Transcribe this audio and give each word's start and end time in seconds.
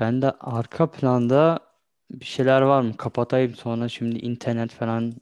Ben 0.00 0.22
de 0.22 0.30
arka 0.30 0.90
planda 0.90 1.58
bir 2.10 2.24
şeyler 2.24 2.62
var 2.62 2.80
mı? 2.82 2.96
Kapatayım 2.96 3.54
sonra 3.54 3.88
şimdi 3.88 4.18
internet 4.18 4.70
falan 4.72 5.12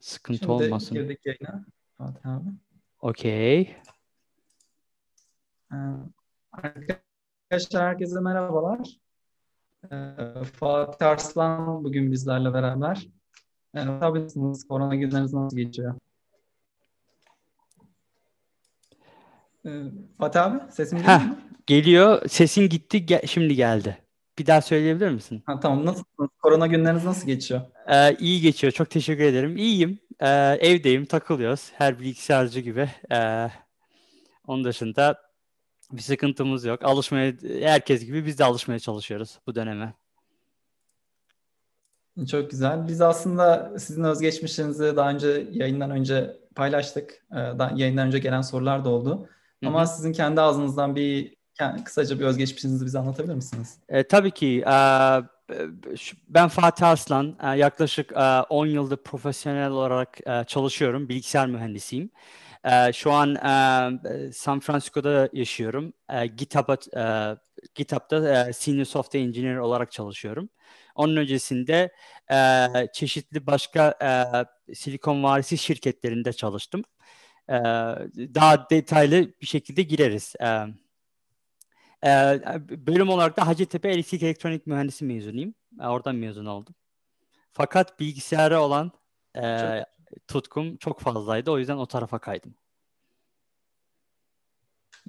sıkıntı 0.00 0.38
Şimdi 0.38 0.52
olmasın. 0.52 0.94
girdik 0.98 1.26
yayına. 1.26 1.64
Fatih 1.98 2.26
abi. 2.30 2.48
Okey. 3.00 3.76
Ee, 5.72 5.76
Arkadaşlar 6.52 7.82
herkese 7.88 8.20
merhabalar. 8.20 8.88
Ee, 9.92 10.14
Fatih 10.44 11.06
Arslan 11.06 11.84
bugün 11.84 12.12
bizlerle 12.12 12.54
beraber. 12.54 13.08
Ee, 13.74 13.84
tabii 14.00 14.20
nasılsınız? 14.24 14.68
Korona 14.68 14.94
günleriniz 14.94 15.32
nasıl 15.32 15.56
geçiyor? 15.56 15.94
Ee, 19.66 19.82
Fatih 20.18 20.42
abi 20.44 20.72
sesim 20.72 20.98
geliyor 20.98 21.18
Heh, 21.18 21.26
mu? 21.26 21.38
geliyor. 21.66 22.28
Sesin 22.28 22.68
gitti, 22.68 22.98
ge- 23.06 23.26
şimdi 23.26 23.54
geldi. 23.54 23.98
Bir 24.38 24.46
daha 24.46 24.60
söyleyebilir 24.60 25.10
misin? 25.10 25.42
Ha, 25.46 25.60
tamam 25.60 25.86
nasılsınız? 25.86 26.30
Korona 26.42 26.66
günleriniz 26.66 27.04
nasıl 27.04 27.26
geçiyor? 27.26 27.60
Ee, 27.88 28.16
iyi 28.16 28.40
geçiyor. 28.40 28.72
Çok 28.72 28.90
teşekkür 28.90 29.24
ederim. 29.24 29.56
İyiyim. 29.56 29.98
Ee, 30.20 30.28
evdeyim, 30.60 31.04
takılıyoruz. 31.06 31.70
Her 31.72 31.98
bilgisayarcı 31.98 32.60
gibi. 32.60 32.90
Ee, 33.12 33.48
onun 34.46 34.64
dışında 34.64 35.18
bir 35.92 36.02
sıkıntımız 36.02 36.64
yok. 36.64 36.84
Alışmaya, 36.84 37.32
herkes 37.60 38.04
gibi 38.04 38.26
biz 38.26 38.38
de 38.38 38.44
alışmaya 38.44 38.78
çalışıyoruz 38.78 39.38
bu 39.46 39.54
döneme. 39.54 39.94
Çok 42.30 42.50
güzel. 42.50 42.88
Biz 42.88 43.00
aslında 43.00 43.78
sizin 43.78 44.04
özgeçmişinizi 44.04 44.96
daha 44.96 45.10
önce 45.10 45.48
yayından 45.50 45.90
önce 45.90 46.36
paylaştık. 46.54 47.26
Ee, 47.36 47.38
yayından 47.74 48.06
önce 48.06 48.18
gelen 48.18 48.42
sorular 48.42 48.84
da 48.84 48.88
oldu. 48.88 49.28
Ama 49.66 49.82
hı. 49.82 49.86
sizin 49.86 50.12
kendi 50.12 50.40
ağzınızdan 50.40 50.96
bir 50.96 51.37
ke- 51.58 51.84
kısaca 51.84 52.20
bir 52.20 52.24
özgeçmişinizi 52.24 52.86
bize 52.86 52.98
anlatabilir 52.98 53.34
misiniz? 53.34 53.78
E, 53.88 54.02
tabii 54.02 54.30
ki. 54.30 54.64
e, 54.66 54.72
ben 56.28 56.48
Fatih 56.48 56.86
Arslan. 56.86 57.36
E, 57.42 57.46
yaklaşık 57.58 58.12
e, 58.12 58.40
10 58.48 58.66
yıldır 58.66 58.96
profesyonel 58.96 59.70
olarak 59.70 60.18
e, 60.26 60.44
çalışıyorum. 60.44 61.08
Bilgisayar 61.08 61.46
mühendisiyim. 61.46 62.10
E, 62.64 62.92
şu 62.92 63.12
an 63.12 63.34
e, 63.34 64.32
San 64.32 64.60
Francisco'da 64.60 65.28
yaşıyorum. 65.32 65.92
E, 66.10 66.26
GitHub'a, 66.26 66.76
e, 66.96 67.36
GitHub'da 67.74 68.48
e, 68.48 68.52
Senior 68.52 68.84
Software 68.84 69.22
Engineer 69.22 69.56
olarak 69.56 69.92
çalışıyorum. 69.92 70.48
Onun 70.94 71.16
öncesinde 71.16 71.92
e, 72.32 72.66
çeşitli 72.92 73.46
başka 73.46 73.94
e, 74.68 74.74
Silikon 74.74 75.22
Vadisi 75.22 75.58
şirketlerinde 75.58 76.32
çalıştım. 76.32 76.84
E, 77.48 77.54
daha 78.34 78.70
detaylı 78.70 79.32
bir 79.40 79.46
şekilde 79.46 79.82
gireriz. 79.82 80.34
E, 80.40 80.46
ee, 82.04 82.40
bölüm 82.86 83.08
olarak 83.08 83.36
da 83.36 83.46
Hacettepe 83.46 83.88
Elektrik 83.88 84.22
Elektronik 84.22 84.66
Mühendisi 84.66 85.04
mezunuyum. 85.04 85.54
Oradan 85.80 86.16
mezun 86.16 86.46
oldum. 86.46 86.74
Fakat 87.52 88.00
bilgisayara 88.00 88.62
olan 88.62 88.92
e, 89.36 89.58
Çok 89.58 89.86
tutkum 90.28 90.76
çok 90.76 91.00
fazlaydı. 91.00 91.50
O 91.50 91.58
yüzden 91.58 91.76
o 91.76 91.86
tarafa 91.86 92.18
kaydım. 92.18 92.54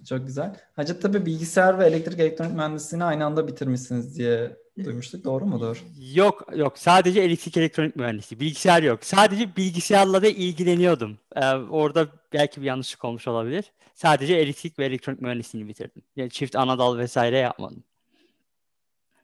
çok 0.05 0.27
güzel. 0.27 0.55
Hacettepe 0.75 1.25
bilgisayar 1.25 1.79
ve 1.79 1.85
elektrik 1.85 2.19
elektronik 2.19 2.53
mühendisliğini 2.53 3.03
aynı 3.03 3.25
anda 3.25 3.47
bitirmişsiniz 3.47 4.17
diye 4.17 4.57
duymuştuk. 4.85 5.23
Doğru 5.23 5.45
mudur? 5.45 5.83
Yok 6.13 6.45
yok 6.55 6.77
sadece 6.77 7.21
elektrik 7.21 7.57
elektronik 7.57 7.95
mühendisi. 7.95 8.39
Bilgisayar 8.39 8.83
yok. 8.83 9.03
Sadece 9.03 9.55
bilgisayarla 9.55 10.21
da 10.21 10.27
ilgileniyordum. 10.27 11.17
Ee, 11.35 11.45
orada 11.55 12.07
belki 12.33 12.61
bir 12.61 12.65
yanlışlık 12.65 13.05
olmuş 13.05 13.27
olabilir. 13.27 13.65
Sadece 13.93 14.35
elektrik 14.35 14.79
ve 14.79 14.85
elektronik 14.85 15.21
mühendisliğini 15.21 15.69
bitirdim. 15.69 16.01
Yani 16.15 16.29
çift 16.29 16.55
anadal 16.55 16.97
vesaire 16.97 17.37
yapmadım. 17.37 17.83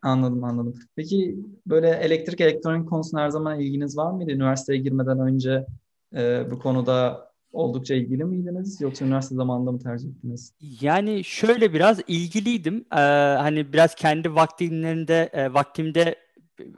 Anladım 0.02 0.44
anladım. 0.44 0.74
Peki 0.96 1.38
böyle 1.68 1.90
elektrik 1.90 2.41
elektronik 2.41 2.90
konusuna 2.90 3.22
her 3.22 3.29
zaman 3.29 3.59
ilginiz 3.59 3.97
var 3.97 4.12
mıydı? 4.12 4.31
Üniversiteye 4.31 4.79
girmeden 4.79 5.19
önce 5.19 5.66
e, 6.16 6.52
bu 6.52 6.59
konuda 6.59 7.29
oldukça 7.55 7.95
ilgili 7.95 8.23
miydiniz? 8.23 8.81
Yoksa 8.81 9.05
üniversite 9.05 9.35
zamanında 9.35 9.71
mı 9.71 9.79
tercih 9.79 10.09
ettiniz? 10.09 10.53
Yani 10.81 11.23
şöyle 11.23 11.73
biraz 11.73 11.99
ilgiliydim. 12.07 12.85
Ee, 12.91 12.95
hani 13.39 13.73
biraz 13.73 13.95
kendi 13.95 14.35
vaktimlerinde 14.35 15.29
e, 15.33 15.53
vaktimde 15.53 16.16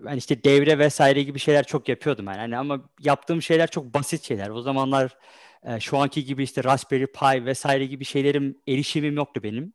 hani 0.05 0.17
işte 0.17 0.43
devre 0.43 0.79
vesaire 0.79 1.23
gibi 1.23 1.39
şeyler 1.39 1.63
çok 1.63 1.89
yapıyordum 1.89 2.25
yani. 2.25 2.37
Hani 2.37 2.57
ama 2.57 2.81
yaptığım 2.99 3.41
şeyler 3.41 3.67
çok 3.67 3.93
basit 3.93 4.23
şeyler. 4.23 4.49
O 4.49 4.61
zamanlar 4.61 5.17
e, 5.63 5.79
şu 5.79 5.97
anki 5.97 6.25
gibi 6.25 6.43
işte 6.43 6.63
Raspberry 6.63 7.07
Pi 7.07 7.45
vesaire 7.45 7.85
gibi 7.85 8.05
şeylerim 8.05 8.57
erişimim 8.67 9.15
yoktu 9.15 9.43
benim. 9.43 9.73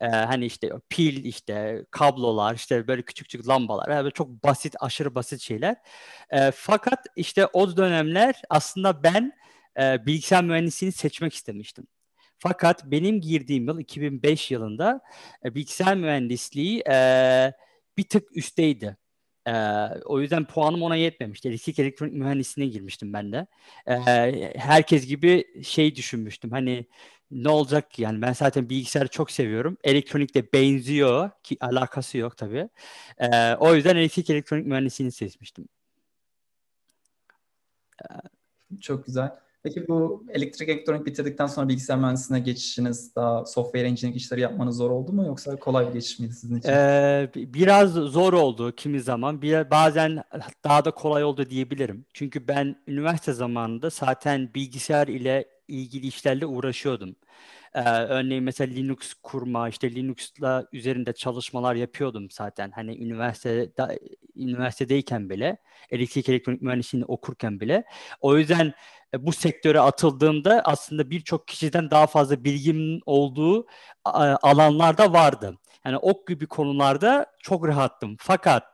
Ee, 0.00 0.06
hani 0.06 0.46
işte 0.46 0.70
pil 0.88 1.24
işte 1.24 1.84
kablolar 1.90 2.54
işte 2.54 2.88
böyle 2.88 3.02
küçük 3.02 3.26
küçük 3.26 3.48
lambalar 3.48 3.88
yani 3.88 4.12
çok 4.12 4.44
basit 4.44 4.74
aşırı 4.80 5.14
basit 5.14 5.40
şeyler. 5.40 5.76
Ee, 6.30 6.50
fakat 6.54 7.06
işte 7.16 7.46
o 7.46 7.76
dönemler 7.76 8.42
aslında 8.50 9.02
ben 9.02 9.32
e, 9.80 10.06
bilgisayar 10.06 10.44
mühendisliğini 10.44 10.92
seçmek 10.92 11.34
istemiştim. 11.34 11.86
Fakat 12.38 12.84
benim 12.84 13.20
girdiğim 13.20 13.66
yıl 13.68 13.78
2005 13.78 14.50
yılında 14.50 15.00
e, 15.44 15.54
bilgisayar 15.54 15.96
mühendisliği 15.96 16.82
e, 16.90 17.52
bir 17.98 18.08
tık 18.08 18.36
üstteydi. 18.36 18.96
E, 19.46 19.52
o 20.04 20.20
yüzden 20.20 20.44
puanım 20.44 20.82
ona 20.82 20.96
yetmemişti. 20.96 21.48
Elektrik 21.48 21.78
elektronik 21.78 22.14
mühendisliğine 22.14 22.72
girmiştim 22.72 23.12
ben 23.12 23.32
de. 23.32 23.46
E, 23.86 24.52
herkes 24.58 25.06
gibi 25.06 25.64
şey 25.64 25.96
düşünmüştüm. 25.96 26.50
Hani 26.50 26.86
ne 27.30 27.48
olacak 27.48 27.90
ki? 27.90 28.02
Yani 28.02 28.22
ben 28.22 28.32
zaten 28.32 28.70
bilgisayarı 28.70 29.08
çok 29.08 29.30
seviyorum. 29.30 29.78
Elektronikle 29.84 30.52
benziyor 30.52 31.30
ki 31.42 31.56
alakası 31.60 32.18
yok 32.18 32.36
tabii. 32.36 32.68
E, 33.18 33.54
o 33.54 33.74
yüzden 33.74 33.96
elektrik 33.96 34.30
elektronik 34.30 34.66
mühendisliğini 34.66 35.12
seçmiştim. 35.12 35.68
Çok 38.80 39.06
güzel. 39.06 39.45
Peki 39.66 39.88
bu 39.88 40.24
elektrik 40.30 40.68
elektronik 40.68 41.06
bitirdikten 41.06 41.46
sonra 41.46 41.68
bilgisayar 41.68 41.98
mühendisliğine 41.98 42.44
geçişiniz, 42.44 43.16
daha 43.16 43.44
software 43.44 43.86
engineering 43.88 44.16
işleri 44.16 44.40
yapmanız 44.40 44.76
zor 44.76 44.90
oldu 44.90 45.12
mu 45.12 45.26
yoksa 45.26 45.56
kolay 45.56 45.88
bir 45.88 45.92
geçiş 45.92 46.18
miydi 46.18 46.32
sizin 46.32 46.58
için? 46.58 46.68
Ee, 46.68 47.30
bi- 47.34 47.54
biraz 47.54 47.92
zor 47.92 48.32
oldu 48.32 48.72
kimi 48.76 49.00
zaman. 49.00 49.42
Bir, 49.42 49.70
bazen 49.70 50.22
daha 50.64 50.84
da 50.84 50.90
kolay 50.90 51.24
oldu 51.24 51.50
diyebilirim. 51.50 52.06
Çünkü 52.14 52.48
ben 52.48 52.76
üniversite 52.86 53.32
zamanında 53.32 53.90
zaten 53.90 54.50
bilgisayar 54.54 55.08
ile 55.08 55.48
ilgili 55.68 56.06
işlerle 56.06 56.46
uğraşıyordum. 56.46 57.16
Ee, 57.76 57.80
örneğin 57.90 58.44
mesela 58.44 58.74
Linux 58.74 59.14
kurma, 59.22 59.68
işte 59.68 59.94
Linux'la 59.94 60.66
üzerinde 60.72 61.12
çalışmalar 61.12 61.74
yapıyordum 61.74 62.30
zaten. 62.30 62.70
Hani 62.70 62.96
üniversitede 63.04 63.98
üniversitedeyken 64.36 65.30
bile, 65.30 65.56
elektrik 65.90 66.28
elektronik 66.28 66.62
mühendisliğini 66.62 67.06
okurken 67.06 67.60
bile. 67.60 67.84
O 68.20 68.38
yüzden 68.38 68.72
e, 69.14 69.26
bu 69.26 69.32
sektöre 69.32 69.80
atıldığımda 69.80 70.62
aslında 70.64 71.10
birçok 71.10 71.48
kişiden 71.48 71.90
daha 71.90 72.06
fazla 72.06 72.44
bilgim 72.44 73.00
olduğu 73.06 73.66
alanlarda 74.42 75.12
vardı. 75.12 75.58
Yani 75.84 75.96
ok 75.96 76.28
gibi 76.28 76.46
konularda 76.46 77.26
çok 77.42 77.68
rahattım. 77.68 78.16
Fakat 78.20 78.64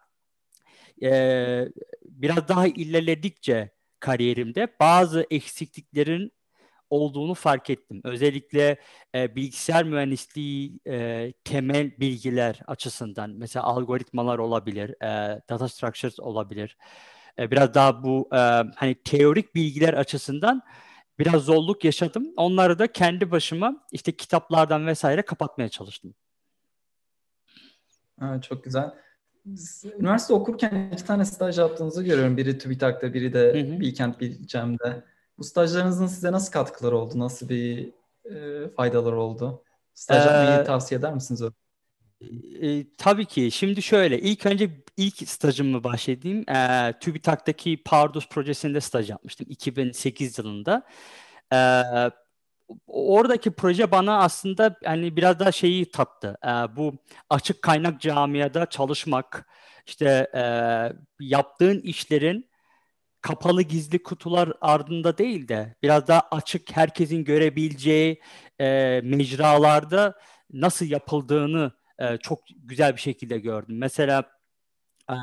e, 1.03 1.69
biraz 2.05 2.49
daha 2.49 2.67
ilerledikçe 2.67 3.71
kariyerimde 4.01 4.69
bazı 4.81 5.27
eksikliklerin 5.31 6.33
olduğunu 6.93 7.35
fark 7.35 7.71
ettim. 7.71 8.01
Özellikle 8.05 8.77
e, 9.15 9.37
bilgisayar 9.37 9.85
mühendisliği 9.85 10.81
e, 10.87 11.33
temel 11.45 11.91
bilgiler 12.01 12.61
açısından 12.67 13.31
mesela 13.31 13.65
algoritmalar 13.65 14.39
olabilir, 14.39 14.91
e, 15.03 15.41
data 15.49 15.69
structures 15.69 16.21
olabilir. 16.21 16.77
E, 17.39 17.51
biraz 17.51 17.75
daha 17.75 18.05
bu 18.05 18.29
e, 18.33 18.37
hani 18.77 18.95
teorik 19.05 19.55
bilgiler 19.55 19.95
açısından 19.95 20.63
biraz 21.19 21.43
zorluk 21.43 21.85
yaşadım. 21.85 22.27
Onları 22.37 22.79
da 22.79 22.93
kendi 22.93 23.31
başıma 23.31 23.87
işte 23.93 24.13
kitaplardan 24.13 24.87
vesaire 24.87 25.23
kapatmaya 25.23 25.69
çalıştım. 25.69 26.15
Ha, 28.21 28.41
çok 28.41 28.65
güzel. 28.65 28.91
Üniversite 29.99 30.35
okurken 30.35 30.91
iki 30.93 31.05
tane 31.05 31.25
staj 31.25 31.59
yaptığınızı 31.59 32.03
görüyorum. 32.05 32.37
Biri 32.37 32.59
TÜBİTAK'ta, 32.59 33.15
biri 33.15 33.29
Hı 33.29 33.33
de 33.33 33.75
hı. 33.75 33.81
Bilkent 33.81 34.21
Bilkem'de. 34.21 35.12
Bu 35.43 35.47
stajlarınızın 35.47 36.07
size 36.07 36.33
nasıl 36.33 36.53
katkıları 36.53 36.97
oldu? 36.97 37.19
Nasıl 37.19 37.49
bir 37.49 37.93
e, 38.25 38.69
faydaları 38.77 39.21
oldu? 39.21 39.63
Staj 39.95 40.27
yapmayı 40.27 40.61
Ee, 40.61 40.65
tavsiye 40.65 40.99
eder 40.99 41.15
misiniz? 41.15 41.43
e, 42.63 42.97
tabii 42.99 43.27
ki. 43.27 43.51
Şimdi 43.51 43.83
şöyle, 43.83 44.21
ilk 44.21 44.47
önce 44.47 44.71
ilk 44.97 45.29
stajımı 45.29 45.85
bahsedeyim. 45.85 46.51
Ee, 46.51 46.95
TÜBİTAK'taki 47.01 47.83
Pardus 47.85 48.29
projesinde 48.29 48.81
staj 48.81 49.11
yapmıştım 49.11 49.47
2008 49.51 50.39
yılında. 50.39 50.83
Ee, 51.53 51.83
oradaki 52.87 53.51
proje 53.51 53.91
bana 53.91 54.19
aslında 54.19 54.77
hani 54.85 55.17
biraz 55.17 55.39
daha 55.39 55.53
şeyi 55.53 55.91
tattı. 55.91 56.39
Ee, 56.45 56.49
bu 56.77 56.95
açık 57.31 57.63
kaynak 57.63 58.01
camiada 58.01 58.67
çalışmak, 58.67 59.47
işte 59.87 60.31
e, 60.35 60.45
yaptığın 61.21 61.81
işlerin 61.81 62.52
kapalı 63.23 63.63
gizli 63.63 64.03
kutular 64.03 64.53
ardında 64.61 65.19
değil 65.19 65.49
de 65.49 65.75
biraz 65.83 66.09
daha 66.09 66.23
açık 66.31 66.77
herkesin 66.77 67.25
görebileceği 67.25 68.21
e, 68.61 69.01
mecralarda 69.05 70.15
nasıl 70.53 70.87
yapıldığını 70.87 71.73
e, 71.99 72.17
çok 72.17 72.41
güzel 72.57 72.97
bir 72.97 73.01
şekilde 73.01 73.39
gördüm. 73.39 73.79
Mesela 73.79 74.25
e, 75.11 75.17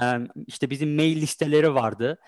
işte 0.47 0.69
bizim 0.69 0.95
mail 0.95 1.21
listeleri 1.21 1.75
vardı. 1.75 2.19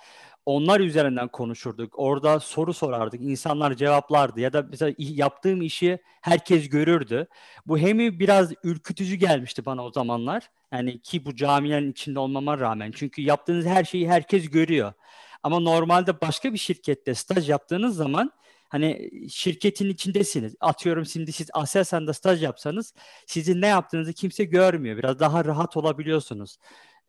Onlar 0.45 0.79
üzerinden 0.79 1.27
konuşurduk. 1.27 1.93
Orada 1.99 2.39
soru 2.39 2.73
sorardık. 2.73 3.21
İnsanlar 3.21 3.73
cevaplardı. 3.73 4.39
Ya 4.39 4.53
da 4.53 4.61
mesela 4.69 4.93
yaptığım 4.97 5.61
işi 5.61 5.99
herkes 6.21 6.69
görürdü. 6.69 7.27
Bu 7.65 7.77
hem 7.77 7.99
biraz 7.99 8.53
ürkütücü 8.63 9.15
gelmişti 9.15 9.65
bana 9.65 9.85
o 9.85 9.91
zamanlar. 9.91 10.49
Yani 10.73 11.01
ki 11.01 11.25
bu 11.25 11.35
camilerin 11.35 11.91
içinde 11.91 12.19
olmama 12.19 12.59
rağmen. 12.59 12.91
Çünkü 12.95 13.21
yaptığınız 13.21 13.65
her 13.65 13.83
şeyi 13.83 14.09
herkes 14.09 14.49
görüyor. 14.49 14.93
Ama 15.43 15.59
normalde 15.59 16.21
başka 16.21 16.53
bir 16.53 16.57
şirkette 16.57 17.15
staj 17.15 17.49
yaptığınız 17.49 17.95
zaman 17.95 18.31
hani 18.69 19.09
şirketin 19.29 19.89
içindesiniz. 19.89 20.55
Atıyorum 20.59 21.05
şimdi 21.05 21.31
siz 21.31 21.49
Aselsan'da 21.53 22.13
staj 22.13 22.43
yapsanız 22.43 22.93
sizin 23.27 23.61
ne 23.61 23.67
yaptığınızı 23.67 24.13
kimse 24.13 24.43
görmüyor. 24.43 24.97
Biraz 24.97 25.19
daha 25.19 25.45
rahat 25.45 25.77
olabiliyorsunuz. 25.77 26.57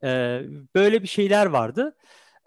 Ee, 0.05 0.43
böyle 0.75 1.02
bir 1.02 1.08
şeyler 1.08 1.46
vardı. 1.46 1.96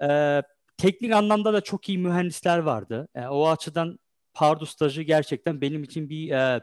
Ee, 0.02 0.42
teknik 0.78 1.12
anlamda 1.14 1.54
da 1.54 1.62
çok 1.62 1.90
iyi 1.90 1.98
mühendisler 1.98 2.58
vardı. 2.58 3.08
Ee, 3.16 3.28
o 3.28 3.48
açıdan 3.50 4.00
Pardus 4.34 4.70
stajı 4.70 5.02
gerçekten 5.02 5.62
benim 5.62 5.84
için 5.84 6.10
bir 6.10 6.32
e, 6.32 6.62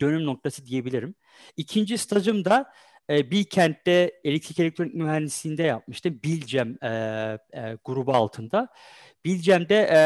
dönüm 0.00 0.26
noktası 0.26 0.66
diyebilirim. 0.66 1.14
İkinci 1.56 1.98
stajım 1.98 2.44
da 2.44 2.72
e, 3.10 3.30
Bilkent'te 3.30 4.20
elektrik 4.24 4.60
elektronik 4.60 4.94
mühendisliğinde 4.94 5.62
yapmıştım. 5.62 6.20
Bilcem 6.24 6.78
e, 6.82 6.88
e, 7.52 7.78
grubu 7.84 8.12
altında. 8.12 8.68
Bilcem'de 9.24 9.76
e, 9.76 9.98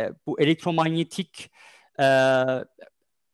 e, 0.00 0.12
bu 0.26 0.40
elektromanyetik 0.40 1.50
e, 2.00 2.06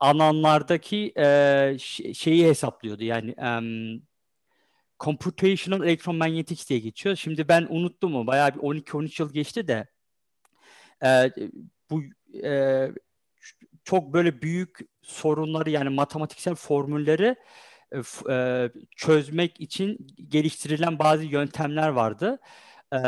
alanlardaki 0.01 1.13
e, 1.17 1.77
şeyi 2.15 2.47
hesaplıyordu. 2.47 3.05
Yani 3.05 3.35
um, 3.39 4.03
Computational 5.01 5.85
Electromagnetics 5.85 6.69
diye 6.69 6.79
geçiyor. 6.79 7.17
Şimdi 7.17 7.49
ben 7.49 7.67
unuttum 7.71 8.13
mu? 8.13 8.27
Bayağı 8.27 8.55
bir 8.55 8.61
12-13 8.61 9.23
yıl 9.23 9.33
geçti 9.33 9.69
de 9.69 9.87
e, 11.05 11.31
bu 11.91 12.03
e, 12.45 12.89
çok 13.85 14.13
böyle 14.13 14.43
büyük 14.43 14.79
sorunları 15.03 15.71
yani 15.71 15.89
matematiksel 15.89 16.55
formülleri 16.55 17.37
e, 17.93 18.33
e, 18.33 18.71
çözmek 18.97 19.61
için 19.61 20.07
geliştirilen 20.29 20.99
bazı 20.99 21.25
yöntemler 21.25 21.89
vardı. 21.89 22.39
E, 22.95 22.99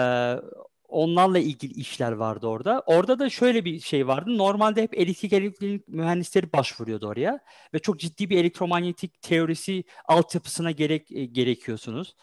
onlarla 0.89 1.39
ilgili 1.39 1.73
işler 1.73 2.13
vardı 2.13 2.47
orada. 2.47 2.83
Orada 2.87 3.19
da 3.19 3.31
şöyle 3.31 3.65
bir 3.65 3.81
şey 3.81 4.07
vardı. 4.07 4.39
Normalde 4.39 4.83
hep 4.83 4.99
elektrik 4.99 5.33
elektrik 5.33 5.89
mühendisleri 5.89 6.53
başvuruyordu 6.53 7.09
oraya 7.09 7.41
ve 7.75 7.79
çok 7.79 8.01
ciddi 8.01 8.31
bir 8.31 8.39
elektromanyetik 8.39 9.23
teorisi 9.23 9.85
altyapısına 10.09 10.71
gerek 10.71 11.09
gerekiyorsunuz. 11.33 12.17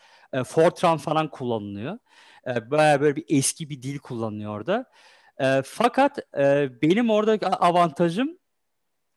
Fortran 0.45 0.97
falan 0.97 1.29
kullanılıyor. 1.29 1.97
Baya 2.71 3.01
böyle 3.01 3.15
bir 3.15 3.25
eski 3.29 3.69
bir 3.69 3.81
dil 3.81 3.99
kullanılıyor 3.99 4.55
orada. 4.55 4.85
Fakat 5.63 6.17
benim 6.81 7.09
orada 7.09 7.47
avantajım 7.47 8.39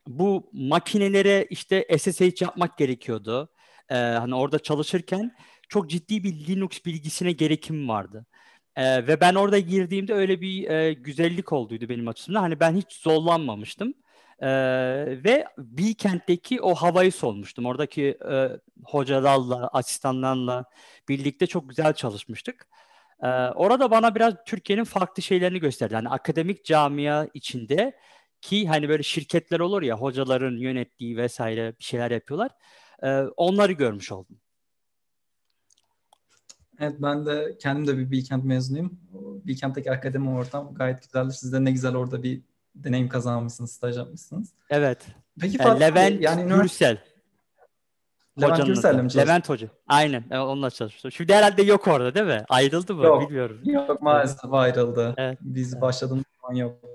bu 0.06 0.50
makinelere 0.52 1.46
işte 1.50 1.98
SSH 1.98 2.42
yapmak 2.42 2.78
gerekiyordu. 2.78 3.48
Ee, 3.90 3.94
hani 3.94 4.34
orada 4.34 4.58
çalışırken 4.58 5.36
çok 5.68 5.90
ciddi 5.90 6.24
bir 6.24 6.46
Linux 6.46 6.84
bilgisine 6.86 7.32
gerekim 7.32 7.88
vardı. 7.88 8.26
Ee, 8.76 9.06
ve 9.06 9.20
ben 9.20 9.34
orada 9.34 9.58
girdiğimde 9.58 10.14
öyle 10.14 10.40
bir 10.40 10.70
e, 10.70 10.92
güzellik 10.92 11.52
olduydu 11.52 11.88
benim 11.88 12.08
açımdan. 12.08 12.40
Hani 12.40 12.60
ben 12.60 12.76
hiç 12.76 12.92
zorlanmamıştım. 12.92 13.94
Ee, 14.42 14.48
ve 15.24 15.44
Bilkent'teki 15.58 16.60
o 16.62 16.74
havayı 16.74 17.12
solmuştum. 17.12 17.66
Oradaki 17.66 18.18
e, 18.30 18.48
hocalarla, 18.84 19.68
asistanlarla 19.68 20.64
birlikte 21.08 21.46
çok 21.46 21.68
güzel 21.68 21.92
çalışmıştık. 21.94 22.68
Ee, 23.22 23.28
orada 23.54 23.90
bana 23.90 24.14
biraz 24.14 24.34
Türkiye'nin 24.46 24.84
farklı 24.84 25.22
şeylerini 25.22 25.60
gösterdi. 25.60 25.94
Yani 25.94 26.08
akademik 26.08 26.64
camia 26.64 27.26
içinde 27.34 27.98
ki 28.42 28.68
hani 28.68 28.88
böyle 28.88 29.02
şirketler 29.02 29.60
olur 29.60 29.82
ya 29.82 29.96
hocaların 29.96 30.56
yönettiği 30.56 31.16
vesaire 31.16 31.74
bir 31.78 31.84
şeyler 31.84 32.10
yapıyorlar. 32.10 32.50
Ee, 33.02 33.20
onları 33.36 33.72
görmüş 33.72 34.12
oldum. 34.12 34.36
Evet 36.80 36.94
ben 36.98 37.26
de 37.26 37.56
kendim 37.60 37.86
de 37.86 37.98
bir 37.98 38.10
Bilkent 38.10 38.44
mezunuyum. 38.44 38.98
Bilkent'teki 39.44 39.92
akademi 39.92 40.30
ortam 40.30 40.74
gayet 40.74 41.02
güzeldir. 41.02 41.32
Siz 41.32 41.52
de 41.52 41.64
ne 41.64 41.70
güzel 41.70 41.96
orada 41.96 42.22
bir 42.22 42.40
deneyim 42.74 43.08
kazanmışsınız, 43.08 43.72
staj 43.72 43.96
yapmışsınız. 43.96 44.52
Evet. 44.70 45.06
Peki 45.40 45.58
Fatih 45.58 45.80
Levent 45.80 46.20
yani 46.20 46.54
Gürsel. 46.54 46.98
Levent 48.40 48.66
Gürsel'le 48.66 48.92
mi 48.92 48.98
çalıştın? 48.98 49.20
Levent 49.20 49.48
Hoca. 49.48 49.68
Aynen. 49.88 50.30
Onunla 50.30 50.70
çalıştım. 50.70 51.12
Şimdi 51.12 51.34
herhalde 51.34 51.62
yok 51.62 51.88
orada 51.88 52.14
değil 52.14 52.26
mi? 52.26 52.44
Ayrıldı 52.48 52.94
mı? 52.94 53.04
Yok, 53.04 53.22
Bilmiyorum. 53.22 53.60
Yok 53.64 54.02
maalesef 54.02 54.52
ayrıldı. 54.52 55.14
Evet. 55.16 55.38
Biz 55.40 55.72
evet. 55.72 55.82
başladığımız 55.82 56.24
zaman 56.42 56.54
yok. 56.54 56.91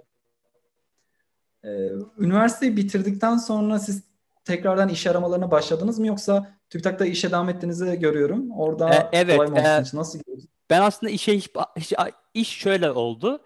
Ee, 1.67 1.91
üniversiteyi 2.19 2.77
bitirdikten 2.77 3.37
sonra 3.37 3.79
siz 3.79 4.03
tekrardan 4.45 4.89
iş 4.89 5.07
aramalarına 5.07 5.51
başladınız 5.51 5.99
mı 5.99 6.07
yoksa 6.07 6.57
TÜBİTAK'ta 6.69 7.05
işe 7.05 7.31
devam 7.31 7.49
ettiğinizi 7.49 7.99
görüyorum. 7.99 8.51
Orada 8.51 8.93
ee, 8.93 9.09
evet, 9.11 9.37
kolay 9.37 9.47
mı 9.47 9.59
e, 9.59 9.81
için 9.81 9.97
nasıl 9.97 10.19
gidiyorsunuz? 10.19 10.49
Ben 10.69 10.81
aslında 10.81 11.11
işe 11.11 11.35
hiç, 11.37 11.49
hiç 11.77 11.93
iş 12.33 12.49
şöyle 12.49 12.91
oldu. 12.91 13.43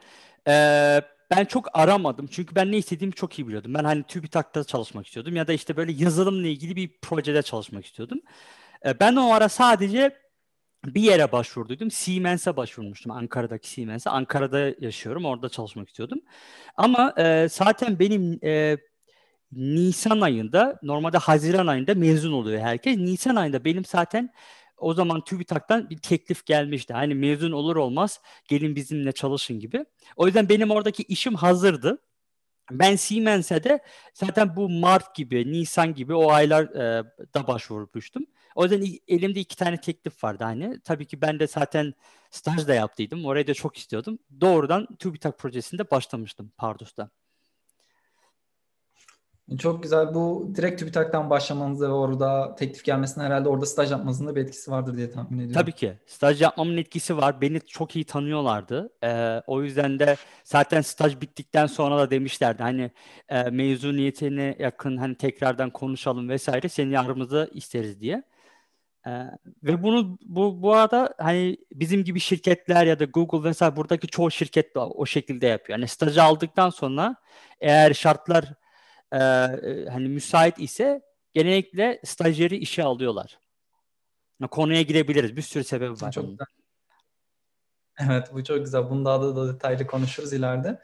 Ee, 0.48 1.02
ben 1.32 1.46
çok 1.46 1.68
aramadım. 1.74 2.28
Çünkü 2.32 2.56
ben 2.56 2.72
ne 2.72 2.78
istediğimi 2.78 3.14
çok 3.14 3.40
iyi 3.40 3.48
biliyordum. 3.48 3.74
Ben 3.74 3.84
hani 3.84 4.04
TÜBİTAK'ta 4.04 4.64
çalışmak 4.64 5.08
istiyordum 5.08 5.36
ya 5.36 5.48
da 5.48 5.54
işte 5.54 5.78
böyle 5.78 5.92
yazılımla 5.92 6.48
ilgili 6.48 6.76
bir 6.76 7.00
projede 7.02 7.42
çalışmak 7.42 7.86
istiyordum. 7.86 8.20
Ee, 8.86 9.00
ben 9.00 9.16
o 9.16 9.34
ara 9.34 9.50
sadece 9.50 10.16
bir 10.86 11.02
yere 11.02 11.32
başvurduydum. 11.32 11.92
Siemens'e 11.92 12.58
başvurmuştum. 12.58 13.12
Ankara'daki 13.12 13.70
Siemens'e. 13.70 14.10
Ankara'da 14.10 14.74
yaşıyorum. 14.80 15.26
Orada 15.26 15.50
çalışmak 15.50 15.90
istiyordum. 15.90 16.22
Ama 16.78 17.14
e, 17.18 17.48
zaten 17.52 18.00
benim 18.00 18.40
e, 18.44 18.78
Nisan 19.52 20.22
ayında, 20.22 20.80
normalde 20.84 21.18
Haziran 21.18 21.68
ayında 21.68 21.96
mezun 21.96 22.32
oluyor 22.32 22.62
herkes. 22.62 22.98
Nisan 22.98 23.36
ayında 23.36 23.66
benim 23.66 23.86
zaten 23.86 24.30
o 24.78 24.94
zaman 24.94 25.24
TÜBİTAK'tan 25.24 25.90
bir 25.90 25.98
teklif 25.98 26.46
gelmişti. 26.46 26.94
Hani 26.94 27.16
mezun 27.16 27.52
olur 27.52 27.76
olmaz 27.76 28.22
gelin 28.48 28.76
bizimle 28.76 29.12
çalışın 29.12 29.60
gibi. 29.60 29.86
O 30.16 30.26
yüzden 30.26 30.50
benim 30.50 30.72
oradaki 30.72 31.04
işim 31.04 31.36
hazırdı. 31.36 31.98
Ben 32.72 32.96
Siemens'e 32.96 33.64
de 33.64 33.80
zaten 34.14 34.56
bu 34.56 34.70
Mart 34.70 35.16
gibi, 35.16 35.52
Nisan 35.52 35.94
gibi 35.94 36.14
o 36.14 36.32
aylar 36.32 36.64
e, 36.64 37.04
da 37.34 37.48
başvurmuştum. 37.48 38.26
O 38.56 38.64
yüzden 38.64 38.86
elimde 39.08 39.40
iki 39.40 39.56
tane 39.56 39.82
teklif 39.82 40.24
vardı 40.24 40.44
hani. 40.44 40.80
Tabii 40.84 41.06
ki 41.08 41.22
ben 41.22 41.40
de 41.40 41.48
zaten 41.48 41.94
staj 42.30 42.68
da 42.68 42.74
yaptıydım. 42.74 43.26
Orayı 43.26 43.48
da 43.48 43.54
çok 43.54 43.78
istiyordum. 43.78 44.20
Doğrudan 44.42 44.96
TÜBİTAK 45.00 45.40
projesinde 45.40 45.92
başlamıştım 45.92 46.52
Pardus'ta. 46.58 47.10
Çok 49.58 49.84
güzel. 49.84 50.14
Bu 50.14 50.52
direkt 50.56 50.80
TÜBİTAK'tan 50.80 51.30
başlamanızda 51.30 51.90
ve 51.90 51.94
orada 51.94 52.56
teklif 52.56 52.84
gelmesine 52.84 53.24
herhalde 53.24 53.50
orada 53.50 53.66
staj 53.66 53.92
yapmanızın 53.92 54.28
da 54.28 54.36
bir 54.36 54.42
etkisi 54.42 54.72
vardır 54.72 54.98
diye 54.98 55.12
tahmin 55.12 55.38
ediyorum. 55.38 55.62
Tabii 55.62 55.72
ki. 55.72 55.94
Staj 56.06 56.42
yapmamın 56.42 56.78
etkisi 56.78 57.18
var. 57.18 57.42
Beni 57.42 57.62
çok 57.62 57.96
iyi 57.96 58.06
tanıyorlardı. 58.06 58.90
Ee, 59.04 59.42
o 59.48 59.64
yüzden 59.64 60.00
de 60.00 60.16
zaten 60.44 60.82
staj 60.82 61.22
bittikten 61.22 61.66
sonra 61.66 61.98
da 61.98 62.12
demişlerdi 62.12 62.64
hani 62.64 62.92
e, 63.30 63.44
mezuniyetine 63.44 64.56
yakın 64.60 64.98
hani 64.98 65.16
tekrardan 65.16 65.70
konuşalım 65.70 66.30
vesaire 66.30 66.70
seni 66.70 67.00
aramızda 67.00 67.46
isteriz 67.46 68.02
diye. 68.02 68.24
Ee, 69.08 69.12
ve 69.64 69.84
bunu 69.84 70.18
bu 70.22 70.62
bu 70.62 70.74
arada 70.74 71.14
hani 71.18 71.58
bizim 71.74 72.04
gibi 72.04 72.20
şirketler 72.20 72.86
ya 72.86 73.00
da 73.00 73.06
Google 73.06 73.50
vesaire 73.50 73.76
buradaki 73.76 74.08
çoğu 74.08 74.32
şirket 74.32 74.76
de 74.76 74.80
o 74.80 75.06
şekilde 75.06 75.48
yapıyor. 75.48 75.80
Yani 75.80 75.88
stajı 75.88 76.24
aldıktan 76.24 76.70
sonra 76.70 77.16
eğer 77.62 77.94
şartlar 77.94 78.54
e, 79.14 79.18
hani 79.90 80.10
müsait 80.10 80.60
ise 80.60 81.02
genellikle 81.34 82.02
stajyeri 82.04 82.58
işe 82.58 82.84
alıyorlar. 82.84 83.40
Konuya 84.52 84.82
girebiliriz. 84.82 85.36
Bir 85.36 85.42
sürü 85.42 85.64
sebebi 85.64 86.02
var. 86.02 86.12
Çok 86.12 86.30
güzel. 86.30 86.46
Evet 88.00 88.34
bu 88.34 88.44
çok 88.44 88.58
güzel. 88.58 88.90
Bunu 88.90 89.06
daha 89.06 89.22
da, 89.22 89.36
da 89.36 89.54
detaylı 89.54 89.88
konuşuruz 89.88 90.34
ileride. 90.34 90.80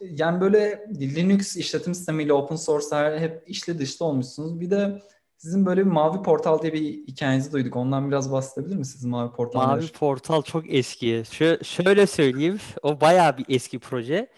Yani 0.00 0.40
böyle 0.40 0.86
Linux 1.00 1.56
işletim 1.56 1.94
sistemiyle 1.94 2.32
open 2.32 2.56
source 2.56 3.18
hep 3.18 3.42
içli 3.46 3.78
dışlı 3.78 4.06
olmuşsunuz. 4.06 4.60
Bir 4.60 4.70
de 4.70 5.02
sizin 5.40 5.66
böyle 5.66 5.80
bir 5.80 5.90
Mavi 5.90 6.22
Portal 6.22 6.62
diye 6.62 6.72
bir 6.72 7.06
hikayenizi 7.06 7.52
duyduk. 7.52 7.76
Ondan 7.76 8.08
biraz 8.10 8.32
bahsedebilir 8.32 8.76
misiniz 8.76 9.04
Mavi 9.04 9.32
Portal? 9.32 9.60
Mavi 9.66 9.88
Portal 9.88 10.42
çok 10.42 10.74
eski. 10.74 11.06
Şö- 11.06 11.64
şöyle 11.64 12.06
söyleyeyim. 12.06 12.58
O 12.82 13.00
bayağı 13.00 13.38
bir 13.38 13.44
eski 13.48 13.78
proje. 13.78 14.28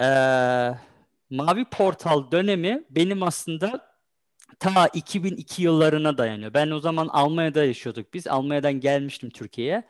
Ee, 0.00 0.04
Mavi 1.30 1.64
Portal 1.64 2.30
dönemi 2.30 2.84
benim 2.90 3.22
aslında 3.22 3.88
ta 4.60 4.88
2002 4.94 5.62
yıllarına 5.62 6.18
dayanıyor. 6.18 6.54
Ben 6.54 6.70
o 6.70 6.80
zaman 6.80 7.08
Almanya'da 7.08 7.64
yaşıyorduk 7.64 8.14
biz. 8.14 8.26
Almanya'dan 8.26 8.80
gelmiştim 8.80 9.30
Türkiye'ye. 9.30 9.82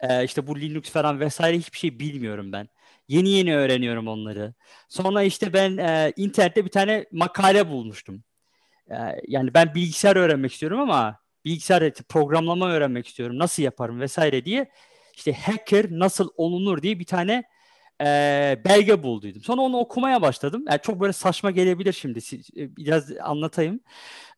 Ee, 0.00 0.24
işte 0.24 0.46
bu 0.46 0.60
Linux 0.60 0.90
falan 0.90 1.20
vesaire 1.20 1.58
hiçbir 1.58 1.78
şey 1.78 1.98
bilmiyorum 2.00 2.52
ben. 2.52 2.68
Yeni 3.08 3.28
yeni 3.28 3.56
öğreniyorum 3.56 4.08
onları. 4.08 4.54
Sonra 4.88 5.22
işte 5.22 5.52
ben 5.52 5.76
e, 5.76 6.12
internette 6.16 6.64
bir 6.64 6.70
tane 6.70 7.06
makale 7.12 7.68
bulmuştum. 7.70 8.24
Ee, 8.90 9.20
yani 9.28 9.54
ben 9.54 9.74
bilgisayar 9.74 10.16
öğrenmek 10.16 10.52
istiyorum 10.52 10.80
ama 10.80 11.18
bilgisayar 11.44 11.92
programlama 12.08 12.70
öğrenmek 12.70 13.06
istiyorum. 13.06 13.38
Nasıl 13.38 13.62
yaparım 13.62 14.00
vesaire 14.00 14.44
diye 14.44 14.70
işte 15.14 15.32
hacker 15.32 15.86
nasıl 15.90 16.28
olunur 16.36 16.82
diye 16.82 16.98
bir 16.98 17.04
tane 17.04 17.44
e, 18.00 18.06
belge 18.64 19.02
bulduydum. 19.02 19.42
Sonra 19.42 19.60
onu 19.62 19.78
okumaya 19.78 20.22
başladım. 20.22 20.64
Yani 20.68 20.80
çok 20.82 21.00
böyle 21.00 21.12
saçma 21.12 21.50
gelebilir 21.50 21.92
şimdi. 21.92 22.18
E, 22.56 22.76
biraz 22.76 23.10
anlatayım. 23.20 23.80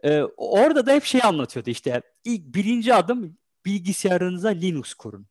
E, 0.05 0.23
orada 0.37 0.87
da 0.87 0.93
hep 0.93 1.05
şey 1.05 1.21
anlatıyordu 1.25 1.71
işte. 1.71 2.03
ilk 2.25 2.55
birinci 2.55 2.95
adım 2.95 3.39
bilgisayarınıza 3.67 4.49
Linux 4.49 4.95
kurun. 4.95 5.27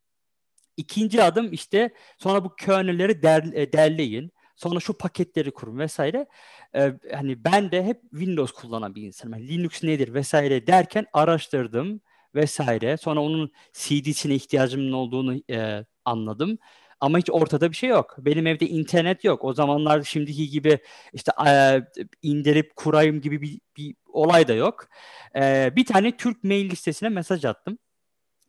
İkinci 0.78 1.24
adım 1.24 1.54
işte 1.54 1.94
sonra 2.18 2.44
bu 2.46 2.56
kernelleri 2.56 3.22
der, 3.24 3.44
e, 3.54 3.74
derleyin. 3.74 4.32
Sonra 4.62 4.80
şu 4.80 4.94
paketleri 4.94 5.52
kurun 5.52 5.80
vesaire. 5.80 6.28
Ee, 6.76 6.94
hani 7.14 7.44
ben 7.46 7.72
de 7.72 7.84
hep 7.84 8.02
Windows 8.02 8.52
kullanan 8.52 8.96
bir 8.96 9.02
insanım. 9.02 9.34
Yani 9.40 9.48
Linux 9.48 9.84
nedir 9.84 10.14
vesaire 10.14 10.68
derken 10.68 11.06
araştırdım 11.14 12.02
vesaire. 12.36 12.98
Sonra 12.98 13.20
onun 13.22 13.52
CD'sine 13.74 14.36
ihtiyacımın 14.36 14.92
olduğunu 14.92 15.36
e, 15.52 15.86
anladım. 16.06 16.58
Ama 17.00 17.18
hiç 17.18 17.30
ortada 17.32 17.72
bir 17.72 17.76
şey 17.76 17.90
yok. 17.90 18.16
Benim 18.20 18.48
evde 18.48 18.68
internet 18.68 19.24
yok. 19.24 19.44
O 19.46 19.54
zamanlar 19.54 20.04
şimdiki 20.04 20.50
gibi 20.50 20.80
işte 21.14 21.32
e, 21.48 21.82
indirip 22.22 22.76
kurayım 22.76 23.22
gibi 23.22 23.42
bir, 23.42 23.60
bir 23.78 23.96
olay 24.08 24.48
da 24.48 24.54
yok. 24.54 24.88
E, 25.36 25.74
bir 25.76 25.86
tane 25.86 26.18
Türk 26.18 26.44
mail 26.44 26.70
listesine 26.70 27.10
mesaj 27.10 27.46
attım. 27.46 27.78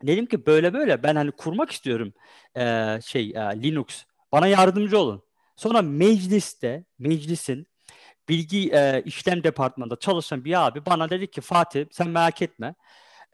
Dedim 0.02 0.26
ki 0.26 0.46
böyle 0.46 0.74
böyle 0.74 1.02
ben 1.02 1.16
hani 1.16 1.30
kurmak 1.32 1.70
istiyorum 1.70 2.12
e, 2.56 2.98
şey 3.04 3.30
e, 3.30 3.62
Linux. 3.62 4.04
Bana 4.32 4.46
yardımcı 4.46 4.98
olun. 4.98 5.31
Sonra 5.56 5.82
mecliste, 5.82 6.84
meclisin 6.98 7.66
bilgi 8.28 8.70
e, 8.72 9.02
işlem 9.04 9.44
departmanında 9.44 9.96
çalışan 9.96 10.44
bir 10.44 10.66
abi 10.66 10.86
bana 10.86 11.10
dedi 11.10 11.30
ki 11.30 11.40
Fatih 11.40 11.86
sen 11.90 12.08
merak 12.08 12.42
etme. 12.42 12.74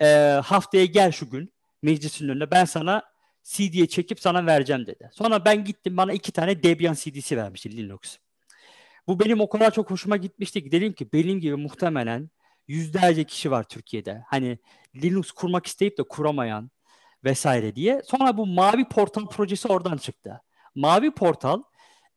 E, 0.01 0.07
haftaya 0.45 0.85
gel 0.85 1.13
şu 1.13 1.31
gün 1.31 1.53
meclisin 1.83 2.29
önüne 2.29 2.51
ben 2.51 2.65
sana 2.65 3.03
CD'ye 3.43 3.87
çekip 3.87 4.21
sana 4.21 4.47
vereceğim 4.47 4.87
dedi. 4.87 5.11
Sonra 5.13 5.45
ben 5.45 5.65
gittim 5.65 5.97
bana 5.97 6.13
iki 6.13 6.33
tane 6.33 6.63
Debian 6.63 6.95
CD'si 6.95 7.37
vermişti 7.37 7.77
Linux. 7.77 8.17
Bu 9.07 9.21
benim 9.21 9.41
o 9.41 9.49
kadar 9.49 9.71
çok 9.71 9.91
hoşuma 9.91 10.17
gitmişti 10.17 10.65
ki 10.65 10.73
dedim 10.73 10.93
ki 10.93 11.13
benim 11.13 11.41
gibi 11.41 11.57
muhtemelen 11.57 12.31
yüzlerce 12.69 13.25
kişi 13.25 13.51
var 13.51 13.65
Türkiye'de. 13.65 14.23
Hani 14.27 14.59
Linux 14.97 15.31
kurmak 15.31 15.67
isteyip 15.67 15.99
de 15.99 16.03
kuramayan 16.03 16.71
vesaire 17.25 17.75
diye. 17.75 18.03
Sonra 18.05 18.37
bu 18.37 18.47
Mavi 18.47 18.85
Portal 18.89 19.27
projesi 19.27 19.69
oradan 19.69 19.97
çıktı. 19.97 20.43
Mavi 20.75 21.11
Portal 21.11 21.63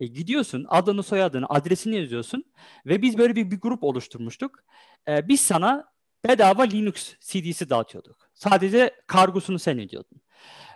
e, 0.01 0.07
gidiyorsun 0.07 0.65
adını 0.69 1.03
soyadını 1.03 1.45
adresini 1.49 1.95
yazıyorsun 1.95 2.45
ve 2.85 3.01
biz 3.01 3.17
böyle 3.17 3.35
bir, 3.35 3.51
bir 3.51 3.59
grup 3.59 3.83
oluşturmuştuk. 3.83 4.63
E, 5.07 5.27
biz 5.27 5.41
sana 5.41 5.91
bedava 6.27 6.63
Linux 6.63 7.13
CD'si 7.19 7.69
dağıtıyorduk. 7.69 8.29
Sadece 8.33 8.91
kargosunu 9.07 9.59
sen 9.59 9.79
ödüyordun. 9.79 10.21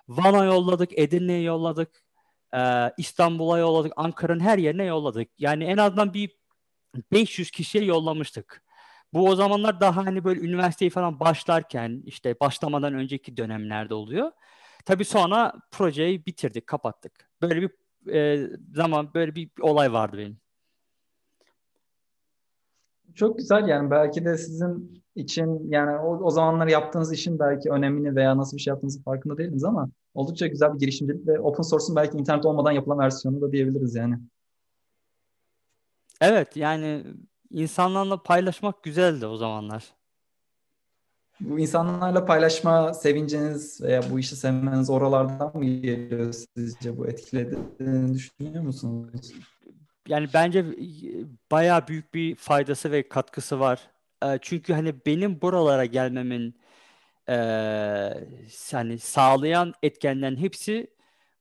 Van'a 0.07 0.45
yolladık, 0.45 0.99
Edirne'ye 0.99 1.41
yolladık, 1.41 2.03
e, 2.55 2.91
İstanbul'a 2.97 3.59
yolladık, 3.59 3.93
Ankara'nın 3.95 4.39
her 4.39 4.57
yerine 4.57 4.83
yolladık. 4.83 5.29
Yani 5.37 5.63
en 5.63 5.77
azından 5.77 6.13
bir 6.13 6.37
500 7.11 7.51
kişiye 7.51 7.83
yollamıştık. 7.83 8.63
Bu 9.13 9.29
o 9.29 9.35
zamanlar 9.35 9.79
daha 9.79 10.05
hani 10.05 10.23
böyle 10.23 10.41
üniversiteyi 10.41 10.91
falan 10.91 11.19
başlarken 11.19 12.03
işte 12.05 12.39
başlamadan 12.39 12.93
önceki 12.93 13.37
dönemlerde 13.37 13.93
oluyor. 13.93 14.31
Tabii 14.85 15.05
sonra 15.05 15.53
projeyi 15.71 16.25
bitirdik, 16.25 16.67
kapattık. 16.67 17.29
Böyle 17.41 17.61
bir 17.61 17.69
e, 18.13 18.49
zaman 18.75 19.13
böyle 19.13 19.35
bir 19.35 19.49
olay 19.61 19.93
vardı 19.93 20.17
benim. 20.17 20.37
Çok 23.15 23.37
güzel 23.37 23.67
yani 23.67 23.91
belki 23.91 24.25
de 24.25 24.37
sizin 24.37 25.03
için 25.15 25.71
yani 25.71 25.97
o, 25.97 26.23
o 26.23 26.31
zamanlar 26.31 26.67
yaptığınız 26.67 27.13
işin 27.13 27.39
belki 27.39 27.69
önemini 27.69 28.15
veya 28.15 28.37
nasıl 28.37 28.57
bir 28.57 28.61
şey 28.61 28.71
yaptığınızın 28.71 29.01
farkında 29.01 29.37
değildiniz 29.37 29.63
ama 29.63 29.89
oldukça 30.13 30.47
güzel 30.47 30.73
bir 30.73 30.79
girişimcilik 30.79 31.27
ve 31.27 31.39
open 31.39 31.63
source'un 31.63 31.95
belki 31.95 32.17
internet 32.17 32.45
olmadan 32.45 32.71
yapılan 32.71 32.99
versiyonu 32.99 33.41
da 33.41 33.51
diyebiliriz 33.51 33.95
yani. 33.95 34.19
Evet 36.21 36.57
yani 36.57 37.03
insanlarla 37.51 38.23
paylaşmak 38.23 38.83
güzeldi 38.83 39.25
o 39.25 39.37
zamanlar. 39.37 39.94
Bu 41.39 41.59
insanlarla 41.59 42.25
paylaşma 42.25 42.93
sevinciniz 42.93 43.81
veya 43.81 44.01
bu 44.11 44.19
işi 44.19 44.35
sevmeniz 44.35 44.89
oralardan 44.89 45.57
mı 45.57 45.65
geliyor 45.65 46.33
sizce 46.57 46.97
bu 46.97 47.07
etkilediğini 47.07 48.13
düşünüyor 48.13 48.63
musunuz? 48.63 49.33
Yani 50.07 50.27
bence 50.33 50.65
bayağı 51.51 51.87
büyük 51.87 52.13
bir 52.13 52.35
faydası 52.35 52.91
ve 52.91 53.09
katkısı 53.09 53.59
var. 53.59 53.79
Çünkü 54.41 54.73
hani 54.73 54.95
benim 55.05 55.41
buralara 55.41 55.85
gelmemin 55.85 56.59
e, 57.29 57.35
hani 58.71 58.99
sağlayan 58.99 59.73
etkenlerin 59.83 60.37
hepsi 60.37 60.87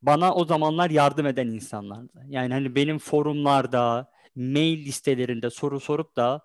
bana 0.03 0.35
o 0.35 0.45
zamanlar 0.45 0.91
yardım 0.91 1.27
eden 1.27 1.47
insanlardı. 1.47 2.25
Yani 2.29 2.53
hani 2.55 2.75
benim 2.75 2.99
forumlarda, 2.99 4.11
mail 4.37 4.87
listelerinde 4.87 5.51
soru 5.51 5.81
sorup 5.81 6.17
da 6.17 6.41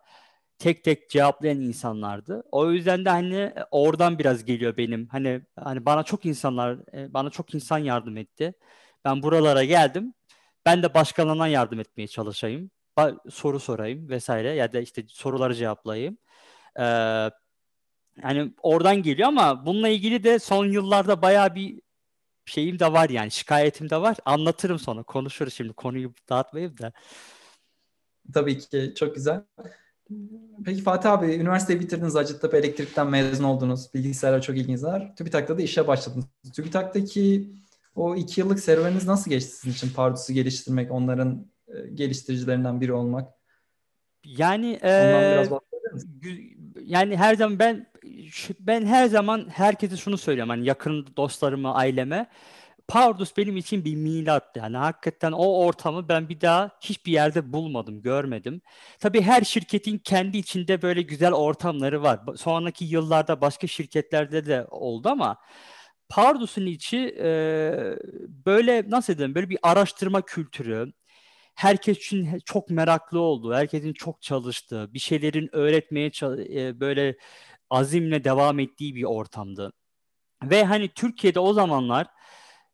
tek 0.59 0.83
tek 0.83 1.09
cevaplayan 1.09 1.61
insanlardı. 1.61 2.43
O 2.51 2.71
yüzden 2.71 3.05
de 3.05 3.09
hani 3.09 3.35
e, 3.35 3.65
oradan 3.71 4.19
biraz 4.19 4.45
geliyor 4.45 4.77
benim. 4.77 5.07
Hani 5.07 5.41
hani 5.55 5.85
bana 5.85 6.03
çok 6.03 6.25
insanlar 6.25 6.77
e, 6.97 7.13
bana 7.13 7.29
çok 7.29 7.55
insan 7.55 7.77
yardım 7.77 8.17
etti. 8.17 8.53
Ben 9.05 9.23
buralara 9.23 9.63
geldim. 9.63 10.13
Ben 10.65 10.83
de 10.83 10.93
başkalarına 10.93 11.47
yardım 11.47 11.79
etmeye 11.79 12.07
çalışayım. 12.07 12.71
Soru 13.29 13.59
sorayım 13.59 14.09
vesaire 14.09 14.49
ya 14.53 14.73
da 14.73 14.79
işte 14.79 15.05
soruları 15.07 15.55
cevaplayayım. 15.55 16.17
Ee, 16.79 16.83
yani 18.23 18.53
oradan 18.61 19.03
geliyor 19.03 19.27
ama 19.27 19.65
bununla 19.65 19.87
ilgili 19.89 20.23
de 20.23 20.39
son 20.39 20.65
yıllarda 20.65 21.21
bayağı 21.21 21.55
bir 21.55 21.81
şeyim 22.45 22.79
de 22.79 22.93
var 22.93 23.09
yani 23.09 23.31
şikayetim 23.31 23.89
de 23.89 24.01
var. 24.01 24.17
Anlatırım 24.25 24.79
sonra 24.79 25.03
konuşuruz 25.03 25.53
şimdi 25.53 25.73
konuyu 25.73 26.13
dağıtmayayım 26.29 26.77
da. 26.77 26.91
Tabii 28.33 28.59
ki 28.59 28.93
çok 28.97 29.15
güzel. 29.15 29.43
Peki 30.65 30.81
Fatih 30.81 31.11
abi, 31.11 31.33
üniversiteyi 31.33 31.79
bitirdiniz, 31.79 32.15
Hacettepe 32.15 32.57
Elektrik'ten 32.57 33.07
mezun 33.07 33.43
oldunuz. 33.43 33.93
Bilgisayara 33.93 34.41
çok 34.41 34.57
ilginiz 34.57 34.83
var. 34.83 35.15
TÜBİTAK'ta 35.15 35.57
da 35.57 35.61
işe 35.61 35.87
başladınız. 35.87 36.25
TÜBİTAK'taki 36.55 37.49
o 37.95 38.15
iki 38.15 38.41
yıllık 38.41 38.59
serüveniniz 38.59 39.07
nasıl 39.07 39.31
geçti 39.31 39.51
sizin 39.51 39.71
için? 39.71 39.89
Pardus'u 39.95 40.33
geliştirmek, 40.33 40.91
onların 40.91 41.47
e, 41.67 41.89
geliştiricilerinden 41.93 42.81
biri 42.81 42.93
olmak. 42.93 43.33
Yani 44.25 44.79
Ondan 44.83 45.23
e, 45.23 45.47
biraz 45.47 45.61
yani 46.83 47.17
her 47.17 47.35
zaman 47.35 47.59
ben 47.59 47.87
ben 48.59 48.85
her 48.85 49.07
zaman 49.07 49.49
herkese 49.49 49.97
şunu 49.97 50.17
söylüyorum 50.17 50.49
hani 50.49 50.65
yakın 50.65 51.07
dostlarıma, 51.17 51.73
aileme 51.73 52.27
Pardus 52.89 53.37
benim 53.37 53.57
için 53.57 53.85
bir 53.85 53.95
milattı. 53.95 54.59
Yani 54.59 54.77
hakikaten 54.77 55.31
o 55.31 55.65
ortamı 55.65 56.09
ben 56.09 56.29
bir 56.29 56.41
daha 56.41 56.71
hiçbir 56.81 57.11
yerde 57.11 57.53
bulmadım, 57.53 58.01
görmedim. 58.01 58.61
Tabii 58.99 59.21
her 59.21 59.41
şirketin 59.41 59.97
kendi 59.97 60.37
içinde 60.37 60.81
böyle 60.81 61.01
güzel 61.01 61.33
ortamları 61.33 62.03
var. 62.03 62.19
Sonraki 62.37 62.85
yıllarda 62.85 63.41
başka 63.41 63.67
şirketlerde 63.67 64.45
de 64.45 64.65
oldu 64.71 65.09
ama 65.09 65.37
Pardus'un 66.09 66.65
içi 66.65 67.15
e, 67.19 67.27
böyle 68.45 68.89
nasıl 68.89 69.17
diyeyim 69.17 69.35
böyle 69.35 69.49
bir 69.49 69.59
araştırma 69.63 70.21
kültürü, 70.21 70.93
herkes 71.55 71.97
için 71.97 72.39
çok 72.45 72.69
meraklı 72.69 73.19
olduğu, 73.19 73.53
herkesin 73.53 73.93
çok 73.93 74.21
çalıştığı, 74.21 74.93
bir 74.93 74.99
şeylerin 74.99 75.49
öğretmeye 75.55 76.11
e, 76.53 76.79
böyle 76.79 77.17
azimle 77.69 78.23
devam 78.23 78.59
ettiği 78.59 78.95
bir 78.95 79.03
ortamdı. 79.03 79.73
Ve 80.43 80.65
hani 80.65 80.89
Türkiye'de 80.89 81.39
o 81.39 81.53
zamanlar 81.53 82.07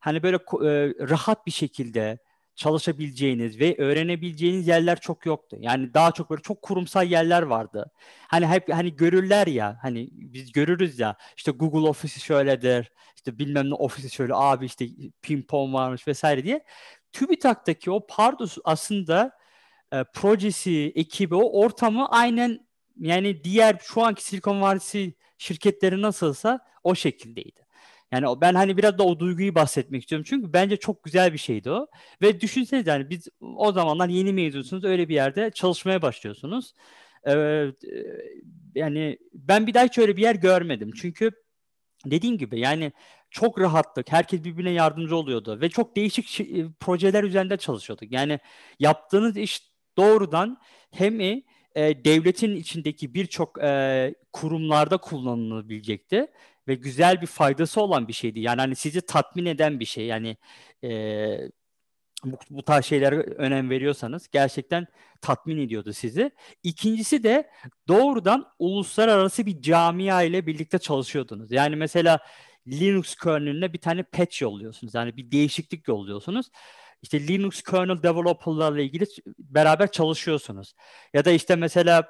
hani 0.05 0.24
böyle 0.24 0.35
e, 0.38 0.93
rahat 1.09 1.45
bir 1.45 1.51
şekilde 1.51 2.17
çalışabileceğiniz 2.55 3.59
ve 3.59 3.75
öğrenebileceğiniz 3.77 4.67
yerler 4.67 5.00
çok 5.00 5.25
yoktu. 5.25 5.57
Yani 5.59 5.93
daha 5.93 6.12
çok 6.12 6.29
böyle 6.29 6.41
çok 6.41 6.62
kurumsal 6.62 7.07
yerler 7.12 7.41
vardı. 7.41 7.91
Hani 8.27 8.47
hep 8.47 8.74
hani 8.74 8.95
görürler 8.95 9.47
ya 9.47 9.77
hani 9.81 10.09
biz 10.12 10.51
görürüz 10.51 11.00
ya 11.00 11.15
işte 11.38 11.51
Google 11.51 11.89
Office 11.89 12.19
şöyledir 12.19 12.91
işte 13.15 13.39
bilmem 13.39 13.69
ne 13.69 13.74
ofisi 13.74 14.09
şöyle 14.09 14.33
abi 14.35 14.65
işte 14.65 14.88
pimpon 15.21 15.74
varmış 15.74 16.07
vesaire 16.07 16.43
diye. 16.43 16.63
TÜBİTAK'taki 17.12 17.91
o 17.91 18.07
Pardus 18.07 18.57
aslında 18.63 19.31
e, 19.93 20.03
projesi, 20.13 20.91
ekibi, 20.95 21.35
o 21.35 21.62
ortamı 21.62 22.09
aynen 22.09 22.67
yani 23.00 23.43
diğer 23.43 23.77
şu 23.81 24.03
anki 24.03 24.24
Silikon 24.24 24.62
Vadisi 24.62 25.13
şirketleri 25.38 26.01
nasılsa 26.01 26.59
o 26.83 26.95
şekildeydi. 26.95 27.64
Yani 28.12 28.41
ben 28.41 28.53
hani 28.55 28.77
biraz 28.77 28.97
da 28.97 29.03
o 29.03 29.19
duyguyu 29.19 29.55
bahsetmek 29.55 30.01
istiyorum. 30.01 30.25
Çünkü 30.29 30.53
bence 30.53 30.77
çok 30.77 31.03
güzel 31.03 31.33
bir 31.33 31.38
şeydi 31.38 31.71
o. 31.71 31.88
Ve 32.21 32.41
düşünsenize 32.41 32.91
yani 32.91 33.09
biz 33.09 33.27
o 33.41 33.71
zamanlar 33.71 34.09
yeni 34.09 34.33
mezunsunuz 34.33 34.83
öyle 34.83 35.09
bir 35.09 35.15
yerde 35.15 35.51
çalışmaya 35.51 36.01
başlıyorsunuz. 36.01 36.74
Ee, 37.27 37.65
yani 38.75 39.17
ben 39.33 39.67
bir 39.67 39.74
daha 39.74 39.83
hiç 39.85 39.97
öyle 39.97 40.17
bir 40.17 40.21
yer 40.21 40.35
görmedim. 40.35 40.91
Çünkü 40.95 41.31
dediğim 42.05 42.38
gibi 42.38 42.59
yani 42.59 42.91
çok 43.31 43.59
rahatlık. 43.59 44.12
Herkes 44.12 44.43
birbirine 44.43 44.71
yardımcı 44.71 45.15
oluyordu 45.15 45.62
ve 45.62 45.69
çok 45.69 45.95
değişik 45.95 46.27
projeler 46.79 47.24
üzerinde 47.24 47.57
çalışıyorduk. 47.57 48.12
Yani 48.12 48.39
yaptığınız 48.79 49.38
iş 49.38 49.62
doğrudan 49.97 50.57
hem 50.91 51.21
e, 51.21 51.41
devletin 52.05 52.55
içindeki 52.55 53.13
birçok 53.13 53.63
e, 53.63 54.15
kurumlarda 54.33 54.97
kullanılabilecekti 54.97 56.27
ve 56.67 56.75
güzel 56.75 57.22
bir 57.22 57.27
faydası 57.27 57.81
olan 57.81 58.07
bir 58.07 58.13
şeydi. 58.13 58.39
Yani 58.39 58.62
hani 58.62 58.75
sizi 58.75 59.01
tatmin 59.01 59.45
eden 59.45 59.79
bir 59.79 59.86
şey. 59.86 60.05
Yani 60.05 60.38
e, 60.84 60.89
bu, 62.25 62.38
bu 62.50 62.63
tarz 62.63 62.86
şeylere 62.86 63.15
önem 63.15 63.69
veriyorsanız 63.69 64.27
gerçekten 64.27 64.88
tatmin 65.22 65.57
ediyordu 65.57 65.93
sizi. 65.93 66.31
İkincisi 66.63 67.24
de 67.24 67.50
doğrudan 67.88 68.48
uluslararası 68.60 69.45
bir 69.45 69.62
camia 69.62 70.24
ile 70.24 70.48
birlikte 70.48 70.79
çalışıyordunuz. 70.79 71.51
Yani 71.51 71.75
mesela 71.75 72.19
Linux 72.67 73.15
kernel'ine 73.15 73.74
bir 73.74 73.81
tane 73.81 74.03
patch 74.03 74.41
yolluyorsunuz. 74.41 74.95
Yani 74.95 75.17
bir 75.17 75.31
değişiklik 75.31 75.88
yolluyorsunuz. 75.88 76.50
İşte 77.01 77.27
Linux 77.27 77.62
kernel 77.63 78.03
developerlarla 78.03 78.81
ilgili 78.81 79.05
beraber 79.39 79.91
çalışıyorsunuz. 79.91 80.74
Ya 81.13 81.25
da 81.25 81.31
işte 81.31 81.55
mesela 81.55 82.10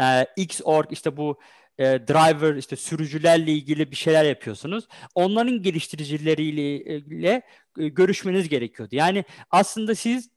e, 0.00 0.26
Xorg 0.36 0.92
işte 0.92 1.16
bu 1.16 1.40
e, 1.78 1.84
driver 1.84 2.54
işte 2.54 2.76
sürücülerle 2.76 3.52
ilgili 3.52 3.90
bir 3.90 3.96
şeyler 3.96 4.24
yapıyorsunuz. 4.24 4.88
Onların 5.14 5.62
geliştiricileriyle 5.62 7.42
e, 7.78 7.88
görüşmeniz 7.88 8.48
gerekiyordu. 8.48 8.96
Yani 8.96 9.24
aslında 9.50 9.94
siz 9.94 10.30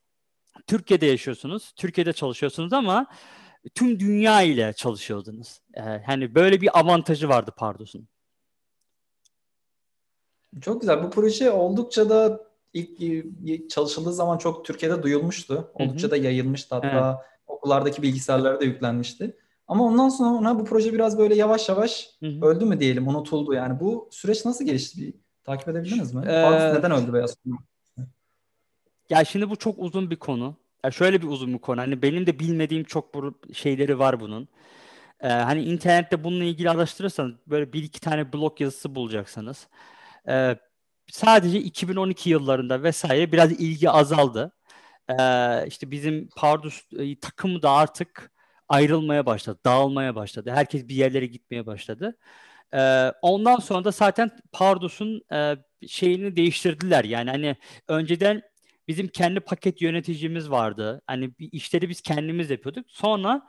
Türkiye'de 0.67 1.05
yaşıyorsunuz, 1.05 1.73
Türkiye'de 1.75 2.13
çalışıyorsunuz 2.13 2.73
ama 2.73 3.07
tüm 3.75 3.99
dünya 3.99 4.41
ile 4.41 4.73
çalışıyordunuz. 4.73 5.59
E, 5.73 5.81
hani 5.81 6.35
böyle 6.35 6.61
bir 6.61 6.79
avantajı 6.79 7.29
vardı 7.29 7.51
Pardos'un. 7.57 8.07
Çok 10.61 10.81
güzel. 10.81 11.03
Bu 11.03 11.09
proje 11.09 11.51
oldukça 11.51 12.09
da 12.09 12.41
ilk 12.73 13.69
çalışıldığı 13.69 14.13
zaman 14.13 14.37
çok 14.37 14.65
Türkiye'de 14.65 15.03
duyulmuştu. 15.03 15.71
Oldukça 15.73 16.03
Hı-hı. 16.03 16.11
da 16.11 16.17
yayılmıştı. 16.17 16.75
Hatta 16.75 17.11
evet. 17.17 17.31
okullardaki 17.47 18.01
bilgisayarlara 18.01 18.59
da 18.59 18.65
yüklenmişti. 18.65 19.37
Ama 19.67 19.84
ondan 19.84 20.10
sonra 20.10 20.60
bu 20.60 20.65
proje 20.65 20.93
biraz 20.93 21.17
böyle 21.17 21.36
yavaş 21.36 21.69
yavaş 21.69 22.10
Hı-hı. 22.19 22.45
öldü 22.45 22.65
mü 22.65 22.79
diyelim, 22.79 23.07
unutuldu. 23.07 23.53
Yani 23.53 23.79
bu 23.79 24.10
süreç 24.12 24.45
nasıl 24.45 24.65
gelişti? 24.65 25.01
Bir 25.01 25.13
takip 25.43 25.67
edebildiniz 25.67 26.13
mi? 26.13 26.25
Ee, 26.27 26.74
neden 26.74 26.91
öldü 26.91 27.13
veya 27.13 27.27
sonra? 27.27 27.57
Ya 29.10 29.25
şimdi 29.25 29.50
bu 29.50 29.55
çok 29.55 29.75
uzun 29.79 30.12
bir 30.12 30.15
konu. 30.15 30.55
Ya 30.84 30.91
şöyle 30.91 31.22
bir 31.22 31.27
uzun 31.27 31.53
bir 31.53 31.60
konu. 31.60 31.81
Hani 31.81 32.01
benim 32.01 32.27
de 32.27 32.39
bilmediğim 32.39 32.84
çok 32.84 33.13
şeyleri 33.53 34.00
var 34.00 34.19
bunun. 34.19 34.48
Ee, 35.19 35.27
hani 35.27 35.63
internette 35.63 36.24
bununla 36.24 36.43
ilgili 36.43 36.69
araştırırsanız 36.69 37.34
böyle 37.48 37.74
bir 37.74 37.84
iki 37.84 38.00
tane 38.00 38.34
blog 38.34 38.62
yazısı 38.62 38.95
bulacaksınız. 38.95 39.67
Ee, 40.27 40.55
sadece 41.12 41.60
2012 41.60 42.29
yıllarında 42.29 42.84
vesaire 42.84 43.31
biraz 43.31 43.51
ilgi 43.51 43.89
azaldı. 43.89 44.51
Ee, 45.10 45.67
işte 45.67 45.91
bizim 45.91 46.29
Pardus 46.36 46.81
e, 47.00 47.19
takımı 47.19 47.62
da 47.62 47.72
artık 47.72 48.31
ayrılmaya 48.69 49.25
başladı, 49.25 49.60
dağılmaya 49.65 50.15
başladı. 50.15 50.51
Herkes 50.51 50.88
bir 50.88 50.95
yerlere 50.95 51.25
gitmeye 51.25 51.65
başladı. 51.65 52.17
Ee, 52.74 53.12
ondan 53.22 53.55
sonra 53.57 53.84
da 53.84 53.91
zaten 53.91 54.31
Pardus'un 54.51 55.22
e, 55.34 55.55
şeyini 55.88 56.36
değiştirdiler. 56.36 57.03
Yani 57.03 57.29
hani 57.29 57.55
önceden 57.88 58.41
bizim 58.88 59.07
kendi 59.07 59.39
paket 59.39 59.81
yöneticimiz 59.81 60.51
vardı. 60.51 61.01
Hani 61.07 61.31
işleri 61.39 61.89
biz 61.89 62.01
kendimiz 62.01 62.50
yapıyorduk. 62.50 62.86
Sonra 62.91 63.48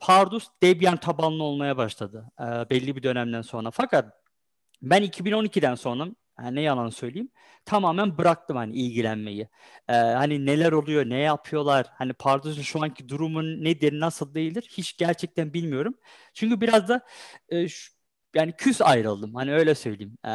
Pardus 0.00 0.48
Debian 0.62 0.96
tabanlı 0.96 1.42
olmaya 1.42 1.76
başladı 1.76 2.30
e, 2.40 2.44
belli 2.44 2.96
bir 2.96 3.02
dönemden 3.02 3.42
sonra. 3.42 3.70
Fakat 3.70 4.14
ben 4.82 5.02
2012'den 5.02 5.74
sonra 5.74 6.06
yani 6.40 6.54
ne 6.56 6.60
yalan 6.60 6.88
söyleyeyim. 6.88 7.28
Tamamen 7.64 8.18
bıraktım 8.18 8.56
hani 8.56 8.72
ilgilenmeyi. 8.74 9.48
Ee, 9.88 9.92
hani 9.92 10.46
neler 10.46 10.72
oluyor, 10.72 11.10
ne 11.10 11.18
yapıyorlar, 11.18 11.86
hani 11.94 12.12
Pardus'un 12.12 12.62
şu 12.62 12.82
anki 12.82 13.08
durumun 13.08 13.64
nedir, 13.64 14.00
nasıl 14.00 14.34
değildir 14.34 14.68
hiç 14.70 14.96
gerçekten 14.96 15.52
bilmiyorum. 15.54 15.94
Çünkü 16.34 16.60
biraz 16.60 16.88
da 16.88 17.00
e, 17.48 17.68
şu, 17.68 17.92
yani 18.34 18.52
küs 18.52 18.80
ayrıldım. 18.80 19.34
Hani 19.34 19.54
öyle 19.54 19.74
söyleyeyim. 19.74 20.18
Ee, 20.26 20.30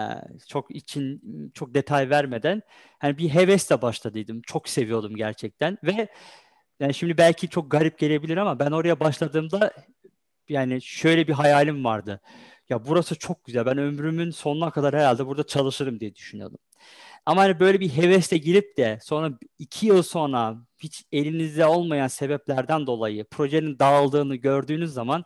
çok 0.47 0.75
için 0.75 1.21
çok 1.53 1.73
detay 1.73 2.09
vermeden 2.09 2.61
hani 2.99 3.17
bir 3.17 3.29
hevesle 3.29 3.81
başladıydım. 3.81 4.41
Çok 4.41 4.69
seviyordum 4.69 5.15
gerçekten 5.15 5.77
ve 5.83 6.07
yani 6.79 6.93
şimdi 6.93 7.17
belki 7.17 7.49
çok 7.49 7.71
garip 7.71 7.99
gelebilir 7.99 8.37
ama 8.37 8.59
ben 8.59 8.71
oraya 8.71 8.99
başladığımda 8.99 9.73
yani 10.49 10.81
şöyle 10.81 11.27
bir 11.27 11.33
hayalim 11.33 11.83
vardı 11.85 12.21
ya 12.69 12.85
burası 12.85 13.15
çok 13.15 13.45
güzel. 13.45 13.65
Ben 13.65 13.77
ömrümün 13.77 14.31
sonuna 14.31 14.71
kadar 14.71 14.95
herhalde 14.95 15.25
burada 15.27 15.43
çalışırım 15.43 15.99
diye 15.99 16.15
düşünüyordum. 16.15 16.59
Ama 17.25 17.41
hani 17.41 17.59
böyle 17.59 17.79
bir 17.79 17.89
hevesle 17.89 18.37
girip 18.37 18.77
de 18.77 18.99
sonra 19.01 19.31
iki 19.59 19.87
yıl 19.87 20.03
sonra 20.03 20.57
hiç 20.79 21.05
elinizde 21.11 21.65
olmayan 21.65 22.07
sebeplerden 22.07 22.87
dolayı 22.87 23.25
projenin 23.31 23.79
dağıldığını 23.79 24.35
gördüğünüz 24.35 24.93
zaman 24.93 25.23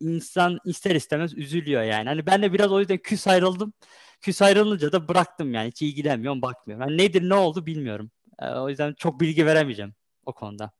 insan 0.00 0.58
ister 0.64 0.94
istemez 0.94 1.38
üzülüyor 1.38 1.82
yani. 1.82 2.08
Hani 2.08 2.26
ben 2.26 2.42
de 2.42 2.52
biraz 2.52 2.72
o 2.72 2.80
yüzden 2.80 2.98
küs 2.98 3.26
ayrıldım. 3.26 3.72
Küs 4.20 4.42
ayrılınca 4.42 4.92
da 4.92 5.08
bıraktım 5.08 5.54
yani 5.54 5.68
hiç 5.68 5.82
ilgilenmiyorum 5.82 6.42
bakmıyorum. 6.42 6.86
Hani 6.86 6.98
nedir 6.98 7.28
ne 7.28 7.34
oldu 7.34 7.66
bilmiyorum. 7.66 8.10
Ee, 8.38 8.48
o 8.48 8.68
yüzden 8.68 8.94
çok 8.94 9.20
bilgi 9.20 9.46
veremeyeceğim 9.46 9.94
o 10.26 10.32
konuda. 10.32 10.70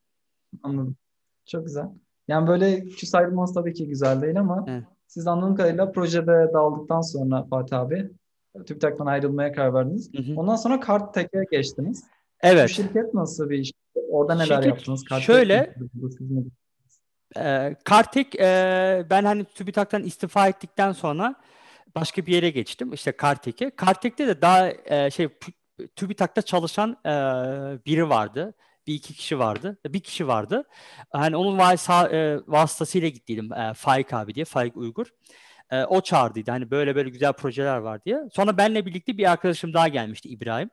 Anladım. 0.62 0.96
Çok 1.46 1.66
güzel. 1.66 1.86
Yani 2.28 2.48
böyle 2.48 2.84
küs 2.84 3.14
ayrılması 3.14 3.54
tabii 3.54 3.74
ki 3.74 3.88
güzel 3.88 4.22
değil 4.22 4.40
ama 4.40 4.64
evet. 4.68 4.84
Siz 5.14 5.26
anladığım 5.26 5.56
kadarıyla 5.56 5.92
projede 5.92 6.50
dağıldıktan 6.54 7.00
sonra 7.00 7.46
Fatih 7.50 7.78
abi 7.78 8.10
TÜBİTAK'tan 8.66 9.06
ayrılmaya 9.06 9.52
karar 9.52 9.74
verdiniz. 9.74 10.10
Hı 10.14 10.22
hı. 10.22 10.40
Ondan 10.40 10.56
sonra 10.56 10.80
Karttek'e 10.80 11.44
geçtiniz. 11.50 12.04
Evet. 12.42 12.64
Bu 12.64 12.68
şirket 12.68 13.14
nasıl 13.14 13.50
bir 13.50 13.58
iş? 13.58 13.72
Orada 14.10 14.34
neler 14.34 14.46
şirket, 14.46 14.66
yaptınız? 14.66 15.04
Kartek 15.04 15.26
şöyle 15.26 15.74
e, 17.36 17.76
Kartek 17.84 18.40
e, 18.40 19.06
ben 19.10 19.24
hani 19.24 19.44
TÜBİTAK'tan 19.44 20.02
istifa 20.02 20.48
ettikten 20.48 20.92
sonra 20.92 21.34
başka 21.94 22.26
bir 22.26 22.32
yere 22.32 22.50
geçtim. 22.50 22.92
İşte 22.92 23.12
Kartek'e. 23.12 23.70
Kartek'te 23.70 24.26
de 24.26 24.42
daha 24.42 24.70
e, 24.84 25.10
şey 25.10 25.28
TÜBİTAK'ta 25.96 26.42
çalışan 26.42 26.96
e, 27.06 27.10
biri 27.86 28.08
vardı 28.08 28.54
bir 28.86 28.94
iki 28.94 29.14
kişi 29.14 29.38
vardı. 29.38 29.78
Bir 29.86 30.00
kişi 30.00 30.28
vardı. 30.28 30.64
Hani 31.12 31.36
onun 31.36 31.58
e, 31.58 32.38
vasıtasıyla 32.46 33.08
gittiydim. 33.08 33.52
E, 33.52 33.74
Faik 33.74 34.12
abi 34.12 34.34
diye. 34.34 34.44
Faik 34.44 34.76
Uygur. 34.76 35.06
E, 35.70 35.84
o 35.84 36.00
çağırdıydı. 36.00 36.50
Hani 36.50 36.70
böyle 36.70 36.96
böyle 36.96 37.10
güzel 37.10 37.32
projeler 37.32 37.76
var 37.76 38.04
diye. 38.04 38.20
Sonra 38.32 38.56
benle 38.56 38.86
birlikte 38.86 39.18
bir 39.18 39.30
arkadaşım 39.30 39.74
daha 39.74 39.88
gelmişti 39.88 40.28
İbrahim. 40.28 40.70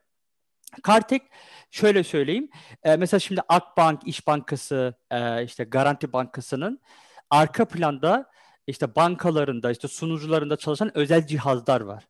Kartek 0.82 1.22
şöyle 1.70 2.04
söyleyeyim. 2.04 2.48
E, 2.82 2.96
mesela 2.96 3.20
şimdi 3.20 3.40
Akbank, 3.48 4.00
İş 4.06 4.26
Bankası, 4.26 4.94
e, 5.10 5.44
işte 5.44 5.64
Garanti 5.64 6.12
Bankası'nın 6.12 6.80
arka 7.30 7.64
planda 7.64 8.30
işte 8.66 8.94
bankalarında, 8.94 9.70
işte 9.70 9.88
sunucularında 9.88 10.56
çalışan 10.56 10.98
özel 10.98 11.26
cihazlar 11.26 11.80
var. 11.80 12.04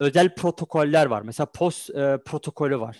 Özel 0.00 0.34
protokoller 0.34 1.06
var. 1.06 1.22
Mesela 1.22 1.46
POS 1.46 1.90
e, 1.90 2.18
protokolü 2.24 2.80
var. 2.80 2.96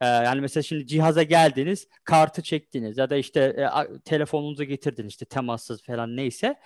Ee, 0.00 0.06
yani 0.06 0.40
mesela 0.40 0.62
şimdi 0.62 0.86
cihaza 0.86 1.22
geldiniz, 1.22 1.88
kartı 2.04 2.42
çektiniz 2.42 2.98
ya 2.98 3.10
da 3.10 3.16
işte 3.16 3.40
e, 3.40 3.68
telefonunuzu 4.04 4.64
getirdiniz 4.64 5.10
işte 5.10 5.24
temassız 5.24 5.82
falan 5.82 6.16
neyse. 6.16 6.56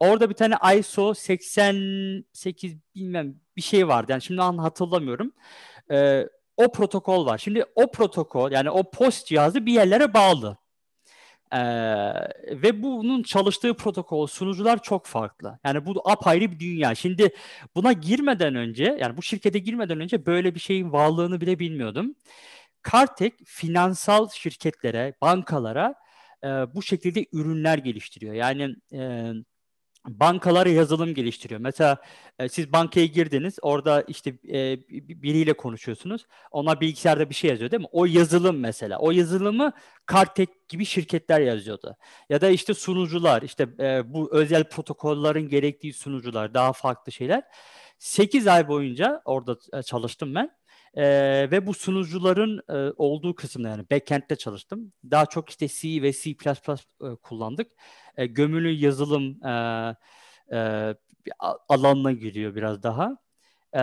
Orada 0.00 0.30
bir 0.30 0.34
tane 0.34 0.54
ISO 0.78 1.14
88 1.14 2.76
bilmem 2.94 3.34
bir 3.56 3.62
şey 3.62 3.88
vardı. 3.88 4.12
Yani 4.12 4.22
şimdi 4.22 4.42
an 4.42 4.58
hatırlamıyorum. 4.58 5.32
Ee, 5.90 6.28
o 6.56 6.72
protokol 6.72 7.26
var. 7.26 7.38
Şimdi 7.38 7.64
o 7.74 7.90
protokol 7.90 8.52
yani 8.52 8.70
o 8.70 8.90
post 8.90 9.26
cihazı 9.26 9.66
bir 9.66 9.72
yerlere 9.72 10.14
bağlı. 10.14 10.56
Ee, 11.52 11.58
ve 12.50 12.82
bunun 12.82 13.22
çalıştığı 13.22 13.74
protokol 13.74 14.26
sunucular 14.26 14.82
çok 14.82 15.06
farklı. 15.06 15.58
Yani 15.64 15.86
bu 15.86 16.10
apayrı 16.10 16.52
bir 16.52 16.60
dünya. 16.60 16.94
Şimdi 16.94 17.30
buna 17.74 17.92
girmeden 17.92 18.54
önce 18.54 18.98
yani 19.00 19.16
bu 19.16 19.22
şirkete 19.22 19.58
girmeden 19.58 20.00
önce 20.00 20.26
böyle 20.26 20.54
bir 20.54 20.60
şeyin 20.60 20.92
varlığını 20.92 21.40
bile 21.40 21.58
bilmiyordum. 21.58 22.14
Kartek 22.86 23.34
finansal 23.46 24.28
şirketlere, 24.28 25.14
bankalara 25.22 25.94
e, 26.44 26.48
bu 26.48 26.82
şekilde 26.82 27.26
ürünler 27.32 27.78
geliştiriyor. 27.78 28.34
Yani 28.34 28.76
e, 28.92 29.32
bankalara 30.06 30.68
yazılım 30.68 31.14
geliştiriyor. 31.14 31.60
Mesela 31.60 31.96
e, 32.38 32.48
siz 32.48 32.72
bankaya 32.72 33.06
girdiniz, 33.06 33.58
orada 33.62 34.02
işte 34.02 34.30
e, 34.48 34.78
biriyle 35.22 35.52
konuşuyorsunuz. 35.52 36.26
Ona 36.50 36.80
bilgisayarda 36.80 37.30
bir 37.30 37.34
şey 37.34 37.50
yazıyor 37.50 37.70
değil 37.70 37.80
mi? 37.80 37.88
O 37.92 38.04
yazılım 38.04 38.60
mesela. 38.60 38.98
O 38.98 39.10
yazılımı 39.10 39.72
Kartek 40.06 40.68
gibi 40.68 40.84
şirketler 40.84 41.40
yazıyordu. 41.40 41.96
Ya 42.28 42.40
da 42.40 42.50
işte 42.50 42.74
sunucular, 42.74 43.42
işte 43.42 43.68
e, 43.80 44.14
bu 44.14 44.28
özel 44.32 44.68
protokollerin 44.68 45.48
gerektiği 45.48 45.92
sunucular, 45.92 46.54
daha 46.54 46.72
farklı 46.72 47.12
şeyler. 47.12 47.42
8 47.98 48.46
ay 48.46 48.68
boyunca 48.68 49.22
orada 49.24 49.56
e, 49.72 49.82
çalıştım 49.82 50.34
ben. 50.34 50.50
Ee, 50.96 51.48
ve 51.50 51.66
bu 51.66 51.74
sunucuların 51.74 52.62
e, 52.68 52.92
olduğu 52.96 53.34
kısımda 53.34 53.68
yani 53.68 53.84
backend'de 53.90 54.36
çalıştım. 54.36 54.92
Daha 55.10 55.26
çok 55.26 55.50
işte 55.50 55.68
C 55.68 56.02
ve 56.02 56.12
C++ 56.12 56.30
e, 56.30 57.14
kullandık. 57.22 57.72
E, 58.16 58.26
gömülü 58.26 58.70
yazılım 58.70 59.46
e, 59.46 59.50
e, 60.52 60.94
alanına 61.68 62.12
giriyor 62.12 62.54
biraz 62.54 62.82
daha. 62.82 63.16
E, 63.72 63.82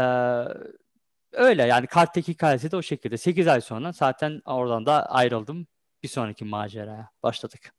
öyle 1.31 1.63
yani 1.63 1.87
Kartek 1.87 2.27
hikayesi 2.27 2.71
de 2.71 2.75
o 2.75 2.81
şekilde. 2.81 3.17
8 3.17 3.47
ay 3.47 3.61
sonra 3.61 3.91
zaten 3.91 4.41
oradan 4.45 4.85
da 4.85 5.05
ayrıldım. 5.05 5.67
Bir 6.03 6.07
sonraki 6.07 6.45
maceraya 6.45 7.09
başladık. 7.23 7.73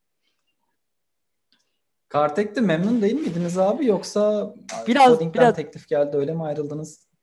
Kartek'te 2.08 2.60
memnun 2.60 3.02
değil 3.02 3.14
miydiniz 3.14 3.58
abi 3.58 3.86
yoksa 3.86 4.54
Biraz- 4.86 5.34
biraz- 5.34 5.56
teklif 5.56 5.88
geldi 5.88 6.16
öyle 6.16 6.34
mi 6.34 6.44
ayrıldınız? 6.44 7.13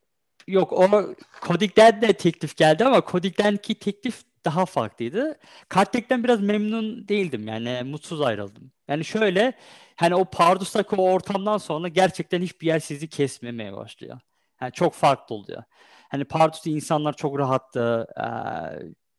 Yok 0.48 0.74
o 0.74 1.16
Kodik'ten 1.42 2.02
de 2.02 2.14
teklif 2.14 2.58
geldi 2.58 2.86
ama 2.86 3.02
Kodik'tenki 3.02 3.76
teklif 3.76 4.24
daha 4.46 4.66
farklıydı. 4.66 5.40
Kartek'ten 5.70 6.24
biraz 6.24 6.42
memnun 6.42 7.08
değildim 7.08 7.48
yani 7.48 7.82
mutsuz 7.86 8.22
ayrıldım. 8.22 8.72
Yani 8.88 9.06
şöyle 9.06 9.54
hani 9.96 10.16
o 10.16 10.26
Pardus'taki 10.26 10.96
o 10.96 11.12
ortamdan 11.12 11.58
sonra 11.58 11.88
gerçekten 11.88 12.42
hiçbir 12.42 12.68
yer 12.68 12.80
sizi 12.80 13.10
kesmemeye 13.10 13.74
başlıyor. 13.74 14.20
Yani 14.62 14.72
çok 14.72 14.94
farklı 14.94 15.36
oluyor. 15.36 15.64
Hani 16.10 16.26
Pardus'ta 16.26 16.70
insanlar 16.70 17.14
çok 17.14 17.40
rahattı. 17.40 18.08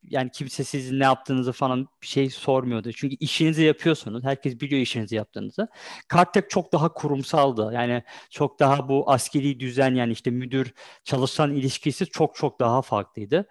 Yani 0.09 0.31
kimse 0.31 0.65
sizin 0.65 1.01
ne 1.01 1.05
yaptığınızı 1.05 1.53
falan 1.53 1.89
bir 2.03 2.07
şey 2.07 2.31
sormuyordu. 2.31 2.93
Çünkü 2.93 3.17
işinizi 3.21 3.63
yapıyorsunuz. 3.65 4.25
Herkes 4.25 4.61
biliyor 4.61 4.81
işinizi 4.81 5.17
yaptığınızı. 5.17 5.69
Kartek 6.09 6.51
çok 6.51 6.73
daha 6.73 6.93
kurumsaldı. 6.93 7.71
Yani 7.75 8.03
çok 8.31 8.61
daha 8.61 8.89
bu 8.89 9.11
askeri 9.11 9.61
düzen 9.61 9.95
yani 9.95 10.13
işte 10.13 10.31
müdür 10.31 10.75
çalışan 11.05 11.55
ilişkisi 11.55 12.07
çok 12.07 12.35
çok 12.35 12.61
daha 12.61 12.83
farklıydı. 12.83 13.49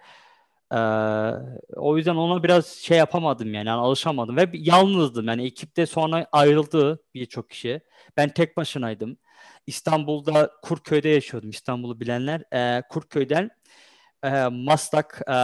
Ee, 0.72 0.78
o 1.76 1.98
yüzden 1.98 2.16
ona 2.16 2.44
biraz 2.44 2.68
şey 2.68 2.98
yapamadım 2.98 3.54
yani, 3.54 3.68
yani 3.68 3.82
alışamadım 3.82 4.38
ve 4.38 4.50
yalnızdım 4.54 5.28
yani 5.28 5.46
ekipte 5.46 5.86
sonra 5.86 6.28
ayrıldı 6.32 7.04
birçok 7.14 7.50
kişi. 7.50 7.82
Ben 8.18 8.30
tek 8.30 8.58
başınaydım. 8.58 9.18
İstanbul'da 9.68 10.52
Kurköy'de 10.62 11.10
yaşıyordum. 11.10 11.50
İstanbul'u 11.50 12.00
bilenler. 12.00 12.44
Ee, 12.54 12.84
Kurköy'den 12.90 13.50
e, 14.24 14.48
Maslak 14.48 15.22
e, 15.28 15.36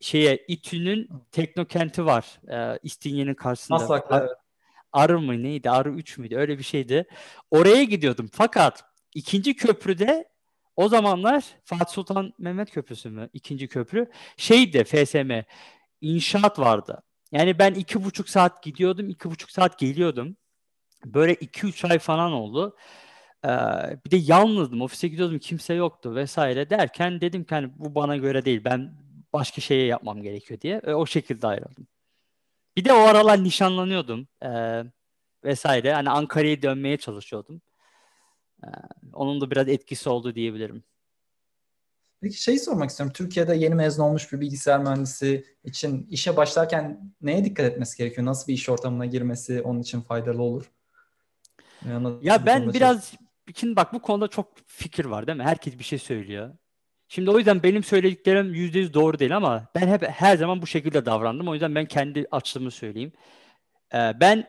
şeye 0.00 0.44
İTÜ'nün 0.48 1.08
teknokenti 1.32 2.06
var. 2.06 2.40
E, 2.48 2.78
İstinye'nin 2.82 3.34
karşısında. 3.34 3.78
Maslak'ta 3.78 4.20
evet. 4.20 4.30
Arı 4.92 5.20
mı 5.20 5.42
neydi? 5.42 5.70
Arı 5.70 5.90
3 5.90 6.18
müydü? 6.18 6.36
Öyle 6.36 6.58
bir 6.58 6.62
şeydi. 6.62 7.06
Oraya 7.50 7.84
gidiyordum. 7.84 8.30
Fakat 8.32 8.84
ikinci 9.14 9.56
köprüde 9.56 10.28
o 10.76 10.88
zamanlar 10.88 11.44
Fatih 11.64 11.94
Sultan 11.94 12.32
Mehmet 12.38 12.70
Köprüsü 12.70 13.10
mü? 13.10 13.28
İkinci 13.32 13.68
köprü. 13.68 14.10
Şeydi 14.36 14.84
FSM. 14.84 15.32
inşaat 16.00 16.58
vardı. 16.58 17.02
Yani 17.32 17.58
ben 17.58 17.74
iki 17.74 18.04
buçuk 18.04 18.28
saat 18.28 18.62
gidiyordum. 18.62 19.08
iki 19.08 19.30
buçuk 19.30 19.50
saat 19.50 19.78
geliyordum. 19.78 20.36
Böyle 21.04 21.34
iki 21.34 21.66
üç 21.66 21.84
ay 21.84 21.98
falan 21.98 22.32
oldu. 22.32 22.76
Ee, 23.44 23.48
bir 24.06 24.10
de 24.10 24.16
yalnızdım. 24.16 24.80
Ofise 24.80 25.08
gidiyordum. 25.08 25.38
Kimse 25.38 25.74
yoktu 25.74 26.14
vesaire 26.14 26.70
derken 26.70 27.20
dedim 27.20 27.44
ki 27.44 27.54
hani 27.54 27.70
bu 27.78 27.94
bana 27.94 28.16
göre 28.16 28.44
değil. 28.44 28.64
Ben 28.64 29.05
başka 29.36 29.60
şeye 29.60 29.86
yapmam 29.86 30.22
gerekiyor 30.22 30.60
diye. 30.60 30.80
Ve 30.86 30.94
o 30.94 31.06
şekilde 31.06 31.46
ayrıldım. 31.46 31.86
Bir 32.76 32.84
de 32.84 32.92
o 32.92 32.96
aralar 32.96 33.44
nişanlanıyordum 33.44 34.28
eee, 34.42 34.84
vesaire. 35.44 35.92
Hani 35.94 36.10
Ankara'ya 36.10 36.62
dönmeye 36.62 36.96
çalışıyordum. 36.96 37.62
Eee, 38.64 38.70
onun 39.12 39.40
da 39.40 39.50
biraz 39.50 39.68
etkisi 39.68 40.08
oldu 40.08 40.34
diyebilirim. 40.34 40.84
Peki 42.20 42.42
şey 42.42 42.58
sormak 42.58 42.90
istiyorum. 42.90 43.12
Türkiye'de 43.16 43.54
yeni 43.54 43.74
mezun 43.74 44.02
olmuş 44.02 44.32
bir 44.32 44.40
bilgisayar 44.40 44.80
mühendisi 44.80 45.44
için 45.64 46.06
işe 46.10 46.36
başlarken 46.36 47.14
neye 47.20 47.44
dikkat 47.44 47.66
etmesi 47.66 47.98
gerekiyor? 47.98 48.26
Nasıl 48.26 48.48
bir 48.48 48.54
iş 48.54 48.68
ortamına 48.68 49.06
girmesi 49.06 49.62
onun 49.62 49.80
için 49.80 50.00
faydalı 50.00 50.42
olur? 50.42 50.70
Ya, 51.88 52.02
nasıl 52.02 52.24
Ya 52.24 52.46
ben 52.46 52.72
biraz 52.74 53.14
şimdi 53.54 53.76
bak 53.76 53.92
bu 53.92 54.02
konuda 54.02 54.28
çok 54.28 54.52
fikir 54.66 55.04
var 55.04 55.26
değil 55.26 55.38
mi? 55.38 55.44
Herkes 55.44 55.78
bir 55.78 55.84
şey 55.84 55.98
söylüyor. 55.98 56.54
Şimdi 57.08 57.30
o 57.30 57.38
yüzden 57.38 57.62
benim 57.62 57.84
söylediklerim 57.84 58.54
yüzde 58.54 58.78
yüz 58.78 58.94
doğru 58.94 59.18
değil 59.18 59.36
ama 59.36 59.68
ben 59.74 59.88
hep 59.88 60.02
her 60.02 60.36
zaman 60.36 60.62
bu 60.62 60.66
şekilde 60.66 61.06
davrandım. 61.06 61.48
O 61.48 61.54
yüzden 61.54 61.74
ben 61.74 61.86
kendi 61.86 62.26
açlığımı 62.30 62.70
söyleyeyim. 62.70 63.12
Eee, 63.94 64.14
ben 64.20 64.48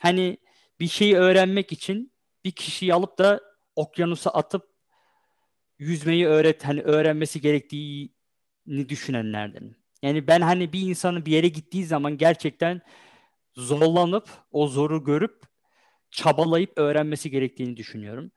hani 0.00 0.38
bir 0.80 0.88
şeyi 0.88 1.16
öğrenmek 1.16 1.72
için 1.72 2.12
bir 2.44 2.52
kişiyi 2.52 2.94
alıp 2.94 3.18
da 3.18 3.40
okyanusa 3.76 4.30
atıp 4.30 4.64
yüzmeyi 5.78 6.26
öğret 6.26 6.64
hani 6.64 6.82
öğrenmesi 6.82 7.40
gerektiğini 7.40 8.88
düşünenlerdenim. 8.88 9.76
Yani 10.02 10.26
ben 10.26 10.40
hani 10.40 10.72
bir 10.72 10.80
insanın 10.80 11.26
bir 11.26 11.32
yere 11.32 11.48
gittiği 11.48 11.84
zaman 11.84 12.16
gerçekten 12.18 12.80
zorlanıp 13.54 14.28
o 14.50 14.68
zoru 14.68 15.04
görüp 15.04 15.42
çabalayıp 16.10 16.72
öğrenmesi 16.76 17.30
gerektiğini 17.30 17.76
düşünüyorum. 17.76 18.32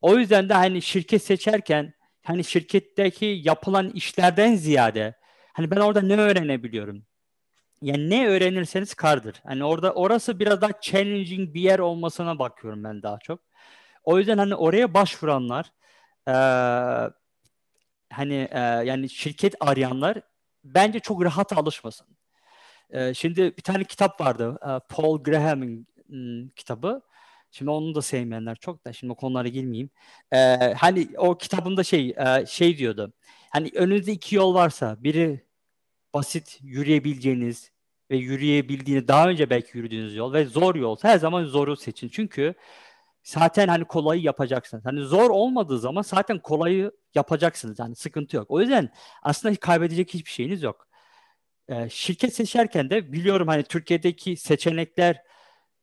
O 0.00 0.18
yüzden 0.18 0.48
de 0.48 0.54
hani 0.54 0.82
şirket 0.82 1.22
seçerken 1.22 1.94
hani 2.30 2.44
şirketteki 2.44 3.26
yapılan 3.44 3.90
işlerden 3.90 4.54
ziyade 4.56 5.14
hani 5.52 5.70
ben 5.70 5.76
orada 5.76 6.02
ne 6.02 6.16
öğrenebiliyorum? 6.16 7.04
Yani 7.82 8.10
ne 8.10 8.28
öğrenirseniz 8.28 8.94
kardır. 8.94 9.42
Hani 9.46 9.64
orada 9.64 9.94
orası 9.94 10.40
biraz 10.40 10.60
daha 10.60 10.80
challenging 10.80 11.54
bir 11.54 11.60
yer 11.60 11.78
olmasına 11.78 12.38
bakıyorum 12.38 12.84
ben 12.84 13.02
daha 13.02 13.18
çok. 13.18 13.40
O 14.04 14.18
yüzden 14.18 14.38
hani 14.38 14.54
oraya 14.54 14.94
başvuranlar 14.94 15.72
eee, 16.28 17.10
hani 18.12 18.34
eee, 18.34 18.58
yani 18.60 19.08
şirket 19.10 19.54
arayanlar 19.60 20.18
bence 20.64 21.00
çok 21.00 21.24
rahat 21.24 21.52
alışmasın. 21.52 22.06
Eee, 22.94 23.12
şimdi 23.16 23.56
bir 23.58 23.62
tane 23.62 23.84
kitap 23.84 24.20
vardı. 24.20 24.58
eee, 24.66 24.80
Paul 24.90 25.24
Graham'ın 25.24 25.86
kitabı. 26.56 27.02
Şimdi 27.50 27.70
onu 27.70 27.94
da 27.94 28.02
sevmeyenler 28.02 28.56
çok 28.56 28.84
da 28.86 28.92
şimdi 28.92 29.12
o 29.12 29.16
konulara 29.16 29.48
girmeyeyim. 29.48 29.90
Eee, 30.32 30.74
hani 30.78 31.08
o 31.18 31.38
kitabında 31.38 31.84
şey 31.84 32.14
şey 32.48 32.78
diyordu. 32.78 33.12
Hani 33.50 33.70
önünüzde 33.74 34.12
iki 34.12 34.36
yol 34.36 34.54
varsa 34.54 34.96
biri 35.04 35.46
basit 36.14 36.58
yürüyebileceğiniz 36.62 37.72
ve 38.10 38.16
yürüyebildiğiniz 38.16 39.08
daha 39.08 39.28
önce 39.28 39.50
belki 39.50 39.78
yürüdüğünüz 39.78 40.16
yol 40.16 40.32
ve 40.32 40.44
zor 40.46 40.74
yol. 40.74 40.96
Her 41.02 41.18
zaman 41.18 41.44
zoru 41.44 41.76
seçin. 41.76 42.08
Çünkü 42.08 42.54
zaten 43.24 43.68
hani 43.68 43.84
kolayı 43.84 44.22
yapacaksınız. 44.22 44.84
Hani 44.84 45.00
zor 45.00 45.30
olmadığı 45.30 45.78
zaman 45.78 46.02
zaten 46.02 46.38
kolayı 46.38 46.92
yapacaksınız. 47.14 47.78
Yani 47.78 47.96
sıkıntı 47.96 48.36
yok. 48.36 48.50
O 48.50 48.60
yüzden 48.60 48.90
aslında 49.22 49.56
kaybedecek 49.56 50.14
hiçbir 50.14 50.30
şeyiniz 50.30 50.62
yok. 50.62 50.88
Ee, 51.68 51.88
şirket 51.90 52.34
seçerken 52.34 52.90
de 52.90 53.12
biliyorum 53.12 53.48
hani 53.48 53.62
Türkiye'deki 53.62 54.36
seçenekler 54.36 55.22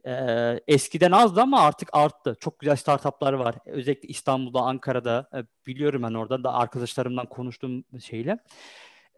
e, 0.08 0.60
eskiden 0.68 1.12
azdı 1.12 1.42
ama 1.42 1.62
artık 1.62 1.90
arttı. 1.94 2.36
Çok 2.40 2.60
güzel 2.60 2.76
startuplar 2.76 3.34
var. 3.34 3.56
Özellikle 3.66 4.08
İstanbul'da, 4.08 4.62
Ankara'da 4.62 5.30
e, 5.34 5.40
biliyorum 5.68 6.04
ben 6.04 6.14
oradan 6.14 6.44
da 6.44 6.54
arkadaşlarımdan 6.54 7.26
konuştuğum 7.26 7.84
şeyle. 8.02 8.38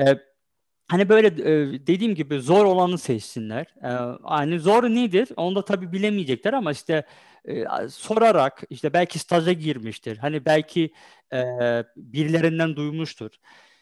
E, 0.02 0.06
Hani 0.89 1.10
böyle 1.10 1.28
e, 1.28 1.88
dediğim 1.88 2.15
gibi 2.15 2.41
zor 2.41 2.65
olanı 2.65 2.97
seçsinler. 2.97 3.65
E, 3.84 3.89
hani 4.23 4.60
zor 4.60 4.84
nedir? 4.84 5.30
Onu 5.38 5.56
da 5.56 5.65
tabii 5.65 5.91
bilemeyecekler 5.91 6.54
ama 6.54 6.71
işte 6.71 7.06
e, 7.45 7.65
sorarak 7.89 8.63
işte 8.69 8.93
belki 8.93 9.19
staja 9.19 9.54
girmiştir. 9.54 10.17
Hani 10.17 10.45
belki 10.45 10.93
e, 11.34 11.38
birilerinden 11.97 12.75
duymuştur. 12.75 13.32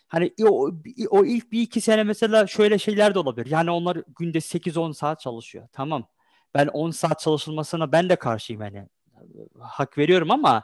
Hani 0.08 0.34
o, 0.44 0.72
o 1.10 1.26
ilk 1.26 1.52
bir 1.52 1.62
iki 1.62 1.82
sene 1.82 2.04
mesela 2.04 2.48
şöyle 2.48 2.78
şeyler 2.78 3.16
de 3.16 3.20
olabilir. 3.20 3.52
Yani 3.52 3.72
onlar 3.72 3.98
günde 4.20 4.42
8-10 4.42 4.94
saat 4.94 5.20
çalışıyor. 5.20 5.68
Tamam. 5.74 6.08
Ben 6.58 6.68
10 6.68 6.92
saat 6.92 7.20
çalışılmasına 7.20 7.92
ben 7.92 8.10
de 8.10 8.16
karşıyım 8.16 8.62
hani. 8.62 8.88
Hak 9.60 9.98
veriyorum 9.98 10.32
ama 10.32 10.64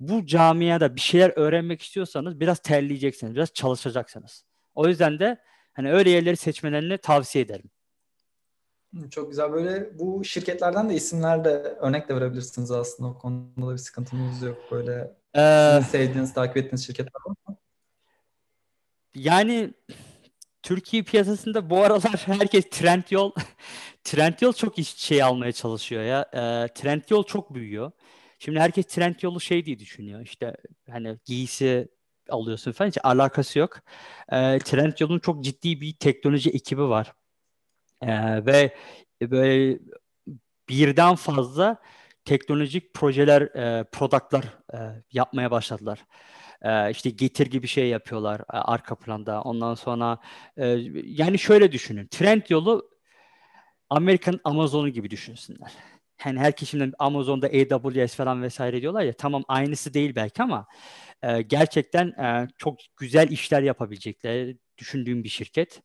bu 0.00 0.26
camiada 0.26 0.96
bir 0.96 1.00
şeyler 1.00 1.32
öğrenmek 1.36 1.82
istiyorsanız 1.82 2.40
biraz 2.40 2.58
terleyeceksiniz, 2.58 3.34
biraz 3.34 3.52
çalışacaksınız. 3.52 4.44
O 4.74 4.88
yüzden 4.88 5.18
de 5.18 5.38
Hani 5.78 5.92
öyle 5.92 6.10
yerleri 6.10 6.36
seçmelerini 6.36 6.98
tavsiye 6.98 7.44
ederim. 7.44 7.70
Çok 9.10 9.30
güzel. 9.30 9.52
Böyle 9.52 9.98
bu 9.98 10.24
şirketlerden 10.24 10.90
de 10.90 10.94
isimler 10.94 11.44
de 11.44 11.50
örnek 11.80 12.08
de 12.08 12.16
verebilirsiniz 12.16 12.70
aslında. 12.70 13.08
O 13.08 13.18
konuda 13.18 13.66
da 13.66 13.72
bir 13.72 13.78
sıkıntımız 13.78 14.42
yok. 14.42 14.58
Böyle 14.70 15.16
Ee, 15.36 15.80
sevdiğiniz, 15.90 16.34
takip 16.34 16.56
ettiğiniz 16.56 16.86
şirketler 16.86 17.20
var 17.26 17.34
mı? 17.48 17.56
yani 19.14 19.74
Türkiye 20.62 21.02
piyasasında 21.02 21.70
bu 21.70 21.82
aralar 21.82 22.22
herkes 22.26 22.70
Trendyol 22.70 23.32
Trendyol 24.04 24.52
çok 24.52 24.78
iş 24.78 24.96
şey 24.96 25.22
almaya 25.22 25.52
çalışıyor 25.52 26.02
ya. 26.02 26.22
Ee, 26.32 26.68
Trendyol 26.74 27.24
çok 27.24 27.54
büyüyor. 27.54 27.92
Şimdi 28.38 28.60
herkes 28.60 28.86
Trendyol'u 28.86 29.40
şey 29.40 29.64
diye 29.66 29.78
düşünüyor. 29.78 30.20
İşte 30.20 30.56
hani 30.90 31.18
giysi 31.24 31.88
alıyorsun 32.28 32.72
falan 32.72 32.88
hiç 32.88 32.98
alakası 33.04 33.58
yok. 33.58 33.78
Ee, 34.32 34.58
Trendyol'un 34.58 35.18
çok 35.18 35.44
ciddi 35.44 35.80
bir 35.80 35.96
teknoloji 35.96 36.50
ekibi 36.50 36.82
var. 36.82 37.12
Ee, 38.02 38.46
ve 38.46 38.76
böyle 39.22 39.78
birden 40.68 41.14
fazla 41.14 41.76
teknolojik 42.24 42.94
projeler, 42.94 43.42
e, 43.42 43.84
productlar 43.84 44.44
e, 44.74 44.78
yapmaya 45.12 45.50
başladılar. 45.50 46.04
E, 46.62 46.90
işte 46.90 47.10
Getir 47.10 47.46
gibi 47.46 47.66
şey 47.66 47.88
yapıyorlar 47.88 48.40
e, 48.40 48.44
arka 48.56 48.94
planda. 48.94 49.42
Ondan 49.42 49.74
sonra 49.74 50.18
yani 51.04 51.38
şöyle 51.38 51.72
düşünün. 51.72 52.06
Trendyol'u 52.06 52.90
Amerikan 53.90 54.40
Amazon'u 54.44 54.88
gibi 54.88 55.10
düşünsünler. 55.10 55.72
Yani 56.24 56.38
herkes 56.38 56.70
şimdi 56.70 56.92
Amazon'da 56.98 57.46
AWS 57.46 58.14
falan 58.14 58.42
vesaire 58.42 58.80
diyorlar 58.82 59.02
ya 59.02 59.12
tamam 59.12 59.44
aynısı 59.48 59.94
değil 59.94 60.14
belki 60.14 60.42
ama 60.42 60.66
e, 61.22 61.42
gerçekten 61.42 62.06
e, 62.06 62.48
çok 62.58 62.78
güzel 62.96 63.30
işler 63.30 63.62
yapabilecekleri 63.62 64.58
düşündüğüm 64.78 65.24
bir 65.24 65.28
şirket. 65.28 65.82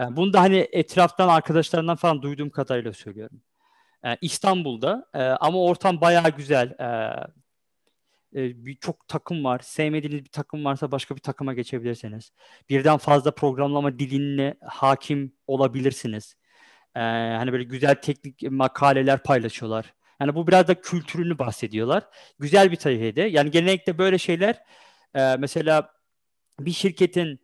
E, 0.00 0.16
bunu 0.16 0.32
da 0.32 0.40
hani 0.40 0.68
etraftan 0.72 1.28
arkadaşlarından 1.28 1.96
falan 1.96 2.22
duyduğum 2.22 2.50
kadarıyla 2.50 2.92
söylüyorum. 2.92 3.40
E, 4.04 4.16
İstanbul'da 4.20 5.06
e, 5.14 5.22
ama 5.22 5.62
ortam 5.62 6.00
bayağı 6.00 6.30
güzel. 6.30 6.68
E, 6.70 6.88
e, 8.34 8.66
bir 8.66 8.76
çok 8.76 9.08
takım 9.08 9.44
var. 9.44 9.60
Sevmediğiniz 9.64 10.24
bir 10.24 10.30
takım 10.30 10.64
varsa 10.64 10.92
başka 10.92 11.16
bir 11.16 11.20
takıma 11.20 11.54
geçebilirsiniz. 11.54 12.32
Birden 12.68 12.98
fazla 12.98 13.30
programlama 13.30 13.98
diline 13.98 14.54
hakim 14.62 15.32
olabilirsiniz. 15.46 16.36
E, 16.96 17.00
hani 17.00 17.52
böyle 17.52 17.64
güzel 17.64 17.94
teknik 17.94 18.42
makaleler 18.50 19.22
paylaşıyorlar. 19.22 19.94
Yani 20.20 20.34
bu 20.34 20.46
biraz 20.46 20.68
da 20.68 20.80
kültürünü 20.80 21.38
bahsediyorlar. 21.38 22.04
Güzel 22.38 22.72
bir 22.72 22.76
sayfaydı. 22.76 23.20
Yani 23.20 23.50
genellikle 23.50 23.98
böyle 23.98 24.18
şeyler 24.18 24.62
e, 25.14 25.36
mesela 25.36 25.90
bir 26.60 26.72
şirketin 26.72 27.40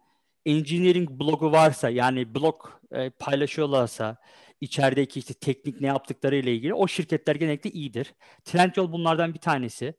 engineering 0.47 1.11
blogu 1.11 1.53
varsa 1.53 1.91
yani 1.91 2.35
blog 2.35 2.67
e, 2.93 3.11
paylaşıyorlarsa 3.11 4.17
içerideki 4.61 5.19
işte 5.19 5.35
teknik 5.35 5.81
ne 5.81 5.87
yaptıkları 5.87 6.37
ile 6.37 6.55
ilgili 6.55 6.75
o 6.75 6.89
şirketler 6.89 7.37
genellikle 7.37 7.71
iyidir. 7.71 8.15
Trendyol 8.45 8.93
bunlardan 8.93 9.35
bir 9.35 9.39
tanesi. 9.39 9.95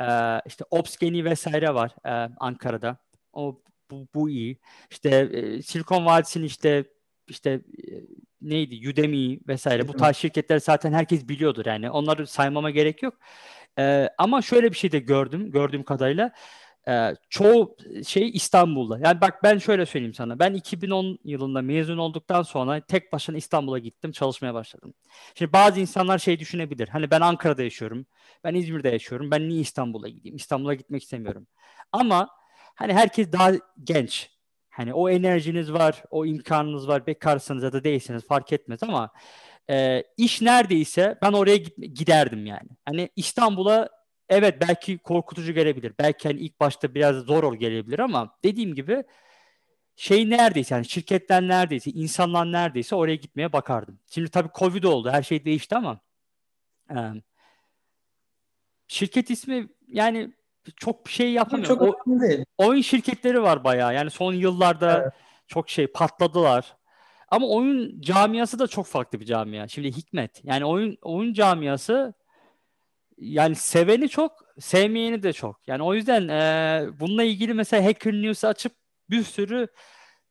Ee, 0.00 0.40
işte 0.46 0.64
Opsgeni 0.70 1.24
vesaire 1.24 1.74
var 1.74 1.94
e, 2.06 2.34
Ankara'da. 2.40 2.96
O 3.32 3.62
bu, 3.90 4.08
bu 4.14 4.30
iyi. 4.30 4.60
İşte 4.90 5.10
e, 5.10 5.62
Silikon 5.62 6.06
Vadisi'nin 6.06 6.44
işte 6.44 6.84
işte 7.28 7.50
e, 7.50 7.92
neydi 8.40 8.88
Udemy 8.88 9.38
vesaire 9.48 9.88
bu 9.88 9.92
tarz 9.92 10.16
şirketler 10.16 10.58
zaten 10.60 10.92
herkes 10.92 11.28
biliyordur 11.28 11.66
yani. 11.66 11.90
Onları 11.90 12.26
saymama 12.26 12.70
gerek 12.70 13.02
yok. 13.02 13.14
Ee, 13.78 14.08
ama 14.18 14.42
şöyle 14.42 14.70
bir 14.70 14.76
şey 14.76 14.92
de 14.92 14.98
gördüm 14.98 15.50
gördüğüm 15.50 15.82
kadarıyla 15.82 16.32
e, 16.88 17.14
çoğu 17.30 17.76
şey 18.06 18.30
İstanbul'da. 18.30 18.98
Yani 19.04 19.20
bak 19.20 19.42
ben 19.42 19.58
şöyle 19.58 19.86
söyleyeyim 19.86 20.14
sana. 20.14 20.38
Ben 20.38 20.54
2010 20.54 21.18
yılında 21.24 21.62
mezun 21.62 21.98
olduktan 21.98 22.42
sonra 22.42 22.80
tek 22.80 23.12
başına 23.12 23.36
İstanbul'a 23.36 23.78
gittim, 23.78 24.12
çalışmaya 24.12 24.54
başladım. 24.54 24.94
Şimdi 25.34 25.52
bazı 25.52 25.80
insanlar 25.80 26.18
şey 26.18 26.38
düşünebilir. 26.40 26.88
Hani 26.88 27.10
ben 27.10 27.20
Ankara'da 27.20 27.62
yaşıyorum, 27.62 28.06
ben 28.44 28.54
İzmir'de 28.54 28.88
yaşıyorum. 28.88 29.30
Ben 29.30 29.48
niye 29.48 29.60
İstanbul'a 29.60 30.08
gideyim? 30.08 30.36
İstanbul'a 30.36 30.74
gitmek 30.74 31.02
istemiyorum. 31.02 31.46
Ama 31.92 32.28
hani 32.74 32.92
herkes 32.92 33.32
daha 33.32 33.52
genç. 33.84 34.30
Hani 34.70 34.94
o 34.94 35.10
enerjiniz 35.10 35.72
var, 35.72 36.02
o 36.10 36.26
imkanınız 36.26 36.88
var. 36.88 37.06
Bekarsınız 37.06 37.62
ya 37.62 37.72
da 37.72 37.84
değilsiniz 37.84 38.26
fark 38.26 38.52
etmez 38.52 38.82
ama 38.82 39.10
e, 39.70 40.04
iş 40.16 40.40
neredeyse 40.42 41.18
ben 41.22 41.32
oraya 41.32 41.56
giderdim 41.76 42.46
yani. 42.46 42.68
Hani 42.84 43.08
İstanbul'a 43.16 43.88
evet 44.32 44.60
belki 44.68 44.98
korkutucu 44.98 45.52
gelebilir. 45.52 45.92
Belki 45.98 46.28
hani 46.28 46.40
ilk 46.40 46.60
başta 46.60 46.94
biraz 46.94 47.16
zor 47.16 47.54
gelebilir 47.54 47.98
ama 47.98 48.36
dediğim 48.44 48.74
gibi 48.74 49.04
şey 49.96 50.30
neredeyse 50.30 50.74
yani 50.74 50.88
şirketler 50.88 51.42
neredeyse, 51.42 51.90
insanlar 51.90 52.52
neredeyse 52.52 52.94
oraya 52.94 53.16
gitmeye 53.16 53.52
bakardım. 53.52 53.98
Şimdi 54.10 54.30
tabii 54.30 54.48
Covid 54.54 54.84
oldu. 54.84 55.10
Her 55.10 55.22
şey 55.22 55.44
değişti 55.44 55.76
ama 55.76 56.00
e, 56.90 56.96
şirket 58.88 59.30
ismi 59.30 59.68
yani 59.88 60.32
çok 60.76 61.06
bir 61.06 61.10
şey 61.10 61.32
yapamıyor. 61.32 61.68
Çok 61.68 61.82
o. 61.82 61.96
Oyun 62.58 62.82
şirketleri 62.82 63.42
var 63.42 63.64
bayağı. 63.64 63.94
Yani 63.94 64.10
son 64.10 64.32
yıllarda 64.32 65.02
evet. 65.02 65.12
çok 65.46 65.70
şey 65.70 65.86
patladılar. 65.86 66.76
Ama 67.28 67.48
oyun 67.48 68.00
camiası 68.00 68.58
da 68.58 68.66
çok 68.66 68.86
farklı 68.86 69.20
bir 69.20 69.24
camia. 69.24 69.68
Şimdi 69.68 69.96
Hikmet. 69.96 70.44
Yani 70.44 70.64
oyun 70.64 70.98
oyun 71.02 71.32
camiası 71.32 72.14
yani 73.22 73.54
seveni 73.54 74.08
çok, 74.08 74.32
sevmeyeni 74.60 75.22
de 75.22 75.32
çok. 75.32 75.68
Yani 75.68 75.82
o 75.82 75.94
yüzden 75.94 76.28
e, 76.28 77.00
bununla 77.00 77.22
ilgili 77.22 77.54
mesela 77.54 77.84
Hacker 77.84 78.12
News'u 78.12 78.46
açıp 78.46 78.72
bir 79.10 79.22
sürü 79.22 79.68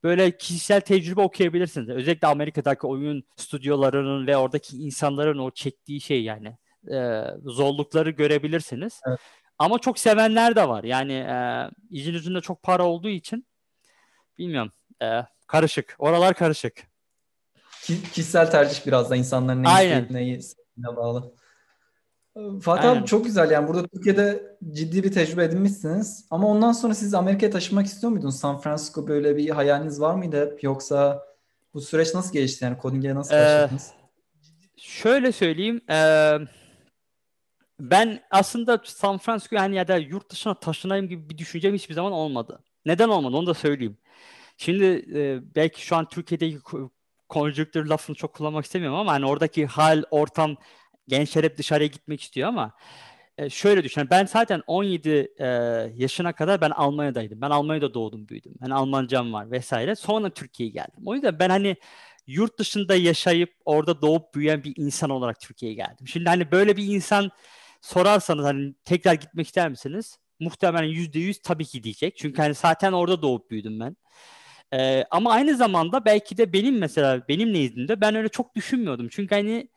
böyle 0.03 0.37
kişisel 0.37 0.81
tecrübe 0.81 1.21
okuyabilirsiniz. 1.21 1.89
Özellikle 1.89 2.27
Amerika'daki 2.27 2.87
oyun 2.87 3.23
stüdyolarının 3.35 4.27
ve 4.27 4.37
oradaki 4.37 4.77
insanların 4.77 5.37
o 5.37 5.51
çektiği 5.51 6.01
şey 6.01 6.23
yani 6.23 6.57
e, 6.91 7.25
zorlukları 7.43 8.09
görebilirsiniz. 8.09 9.01
Evet. 9.07 9.19
Ama 9.57 9.79
çok 9.79 9.99
sevenler 9.99 10.55
de 10.55 10.67
var. 10.67 10.83
Yani 10.83 11.13
e, 11.13 11.69
işin 11.89 12.13
ucunda 12.13 12.41
çok 12.41 12.63
para 12.63 12.85
olduğu 12.85 13.09
için 13.09 13.47
bilmiyorum. 14.37 14.71
E, 15.01 15.21
karışık. 15.47 15.95
Oralar 15.99 16.33
karışık. 16.33 16.91
Kişisel 18.13 18.51
tercih 18.51 18.87
biraz 18.87 19.09
da 19.09 19.15
insanların 19.15 19.63
neyi 19.63 19.73
Aynen. 19.73 20.07
neyi 20.09 20.39
bağlı. 20.77 21.33
Fatih 22.61 22.89
Aynen. 22.89 23.01
abi 23.01 23.07
çok 23.07 23.25
güzel 23.25 23.51
yani 23.51 23.67
burada 23.67 23.87
Türkiye'de 23.87 24.57
ciddi 24.71 25.03
bir 25.03 25.11
tecrübe 25.11 25.43
edinmişsiniz 25.43 26.25
ama 26.29 26.47
ondan 26.47 26.71
sonra 26.71 26.93
siz 26.93 27.13
Amerika'ya 27.13 27.51
taşınmak 27.51 27.85
istiyor 27.85 28.11
muydunuz? 28.11 28.39
San 28.39 28.57
Francisco 28.57 29.07
böyle 29.07 29.37
bir 29.37 29.49
hayaliniz 29.49 30.01
var 30.01 30.15
mıydı 30.15 30.45
hep 30.45 30.63
yoksa 30.63 31.25
bu 31.73 31.81
süreç 31.81 32.13
nasıl 32.13 32.33
geçti 32.33 32.65
yani 32.65 32.77
coding'e 32.81 33.15
nasıl 33.15 33.33
başladınız? 33.33 33.91
Ee, 33.91 34.77
şöyle 34.77 35.31
söyleyeyim 35.31 35.81
ee, 35.89 36.37
ben 37.79 38.19
aslında 38.31 38.81
San 38.83 39.17
Francisco 39.17 39.55
yani 39.55 39.75
ya 39.75 39.87
da 39.87 39.97
yurt 39.97 40.31
dışına 40.31 40.53
taşınayım 40.53 41.07
gibi 41.07 41.29
bir 41.29 41.37
düşüncem 41.37 41.73
hiçbir 41.73 41.93
zaman 41.93 42.11
olmadı. 42.11 42.63
Neden 42.85 43.09
olmadı 43.09 43.35
onu 43.35 43.47
da 43.47 43.53
söyleyeyim. 43.53 43.97
Şimdi 44.57 45.05
e, 45.15 45.39
belki 45.55 45.85
şu 45.85 45.95
an 45.95 46.09
Türkiye'deki 46.09 46.59
konjüktür 47.29 47.85
lafını 47.85 48.15
çok 48.15 48.33
kullanmak 48.33 48.65
istemiyorum 48.65 48.99
ama 48.99 49.11
hani 49.13 49.25
oradaki 49.25 49.65
hal, 49.65 50.03
ortam 50.11 50.57
gençler 51.11 51.43
hep 51.43 51.57
dışarıya 51.57 51.87
gitmek 51.87 52.21
istiyor 52.21 52.47
ama 52.49 52.73
e, 53.37 53.49
şöyle 53.49 53.83
düşün. 53.83 54.07
Ben 54.11 54.25
zaten 54.25 54.61
17 54.67 55.09
e, 55.39 55.45
yaşına 55.95 56.33
kadar 56.33 56.61
ben 56.61 56.69
Almanya'daydım. 56.69 57.41
Ben 57.41 57.49
Almanya'da 57.49 57.93
doğdum, 57.93 58.27
büyüdüm. 58.27 58.53
Hani 58.59 58.73
Almancam 58.73 59.33
var 59.33 59.51
vesaire. 59.51 59.95
Sonra 59.95 60.29
Türkiye'ye 60.29 60.73
geldim. 60.73 61.03
O 61.05 61.13
yüzden 61.13 61.39
ben 61.39 61.49
hani 61.49 61.75
yurt 62.27 62.59
dışında 62.59 62.95
yaşayıp 62.95 63.53
orada 63.65 64.01
doğup 64.01 64.35
büyüyen 64.35 64.63
bir 64.63 64.73
insan 64.77 65.09
olarak 65.09 65.39
Türkiye'ye 65.39 65.75
geldim. 65.75 66.07
Şimdi 66.07 66.29
hani 66.29 66.51
böyle 66.51 66.77
bir 66.77 66.87
insan 66.87 67.31
sorarsanız 67.81 68.45
hani 68.45 68.73
tekrar 68.85 69.13
gitmek 69.13 69.47
ister 69.47 69.69
misiniz? 69.69 70.17
Muhtemelen 70.39 70.87
yüzde 70.87 71.19
yüz 71.19 71.41
tabii 71.41 71.65
ki 71.65 71.83
diyecek. 71.83 72.17
Çünkü 72.17 72.41
hani 72.41 72.53
zaten 72.53 72.91
orada 72.91 73.21
doğup 73.21 73.51
büyüdüm 73.51 73.79
ben. 73.79 73.95
Ee, 74.73 75.03
ama 75.11 75.31
aynı 75.31 75.55
zamanda 75.55 76.05
belki 76.05 76.37
de 76.37 76.53
benim 76.53 76.77
mesela 76.77 77.21
benim 77.29 77.53
nezdimde 77.53 78.01
ben 78.01 78.15
öyle 78.15 78.29
çok 78.29 78.55
düşünmüyordum. 78.55 79.07
Çünkü 79.11 79.35
hani 79.35 79.69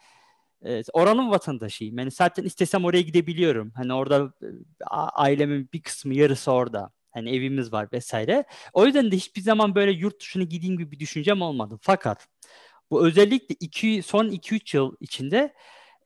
Evet, 0.65 0.87
oranın 0.93 1.31
vatandaşıyım. 1.31 1.99
Yani 1.99 2.11
zaten 2.11 2.45
istesem 2.45 2.85
oraya 2.85 3.03
gidebiliyorum. 3.03 3.73
Hani 3.77 3.95
orada 3.95 4.33
ailemin 5.15 5.69
bir 5.73 5.83
kısmı 5.83 6.15
yarısı 6.15 6.53
orada. 6.53 6.91
Hani 7.11 7.31
evimiz 7.37 7.73
var 7.73 7.89
vesaire. 7.93 8.45
O 8.73 8.87
yüzden 8.87 9.11
de 9.11 9.17
hiçbir 9.17 9.41
zaman 9.41 9.75
böyle 9.75 9.93
yurt 9.93 10.21
dışına 10.21 10.43
gideyim 10.43 10.79
gibi 10.79 10.91
bir 10.91 10.99
düşüncem 10.99 11.43
olmadı. 11.43 11.79
Fakat 11.83 12.29
bu 12.91 13.07
özellikle 13.07 13.57
iki, 13.61 14.03
son 14.03 14.29
2-3 14.29 14.77
yıl 14.77 14.97
içinde 15.01 15.55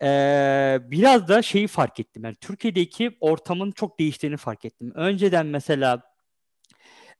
ee, 0.02 0.78
biraz 0.82 1.28
da 1.28 1.42
şeyi 1.42 1.66
fark 1.66 2.00
ettim. 2.00 2.24
Yani 2.24 2.36
Türkiye'deki 2.40 3.16
ortamın 3.20 3.70
çok 3.70 3.98
değiştiğini 3.98 4.36
fark 4.36 4.64
ettim. 4.64 4.92
Önceden 4.94 5.46
mesela 5.46 6.02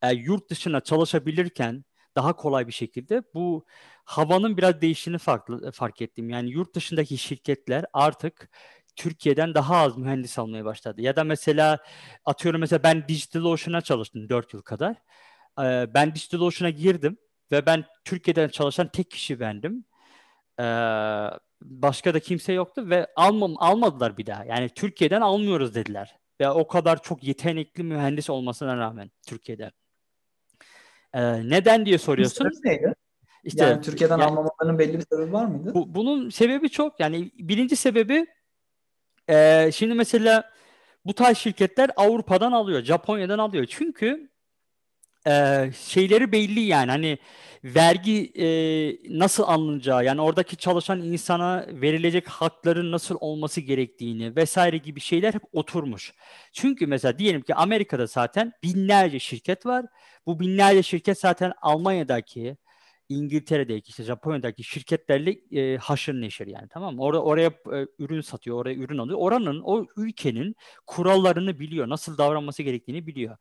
e, 0.03 0.13
yurt 0.15 0.51
dışına 0.51 0.81
çalışabilirken 0.81 1.85
daha 2.17 2.37
kolay 2.37 2.67
bir 2.67 2.73
şekilde 2.73 3.23
bu 3.35 3.67
havanın 4.05 4.57
biraz 4.57 4.81
değiştiğini 4.81 5.19
farklı, 5.19 5.73
fark 5.73 6.03
ettim. 6.03 6.31
Yani 6.31 6.51
yurt 6.51 6.75
dışındaki 6.75 7.19
şirketler 7.19 7.85
artık 7.93 8.51
Türkiye'den 8.97 9.55
daha 9.55 9.77
az 9.77 9.97
mühendis 9.97 10.39
almaya 10.39 10.65
başladı. 10.65 11.03
Ya 11.03 11.17
da 11.17 11.25
mesela 11.25 11.79
atıyorum 12.25 12.61
mesela 12.61 12.83
ben 12.83 13.09
Digital 13.09 13.45
Ocean'a 13.45 13.81
çalıştım 13.81 14.29
4 14.29 14.55
yıl 14.55 14.63
kadar. 14.63 14.97
Ee, 15.61 15.87
ben 15.95 16.15
Digital 16.15 16.41
Ocean'a 16.41 16.71
girdim 16.71 17.19
ve 17.53 17.67
ben 17.67 17.85
Türkiye'den 18.05 18.49
çalışan 18.49 18.89
tek 18.89 19.11
kişi 19.11 19.41
bendim. 19.41 19.85
Ee, 20.61 20.65
başka 21.63 22.15
da 22.15 22.21
kimse 22.21 22.53
yoktu 22.53 22.91
ve 22.91 23.07
almam, 23.17 23.55
almadılar 23.59 24.17
bir 24.17 24.27
daha. 24.27 24.45
Yani 24.45 24.69
Türkiye'den 24.69 25.21
almıyoruz 25.21 25.75
dediler. 25.75 26.17
Ve 26.41 26.51
o 26.51 26.67
kadar 26.67 27.03
çok 27.03 27.25
yetenekli 27.25 27.83
mühendis 27.83 28.31
olmasına 28.31 28.77
rağmen 28.77 29.11
Türkiye'de. 29.27 29.71
Ee, 31.15 31.51
neden 31.51 31.87
diye 31.87 31.99
soruyorsun. 31.99 32.51
neydi? 32.65 32.95
İşte, 33.45 33.65
yani 33.65 33.81
Türkiye'den 33.81 34.19
yani, 34.19 34.31
almamalarının 34.31 34.79
belli 34.79 34.99
bir 34.99 35.05
sebebi 35.13 35.33
var 35.33 35.45
mıydı? 35.45 35.75
Bu, 35.75 35.95
bunun 35.95 36.31
sebebi 36.31 36.71
çok. 36.71 37.01
Yani 37.01 37.31
birinci 37.39 37.77
sebebi 37.77 38.27
e, 39.29 39.71
şimdi 39.73 39.95
mesela 39.95 40.51
bu 41.05 41.15
tarz 41.15 41.39
şirketler 41.39 41.91
Avrupa'dan 41.97 42.53
alıyor, 42.53 42.83
Japonya'dan 42.83 43.39
alıyor. 43.39 43.67
Çünkü 43.69 44.31
e, 45.27 45.71
şeyleri 45.79 46.33
belli 46.33 46.61
yani 46.61 46.91
hani 46.91 47.19
vergi 47.65 48.33
e, 48.37 48.49
nasıl 49.19 49.43
alınacağı 49.43 50.05
yani 50.05 50.21
oradaki 50.21 50.57
çalışan 50.57 51.01
insana 51.03 51.67
verilecek 51.69 52.29
hakların 52.29 52.93
nasıl 52.93 53.17
olması 53.21 53.61
gerektiğini 53.61 54.37
vesaire 54.37 54.77
gibi 54.79 55.01
şeyler 55.01 55.35
hep 55.35 55.43
oturmuş. 55.53 56.13
Çünkü 56.53 56.87
mesela 56.87 57.19
diyelim 57.19 57.43
ki 57.43 57.55
Amerika'da 57.55 58.07
zaten 58.07 58.53
binlerce 58.63 59.19
şirket 59.19 59.67
var. 59.67 59.87
Bu 60.27 60.41
binlerce 60.41 60.83
şirket 60.83 61.21
zaten 61.21 61.53
Almanya'daki 61.63 62.57
İngiltere'deki 63.09 63.91
işte 63.91 64.03
Japonya'daki 64.03 64.65
şirketlerle 64.65 65.31
e, 65.53 65.77
haşır 65.77 66.15
neşir 66.15 66.47
yani 66.47 66.69
tamam 66.71 66.95
mı? 66.97 67.03
Orada 67.03 67.23
oraya 67.23 67.49
e, 67.49 67.87
ürün 67.99 68.21
satıyor, 68.21 68.57
oraya 68.57 68.75
ürün 68.75 68.99
alıyor. 68.99 69.19
Oranın 69.21 69.61
o 69.65 69.87
ülkenin 69.97 70.57
kurallarını 70.87 71.59
biliyor, 71.61 71.89
nasıl 71.89 72.19
davranması 72.19 72.63
gerektiğini 72.63 73.07
biliyor. 73.07 73.37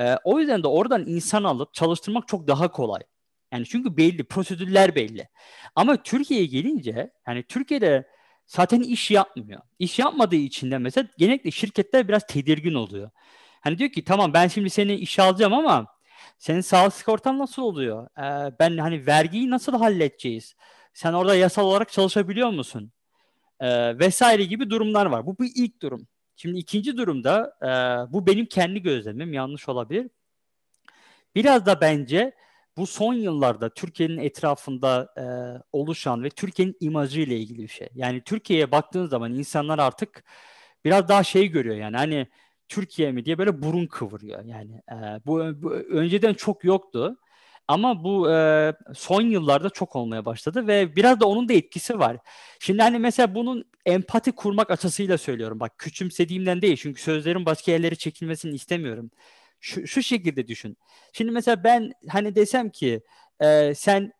E, 0.00 0.16
o 0.24 0.40
yüzden 0.40 0.62
de 0.62 0.68
oradan 0.68 1.06
insan 1.06 1.44
alıp 1.44 1.74
çalıştırmak 1.74 2.28
çok 2.28 2.48
daha 2.48 2.70
kolay. 2.70 3.02
Yani 3.52 3.66
çünkü 3.66 3.96
belli, 3.96 4.24
prosedürler 4.24 4.94
belli. 4.94 5.28
Ama 5.74 6.02
Türkiye'ye 6.02 6.46
gelince 6.46 7.10
yani 7.28 7.42
Türkiye'de 7.42 8.08
zaten 8.46 8.80
iş 8.80 9.10
yapmıyor. 9.10 9.60
İş 9.78 9.98
yapmadığı 9.98 10.36
için 10.36 10.70
de 10.70 10.78
mesela 10.78 11.08
genellikle 11.18 11.50
şirketler 11.50 12.08
biraz 12.08 12.26
tedirgin 12.26 12.74
oluyor. 12.74 13.10
Hani 13.60 13.78
diyor 13.78 13.90
ki 13.90 14.04
tamam 14.04 14.32
ben 14.34 14.48
şimdi 14.48 14.70
seni 14.70 14.94
işe 14.94 15.22
alacağım 15.22 15.52
ama 15.54 15.86
senin 16.38 16.60
sağlık 16.60 16.94
sigortan 16.94 17.38
nasıl 17.38 17.62
oluyor? 17.62 18.08
Ee, 18.18 18.52
ben 18.60 18.78
hani 18.78 19.06
vergiyi 19.06 19.50
nasıl 19.50 19.78
halledeceğiz? 19.78 20.54
Sen 20.94 21.12
orada 21.12 21.36
yasal 21.36 21.64
olarak 21.66 21.92
çalışabiliyor 21.92 22.50
musun? 22.50 22.92
Ee, 23.60 23.98
vesaire 23.98 24.44
gibi 24.44 24.70
durumlar 24.70 25.06
var. 25.06 25.26
Bu 25.26 25.38
bir 25.38 25.52
ilk 25.56 25.82
durum. 25.82 26.08
Şimdi 26.36 26.58
ikinci 26.58 26.96
durumda 26.96 27.56
e, 27.62 27.68
bu 28.12 28.26
benim 28.26 28.46
kendi 28.46 28.82
gözlemim 28.82 29.32
yanlış 29.32 29.68
olabilir. 29.68 30.10
Biraz 31.34 31.66
da 31.66 31.80
bence 31.80 32.32
bu 32.76 32.86
son 32.86 33.14
yıllarda 33.14 33.74
Türkiye'nin 33.74 34.18
etrafında 34.18 35.12
e, 35.18 35.24
oluşan 35.72 36.24
ve 36.24 36.30
Türkiye'nin 36.30 36.76
imajı 36.80 37.20
ile 37.20 37.36
ilgili 37.36 37.62
bir 37.62 37.68
şey. 37.68 37.88
Yani 37.94 38.22
Türkiye'ye 38.24 38.70
baktığın 38.70 39.06
zaman 39.06 39.34
insanlar 39.34 39.78
artık 39.78 40.24
biraz 40.84 41.08
daha 41.08 41.22
şey 41.24 41.48
görüyor 41.48 41.76
yani 41.76 41.96
hani 41.96 42.28
Türkiye 42.68 43.12
mi 43.12 43.24
diye 43.24 43.38
böyle 43.38 43.62
burun 43.62 43.86
kıvırıyor. 43.86 44.44
Yani 44.44 44.82
e, 44.92 44.96
bu, 45.26 45.62
bu 45.62 45.72
önceden 45.72 46.34
çok 46.34 46.64
yoktu. 46.64 47.18
Ama 47.68 48.04
bu 48.04 48.30
e, 48.30 48.72
son 48.94 49.22
yıllarda 49.22 49.70
çok 49.70 49.96
olmaya 49.96 50.24
başladı 50.24 50.66
ve 50.66 50.96
biraz 50.96 51.20
da 51.20 51.26
onun 51.26 51.48
da 51.48 51.52
etkisi 51.52 51.98
var. 51.98 52.16
Şimdi 52.60 52.82
hani 52.82 52.98
mesela 52.98 53.34
bunun 53.34 53.64
empati 53.86 54.32
kurmak 54.32 54.70
açısıyla 54.70 55.18
söylüyorum. 55.18 55.60
Bak 55.60 55.78
küçümsediğimden 55.78 56.62
değil 56.62 56.76
çünkü 56.76 57.02
sözlerin 57.02 57.46
başka 57.46 57.72
yerlere 57.72 57.94
çekilmesini 57.94 58.54
istemiyorum. 58.54 59.10
Şu, 59.60 59.86
şu 59.86 60.02
şekilde 60.02 60.48
düşün. 60.48 60.76
Şimdi 61.12 61.30
mesela 61.30 61.64
ben 61.64 61.92
hani 62.08 62.34
desem 62.34 62.70
ki 62.70 63.02
e, 63.40 63.74
sen 63.74 64.12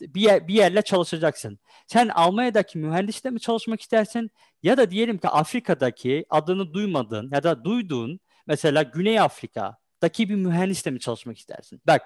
bir, 0.00 0.20
yer, 0.20 0.48
bir 0.48 0.54
yerle 0.54 0.82
çalışacaksın. 0.82 1.58
Sen 1.86 2.08
Almanya'daki 2.08 2.78
mühendisle 2.78 3.30
mi 3.30 3.40
çalışmak 3.40 3.80
istersin 3.80 4.30
ya 4.62 4.76
da 4.76 4.90
diyelim 4.90 5.18
ki 5.18 5.28
Afrika'daki 5.28 6.24
adını 6.30 6.74
duymadığın 6.74 7.30
ya 7.32 7.42
da 7.42 7.64
duyduğun 7.64 8.20
mesela 8.46 8.82
Güney 8.82 9.20
Afrika'daki 9.20 10.28
bir 10.28 10.34
mühendisle 10.34 10.90
mi 10.90 11.00
çalışmak 11.00 11.38
istersin? 11.38 11.80
Bak 11.86 12.02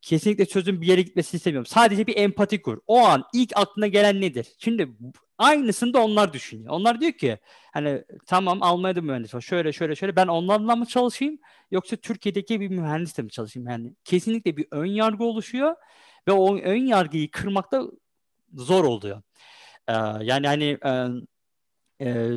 kesinlikle 0.00 0.46
sözün 0.46 0.80
bir 0.80 0.86
yere 0.86 1.02
gitmesini 1.02 1.38
istemiyorum. 1.38 1.66
Sadece 1.66 2.06
bir 2.06 2.16
empati 2.16 2.62
kur. 2.62 2.78
O 2.86 2.98
an 2.98 3.24
ilk 3.34 3.52
aklına 3.56 3.86
gelen 3.86 4.20
nedir? 4.20 4.46
Şimdi 4.58 4.88
aynısını 5.38 5.94
da 5.94 6.04
onlar 6.04 6.32
düşünüyor. 6.32 6.74
Onlar 6.74 7.00
diyor 7.00 7.12
ki 7.12 7.38
hani 7.72 8.04
tamam 8.26 8.62
Almanya'da 8.62 9.00
mühendis. 9.00 9.40
Şöyle 9.40 9.72
şöyle 9.72 9.94
şöyle 9.94 10.16
ben 10.16 10.26
onlarla 10.26 10.76
mı 10.76 10.86
çalışayım 10.86 11.38
yoksa 11.70 11.96
Türkiye'deki 11.96 12.60
bir 12.60 12.68
mühendisle 12.68 13.22
mi 13.22 13.30
çalışayım? 13.30 13.68
Yani 13.68 13.94
kesinlikle 14.04 14.56
bir 14.56 14.66
ön 14.70 14.86
yargı 14.86 15.24
oluşuyor 15.24 15.76
ve 16.28 16.32
o 16.32 16.56
ön 16.58 16.86
yargıyı 16.86 17.30
kırmakta 17.30 17.82
zor 18.54 18.84
oluyor. 18.84 19.22
Ee, 19.88 19.92
yani 20.22 20.46
hani 20.46 20.78
e, 20.84 20.90
e, 22.00 22.30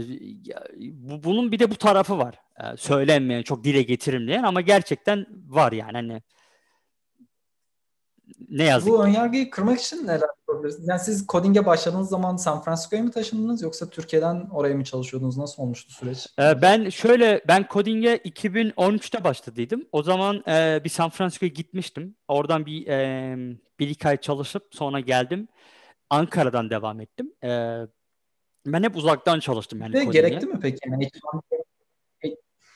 bu, 0.79 1.23
bunun 1.23 1.51
bir 1.51 1.59
de 1.59 1.71
bu 1.71 1.75
tarafı 1.75 2.17
var. 2.17 2.35
Ee, 2.63 2.77
söylenmeyen, 2.77 3.41
çok 3.41 3.63
dile 3.63 3.81
getirilmeyen 3.81 4.43
ama 4.43 4.61
gerçekten 4.61 5.25
var 5.47 5.71
yani 5.71 5.91
hani 5.91 6.21
ne 8.49 8.63
yazık 8.63 8.89
Bu 8.89 9.03
önyargıyı 9.03 9.49
kırmak 9.49 9.79
için 9.81 10.07
neler 10.07 10.29
yapabilirsiniz? 10.47 10.87
Yani 10.87 10.99
siz 10.99 11.27
coding'e 11.27 11.65
başladığınız 11.65 12.09
zaman 12.09 12.35
San 12.35 12.61
Francisco'ya 12.61 13.03
mı 13.03 13.11
taşındınız 13.11 13.61
yoksa 13.61 13.89
Türkiye'den 13.89 14.47
oraya 14.51 14.75
mı 14.75 14.83
çalışıyordunuz? 14.83 15.37
Nasıl 15.37 15.63
olmuştu 15.63 15.93
süreç? 15.93 16.27
Ee, 16.39 16.61
ben 16.61 16.89
şöyle, 16.89 17.41
ben 17.47 17.65
coding'e 17.69 18.17
2013'te 18.17 19.23
başladıydım. 19.23 19.87
O 19.91 20.03
zaman 20.03 20.43
e, 20.47 20.81
bir 20.83 20.89
San 20.89 21.09
Francisco'ya 21.09 21.51
gitmiştim. 21.51 22.15
Oradan 22.27 22.65
bir 22.65 22.87
e, 22.87 23.37
bir 23.79 23.89
iki 23.89 24.07
ay 24.07 24.17
çalışıp 24.17 24.67
sonra 24.71 24.99
geldim. 24.99 25.47
Ankara'dan 26.09 26.69
devam 26.69 27.01
ettim. 27.01 27.33
E, 27.43 27.79
ben 28.65 28.83
hep 28.83 28.95
uzaktan 28.95 29.39
çalıştım 29.39 29.81
yani 29.81 29.93
Ve 29.93 30.03
gerekti 30.03 30.45
mi 30.45 30.59
peki? 30.61 30.79
Yani 30.89 31.09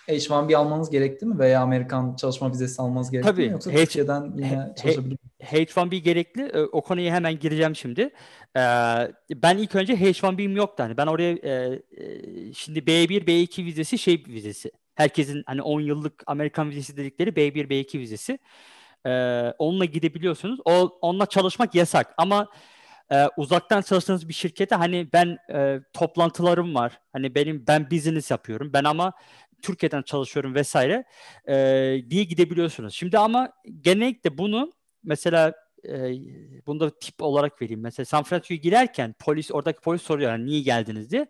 H1B 0.10 0.56
almanız 0.56 0.90
gerekti 0.90 1.26
mi 1.26 1.40
veya 1.40 1.62
Amerikan 1.62 2.16
çalışma 2.16 2.52
vizesi 2.52 2.82
almanız 2.82 3.12
gerekti 3.12 3.32
Tabii, 3.32 3.46
mi 3.46 3.52
yoksa 3.52 3.72
H, 3.72 3.76
Türkiye'den 3.76 4.34
yine 4.36 4.74
çalışabilir 4.82 5.18
H1B 5.42 5.96
gerekli. 5.96 6.42
Ee, 6.42 6.60
o 6.60 6.82
konuya 6.82 7.14
hemen 7.14 7.40
gireceğim 7.40 7.76
şimdi. 7.76 8.02
Ee, 8.02 8.62
ben 9.36 9.58
ilk 9.58 9.76
önce 9.76 9.94
H1B'm 9.94 10.56
yoktu. 10.56 10.84
Hani 10.84 10.98
ben 10.98 11.08
oraya 11.08 11.32
e, 11.32 11.82
e, 11.98 12.54
şimdi 12.54 12.80
B1, 12.80 13.26
B2 13.26 13.66
vizesi 13.66 13.98
şey 13.98 14.24
vizesi. 14.28 14.72
Herkesin 14.96 15.44
hani 15.46 15.62
10 15.62 15.82
yıllık 15.82 16.24
Amerikan 16.28 16.70
vizesi 16.70 16.98
dedikleri 16.98 17.30
B1, 17.30 17.70
B2 17.70 18.00
vizesi. 18.00 18.40
Ee, 19.06 19.54
onunla 19.60 19.86
gidebiliyorsunuz. 19.86 20.60
O, 20.66 20.98
onunla 21.02 21.26
çalışmak 21.26 21.76
yasak 21.76 22.14
ama 22.18 22.48
e, 23.12 23.28
uzaktan 23.38 23.82
çalıştığınız 23.82 24.30
bir 24.30 24.34
şirkete 24.34 24.76
hani 24.76 25.08
ben 25.14 25.38
e, 25.54 25.80
toplantılarım 25.94 26.76
var. 26.76 27.00
Hani 27.14 27.36
benim 27.36 27.64
ben 27.68 27.92
business 27.92 28.32
yapıyorum. 28.32 28.74
Ben 28.74 28.84
ama 28.84 29.14
Türkiye'den 29.62 30.02
çalışıyorum 30.02 30.56
vesaire 30.56 31.04
e, 31.48 31.56
diye 32.10 32.24
gidebiliyorsunuz. 32.24 32.94
Şimdi 32.94 33.18
ama 33.18 33.54
genellikle 33.82 34.38
bunu 34.38 34.72
mesela 35.04 35.54
e, 35.88 36.14
bunu 36.68 36.80
da 36.80 37.00
tip 37.00 37.22
olarak 37.22 37.62
vereyim. 37.62 37.82
Mesela 37.82 38.06
San 38.06 38.24
Francisco'ya 38.24 38.58
girerken 38.58 39.16
polis 39.20 39.52
oradaki 39.52 39.82
polis 39.82 40.02
soruyor 40.02 40.32
yani 40.32 40.46
niye 40.46 40.62
geldiniz 40.62 41.12
diye. 41.12 41.28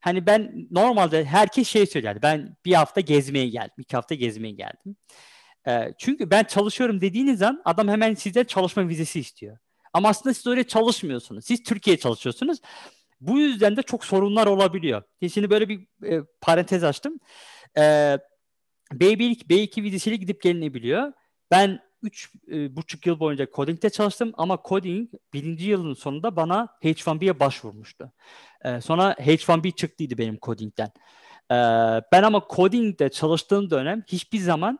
Hani 0.00 0.26
ben 0.26 0.68
normalde 0.70 1.24
herkes 1.24 1.68
şey 1.68 1.86
söylerdi. 1.86 2.22
Ben 2.22 2.56
bir 2.64 2.72
hafta 2.72 3.00
gezmeye 3.00 3.48
geldim. 3.48 3.74
iki 3.78 3.96
hafta 3.96 4.14
gezmeye 4.14 4.52
geldim. 4.52 4.96
E, 5.68 5.94
çünkü 5.98 6.30
ben 6.30 6.44
çalışıyorum 6.44 7.00
dediğiniz 7.00 7.42
an 7.42 7.62
adam 7.64 7.88
hemen 7.88 8.14
sizden 8.14 8.44
çalışma 8.44 8.88
vizesi 8.88 9.20
istiyor. 9.20 9.58
Ama 9.92 10.08
aslında 10.08 10.34
siz 10.34 10.46
öyle 10.46 10.64
çalışmıyorsunuz. 10.64 11.44
Siz 11.44 11.62
Türkiye'ye 11.62 11.98
çalışıyorsunuz. 11.98 12.58
Bu 13.20 13.38
yüzden 13.38 13.76
de 13.76 13.82
çok 13.82 14.04
sorunlar 14.04 14.46
olabiliyor. 14.46 15.02
Şimdi 15.32 15.50
böyle 15.50 15.68
bir 15.68 15.86
e, 16.04 16.20
parantez 16.40 16.84
açtım. 16.84 17.20
E, 17.76 18.18
B1, 18.92 19.48
B2 19.48 19.82
vizesiyle 19.82 20.16
gidip 20.16 20.42
gelinebiliyor. 20.42 21.12
Ben 21.50 21.80
üç 22.02 22.30
e, 22.52 22.76
buçuk 22.76 23.06
yıl 23.06 23.20
boyunca 23.20 23.46
coding'de 23.54 23.90
çalıştım 23.90 24.32
ama 24.36 24.58
coding 24.68 25.10
birinci 25.32 25.70
yılın 25.70 25.94
sonunda 25.94 26.36
bana 26.36 26.68
H1B'ye 26.82 27.40
başvurmuştu. 27.40 28.12
E, 28.64 28.80
sonra 28.80 29.12
H1B 29.12 29.76
çıktıydı 29.76 30.18
benim 30.18 30.38
coding'den. 30.42 30.92
E, 31.50 31.56
ben 32.12 32.22
ama 32.22 32.42
coding'de 32.50 33.08
çalıştığım 33.08 33.70
dönem 33.70 34.04
hiçbir 34.08 34.38
zaman 34.38 34.78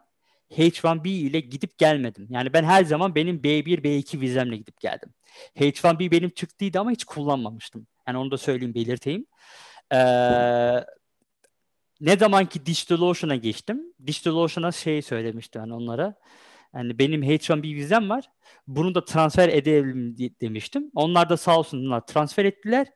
H1B 0.51 1.09
ile 1.09 1.41
gidip 1.41 1.79
gelmedim. 1.79 2.27
Yani 2.31 2.53
ben 2.53 2.65
her 2.65 2.85
zaman 2.85 3.15
benim 3.15 3.37
B1, 3.43 3.85
B2 3.85 4.21
vizemle 4.21 4.57
gidip 4.57 4.81
geldim. 4.81 5.15
H1B 5.57 6.11
benim 6.11 6.31
çıktıydı 6.31 6.81
ama 6.81 6.91
hiç 6.91 7.05
kullanmamıştım. 7.05 7.87
Yani 8.09 8.19
onu 8.19 8.31
da 8.31 8.39
söyleyeyim, 8.39 8.75
belirteyim. 8.75 9.27
Ee, 9.93 9.97
ne 12.01 12.17
zaman 12.17 12.47
ki 12.47 12.67
DigitalOcean'a 12.67 13.37
geçtim, 13.37 13.83
DigitalOcean'a 14.07 14.73
şey 14.73 15.03
söylemiştim 15.03 15.61
yani 15.61 15.75
onlara. 15.75 16.15
Yani 16.75 16.99
benim 16.99 17.23
H1B 17.23 17.75
vizem 17.75 18.11
var. 18.11 18.25
Bunu 18.67 18.95
da 18.95 19.05
transfer 19.05 19.49
edelim 19.49 20.17
demiştim. 20.41 20.91
Onlar 20.95 21.29
da 21.29 21.37
sağ 21.37 21.59
olsunlar 21.59 22.07
transfer 22.07 22.45
ettiler 22.45 22.87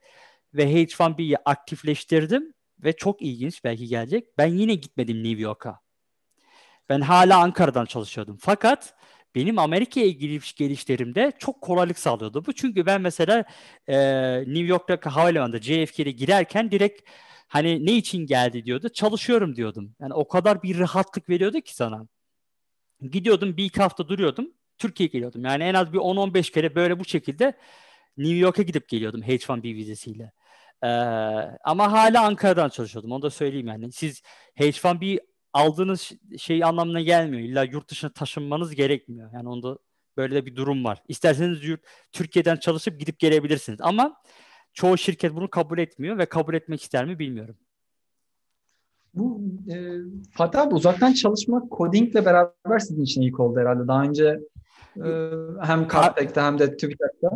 ve 0.54 0.64
H1B'yi 0.64 1.36
aktifleştirdim 1.44 2.54
ve 2.78 2.92
çok 2.92 3.22
ilginç 3.22 3.64
belki 3.64 3.86
gelecek. 3.86 4.38
Ben 4.38 4.46
yine 4.46 4.74
gitmedim 4.74 5.24
New 5.24 5.42
York'a. 5.42 5.80
Ben 6.88 7.00
hala 7.00 7.38
Ankara'dan 7.38 7.84
çalışıyordum. 7.84 8.36
Fakat 8.40 8.94
benim 9.34 9.58
Amerika'ya 9.58 10.08
giriş 10.08 10.54
gelişlerimde 10.54 11.32
çok 11.38 11.60
kolaylık 11.60 11.98
sağlıyordu 11.98 12.44
bu. 12.46 12.52
Çünkü 12.52 12.86
ben 12.86 13.00
mesela 13.00 13.44
e, 13.86 13.96
New 14.38 14.64
York'taki 14.64 15.08
havalimanında 15.08 15.58
JFK'ye 15.58 16.10
girerken 16.10 16.70
direkt 16.70 17.08
hani 17.52 17.86
ne 17.86 17.92
için 17.92 18.26
geldi 18.26 18.64
diyordu. 18.64 18.88
Çalışıyorum 18.88 19.56
diyordum. 19.56 19.94
Yani 20.00 20.14
o 20.14 20.28
kadar 20.28 20.62
bir 20.62 20.78
rahatlık 20.78 21.28
veriyordu 21.28 21.60
ki 21.60 21.74
sana. 21.74 22.06
Gidiyordum 23.10 23.56
bir 23.56 23.64
iki 23.64 23.82
hafta 23.82 24.08
duruyordum. 24.08 24.52
Türkiye'ye 24.78 25.10
geliyordum. 25.10 25.44
Yani 25.44 25.64
en 25.64 25.74
az 25.74 25.92
bir 25.92 25.98
10-15 25.98 26.52
kere 26.52 26.74
böyle 26.74 27.00
bu 27.00 27.04
şekilde 27.04 27.52
New 28.16 28.36
York'a 28.36 28.62
gidip 28.62 28.88
geliyordum 28.88 29.22
H1B 29.22 29.74
vizesiyle. 29.74 30.32
Ee, 30.82 30.86
ama 31.64 31.92
hala 31.92 32.24
Ankara'dan 32.24 32.68
çalışıyordum. 32.68 33.12
Onu 33.12 33.22
da 33.22 33.30
söyleyeyim 33.30 33.66
yani. 33.66 33.92
Siz 33.92 34.22
H1B 34.58 35.20
aldığınız 35.52 36.12
şey 36.38 36.64
anlamına 36.64 37.00
gelmiyor. 37.00 37.42
İlla 37.42 37.64
yurt 37.64 37.90
dışına 37.90 38.12
taşınmanız 38.12 38.74
gerekmiyor. 38.74 39.30
Yani 39.34 39.48
onda 39.48 39.78
böyle 40.16 40.34
de 40.34 40.46
bir 40.46 40.56
durum 40.56 40.84
var. 40.84 41.02
İsterseniz 41.08 41.64
yurt, 41.64 41.80
Türkiye'den 42.12 42.56
çalışıp 42.56 43.00
gidip 43.00 43.18
gelebilirsiniz. 43.18 43.80
Ama 43.80 44.22
çoğu 44.72 44.98
şirket 44.98 45.34
bunu 45.34 45.50
kabul 45.50 45.78
etmiyor 45.78 46.18
ve 46.18 46.26
kabul 46.26 46.54
etmek 46.54 46.82
ister 46.82 47.04
mi 47.04 47.18
bilmiyorum. 47.18 47.56
Bu 49.14 49.40
e, 49.70 49.76
Fatih 50.32 50.60
abi 50.60 50.74
uzaktan 50.74 51.12
çalışmak 51.12 51.70
codingle 51.70 52.24
beraber 52.24 52.78
sizin 52.78 53.02
için 53.02 53.22
ilk 53.22 53.40
oldu 53.40 53.60
herhalde. 53.60 53.88
Daha 53.88 54.02
önce 54.02 54.40
e, 54.96 55.10
hem 55.62 55.88
Cartec'te 55.88 56.40
hem 56.40 56.58
de 56.58 56.76
TÜBİTAK'ta 56.76 57.30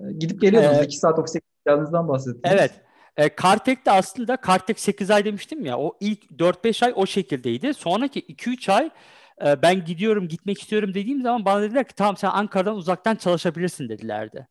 e, 0.00 0.12
gidip 0.12 0.40
geliyordunuz. 0.40 0.76
Evet. 0.76 0.86
2 0.86 0.96
saat 0.96 1.18
ofise 1.18 1.40
geldiğinizden 1.66 2.08
bahsettiniz. 2.08 2.40
Evet. 2.44 2.72
E, 3.16 3.30
Cartec'te 3.42 3.90
aslında 3.90 4.38
Cartec 4.46 4.80
8 4.80 5.10
ay 5.10 5.24
demiştim 5.24 5.64
ya. 5.64 5.78
O 5.78 5.96
ilk 6.00 6.24
4-5 6.24 6.84
ay 6.86 6.92
o 6.96 7.06
şekildeydi. 7.06 7.74
Sonraki 7.74 8.20
2-3 8.20 8.72
ay 8.72 8.90
e, 9.46 9.62
ben 9.62 9.84
gidiyorum 9.84 10.28
gitmek 10.28 10.60
istiyorum 10.60 10.94
dediğim 10.94 11.22
zaman 11.22 11.44
bana 11.44 11.62
dediler 11.62 11.88
ki 11.88 11.94
tamam 11.94 12.16
sen 12.16 12.30
Ankara'dan 12.30 12.76
uzaktan 12.76 13.16
çalışabilirsin 13.16 13.88
dedilerdi. 13.88 14.48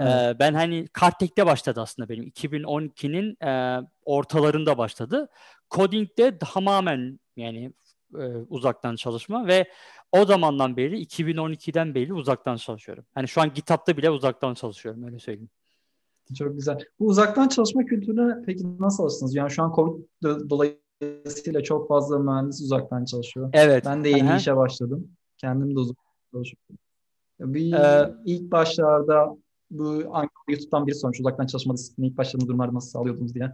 Evet. 0.00 0.36
ben 0.38 0.54
hani 0.54 0.88
Kartek'te 0.92 1.46
başladı 1.46 1.80
aslında 1.80 2.08
benim. 2.08 2.24
2012'nin 2.24 3.46
e, 3.46 3.82
ortalarında 4.04 4.78
başladı. 4.78 5.28
Coding'de 5.70 6.38
tamamen 6.38 7.20
yani 7.36 7.72
e, 8.14 8.24
uzaktan 8.48 8.96
çalışma 8.96 9.46
ve 9.46 9.68
o 10.12 10.24
zamandan 10.24 10.76
beri 10.76 11.02
2012'den 11.02 11.94
beri 11.94 12.14
uzaktan 12.14 12.56
çalışıyorum. 12.56 13.04
Hani 13.14 13.28
şu 13.28 13.40
an 13.40 13.54
GitHub'da 13.54 13.96
bile 13.96 14.10
uzaktan 14.10 14.54
çalışıyorum 14.54 15.04
öyle 15.04 15.18
söyleyeyim. 15.18 15.50
Çok 16.38 16.54
güzel. 16.54 16.78
Bu 17.00 17.06
uzaktan 17.06 17.48
çalışma 17.48 17.84
kültürüne 17.84 18.42
peki 18.46 18.80
nasıl 18.80 19.02
alıştınız? 19.02 19.34
Yani 19.34 19.50
şu 19.50 19.62
an 19.62 19.72
Covid 19.74 20.04
dolayısıyla 20.50 21.62
çok 21.62 21.88
fazla 21.88 22.18
mühendis 22.18 22.60
uzaktan 22.60 23.04
çalışıyor. 23.04 23.50
Evet. 23.52 23.84
Ben 23.86 24.04
de 24.04 24.08
yeni 24.08 24.30
Aha. 24.30 24.36
işe 24.36 24.56
başladım. 24.56 25.10
Kendim 25.36 25.74
de 25.74 25.78
uzaktan 25.78 26.04
çalışıyorum. 26.32 26.78
Bir 27.40 27.72
ee, 27.72 28.14
ilk 28.24 28.52
başlarda 28.52 29.36
bu 29.70 29.92
YouTube'dan 30.48 30.86
biri 30.86 30.94
sormuş 30.94 31.20
uzaktan 31.20 31.46
çalışma 31.46 31.74
disiplini 31.74 32.06
ilk 32.06 32.18
başladığınız 32.18 32.48
durumlarda 32.48 32.74
nasıl 32.74 32.90
sağlıyordunuz 32.90 33.34
diye. 33.34 33.52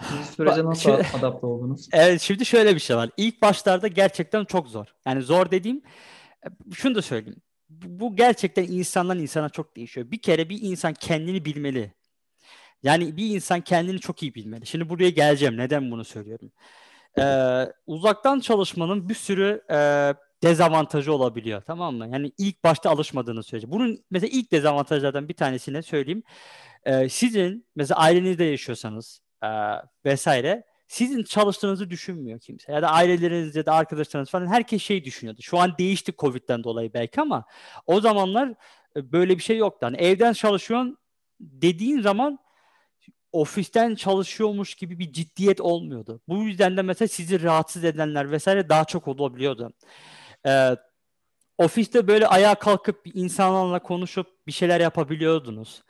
Bu 0.00 0.24
sürece 0.36 0.64
nasıl 0.64 0.90
Bak, 0.90 1.06
adapte 1.18 1.46
oldunuz? 1.46 1.88
Evet 1.92 2.20
şimdi 2.20 2.46
şöyle 2.46 2.74
bir 2.74 2.80
şey 2.80 2.96
var. 2.96 3.10
İlk 3.16 3.42
başlarda 3.42 3.88
gerçekten 3.88 4.44
çok 4.44 4.68
zor. 4.68 4.86
Yani 5.06 5.22
zor 5.22 5.50
dediğim 5.50 5.82
şunu 6.74 6.94
da 6.94 7.02
söyleyeyim. 7.02 7.40
Bu 7.70 8.16
gerçekten 8.16 8.64
insandan 8.64 9.18
insana 9.18 9.48
çok 9.48 9.76
değişiyor. 9.76 10.10
Bir 10.10 10.22
kere 10.22 10.48
bir 10.48 10.62
insan 10.62 10.94
kendini 10.94 11.44
bilmeli. 11.44 11.92
Yani 12.82 13.16
bir 13.16 13.34
insan 13.34 13.60
kendini 13.60 14.00
çok 14.00 14.22
iyi 14.22 14.34
bilmeli. 14.34 14.66
Şimdi 14.66 14.88
buraya 14.88 15.10
geleceğim. 15.10 15.56
Neden 15.56 15.90
bunu 15.90 16.04
söylüyorum? 16.04 16.52
Ee, 17.18 17.72
uzaktan 17.86 18.40
çalışmanın 18.40 19.08
bir 19.08 19.14
sürü 19.14 19.64
e, 19.70 20.14
dezavantajı 20.42 21.12
olabiliyor. 21.12 21.62
Tamam 21.66 21.94
mı? 21.94 22.08
Yani 22.12 22.32
ilk 22.38 22.64
başta 22.64 22.90
alışmadığınız 22.90 23.46
sürece. 23.46 23.70
Bunun 23.70 24.04
mesela 24.10 24.30
ilk 24.32 24.52
dezavantajlardan 24.52 25.28
bir 25.28 25.34
tanesini 25.34 25.82
söyleyeyim. 25.82 26.22
Ee, 26.84 27.08
sizin 27.08 27.66
mesela 27.76 28.00
ailenizde 28.00 28.44
yaşıyorsanız 28.44 29.20
e, 29.42 29.48
vesaire 30.04 30.64
sizin 30.88 31.22
çalıştığınızı 31.22 31.90
düşünmüyor 31.90 32.40
kimse. 32.40 32.72
Ya 32.72 32.82
da 32.82 32.90
aileleriniz 32.90 33.56
ya 33.56 33.66
da 33.66 33.72
arkadaşlarınız 33.72 34.30
falan 34.30 34.46
herkes 34.46 34.82
şey 34.82 35.04
düşünüyordu. 35.04 35.42
Şu 35.42 35.58
an 35.58 35.74
değişti 35.78 36.12
Covid'den 36.18 36.64
dolayı 36.64 36.94
belki 36.94 37.20
ama 37.20 37.44
o 37.86 38.00
zamanlar 38.00 38.54
e, 38.96 39.12
böyle 39.12 39.38
bir 39.38 39.42
şey 39.42 39.56
yoktu. 39.56 39.86
Hani 39.86 39.96
evden 39.96 40.32
çalışıyorsun 40.32 40.98
dediğin 41.40 42.00
zaman 42.00 42.38
ofisten 43.32 43.94
çalışıyormuş 43.94 44.74
gibi 44.74 44.98
bir 44.98 45.12
ciddiyet 45.12 45.60
olmuyordu. 45.60 46.20
Bu 46.28 46.42
yüzden 46.42 46.76
de 46.76 46.82
mesela 46.82 47.08
sizi 47.08 47.42
rahatsız 47.42 47.84
edenler 47.84 48.30
vesaire 48.30 48.68
daha 48.68 48.84
çok 48.84 49.08
olabiliyordu. 49.08 49.72
Ee, 50.46 50.76
ofiste 51.58 52.08
böyle 52.08 52.26
ayağa 52.26 52.54
kalkıp 52.54 53.00
insanlarla 53.14 53.78
konuşup 53.82 54.46
bir 54.46 54.52
şeyler 54.52 54.80
yapabiliyordunuz. 54.80 55.82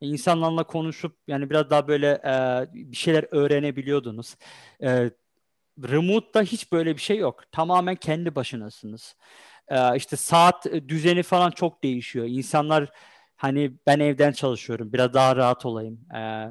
İnsanlarla 0.00 0.64
konuşup 0.64 1.16
yani 1.28 1.50
biraz 1.50 1.70
daha 1.70 1.88
böyle 1.88 2.10
e, 2.26 2.66
bir 2.90 2.96
şeyler 2.96 3.26
öğrenebiliyordunuz. 3.30 4.36
E, 4.82 5.10
remote'da 5.84 6.42
hiç 6.42 6.72
böyle 6.72 6.96
bir 6.96 7.00
şey 7.00 7.18
yok. 7.18 7.52
Tamamen 7.52 7.96
kendi 7.96 8.34
başınasınız. 8.34 9.16
E, 9.68 9.96
işte 9.96 10.16
saat 10.16 10.66
düzeni 10.88 11.22
falan 11.22 11.50
çok 11.50 11.82
değişiyor. 11.82 12.26
İnsanlar 12.28 12.90
hani 13.36 13.72
ben 13.86 14.00
evden 14.00 14.32
çalışıyorum 14.32 14.92
biraz 14.92 15.14
daha 15.14 15.36
rahat 15.36 15.66
olayım. 15.66 16.00
E, 16.16 16.50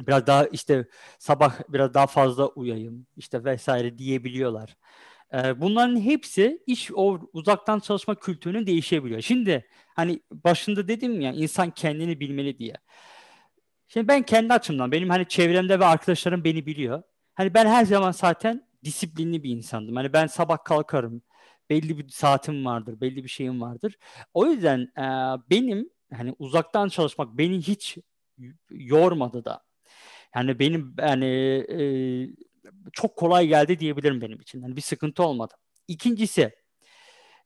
biraz 0.00 0.26
daha 0.26 0.46
işte 0.46 0.86
sabah 1.18 1.54
biraz 1.68 1.94
daha 1.94 2.06
fazla 2.06 2.46
uyayım 2.48 3.06
işte 3.16 3.44
vesaire 3.44 3.98
diyebiliyorlar. 3.98 4.76
Ee, 5.34 5.60
bunların 5.60 6.00
hepsi 6.00 6.62
iş 6.66 6.90
o 6.94 7.20
uzaktan 7.32 7.78
çalışma 7.80 8.14
kültürünün 8.14 8.66
değişebiliyor. 8.66 9.20
Şimdi 9.20 9.66
hani 9.94 10.20
başında 10.30 10.88
dedim 10.88 11.20
ya 11.20 11.32
insan 11.32 11.70
kendini 11.70 12.20
bilmeli 12.20 12.58
diye. 12.58 12.74
Şimdi 13.88 14.08
ben 14.08 14.22
kendi 14.22 14.52
açımdan 14.52 14.92
benim 14.92 15.10
hani 15.10 15.28
çevremde 15.28 15.80
ve 15.80 15.84
arkadaşlarım 15.84 16.44
beni 16.44 16.66
biliyor. 16.66 17.02
Hani 17.34 17.54
ben 17.54 17.66
her 17.66 17.84
zaman 17.84 18.12
zaten 18.12 18.68
disiplinli 18.84 19.42
bir 19.42 19.50
insandım. 19.50 19.96
Hani 19.96 20.12
ben 20.12 20.26
sabah 20.26 20.64
kalkarım. 20.64 21.22
Belli 21.70 21.98
bir 21.98 22.08
saatim 22.08 22.64
vardır, 22.64 23.00
belli 23.00 23.24
bir 23.24 23.28
şeyim 23.28 23.60
vardır. 23.60 23.96
O 24.34 24.46
yüzden 24.46 24.80
e, 24.80 25.04
benim 25.50 25.90
hani 26.14 26.34
uzaktan 26.38 26.88
çalışmak 26.88 27.38
beni 27.38 27.58
hiç 27.58 27.98
yormadı 28.70 29.44
da. 29.44 29.64
Yani 30.34 30.58
benim 30.58 30.94
yani 30.98 31.26
e, 31.68 31.82
çok 32.92 33.16
kolay 33.16 33.46
geldi 33.48 33.78
diyebilirim 33.78 34.20
benim 34.20 34.40
için. 34.40 34.62
Yani 34.62 34.76
bir 34.76 34.80
sıkıntı 34.80 35.22
olmadı. 35.22 35.54
İkincisi 35.88 36.52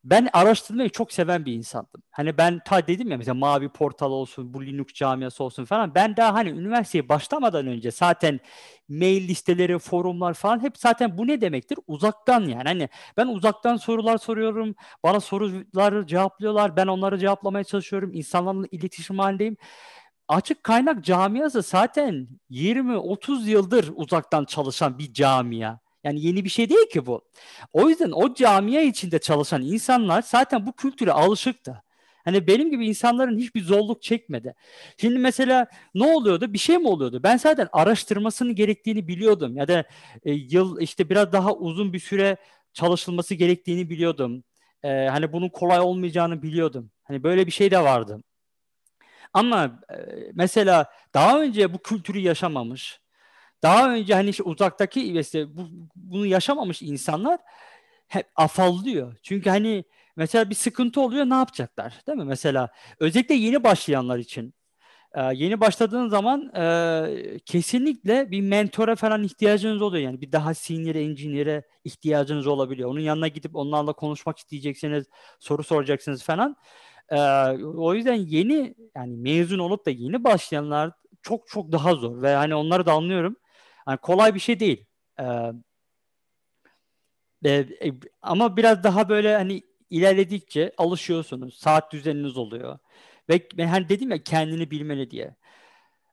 ben 0.05 0.29
araştırmayı 0.33 0.91
çok 0.91 1.13
seven 1.13 1.45
bir 1.47 1.53
insandım. 1.53 2.03
Hani 2.11 2.39
ben 2.39 2.61
ta 2.67 2.87
dedim 2.87 3.11
ya 3.11 3.17
mesela 3.17 3.35
Mavi 3.35 3.69
Portal 3.69 4.11
olsun, 4.13 4.55
bu 4.55 4.67
Linux 4.67 4.87
camiası 4.95 5.45
olsun 5.45 5.65
falan. 5.65 5.95
Ben 5.95 6.17
daha 6.17 6.35
hani 6.35 6.51
üniversiteye 6.51 7.09
başlamadan 7.09 7.67
önce 7.67 7.91
zaten 7.91 8.41
mail 8.89 9.29
listeleri, 9.29 9.79
forumlar 9.79 10.35
falan 10.35 10.63
hep 10.63 10.79
zaten 10.79 11.19
bu 11.19 11.27
ne 11.27 11.41
demektir? 11.41 11.79
Uzaktan 11.87 12.41
yani. 12.41 12.63
Hani 12.65 12.89
ben 13.17 13.27
uzaktan 13.27 13.77
sorular 13.77 14.19
soruyorum. 14.19 14.75
Bana 15.03 15.21
soruları 15.21 16.07
cevaplıyorlar. 16.07 16.77
Ben 16.77 16.87
onları 16.87 17.19
cevaplamaya 17.19 17.65
çalışıyorum. 17.65 18.11
İnsanlarla 18.15 18.67
iletişim 18.71 19.19
halindeyim 19.19 19.57
açık 20.29 20.65
kaynak 20.65 21.05
camiası 21.05 21.63
zaten 21.63 22.29
20-30 22.51 23.49
yıldır 23.49 23.93
uzaktan 23.95 24.45
çalışan 24.45 24.99
bir 24.99 25.13
camia. 25.13 25.79
Yani 26.05 26.21
yeni 26.21 26.45
bir 26.45 26.49
şey 26.51 26.69
değil 26.69 26.89
ki 26.93 27.07
bu. 27.07 27.25
O 27.73 27.89
yüzden 27.89 28.11
o 28.11 28.35
camia 28.35 28.81
içinde 28.81 29.19
çalışan 29.19 29.63
insanlar 29.63 30.23
zaten 30.23 30.67
bu 30.67 30.73
kültüre 30.73 31.13
alışıktı. 31.13 31.83
Hani 32.25 32.47
benim 32.47 32.71
gibi 32.71 32.87
insanların 32.89 33.39
hiçbir 33.39 33.63
zorluk 33.63 34.03
çekmedi. 34.03 34.55
Şimdi 35.01 35.19
mesela 35.19 35.67
ne 35.95 36.07
oluyordu? 36.07 36.53
Bir 36.53 36.59
şey 36.59 36.79
mi 36.79 36.89
oluyordu? 36.89 37.21
Ben 37.23 37.37
zaten 37.37 37.69
araştırmasını 37.73 38.53
gerektiğini 38.53 39.09
biliyordum. 39.09 39.57
Ya 39.57 39.69
da 39.69 39.85
e, 40.25 40.33
yıl 40.33 40.81
işte 40.81 41.11
biraz 41.11 41.33
daha 41.33 41.55
uzun 41.55 41.93
bir 41.93 41.99
süre 41.99 42.37
çalışılması 42.73 43.35
gerektiğini 43.35 43.91
biliyordum. 43.91 44.45
E, 44.83 44.89
hani 44.89 45.33
bunun 45.33 45.49
kolay 45.49 45.81
olmayacağını 45.81 46.43
biliyordum. 46.43 46.91
Hani 47.05 47.23
böyle 47.23 47.47
bir 47.47 47.53
şey 47.53 47.71
de 47.71 47.85
vardı. 47.85 48.23
Ama 49.33 49.81
e, 49.91 49.97
mesela 50.35 50.87
daha 51.15 51.41
önce 51.43 51.73
bu 51.75 51.79
kültürü 51.79 52.19
yaşamamış, 52.19 53.01
daha 53.63 53.95
önce 53.95 54.15
hani 54.15 54.31
işte 54.31 54.43
uzaktaki 54.43 55.19
işte 55.21 55.57
bu, 55.57 55.69
bunu 55.97 56.27
yaşamamış 56.27 56.83
insanlar 56.83 57.41
hep 58.09 58.27
afallıyor. 58.37 59.17
Çünkü 59.23 59.51
hani 59.51 59.85
mesela 60.17 60.51
bir 60.51 60.55
sıkıntı 60.55 61.01
oluyor 61.01 61.27
ne 61.31 61.35
yapacaklar 61.35 61.95
değil 62.07 62.19
mi? 62.19 62.25
Mesela 62.25 62.69
özellikle 63.01 63.35
yeni 63.35 63.65
başlayanlar 63.65 64.19
için 64.19 64.55
e, 65.15 65.23
yeni 65.35 65.61
başladığın 65.61 66.09
zaman 66.09 66.53
e, 66.57 67.39
kesinlikle 67.47 68.31
bir 68.31 68.41
mentora 68.41 68.97
falan 68.97 69.25
ihtiyacınız 69.25 69.83
oluyor. 69.83 70.05
Yani 70.05 70.21
bir 70.21 70.33
daha 70.33 70.55
senior 70.55 70.95
engineer'e 70.95 71.63
ihtiyacınız 71.85 72.47
olabiliyor. 72.47 72.91
Onun 72.91 73.01
yanına 73.01 73.29
gidip 73.29 73.57
onlarla 73.57 73.93
konuşmak 73.93 74.39
isteyeceksiniz, 74.39 75.07
soru 75.41 75.63
soracaksınız 75.65 76.23
falan. 76.23 76.57
Ee, 77.11 77.19
o 77.65 77.95
yüzden 77.95 78.15
yeni 78.15 78.75
yani 78.97 79.17
mezun 79.17 79.59
olup 79.59 79.87
da 79.87 79.91
yeni 79.91 80.25
başlayanlar 80.25 80.91
çok 81.23 81.49
çok 81.49 81.73
daha 81.73 81.95
zor 81.95 82.23
ve 82.23 82.35
hani 82.35 82.55
onları 82.55 82.87
da 82.87 82.93
anlıyorum. 82.93 83.37
Yani 83.89 83.99
kolay 83.99 84.35
bir 84.35 84.41
şey 84.41 84.61
değil. 84.61 84.85
Ee, 85.21 85.53
e, 87.45 87.93
ama 88.23 88.57
biraz 88.57 88.85
daha 88.85 89.09
böyle 89.09 89.37
hani 89.37 89.63
ilerledikçe 89.91 90.73
alışıyorsunuz. 90.79 91.59
Saat 91.59 91.93
düzeniniz 91.93 92.37
oluyor. 92.37 92.79
Ve 93.29 93.67
hani 93.67 93.89
dedim 93.89 94.11
ya 94.11 94.23
kendini 94.23 94.71
bilmeli 94.71 95.11
diye. 95.11 95.37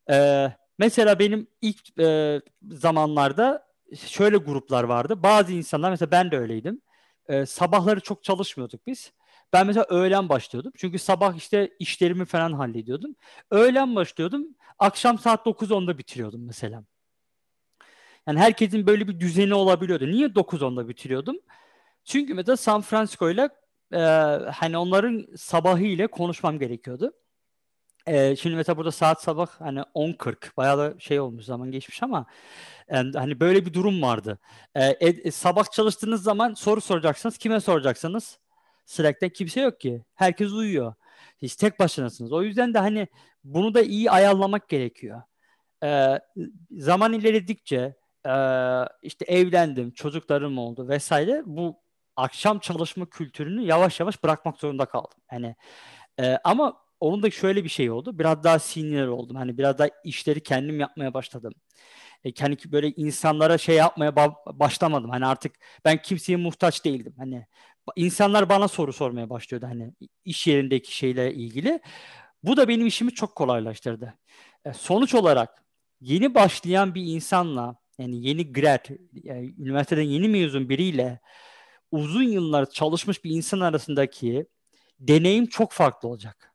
Ee, 0.09 0.51
mesela 0.79 1.19
benim 1.19 1.47
ilk 1.61 1.99
e, 1.99 2.41
zamanlarda 2.71 3.67
şöyle 3.95 4.37
gruplar 4.37 4.83
vardı. 4.83 5.23
Bazı 5.23 5.53
insanlar 5.53 5.89
mesela 5.89 6.11
ben 6.11 6.31
de 6.31 6.37
öyleydim. 6.37 6.81
Ee, 7.27 7.45
sabahları 7.45 7.99
çok 7.99 8.23
çalışmıyorduk 8.23 8.87
biz. 8.87 9.13
Ben 9.53 9.67
mesela 9.67 9.85
öğlen 9.89 10.29
başlıyordum. 10.29 10.71
Çünkü 10.77 10.99
sabah 10.99 11.35
işte 11.35 11.69
işlerimi 11.79 12.25
falan 12.25 12.53
hallediyordum. 12.53 13.15
Öğlen 13.51 13.95
başlıyordum. 13.95 14.47
Akşam 14.79 15.19
saat 15.19 15.45
9-10'da 15.45 15.97
bitiriyordum 15.97 16.45
mesela. 16.45 16.83
Yani 18.27 18.39
herkesin 18.39 18.87
böyle 18.87 19.07
bir 19.07 19.19
düzeni 19.19 19.53
olabiliyordu. 19.53 20.07
Niye 20.07 20.27
9-10'da 20.27 20.87
bitiriyordum? 20.89 21.35
Çünkü 22.05 22.33
mesela 22.33 22.57
San 22.57 22.81
Francisco 22.81 23.29
ile 23.29 23.49
e, 23.93 23.99
hani 24.53 24.77
onların 24.77 25.27
sabahı 25.37 25.83
ile 25.83 26.07
konuşmam 26.07 26.59
gerekiyordu. 26.59 27.13
E, 28.07 28.35
şimdi 28.35 28.55
mesela 28.55 28.77
burada 28.77 28.91
saat 28.91 29.23
sabah 29.23 29.47
hani 29.61 29.79
10.40 29.79 30.57
bayağı 30.57 30.77
da 30.77 30.99
şey 30.99 31.19
olmuş 31.19 31.45
zaman 31.45 31.71
geçmiş 31.71 32.03
ama 32.03 32.25
yani 32.91 33.11
hani 33.17 33.39
böyle 33.39 33.65
bir 33.65 33.73
durum 33.73 34.01
vardı. 34.01 34.39
E, 34.75 34.85
e, 34.85 35.31
sabah 35.31 35.71
çalıştığınız 35.71 36.23
zaman 36.23 36.53
soru 36.53 36.81
soracaksınız. 36.81 37.37
Kime 37.37 37.59
soracaksınız? 37.59 38.39
Slack'te 38.85 39.33
kimse 39.33 39.61
yok 39.61 39.79
ki. 39.79 40.03
Herkes 40.15 40.51
uyuyor. 40.51 40.93
Hiç 41.37 41.55
tek 41.55 41.79
başınasınız. 41.79 42.31
O 42.31 42.43
yüzden 42.43 42.73
de 42.73 42.79
hani 42.79 43.07
bunu 43.43 43.73
da 43.73 43.81
iyi 43.81 44.11
ayarlamak 44.11 44.69
gerekiyor. 44.69 45.21
Ee, 45.83 46.19
zaman 46.71 47.13
ilerledikçe 47.13 47.95
e, 48.27 48.33
işte 49.01 49.25
evlendim, 49.25 49.91
çocuklarım 49.91 50.57
oldu 50.57 50.87
vesaire. 50.87 51.43
Bu 51.45 51.81
akşam 52.15 52.59
çalışma 52.59 53.05
kültürünü 53.09 53.61
yavaş 53.61 53.99
yavaş 53.99 54.23
bırakmak 54.23 54.57
zorunda 54.57 54.85
kaldım. 54.85 55.19
Yani 55.31 55.55
e, 56.19 56.37
ama 56.43 56.83
onun 56.99 57.23
da 57.23 57.31
şöyle 57.31 57.63
bir 57.63 57.69
şey 57.69 57.91
oldu. 57.91 58.19
Biraz 58.19 58.43
daha 58.43 58.59
senior 58.59 59.07
oldum. 59.07 59.35
Hani 59.35 59.57
biraz 59.57 59.77
daha 59.77 59.89
işleri 60.03 60.43
kendim 60.43 60.79
yapmaya 60.79 61.13
başladım. 61.13 61.53
E, 62.25 62.31
hani 62.39 62.57
böyle 62.71 62.91
insanlara 62.91 63.57
şey 63.57 63.75
yapmaya 63.75 64.11
ba- 64.11 64.59
başlamadım. 64.59 65.09
Hani 65.09 65.25
artık 65.25 65.55
ben 65.85 66.01
kimseye 66.01 66.35
muhtaç 66.37 66.85
değildim. 66.85 67.13
Hani 67.17 67.47
insanlar 67.95 68.49
bana 68.49 68.67
soru 68.67 68.93
sormaya 68.93 69.29
başlıyordu 69.29 69.67
hani 69.67 69.93
iş 70.25 70.47
yerindeki 70.47 70.95
şeyle 70.95 71.33
ilgili. 71.33 71.79
Bu 72.43 72.57
da 72.57 72.67
benim 72.67 72.87
işimi 72.87 73.11
çok 73.13 73.35
kolaylaştırdı. 73.35 74.13
E, 74.65 74.73
sonuç 74.73 75.15
olarak 75.15 75.63
yeni 76.01 76.35
başlayan 76.35 76.95
bir 76.95 77.05
insanla 77.05 77.75
yani 77.97 78.27
yeni 78.27 78.53
grad, 78.53 78.85
yani 79.13 79.53
üniversiteden 79.57 80.03
yeni 80.03 80.27
mezun 80.27 80.69
biriyle 80.69 81.19
uzun 81.91 82.23
yıllar 82.23 82.69
çalışmış 82.69 83.23
bir 83.23 83.31
insan 83.31 83.59
arasındaki 83.59 84.45
deneyim 84.99 85.45
çok 85.45 85.71
farklı 85.71 86.09
olacak. 86.09 86.53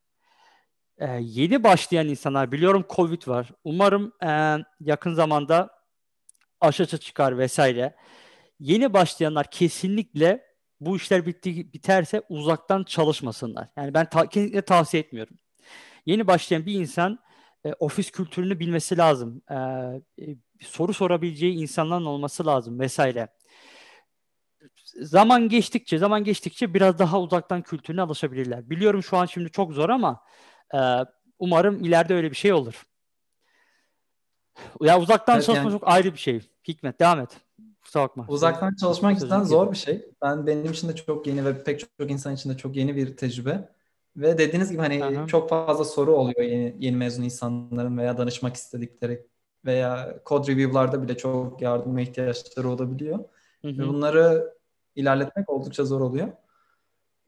Ee, 0.98 1.18
yeni 1.20 1.64
başlayan 1.64 2.08
insanlar 2.08 2.52
biliyorum 2.52 2.86
Covid 2.96 3.28
var. 3.28 3.50
Umarım 3.64 4.12
e, 4.24 4.58
yakın 4.80 5.14
zamanda 5.14 5.70
aşağı 6.60 6.86
çıkar 6.86 7.38
vesaire. 7.38 7.96
Yeni 8.60 8.92
başlayanlar 8.92 9.50
kesinlikle 9.50 10.47
bu 10.80 10.96
işler 10.96 11.26
bitti 11.26 11.72
biterse 11.72 12.22
uzaktan 12.28 12.84
çalışmasınlar. 12.84 13.68
Yani 13.76 13.94
ben 13.94 14.08
ta- 14.10 14.26
kesinlikle 14.28 14.62
tavsiye 14.62 15.02
etmiyorum. 15.02 15.36
Yeni 16.06 16.26
başlayan 16.26 16.66
bir 16.66 16.74
insan 16.74 17.18
e, 17.64 17.72
ofis 17.72 18.10
kültürünü 18.10 18.60
bilmesi 18.60 18.98
lazım. 18.98 19.42
E, 19.50 19.54
e, 19.54 20.36
soru 20.60 20.94
sorabileceği 20.94 21.54
insanların 21.54 22.04
olması 22.04 22.46
lazım 22.46 22.80
vesaire. 22.80 23.28
Zaman 25.00 25.48
geçtikçe, 25.48 25.98
zaman 25.98 26.24
geçtikçe 26.24 26.74
biraz 26.74 26.98
daha 26.98 27.20
uzaktan 27.20 27.62
kültürüne 27.62 28.02
alışabilirler. 28.02 28.70
Biliyorum 28.70 29.02
şu 29.02 29.16
an 29.16 29.26
şimdi 29.26 29.50
çok 29.50 29.72
zor 29.72 29.88
ama 29.88 30.24
e, 30.74 30.78
umarım 31.38 31.84
ileride 31.84 32.14
öyle 32.14 32.30
bir 32.30 32.36
şey 32.36 32.52
olur. 32.52 32.86
Ya 34.80 35.00
uzaktan 35.00 35.36
evet, 35.36 35.46
çalışma 35.46 35.70
yani, 35.70 35.72
çok 35.72 35.88
ayrı 35.88 36.12
bir 36.12 36.18
şey. 36.18 36.40
Hikmet 36.68 37.00
devam 37.00 37.20
et. 37.20 37.47
Kusura 37.88 38.02
bakma. 38.02 38.24
Uzaktan 38.28 38.74
çalışmak 38.74 39.20
cidden 39.20 39.42
zor 39.42 39.72
bir 39.72 39.76
şey. 39.76 40.08
Ben 40.22 40.46
benim 40.46 40.72
için 40.72 40.88
de 40.88 40.94
çok 40.94 41.26
yeni 41.26 41.44
ve 41.44 41.62
pek 41.64 41.80
çok 41.80 42.10
insan 42.10 42.34
için 42.34 42.50
de 42.50 42.56
çok 42.56 42.76
yeni 42.76 42.96
bir 42.96 43.16
tecrübe. 43.16 43.68
Ve 44.16 44.38
dediğiniz 44.38 44.70
gibi 44.70 44.80
hani 44.80 45.04
Aha. 45.04 45.26
çok 45.26 45.48
fazla 45.48 45.84
soru 45.84 46.12
oluyor 46.12 46.40
yeni, 46.40 46.76
yeni 46.78 46.96
mezun 46.96 47.22
insanların 47.22 47.98
veya 47.98 48.18
danışmak 48.18 48.56
istedikleri 48.56 49.26
veya 49.64 50.20
kod 50.24 50.48
review'larda 50.48 51.02
bile 51.02 51.16
çok 51.16 51.62
yardıma 51.62 52.00
ihtiyaçları 52.00 52.68
olabiliyor. 52.68 53.18
Hı 53.62 53.68
hı. 53.68 53.78
Ve 53.78 53.88
bunları 53.88 54.54
ilerletmek 54.96 55.50
oldukça 55.50 55.84
zor 55.84 56.00
oluyor. 56.00 56.28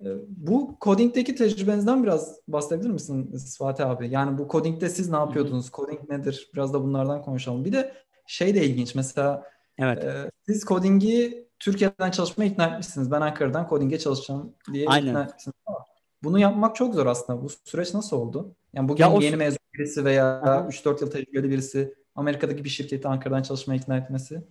Ee, 0.00 0.08
bu 0.28 0.76
coding'deki 0.80 1.34
tecrübenizden 1.34 2.02
biraz 2.02 2.40
bahsedebilir 2.48 2.90
misiniz 2.90 3.58
Fatih 3.58 3.90
abi? 3.90 4.08
Yani 4.08 4.38
bu 4.38 4.48
coding'de 4.48 4.88
siz 4.88 5.10
ne 5.10 5.16
yapıyordunuz? 5.16 5.64
Hı 5.64 5.68
hı. 5.68 5.72
Coding 5.72 6.10
nedir? 6.10 6.50
Biraz 6.54 6.74
da 6.74 6.82
bunlardan 6.84 7.22
konuşalım. 7.22 7.64
Bir 7.64 7.72
de 7.72 7.92
şey 8.26 8.54
de 8.54 8.64
ilginç. 8.66 8.94
Mesela 8.94 9.50
evet. 9.80 10.04
e, 10.04 10.30
siz 10.46 10.64
coding'i 10.64 11.44
Türkiye'den 11.58 12.10
çalışmaya 12.10 12.46
ikna 12.46 12.66
etmişsiniz. 12.66 13.10
Ben 13.10 13.20
Ankara'dan 13.20 13.66
coding'e 13.68 13.98
çalışacağım 13.98 14.54
diye 14.72 14.86
Aynen. 14.88 15.06
ikna 15.06 15.22
etmişsiniz. 15.22 15.54
Ama 15.66 15.84
bunu 16.22 16.38
yapmak 16.38 16.76
çok 16.76 16.94
zor 16.94 17.06
aslında. 17.06 17.42
Bu 17.42 17.48
süreç 17.64 17.94
nasıl 17.94 18.16
oldu? 18.16 18.56
Yani 18.72 18.88
bugün 18.88 19.04
ya 19.04 19.16
yeni 19.20 19.36
mezun 19.36 19.58
birisi 19.74 20.04
veya 20.04 20.40
3-4 20.68 21.00
yıl 21.00 21.10
tecrübeli 21.10 21.50
birisi 21.50 21.94
Amerika'daki 22.14 22.64
bir 22.64 22.68
şirketi 22.68 23.08
Ankara'dan 23.08 23.42
çalışmaya 23.42 23.76
ikna 23.76 23.96
etmesi 23.96 24.42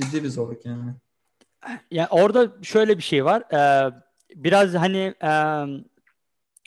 ciddi 0.00 0.24
bir 0.24 0.28
zorluk 0.28 0.66
yani. 0.66 0.94
Yani 1.90 2.08
orada 2.10 2.52
şöyle 2.62 2.96
bir 2.96 3.02
şey 3.02 3.24
var. 3.24 3.42
Ee, 3.52 3.92
biraz 4.34 4.74
hani 4.74 5.14
e, 5.22 5.32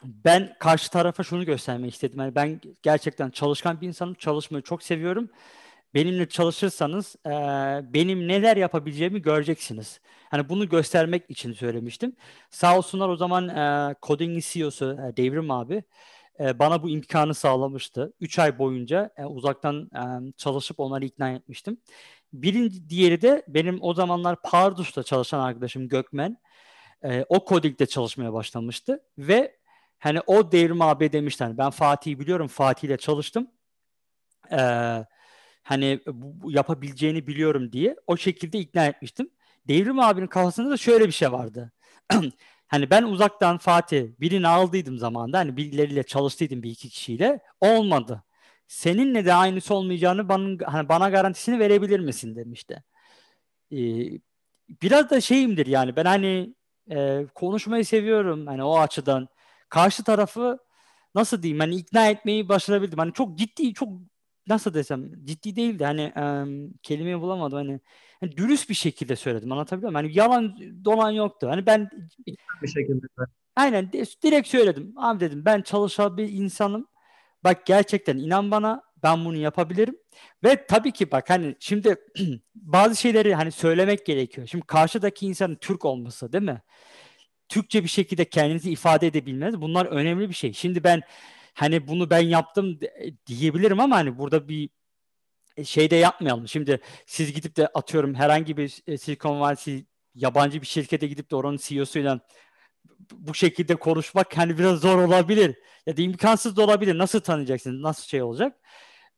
ben 0.04 0.56
karşı 0.60 0.92
tarafa 0.92 1.24
şunu 1.24 1.46
göstermek 1.46 1.94
istedim. 1.94 2.20
Yani 2.20 2.36
ben 2.36 2.62
gerçekten 2.84 3.30
çalışkan 3.30 3.82
bir 3.82 3.88
insanım. 3.88 4.14
Çalışmayı 4.14 4.64
çok 4.64 4.84
seviyorum. 4.84 5.30
Benimle 5.94 6.30
çalışırsanız 6.30 7.16
e, 7.26 7.30
benim 7.94 8.28
neler 8.28 8.58
yapabileceğimi 8.58 9.22
göreceksiniz. 9.22 10.02
Hani 10.30 10.50
bunu 10.50 10.70
göstermek 10.70 11.30
için 11.30 11.54
söylemiştim. 11.54 12.16
Sağ 12.50 12.78
olsunlar 12.78 13.10
o 13.10 13.16
zaman 13.16 13.50
e, 13.50 13.96
Coding'in 14.02 14.40
CEO'su 14.40 15.00
e, 15.10 15.18
Devrim 15.18 15.52
abi 15.52 15.84
e, 16.40 16.60
bana 16.60 16.84
bu 16.84 16.90
imkanı 16.90 17.34
sağlamıştı. 17.34 18.14
3 18.22 18.40
ay 18.40 18.60
boyunca 18.60 19.10
e, 19.18 19.26
uzaktan 19.26 19.90
e, 19.96 20.34
çalışıp 20.38 20.80
onları 20.80 21.06
ikna 21.06 21.30
etmiştim. 21.32 21.78
Birinci 22.34 22.90
diğeri 22.90 23.22
de 23.22 23.44
benim 23.48 23.78
o 23.82 23.94
zamanlar 23.94 24.42
Pardus'ta 24.42 25.04
çalışan 25.04 25.40
arkadaşım 25.40 25.88
Gökmen. 25.88 26.38
E, 27.04 27.26
o 27.30 27.46
Coding'de 27.50 27.86
çalışmaya 27.86 28.34
başlamıştı 28.34 29.04
ve 29.18 29.56
hani 30.00 30.20
o 30.28 30.52
Devrim 30.52 30.82
abi 30.82 31.12
demişler. 31.12 31.48
Hani 31.48 31.58
ben 31.58 31.70
Fatih'i 31.70 32.20
biliyorum. 32.20 32.48
Fatih 32.48 32.88
ile 32.88 32.98
çalıştım. 32.98 33.48
Eee 34.52 35.06
hani 35.72 36.00
bu, 36.08 36.42
bu 36.44 36.52
yapabileceğini 36.52 37.28
biliyorum 37.28 37.72
diye 37.72 37.96
o 38.08 38.18
şekilde 38.18 38.60
ikna 38.60 38.86
etmiştim. 38.88 39.30
Devrim 39.68 40.00
abinin 40.00 40.28
kafasında 40.28 40.70
da 40.70 40.78
şöyle 40.78 41.08
bir 41.08 41.12
şey 41.12 41.32
vardı. 41.32 41.72
hani 42.68 42.90
ben 42.90 43.04
uzaktan 43.04 43.58
Fatih 43.58 44.08
birini 44.20 44.48
aldıydım 44.48 44.98
zamanda 44.98 45.38
hani 45.40 45.58
birileriyle 45.58 46.04
çalıştıydım 46.04 46.64
bir 46.64 46.72
iki 46.72 46.90
kişiyle 46.90 47.40
olmadı. 47.60 48.24
Seninle 48.68 49.26
de 49.26 49.34
aynısı 49.34 49.74
olmayacağını 49.76 50.30
bana, 50.30 50.58
hani 50.74 50.90
bana 50.90 51.10
garantisini 51.10 51.60
verebilir 51.60 52.00
misin 52.00 52.36
demişti. 52.36 52.84
Ee, 53.72 53.78
biraz 54.82 55.10
da 55.10 55.22
şeyimdir 55.22 55.66
yani 55.68 55.96
ben 55.96 56.06
hani 56.06 56.56
e, 56.92 57.28
konuşmayı 57.36 57.86
seviyorum 57.86 58.48
hani 58.48 58.64
o 58.64 58.78
açıdan. 58.80 59.28
Karşı 59.70 60.04
tarafı 60.04 60.60
nasıl 61.16 61.44
diyeyim 61.44 61.60
hani 61.60 61.76
ikna 61.76 62.10
etmeyi 62.10 62.50
başarabildim. 62.50 63.00
Hani 63.00 63.14
çok 63.14 63.38
ciddi 63.38 63.74
çok 63.74 63.90
nasıl 64.52 64.74
desem 64.74 65.26
ciddi 65.26 65.56
değildi 65.56 65.86
hani 65.86 66.02
e, 66.02 66.24
kelimeyi 66.84 67.22
bulamadım 67.22 67.58
hani, 67.58 67.80
hani 68.20 68.38
dürüst 68.38 68.70
bir 68.70 68.76
şekilde 68.76 69.16
söyledim 69.16 69.52
anlatabiliyor 69.52 69.92
muyum? 69.92 70.06
Hani 70.06 70.18
yalan 70.18 70.58
dolan 70.86 71.12
yoktu. 71.12 71.50
Hani 71.50 71.66
ben 71.66 71.90
bir 72.62 72.68
şekilde. 72.68 73.06
Aynen 73.56 73.92
direkt 74.24 74.48
söyledim. 74.48 74.94
Abi 74.98 75.20
dedim 75.20 75.46
ben 75.46 75.62
çalışan 75.62 76.18
bir 76.18 76.30
insanım. 76.30 76.88
Bak 77.44 77.66
gerçekten 77.66 78.18
inan 78.18 78.52
bana 78.52 78.84
ben 79.04 79.26
bunu 79.26 79.38
yapabilirim. 79.38 79.98
Ve 80.44 80.66
tabii 80.68 80.92
ki 80.92 81.12
bak 81.12 81.30
hani 81.30 81.56
şimdi 81.60 81.96
bazı 82.56 82.96
şeyleri 82.96 83.36
hani 83.36 83.52
söylemek 83.52 84.06
gerekiyor. 84.06 84.48
Şimdi 84.48 84.66
karşıdaki 84.66 85.28
insanın 85.28 85.56
Türk 85.56 85.86
olması 85.86 86.34
değil 86.34 86.44
mi? 86.44 86.62
Türkçe 87.50 87.84
bir 87.84 87.90
şekilde 87.90 88.26
kendinizi 88.26 88.72
ifade 88.72 89.08
edebilmeniz 89.08 89.62
bunlar 89.62 89.86
önemli 89.86 90.30
bir 90.30 90.34
şey. 90.34 90.54
Şimdi 90.54 90.84
ben 90.84 91.02
hani 91.54 91.88
bunu 91.88 92.10
ben 92.10 92.20
yaptım 92.20 92.80
diyebilirim 93.28 93.80
ama 93.80 93.96
hani 93.96 94.18
burada 94.18 94.48
bir 94.48 94.70
e, 95.58 95.64
şey 95.64 95.92
de 95.92 95.96
yapmayalım. 95.96 96.48
Şimdi 96.48 96.80
siz 97.06 97.34
gidip 97.34 97.58
de 97.58 97.68
atıyorum 97.68 98.16
herhangi 98.16 98.58
bir 98.58 98.82
e, 98.88 98.98
Silicon 98.98 99.42
Valley 99.42 99.86
yabancı 100.16 100.62
bir 100.62 100.68
şirkete 100.68 101.08
gidip 101.08 101.32
de 101.32 101.36
oranın 101.36 101.58
CEO'suyla 101.58 102.20
bu 103.14 103.34
şekilde 103.34 103.76
konuşmak 103.76 104.38
hani 104.38 104.58
biraz 104.58 104.80
zor 104.80 104.98
olabilir. 104.98 105.56
Ya 105.86 105.98
da 105.98 106.02
imkansız 106.02 106.58
da 106.58 106.64
olabilir. 106.64 106.98
Nasıl 106.98 107.20
tanıyacaksınız? 107.20 107.82
Nasıl 107.82 108.04
şey 108.04 108.22
olacak? 108.22 108.58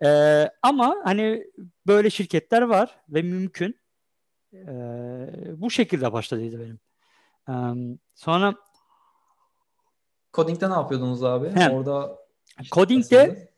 Ee, 0.06 0.50
ama 0.62 0.96
hani 1.04 1.44
böyle 1.88 2.10
şirketler 2.10 2.62
var 2.62 3.00
ve 3.10 3.22
mümkün. 3.22 3.80
Ee, 4.54 4.68
bu 5.58 5.72
şekilde 5.72 6.14
başladıydı 6.14 6.60
benim. 6.60 6.80
Ee, 7.50 7.98
sonra 8.16 8.56
Coding'de 10.34 10.70
ne 10.70 10.74
yapıyordunuz 10.74 11.24
abi? 11.24 11.50
He. 11.50 11.70
Orada 11.70 12.23
Coding'de 12.72 13.50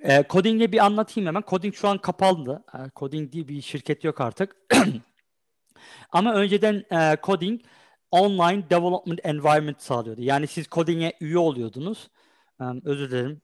e, 0.00 0.24
Coding'e 0.30 0.72
bir 0.72 0.84
anlatayım 0.84 1.26
hemen. 1.26 1.42
Coding 1.46 1.74
şu 1.74 1.88
an 1.88 1.98
kapalı. 1.98 2.64
E, 2.74 2.78
Coding 2.96 3.32
diye 3.32 3.48
bir 3.48 3.62
şirket 3.62 4.04
yok 4.04 4.20
artık. 4.20 4.56
Ama 6.12 6.34
önceden 6.34 6.84
e, 6.90 7.16
Coding 7.22 7.60
online 8.10 8.70
development 8.70 9.20
environment 9.24 9.82
sağlıyordu. 9.82 10.22
Yani 10.22 10.46
siz 10.46 10.66
Coding'e 10.66 11.12
üye 11.20 11.38
oluyordunuz. 11.38 12.10
E, 12.60 12.64
özür 12.84 13.10
dilerim. 13.10 13.42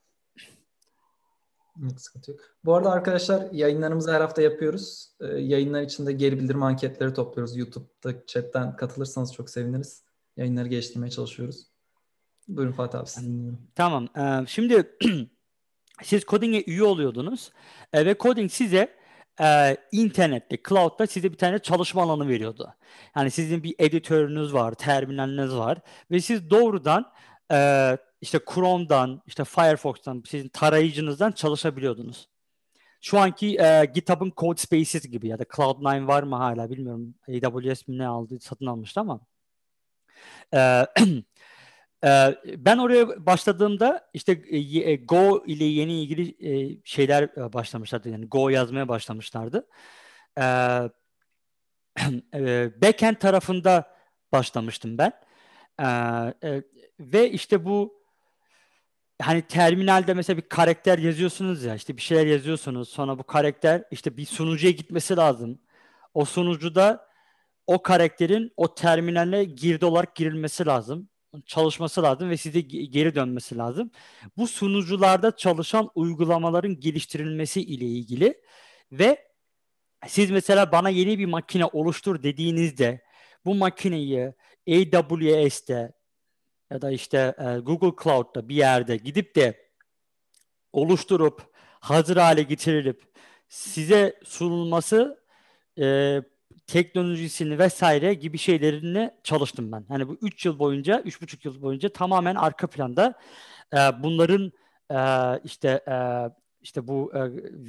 Sıkıntı 1.96 2.30
yok. 2.30 2.40
Bu 2.64 2.74
arada 2.74 2.90
arkadaşlar 2.90 3.50
yayınlarımızı 3.52 4.12
her 4.12 4.20
hafta 4.20 4.42
yapıyoruz. 4.42 5.12
Ee, 5.20 5.26
yayınlar 5.26 5.82
içinde 5.82 6.12
geri 6.12 6.38
bildirim 6.38 6.62
anketleri 6.62 7.14
topluyoruz. 7.14 7.56
YouTube'da 7.56 8.26
chatten 8.26 8.76
katılırsanız 8.76 9.34
çok 9.34 9.50
seviniriz. 9.50 10.04
Yayınları 10.36 10.68
geliştirmeye 10.68 11.10
çalışıyoruz. 11.10 11.66
Buyurun 12.48 12.72
Fatih 12.72 12.98
abi 12.98 13.08
sizi. 13.08 13.30
Tamam. 13.74 14.08
Şimdi 14.48 14.96
siz 16.02 16.22
coding'e 16.22 16.64
üye 16.66 16.82
oluyordunuz 16.82 17.52
ve 17.94 18.16
coding 18.20 18.50
size 18.50 18.98
internette, 19.92 20.56
cloud'da 20.68 21.06
size 21.06 21.32
bir 21.32 21.38
tane 21.38 21.58
çalışma 21.58 22.02
alanı 22.02 22.28
veriyordu. 22.28 22.74
Yani 23.16 23.30
sizin 23.30 23.62
bir 23.62 23.74
editörünüz 23.78 24.54
var, 24.54 24.74
terminaliniz 24.74 25.54
var 25.54 25.78
ve 26.10 26.20
siz 26.20 26.50
doğrudan 26.50 27.12
işte 28.20 28.40
Chrome'dan, 28.54 29.22
işte 29.26 29.44
Firefox'tan, 29.44 30.22
sizin 30.26 30.48
tarayıcınızdan 30.48 31.32
çalışabiliyordunuz. 31.32 32.28
Şu 33.00 33.18
anki 33.18 33.58
e, 33.60 33.84
GitHub'ın 33.94 34.32
Code 34.36 34.60
Spaces 34.60 35.02
gibi 35.08 35.28
ya 35.28 35.38
da 35.38 35.42
Cloud9 35.42 36.06
var 36.06 36.22
mı 36.22 36.36
hala 36.36 36.70
bilmiyorum. 36.70 37.14
AWS 37.28 37.88
mi 37.88 37.98
ne 37.98 38.06
aldı, 38.06 38.40
satın 38.40 38.66
almıştı 38.66 39.00
ama. 39.00 39.20
E, 40.54 40.58
ben 42.56 42.78
oraya 42.78 43.26
başladığımda 43.26 44.10
işte 44.14 44.32
e, 44.50 44.96
Go 44.96 45.44
ile 45.46 45.64
yeni 45.64 46.02
ilgili 46.02 46.50
e, 46.50 46.80
şeyler 46.84 47.22
e, 47.22 47.52
başlamışlardı. 47.52 48.08
Yani 48.08 48.28
Go 48.28 48.48
yazmaya 48.48 48.88
başlamışlardı. 48.88 49.66
Ee, 50.38 50.90
backend 52.82 53.16
tarafında 53.16 53.96
başlamıştım 54.32 54.98
ben. 54.98 55.12
Ee, 56.42 56.62
ve 57.00 57.30
işte 57.30 57.64
bu 57.64 58.02
hani 59.22 59.42
terminalde 59.42 60.14
mesela 60.14 60.36
bir 60.36 60.48
karakter 60.48 60.98
yazıyorsunuz 60.98 61.64
ya 61.64 61.74
işte 61.74 61.96
bir 61.96 62.02
şeyler 62.02 62.26
yazıyorsunuz 62.26 62.88
sonra 62.88 63.18
bu 63.18 63.22
karakter 63.22 63.84
işte 63.90 64.16
bir 64.16 64.26
sunucuya 64.26 64.72
gitmesi 64.72 65.16
lazım. 65.16 65.60
O 66.14 66.24
sunucuda 66.24 67.08
o 67.66 67.82
karakterin 67.82 68.52
o 68.56 68.74
terminale 68.74 69.44
girdi 69.44 69.84
olarak 69.86 70.14
girilmesi 70.16 70.66
lazım 70.66 71.08
çalışması 71.46 72.02
lazım 72.02 72.30
ve 72.30 72.36
size 72.36 72.60
geri 72.60 73.14
dönmesi 73.14 73.58
lazım. 73.58 73.90
Bu 74.36 74.46
sunucularda 74.46 75.36
çalışan 75.36 75.90
uygulamaların 75.94 76.80
geliştirilmesi 76.80 77.62
ile 77.62 77.84
ilgili 77.84 78.40
ve 78.92 79.28
siz 80.06 80.30
mesela 80.30 80.72
bana 80.72 80.88
yeni 80.88 81.18
bir 81.18 81.26
makine 81.26 81.64
oluştur 81.64 82.22
dediğinizde 82.22 83.02
bu 83.44 83.54
makineyi 83.54 84.34
AWS'te 84.68 85.92
ya 86.70 86.82
da 86.82 86.90
işte 86.90 87.34
e, 87.38 87.58
Google 87.58 88.02
Cloud'da 88.02 88.48
bir 88.48 88.54
yerde 88.54 88.96
gidip 88.96 89.36
de 89.36 89.70
oluşturup 90.72 91.54
hazır 91.80 92.16
hale 92.16 92.42
getirilip 92.42 93.02
size 93.48 94.20
sunulması 94.24 95.24
e, 95.78 96.22
teknolojisini 96.68 97.58
vesaire 97.58 98.14
gibi 98.14 98.38
şeylerini 98.38 99.10
çalıştım 99.24 99.72
ben. 99.72 99.84
Hani 99.88 100.08
bu 100.08 100.18
3 100.22 100.46
yıl 100.46 100.58
boyunca, 100.58 101.00
3,5 101.00 101.48
yıl 101.48 101.62
boyunca 101.62 101.88
tamamen 101.88 102.34
arka 102.34 102.66
planda 102.66 103.14
e, 103.74 103.78
bunların 104.02 104.52
e, 104.90 104.98
işte 105.44 105.68
e, 105.88 105.96
işte 106.62 106.88
bu 106.88 107.12
e, 107.14 107.20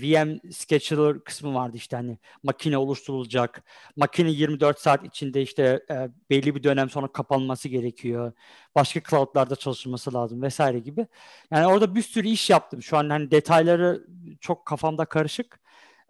VM 0.02 0.40
scheduler 0.52 1.20
kısmı 1.20 1.54
vardı 1.54 1.78
işte 1.78 1.96
hani 1.96 2.18
makine 2.44 2.78
oluşturulacak. 2.78 3.64
Makine 3.96 4.30
24 4.30 4.80
saat 4.80 5.06
içinde 5.06 5.42
işte 5.42 5.86
e, 5.92 6.10
belli 6.30 6.56
bir 6.56 6.64
dönem 6.64 6.90
sonra 6.90 7.08
kapanması 7.08 7.70
gerekiyor. 7.70 8.32
Başka 8.76 9.02
cloudlarda 9.10 9.56
çalışılması 9.56 10.14
lazım 10.14 10.42
vesaire 10.42 10.80
gibi. 10.80 11.08
Yani 11.52 11.68
orada 11.68 11.96
bir 11.96 12.02
sürü 12.02 12.28
iş 12.28 12.50
yaptım. 12.50 12.82
Şu 12.84 12.98
an 12.98 13.10
hani 13.10 13.32
detayları 13.32 14.08
çok 14.42 14.66
kafamda 14.66 15.06
karışık. 15.06 15.60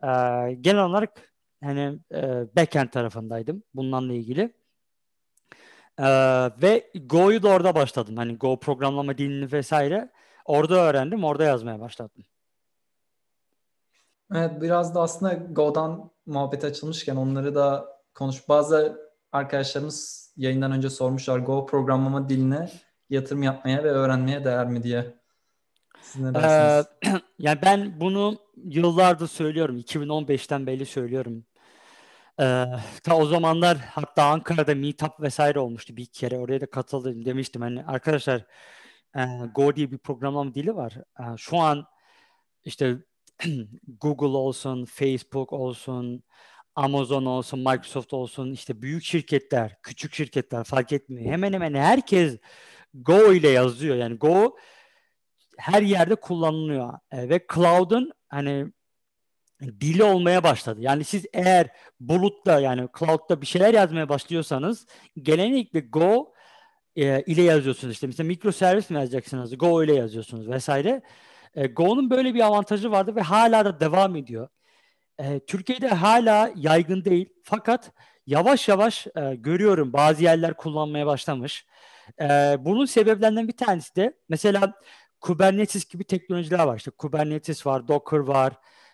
E, 0.04 0.08
genel 0.62 0.84
olarak 0.84 1.29
hani 1.64 2.00
e, 2.14 2.46
backend 2.56 2.90
tarafındaydım 2.90 3.64
bunlarla 3.74 4.14
ilgili. 4.14 4.54
E, 5.98 6.08
ve 6.62 6.92
Go'yu 7.06 7.44
da 7.44 7.50
orada 7.50 7.76
başladım. 7.76 8.18
Hani 8.18 8.38
Go 8.38 8.60
programlama 8.60 9.18
dilini 9.18 9.52
vesaire 9.52 10.10
orada 10.46 10.76
öğrendim, 10.76 11.24
orada 11.24 11.44
yazmaya 11.44 11.80
başladım. 11.80 12.26
Evet, 14.36 14.62
biraz 14.62 14.96
da 14.96 15.02
aslında 15.02 15.34
Go'dan 15.34 16.12
muhabbet 16.26 16.64
açılmışken 16.64 17.16
onları 17.16 17.56
da 17.56 17.88
konuş. 18.14 18.50
Bazı 18.50 19.10
arkadaşlarımız 19.32 20.30
yayından 20.38 20.72
önce 20.72 20.90
sormuşlar 20.90 21.40
Go 21.40 21.66
programlama 21.66 22.30
diline 22.30 22.70
yatırım 23.10 23.44
yapmaya 23.44 23.84
ve 23.84 23.92
öğrenmeye 23.92 24.46
değer 24.46 24.68
mi 24.68 24.84
diye. 24.84 25.20
Siz 26.02 26.22
ne 26.22 26.34
dersiniz? 26.34 26.86
Ee, 27.06 27.22
yani 27.40 27.60
ben 27.62 28.00
bunu 28.00 28.38
yıllardır 28.56 29.28
söylüyorum. 29.28 29.78
2015'ten 29.78 30.68
beri 30.68 30.86
söylüyorum. 30.86 31.46
Ee, 32.40 32.66
ta 33.04 33.18
o 33.18 33.26
zamanlar 33.26 33.78
hatta 33.78 34.24
Ankara'da 34.24 34.76
meetup 34.76 35.20
vesaire 35.22 35.60
olmuştu 35.60 35.98
bir 35.98 36.06
kere. 36.06 36.40
Oraya 36.40 36.62
da 36.62 36.70
katıldım 36.70 37.26
demiştim. 37.26 37.62
Hani 37.62 37.84
arkadaşlar 37.86 38.46
e, 39.18 39.22
Go 39.56 39.76
diye 39.76 39.92
bir 39.92 39.98
programlama 39.98 40.54
dili 40.54 40.76
var. 40.76 40.98
E, 41.20 41.38
şu 41.38 41.58
an 41.58 41.86
işte 42.66 42.98
Google 44.02 44.38
olsun, 44.38 44.86
Facebook 44.86 45.54
olsun, 45.54 46.24
Amazon 46.76 47.26
olsun, 47.26 47.60
Microsoft 47.60 48.14
olsun, 48.14 48.52
işte 48.52 48.82
büyük 48.82 49.04
şirketler, 49.04 49.78
küçük 49.84 50.14
şirketler 50.14 50.64
fark 50.64 50.92
etmiyor. 50.92 51.32
Hemen 51.32 51.54
hemen 51.54 51.74
herkes 51.74 52.38
Go 52.94 53.34
ile 53.34 53.50
yazıyor. 53.50 53.96
Yani 53.96 54.18
Go 54.18 54.56
her 55.58 55.82
yerde 55.82 56.16
kullanılıyor. 56.16 56.94
E, 57.12 57.30
ve 57.30 57.46
cloud'un 57.54 58.12
hani 58.30 58.72
dili 59.62 60.04
olmaya 60.04 60.44
başladı. 60.44 60.82
Yani 60.82 61.04
siz 61.04 61.26
eğer 61.34 61.68
bulutta 62.00 62.60
yani 62.60 62.88
cloud'da 63.00 63.42
bir 63.42 63.46
şeyler 63.46 63.74
yazmaya 63.74 64.10
başlıyorsanız 64.10 64.88
genellikle 65.22 65.80
Go 65.80 66.34
e, 66.96 67.22
ile 67.22 67.42
yazıyorsunuz. 67.42 67.94
İşte 67.94 68.08
mesela 68.08 68.28
mikroservis 68.28 68.90
mi 68.90 68.98
yazacaksınız? 68.98 69.58
Go 69.58 69.84
ile 69.84 69.96
yazıyorsunuz 69.96 70.50
vesaire. 70.50 71.02
E, 71.56 71.68
Go'nun 71.68 72.10
böyle 72.10 72.34
bir 72.34 72.42
avantajı 72.42 72.92
vardı 72.92 73.16
ve 73.16 73.22
hala 73.22 73.66
da 73.66 73.80
devam 73.80 74.16
ediyor. 74.16 74.50
E, 75.20 75.40
Türkiye'de 75.40 75.88
hala 75.88 76.52
yaygın 76.56 77.06
değil. 77.06 77.30
Fakat 77.44 77.92
yavaş 78.28 78.68
yavaş 78.68 79.08
e, 79.08 79.36
görüyorum 79.36 79.94
bazı 79.94 80.24
yerler 80.24 80.58
kullanmaya 80.58 81.06
başlamış. 81.06 81.66
E, 82.22 82.26
bunun 82.60 82.86
sebeplerinden 82.86 83.48
bir 83.48 83.58
tanesi 83.58 83.96
de 83.96 84.14
mesela 84.30 84.74
Kubernetes 85.22 85.86
gibi 85.86 86.04
teknolojiler 86.04 86.60
var. 86.60 86.78
İşte 86.78 86.92
Kubernetes 86.92 87.66
var, 87.66 87.88
Docker 87.88 88.20
var, 88.20 88.54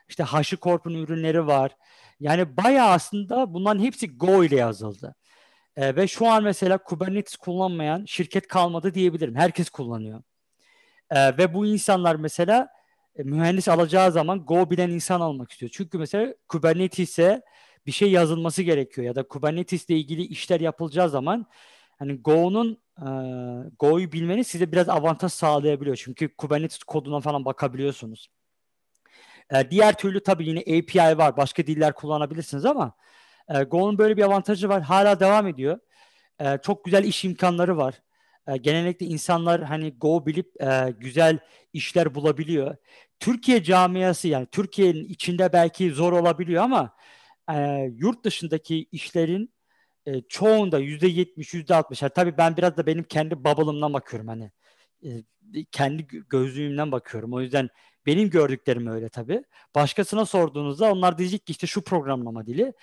işte 0.10 0.24
HashiCorp'un 0.24 0.94
ürünleri 0.94 1.48
var. 1.48 1.72
Yani 2.20 2.58
bayağı 2.58 2.90
aslında 2.90 3.54
bunların 3.54 3.84
hepsi 3.84 4.18
Go 4.18 4.44
ile 4.44 4.56
yazıldı. 4.56 5.16
E, 5.76 5.96
ve 5.96 6.08
şu 6.08 6.28
an 6.28 6.44
mesela 6.44 6.78
Kubernetes 6.78 7.36
kullanmayan 7.36 8.06
şirket 8.06 8.48
kalmadı 8.48 8.94
diyebilirim. 8.94 9.36
Herkes 9.36 9.70
kullanıyor. 9.70 10.24
E, 11.12 11.38
ve 11.38 11.54
bu 11.54 11.66
insanlar 11.66 12.16
mesela 12.16 12.70
e, 13.16 13.24
mühendis 13.24 13.68
alacağı 13.68 14.12
zaman 14.12 14.46
Go 14.46 14.70
bilen 14.70 14.90
insan 14.90 15.22
almak 15.22 15.52
istiyor. 15.52 15.72
Çünkü 15.76 15.98
mesela 15.98 16.34
Kubernetes'e 16.48 17.42
bir 17.86 17.92
şey 17.92 18.12
yazılması 18.12 18.64
gerekiyor 18.64 19.08
ya 19.08 19.16
da 19.16 19.28
Kubernetes 19.28 19.86
ile 19.86 19.98
ilgili 19.98 20.22
işler 20.22 20.60
yapılacağı 20.60 21.10
zaman 21.10 21.46
hani 22.00 22.22
Go'nun 22.22 22.82
e, 23.02 23.08
Go'yu 23.80 24.12
bilmeniz 24.12 24.48
size 24.48 24.72
biraz 24.72 24.90
avantaj 24.90 25.32
sağlayabiliyor. 25.32 25.96
Çünkü 25.96 26.36
Kubernetes 26.36 26.84
koduna 26.84 27.20
falan 27.20 27.46
bakabiliyorsunuz. 27.46 28.30
E, 29.54 29.72
diğer 29.72 29.98
türlü 29.98 30.24
tabii 30.24 30.48
yine 30.48 30.60
API 30.60 31.18
var. 31.18 31.38
Başka 31.38 31.68
diller 31.68 31.94
kullanabilirsiniz 31.94 32.66
ama 32.66 32.96
e, 33.50 33.64
Go'nun 33.64 33.98
böyle 33.98 34.18
bir 34.18 34.24
avantajı 34.24 34.70
var. 34.70 34.82
Hala 34.82 35.20
devam 35.20 35.48
ediyor. 35.48 35.80
E, 36.40 36.58
çok 36.64 36.86
güzel 36.86 37.04
iş 37.04 37.26
imkanları 37.26 37.78
var. 37.78 38.02
E, 38.48 38.58
genellikle 38.58 39.06
insanlar 39.06 39.64
hani 39.64 39.98
Go 39.98 40.26
bilip 40.26 40.62
e, 40.62 40.94
güzel 41.00 41.40
işler 41.74 42.16
bulabiliyor. 42.16 42.76
Türkiye 43.20 43.64
camiası 43.64 44.28
yani 44.28 44.48
Türkiye'nin 44.52 45.06
içinde 45.06 45.54
belki 45.54 45.92
zor 45.92 46.14
olabiliyor 46.14 46.64
ama 46.64 46.96
e, 47.54 47.90
yurt 47.96 48.26
dışındaki 48.26 48.88
işlerin 48.92 49.54
e, 50.06 50.22
çoğunda 50.22 50.80
yüzde 50.80 51.08
yetmiş, 51.08 51.54
yüzde 51.54 51.76
altmış. 51.76 52.00
Tabii 52.16 52.38
ben 52.38 52.58
biraz 52.58 52.78
da 52.78 52.86
benim 52.86 53.04
kendi 53.04 53.44
bubble'ımdan 53.44 53.94
bakıyorum 53.94 54.28
hani. 54.28 54.52
E, 55.04 55.10
kendi 55.72 56.08
gözlüğümden 56.08 56.92
bakıyorum. 56.92 57.34
O 57.34 57.42
yüzden 57.42 57.70
benim 58.06 58.30
gördüklerim 58.30 58.88
öyle 58.88 59.10
tabii. 59.10 59.44
Başkasına 59.76 60.26
sorduğunuzda 60.26 60.92
onlar 60.92 61.18
diyecek 61.18 61.46
ki 61.48 61.52
işte 61.52 61.68
şu 61.68 61.84
programlama 61.84 62.46
dili. 62.46 62.74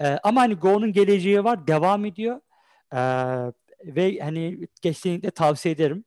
Ee, 0.00 0.18
ama 0.22 0.40
hani 0.40 0.54
Go'nun 0.54 0.92
geleceği 0.92 1.44
var, 1.44 1.66
devam 1.66 2.04
ediyor. 2.04 2.40
Ee, 2.92 2.98
ve 3.84 4.18
hani 4.18 4.68
kesinlikle 4.82 5.30
tavsiye 5.30 5.74
ederim. 5.74 6.04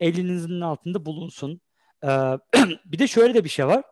Elinizin 0.00 0.60
altında 0.60 1.06
bulunsun. 1.06 1.60
Ee, 2.04 2.08
bir 2.84 2.98
de 2.98 3.06
şöyle 3.06 3.34
de 3.34 3.44
bir 3.44 3.48
şey 3.48 3.66
var. 3.66 3.82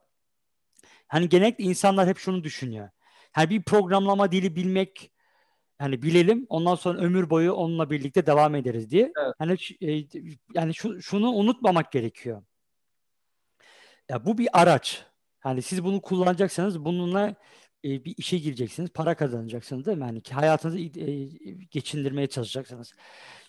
Hani 1.09 1.29
genellikle 1.29 1.64
insanlar 1.64 2.09
hep 2.09 2.18
şunu 2.18 2.45
düşünüyor. 2.45 2.91
Hani 3.33 3.51
bir 3.51 3.62
programlama 3.62 4.33
dili 4.33 4.57
bilmek 4.57 5.12
hani 5.79 6.03
bilelim 6.03 6.47
ondan 6.49 6.75
sonra 6.75 6.99
ömür 6.99 7.31
boyu 7.31 7.53
onunla 7.53 7.91
birlikte 7.91 8.27
devam 8.27 8.55
ederiz 8.55 8.91
diye. 8.91 9.12
Evet. 9.25 9.35
Hani 9.39 9.57
e, 9.81 10.05
yani 10.55 10.75
şu, 10.75 11.03
şunu 11.03 11.31
unutmamak 11.31 11.93
gerekiyor. 11.93 12.43
Ya 14.11 14.24
bu 14.26 14.38
bir 14.38 14.48
araç. 14.53 15.05
Yani 15.44 15.62
siz 15.62 15.84
bunu 15.84 16.00
kullanacaksanız 16.03 16.84
bununla 16.84 17.34
e, 17.84 18.05
bir 18.05 18.14
işe 18.16 18.38
gireceksiniz, 18.38 18.90
para 18.90 19.14
kazanacaksınız 19.16 19.86
değil 19.86 19.98
mi? 19.98 20.05
Yani 20.05 20.22
hayatınızı 20.32 20.78
e, 20.78 21.24
geçindirmeye 21.70 22.26
çalışacaksınız. 22.26 22.92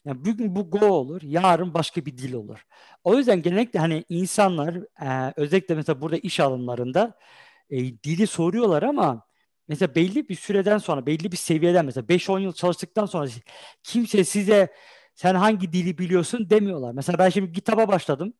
Yani 0.06 0.26
bugün 0.26 0.56
bu 0.56 0.72
Go 0.72 0.86
olur, 0.88 1.22
yarın 1.24 1.74
başka 1.74 2.06
bir 2.06 2.18
dil 2.18 2.34
olur. 2.34 2.66
O 3.04 3.18
yüzden 3.18 3.42
genellikle 3.42 3.80
hani 3.80 4.06
insanlar 4.10 4.76
e, 5.30 5.34
özellikle 5.38 5.76
mesela 5.76 6.02
burada 6.02 6.18
iş 6.18 6.40
alımlarında 6.40 7.18
e, 7.70 7.78
dili 8.04 8.28
soruyorlar 8.28 8.84
ama 8.84 9.28
mesela 9.68 9.96
belli 9.96 10.30
bir 10.30 10.36
süreden 10.36 10.78
sonra, 10.78 11.06
belli 11.06 11.32
bir 11.32 11.38
seviyeden 11.38 11.86
mesela 11.86 12.10
5-10 12.10 12.40
yıl 12.40 12.54
çalıştıktan 12.54 13.06
sonra 13.06 13.30
kimse 13.84 14.24
size 14.24 14.74
sen 15.16 15.36
hangi 15.36 15.74
dili 15.74 15.98
biliyorsun 15.98 16.50
demiyorlar. 16.50 16.92
Mesela 16.94 17.20
ben 17.20 17.30
şimdi 17.30 17.52
GitHub'a 17.52 17.88
başladım. 17.88 18.34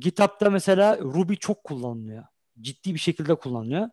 GitHub'da 0.00 0.50
mesela 0.50 0.98
Ruby 0.98 1.34
çok 1.34 1.64
kullanılıyor. 1.64 2.24
Ciddi 2.60 2.94
bir 2.94 2.98
şekilde 2.98 3.34
kullanılıyor. 3.34 3.88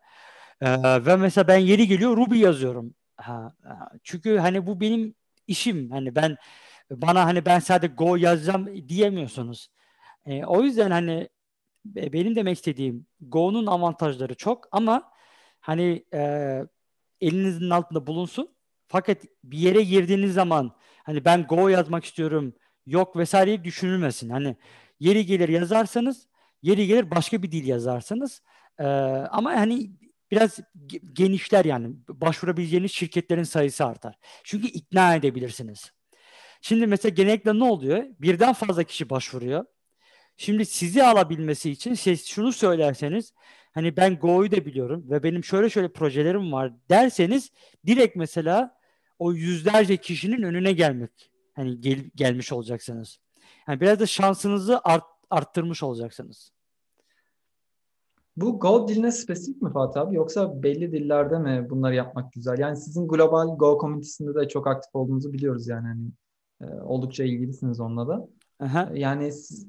Ee, 0.61 1.05
ve 1.05 1.15
mesela 1.15 1.47
ben 1.47 1.57
yeri 1.57 1.87
geliyor 1.87 2.17
Ruby 2.17 2.39
yazıyorum. 2.39 2.93
Ha, 3.17 3.55
çünkü 4.03 4.37
hani 4.37 4.67
bu 4.67 4.81
benim 4.81 5.15
işim. 5.47 5.91
Hani 5.91 6.15
ben 6.15 6.37
Bana 6.91 7.25
hani 7.25 7.45
ben 7.45 7.59
sadece 7.59 7.93
Go 7.93 8.15
yazacağım 8.15 8.89
diyemiyorsunuz. 8.89 9.69
E, 10.25 10.45
o 10.45 10.63
yüzden 10.63 10.91
hani 10.91 11.29
benim 11.85 12.35
demek 12.35 12.57
istediğim 12.57 13.05
Go'nun 13.21 13.65
avantajları 13.67 14.35
çok 14.35 14.67
ama 14.71 15.11
hani 15.59 16.05
e, 16.13 16.61
elinizin 17.21 17.69
altında 17.69 18.07
bulunsun. 18.07 18.55
Fakat 18.87 19.17
bir 19.43 19.57
yere 19.57 19.83
girdiğiniz 19.83 20.33
zaman 20.33 20.75
hani 21.03 21.25
ben 21.25 21.47
Go 21.47 21.67
yazmak 21.67 22.05
istiyorum 22.05 22.53
yok 22.85 23.17
vesaireyi 23.17 23.63
düşünülmesin. 23.63 24.29
Hani 24.29 24.57
yeri 25.01 25.25
gelir 25.25 25.49
yazarsanız 25.49 26.27
yeri 26.61 26.87
gelir 26.87 27.11
başka 27.11 27.43
bir 27.43 27.51
dil 27.51 27.67
yazarsanız 27.67 28.41
e, 28.79 28.85
ama 29.31 29.51
hani 29.51 29.91
biraz 30.31 30.59
genişler 31.13 31.65
yani 31.65 31.95
başvurabileceğiniz 32.09 32.91
şirketlerin 32.91 33.43
sayısı 33.43 33.85
artar. 33.85 34.15
Çünkü 34.43 34.67
ikna 34.67 35.15
edebilirsiniz. 35.15 35.91
Şimdi 36.61 36.87
mesela 36.87 37.13
genellikle 37.13 37.59
ne 37.59 37.63
oluyor? 37.63 38.03
Birden 38.19 38.53
fazla 38.53 38.83
kişi 38.83 39.09
başvuruyor. 39.09 39.65
Şimdi 40.37 40.65
sizi 40.65 41.03
alabilmesi 41.03 41.71
için 41.71 41.93
şey, 41.93 42.17
şunu 42.17 42.53
söylerseniz 42.53 43.33
hani 43.71 43.97
ben 43.97 44.15
Go'yu 44.15 44.51
da 44.51 44.65
biliyorum 44.65 45.05
ve 45.09 45.23
benim 45.23 45.43
şöyle 45.43 45.69
şöyle 45.69 45.91
projelerim 45.91 46.51
var 46.51 46.73
derseniz 46.89 47.51
direkt 47.87 48.15
mesela 48.15 48.77
o 49.19 49.33
yüzlerce 49.33 49.97
kişinin 49.97 50.41
önüne 50.43 50.71
gelmek 50.73 51.31
hani 51.53 51.81
gel, 51.81 51.99
gelmiş 52.15 52.51
olacaksınız. 52.51 53.19
Yani 53.67 53.81
biraz 53.81 53.99
da 53.99 54.05
şansınızı 54.05 54.81
art, 54.83 55.03
arttırmış 55.29 55.83
olacaksınız. 55.83 56.51
Bu 58.37 58.59
Go 58.59 58.87
diline 58.87 59.11
spesifik 59.11 59.61
mi 59.61 59.73
Fatih 59.73 60.01
abi 60.01 60.15
yoksa 60.15 60.63
belli 60.63 60.91
dillerde 60.91 61.39
mi 61.39 61.69
bunları 61.69 61.95
yapmak 61.95 62.33
güzel? 62.33 62.59
Yani 62.59 62.77
sizin 62.77 63.07
global 63.07 63.57
Go 63.57 63.77
komünitesinde 63.77 64.35
de 64.35 64.47
çok 64.47 64.67
aktif 64.67 64.95
olduğunuzu 64.95 65.33
biliyoruz 65.33 65.67
yani 65.67 65.87
hani 65.87 66.11
e, 66.61 66.81
oldukça 66.81 67.23
ilgilisiniz 67.23 67.79
onunla 67.79 68.07
da. 68.07 68.27
Aha. 68.59 68.89
Yani 68.93 69.31
siz, 69.31 69.67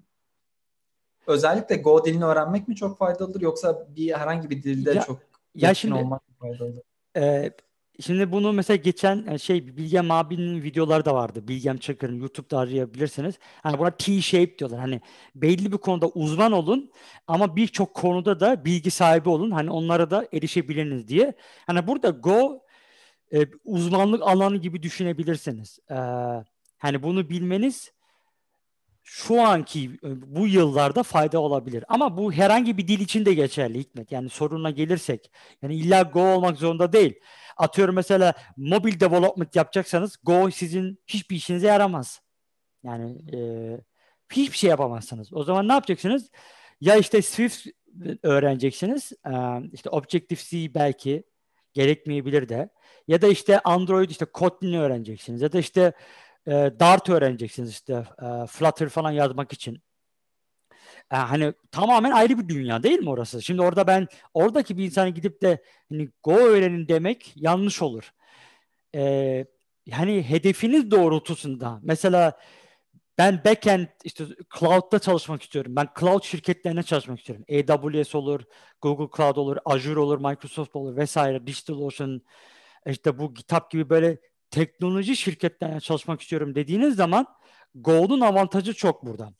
özellikle 1.27 1.77
Go 1.77 2.05
dilini 2.05 2.25
öğrenmek 2.25 2.69
mi 2.69 2.77
çok 2.77 2.99
faydalıdır 2.99 3.41
yoksa 3.41 3.87
bir 3.97 4.13
herhangi 4.13 4.51
bir 4.51 4.63
dilde 4.63 4.91
ya, 4.91 5.03
çok 5.03 5.21
ya 5.55 5.75
şimdi, 5.75 5.95
olmak 5.95 6.29
mı 6.29 6.35
faydalıdır? 6.39 6.83
E, 7.17 7.53
Şimdi 8.01 8.33
bunu 8.33 8.53
mesela 8.53 8.77
geçen 8.77 9.27
e, 9.27 9.39
şey 9.39 9.77
Bilgem 9.77 10.11
abinin 10.11 10.63
videoları 10.63 11.05
da 11.05 11.15
vardı. 11.15 11.49
Bilgem 11.49 11.79
Çakır'ın 11.79 12.21
YouTube'da 12.21 12.59
arayabilirsiniz. 12.59 13.35
Hani 13.63 13.79
buna 13.79 13.91
T-shape 13.91 14.59
diyorlar. 14.59 14.81
Hani 14.81 15.01
belli 15.35 15.73
bir 15.73 15.79
konuda 15.79 16.09
uzman 16.09 16.53
olun 16.53 16.91
ama 17.27 17.57
birçok 17.57 17.95
konuda 17.95 18.41
da 18.41 18.65
bilgi 18.65 18.91
sahibi 18.91 19.29
olun. 19.29 19.51
Hani 19.51 19.71
onlara 19.71 20.11
da 20.11 20.29
erişebiliniz 20.33 21.09
diye. 21.09 21.35
Hani 21.67 21.87
burada 21.87 22.11
Go 22.11 22.63
e, 23.35 23.47
uzmanlık 23.65 24.23
alanı 24.23 24.57
gibi 24.57 24.83
düşünebilirsiniz. 24.83 25.79
E, 25.91 25.95
hani 26.79 27.03
bunu 27.03 27.31
bilmeniz 27.31 27.93
şu 29.03 29.43
anki 29.43 29.91
e, 30.05 30.37
bu 30.37 30.47
yıllarda 30.47 31.03
fayda 31.03 31.41
olabilir. 31.41 31.85
Ama 31.89 32.17
bu 32.17 32.33
herhangi 32.33 32.79
bir 32.79 32.89
dil 32.89 33.01
için 33.01 33.25
de 33.25 33.35
geçerli 33.35 33.79
Hikmet. 33.79 34.13
Yani 34.13 34.29
soruna 34.29 34.71
gelirsek. 34.71 35.31
Yani 35.63 35.75
illa 35.75 36.03
Go 36.03 36.21
olmak 36.21 36.59
zorunda 36.59 36.93
değil. 36.93 37.15
Atıyorum 37.57 37.95
mesela 37.95 38.35
mobil 38.57 39.01
development 39.01 39.57
yapacaksanız 39.57 40.17
Go 40.23 40.51
sizin 40.51 40.99
hiçbir 41.07 41.37
işinize 41.37 41.67
yaramaz. 41.67 42.21
Yani 42.85 43.37
e, 43.37 43.39
hiçbir 44.33 44.57
şey 44.57 44.71
yapamazsınız. 44.71 45.33
O 45.33 45.45
zaman 45.45 45.69
ne 45.69 45.73
yapacaksınız? 45.73 46.31
Ya 46.81 46.97
işte 46.97 47.23
Swift 47.23 47.67
öğreneceksiniz. 48.23 49.13
E, 49.27 49.33
işte 49.73 49.91
Objective-C 49.91 50.75
belki 50.75 51.25
gerekmeyebilir 51.73 52.49
de. 52.49 52.69
Ya 53.09 53.23
da 53.23 53.27
işte 53.29 53.59
Android 53.61 54.11
işte 54.11 54.25
Kotlin'i 54.25 54.81
öğreneceksiniz. 54.81 55.43
Ya 55.43 55.53
da 55.53 55.59
işte 55.59 55.93
e, 56.47 56.53
Dart 56.81 57.09
öğreneceksiniz 57.09 57.71
işte 57.71 57.93
e, 58.23 58.47
Flutter 58.47 58.89
falan 58.89 59.11
yazmak 59.11 59.53
için. 59.53 59.83
E, 61.13 61.17
hani 61.17 61.53
tamamen 61.73 62.11
ayrı 62.11 62.39
bir 62.39 62.49
dünya 62.49 62.83
değil 62.83 62.99
mi 62.99 63.11
orası? 63.11 63.43
Şimdi 63.43 63.63
orada 63.63 63.87
ben 63.87 64.09
oradaki 64.35 64.79
bir 64.79 64.85
insana 64.85 65.09
gidip 65.09 65.43
de 65.43 65.63
hani 65.89 66.11
Go 66.23 66.33
öğrenin 66.37 66.89
demek 66.89 67.33
yanlış 67.37 67.83
olur. 67.83 68.13
E, 68.95 69.47
hani 69.91 70.23
hedefiniz 70.23 70.91
doğrultusunda 70.91 71.81
mesela 71.83 72.39
ben 73.19 73.45
backend 73.45 73.87
işte 74.05 74.25
cloud'da 74.59 74.99
çalışmak 74.99 75.43
istiyorum. 75.43 75.77
Ben 75.77 75.89
cloud 76.01 76.23
şirketlerine 76.25 76.83
çalışmak 76.83 77.19
istiyorum. 77.19 77.45
AWS 77.51 78.15
olur, 78.15 78.43
Google 78.83 79.17
Cloud 79.17 79.37
olur, 79.37 79.57
Azure 79.65 80.01
olur, 80.01 80.19
Microsoft 80.19 80.77
olur 80.77 80.97
vesaire, 80.97 81.47
DigitalOcean 81.47 82.23
işte 82.87 83.19
bu 83.19 83.35
GitHub 83.35 83.71
gibi 83.71 83.91
böyle 83.91 84.19
teknoloji 84.51 85.17
şirketlerine 85.17 85.81
çalışmak 85.81 86.21
istiyorum 86.21 86.55
dediğiniz 86.55 86.97
zaman 86.97 87.27
Go'nun 87.75 88.21
avantajı 88.21 88.75
çok 88.75 89.07
burada. 89.07 89.33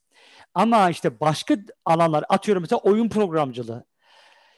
Ama 0.55 0.91
işte 0.91 1.21
başka 1.21 1.57
alanlar 1.85 2.25
atıyorum 2.29 2.61
mesela 2.61 2.81
oyun 2.81 3.09
programcılığı. 3.09 3.85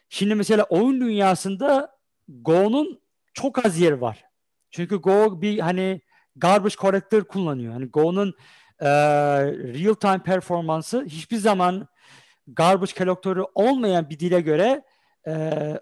Şimdi 0.08 0.34
mesela 0.34 0.64
oyun 0.64 1.00
dünyasında 1.00 1.96
Go'nun 2.28 3.00
çok 3.34 3.66
az 3.66 3.78
yeri 3.78 4.00
var. 4.00 4.24
Çünkü 4.70 4.96
Go 4.96 5.40
bir 5.40 5.58
hani 5.58 6.00
garbage 6.36 6.74
collector 6.74 7.24
kullanıyor. 7.24 7.72
Hani 7.72 7.86
Go'nun 7.86 8.34
e, 8.80 8.88
real 9.52 9.94
time 9.94 10.22
performansı 10.22 11.04
hiçbir 11.04 11.36
zaman 11.36 11.88
garbage 12.46 12.92
collector'ı 12.92 13.46
olmayan 13.54 14.10
bir 14.10 14.18
dile 14.18 14.40
göre 14.40 14.82
e, 15.26 15.32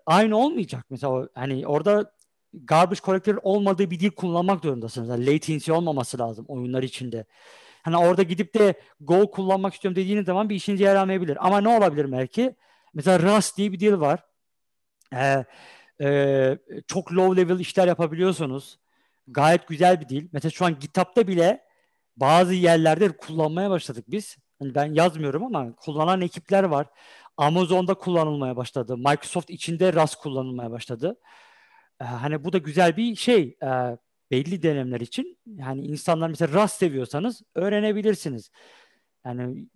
aynı 0.07 0.37
olmayacak. 0.37 0.85
Mesela 0.91 1.29
hani 1.35 1.67
orada 1.67 2.13
garbage 2.55 3.01
collector 3.05 3.39
olmadığı 3.43 3.91
bir 3.91 4.01
dil 4.01 4.11
kullanmak 4.11 4.65
zorundasınız. 4.65 5.09
Yani 5.09 5.27
latency 5.27 5.73
olmaması 5.73 6.19
lazım 6.19 6.45
oyunlar 6.49 6.83
içinde. 6.83 7.25
Hani 7.83 7.97
orada 7.97 8.23
gidip 8.23 8.55
de 8.55 8.75
Go 9.01 9.31
kullanmak 9.31 9.75
istiyorum 9.75 9.97
dediğiniz 9.97 10.27
zaman 10.27 10.49
bir 10.49 10.55
işinize 10.55 10.85
yaramayabilir. 10.85 11.47
Ama 11.47 11.61
ne 11.61 11.69
olabilir 11.69 12.13
belki? 12.13 12.57
Mesela 12.95 13.37
Rust 13.37 13.57
diye 13.57 13.73
bir 13.73 13.81
dil 13.81 13.93
var. 13.93 14.25
Ee, 15.15 15.45
e, 16.01 16.59
çok 16.87 17.13
low 17.13 17.43
level 17.43 17.61
işler 17.61 17.89
yapabiliyorsunuz. 17.89 18.79
Gayet 19.29 19.69
güzel 19.69 20.01
bir 20.01 20.09
dil. 20.09 20.29
Mesela 20.33 20.51
şu 20.51 20.65
an 20.65 20.79
GitHub'da 20.79 21.29
bile 21.29 21.65
bazı 22.17 22.55
yerlerde 22.55 23.17
kullanmaya 23.17 23.71
başladık 23.71 24.05
biz. 24.09 24.37
Hani 24.59 24.75
ben 24.75 24.95
yazmıyorum 24.95 25.45
ama 25.45 25.77
kullanan 25.77 26.21
ekipler 26.21 26.65
var. 26.65 26.87
Amazon'da 27.37 27.95
kullanılmaya 27.95 28.57
başladı. 28.57 28.97
Microsoft 28.97 29.51
içinde 29.51 29.93
Rust 29.93 30.17
kullanılmaya 30.17 30.71
başladı. 30.71 31.17
Ee, 32.01 32.05
hani 32.05 32.45
bu 32.45 32.53
da 32.53 32.59
güzel 32.59 32.97
bir 32.97 33.17
şey. 33.17 33.57
Ee, 33.63 33.99
belli 34.33 34.63
dönemler 34.63 35.01
için 35.01 35.39
yani 35.47 35.87
insanlar 35.87 36.29
mesela 36.29 36.63
Rust 36.63 36.75
seviyorsanız 36.75 37.43
öğrenebilirsiniz. 37.55 38.51
Yani 39.25 39.67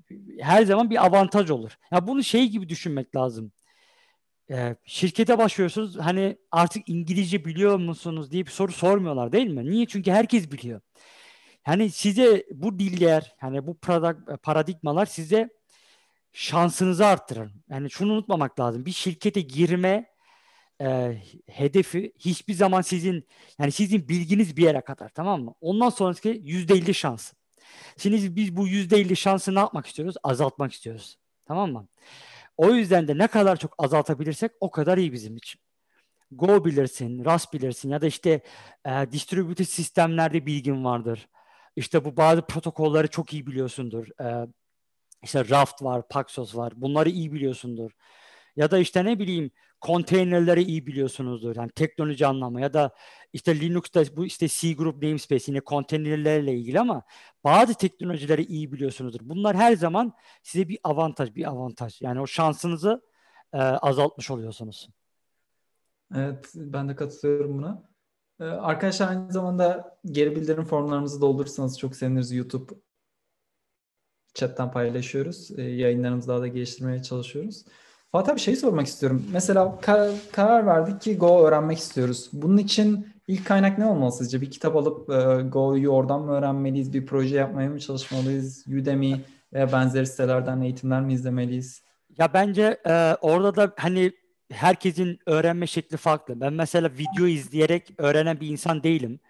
her 0.41 0.65
zaman 0.65 0.91
bir 0.91 1.07
avantaj 1.07 1.51
olur. 1.51 1.79
Ya 1.91 2.07
bunu 2.07 2.25
şey 2.25 2.49
gibi 2.49 2.69
düşünmek 2.69 3.17
lazım. 3.17 3.53
Ee, 4.51 4.77
şirkete 4.85 5.39
başlıyorsunuz 5.39 5.99
hani 5.99 6.37
artık 6.51 6.89
İngilizce 6.89 7.45
biliyor 7.45 7.79
musunuz 7.79 8.31
diye 8.31 8.47
bir 8.47 8.51
soru 8.51 8.73
sormuyorlar 8.73 9.33
değil 9.33 9.47
mi? 9.47 9.71
Niye? 9.71 9.87
Çünkü 9.87 10.11
herkes 10.11 10.53
biliyor. 10.53 10.81
Yani 11.67 11.91
size 11.91 12.47
bu 12.53 12.79
diller, 12.79 13.37
yani 13.43 13.67
bu 13.67 13.79
paradigmalar 14.43 15.07
size 15.07 15.49
şansınızı 16.33 17.07
arttırır. 17.07 17.53
Yani 17.71 17.91
şunu 17.91 18.13
unutmamak 18.13 18.61
lazım. 18.61 18.87
Bir 18.87 18.93
şirkete 18.93 19.41
girme 19.41 20.16
e, 20.83 21.18
hedefi 21.47 22.12
hiçbir 22.18 22.55
zaman 22.55 22.81
sizin 22.81 23.27
yani 23.59 23.72
sizin 23.72 24.09
bilginiz 24.09 24.57
bir 24.57 24.62
yere 24.62 24.81
kadar 24.81 25.09
tamam 25.09 25.43
mı? 25.45 25.55
Ondan 25.61 25.91
sonraki 25.91 26.41
yüzde 26.45 26.74
elli 26.74 26.95
şans. 26.95 27.33
Şimdi 27.99 28.37
biz 28.37 28.57
bu 28.57 28.68
yüzde 28.68 28.97
elli 28.97 29.16
şansı 29.16 29.55
ne 29.55 29.59
yapmak 29.59 29.87
istiyoruz? 29.87 30.16
Azaltmak 30.22 30.72
istiyoruz. 30.72 31.18
Tamam 31.47 31.72
mı? 31.72 31.89
O 32.57 32.70
yüzden 32.70 33.09
de 33.09 33.18
ne 33.18 33.27
kadar 33.27 33.57
çok 33.57 33.74
azaltabilirsek 33.79 34.53
o 34.61 34.70
kadar 34.70 34.99
iyi 34.99 35.12
bizim 35.12 35.37
için. 35.37 35.61
Go 36.31 36.64
bilirsin, 36.64 37.24
Rust 37.24 37.53
bilirsin 37.53 37.91
ya 37.91 38.01
da 38.01 38.07
işte 38.07 38.41
e, 38.87 38.91
distributed 39.12 39.64
sistemlerde 39.64 40.47
bilgin 40.47 40.85
vardır. 40.85 41.29
İşte 41.77 42.05
bu 42.05 42.16
bazı 42.16 42.43
protokolleri 42.43 43.09
çok 43.09 43.33
iyi 43.33 43.47
biliyorsundur. 43.47 44.07
E, 44.20 44.47
işte 45.22 45.49
Raft 45.49 45.83
var, 45.83 46.09
Paxos 46.09 46.57
var. 46.57 46.72
Bunları 46.77 47.09
iyi 47.09 47.33
biliyorsundur. 47.33 47.91
Ya 48.57 48.70
da 48.70 48.79
işte 48.79 49.05
ne 49.05 49.18
bileyim 49.18 49.51
konteynerleri 49.81 50.62
iyi 50.62 50.87
biliyorsunuzdur. 50.87 51.57
Yani 51.57 51.70
teknoloji 51.70 52.27
anlamı 52.27 52.61
ya 52.61 52.72
da 52.72 52.95
işte 53.33 53.61
Linux'ta 53.61 54.16
bu 54.16 54.27
işte 54.27 54.49
C 54.49 54.72
Group 54.72 55.03
namespace 55.03 55.45
yine 55.53 55.61
konteynerlerle 55.61 56.55
ilgili 56.55 56.81
ama 56.81 57.03
bazı 57.45 57.74
teknolojileri 57.74 58.45
iyi 58.45 58.72
biliyorsunuzdur. 58.72 59.20
Bunlar 59.22 59.57
her 59.57 59.77
zaman 59.77 60.12
size 60.43 60.68
bir 60.68 60.79
avantaj, 60.85 61.35
bir 61.35 61.45
avantaj. 61.45 62.03
Yani 62.03 62.20
o 62.20 62.27
şansınızı 62.27 63.03
e, 63.53 63.59
azaltmış 63.59 64.31
oluyorsunuz. 64.31 64.89
Evet, 66.14 66.53
ben 66.55 66.89
de 66.89 66.97
katılıyorum 66.97 67.59
buna. 67.59 67.87
Ee, 68.41 68.45
arkadaşlar 68.45 69.09
aynı 69.09 69.33
zamanda 69.33 69.99
geri 70.05 70.37
bildirim 70.37 70.64
formlarımızı 70.64 71.20
doldurursanız 71.20 71.79
çok 71.79 71.97
seviniriz. 71.97 72.33
YouTube 72.33 72.74
chatten 74.35 74.70
paylaşıyoruz. 74.70 75.59
Ee, 75.59 75.62
yayınlarımızı 75.62 76.29
daha 76.29 76.41
da 76.41 76.49
geliştirmeye 76.49 77.03
çalışıyoruz. 77.03 77.64
Fatih 78.17 78.35
bir 78.35 78.41
şey 78.41 78.57
sormak 78.57 78.87
istiyorum. 78.87 79.27
Mesela 79.33 79.79
kar- 79.81 80.11
karar 80.33 80.67
verdik 80.67 81.01
ki 81.01 81.19
Go 81.19 81.47
öğrenmek 81.47 81.79
istiyoruz. 81.79 82.31
Bunun 82.33 82.57
için 82.57 83.09
ilk 83.29 83.47
kaynak 83.47 83.79
ne 83.79 83.87
olmalı 83.87 84.12
sizce? 84.12 84.41
Bir 84.41 84.51
kitap 84.51 84.77
alıp 84.77 85.11
e, 85.11 85.43
Go'yu 85.49 85.89
oradan 85.89 86.23
mı 86.23 86.33
öğrenmeliyiz? 86.33 86.93
Bir 86.93 87.07
proje 87.07 87.37
yapmaya 87.37 87.71
mı 87.71 87.81
çalışmalıyız? 87.81 88.67
Udemy 88.69 89.21
veya 89.53 89.73
benzeri 89.73 90.07
sitelerden 90.07 90.61
eğitimler 90.61 91.01
mi 91.01 91.12
izlemeliyiz? 91.12 91.83
Ya 92.19 92.35
bence 92.35 92.81
e, 92.87 93.14
orada 93.21 93.57
da 93.57 93.73
hani 93.77 94.12
herkesin 94.53 95.19
öğrenme 95.27 95.67
şekli 95.67 95.97
farklı. 95.97 96.41
Ben 96.41 96.53
mesela 96.53 96.91
video 96.99 97.27
izleyerek 97.27 97.95
öğrenen 97.99 98.41
bir 98.41 98.49
insan 98.49 98.83
değilim. 98.83 99.21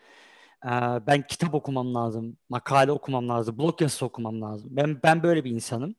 E, 0.65 0.71
ben 1.07 1.27
kitap 1.27 1.55
okumam 1.55 1.95
lazım, 1.95 2.37
makale 2.49 2.93
okumam 2.93 3.29
lazım, 3.29 3.59
blog 3.59 3.83
yazısı 3.83 4.07
okumam 4.07 4.43
lazım. 4.43 4.69
Ben 4.73 5.01
ben 5.03 5.23
böyle 5.23 5.45
bir 5.45 5.51
insanım. 5.51 5.95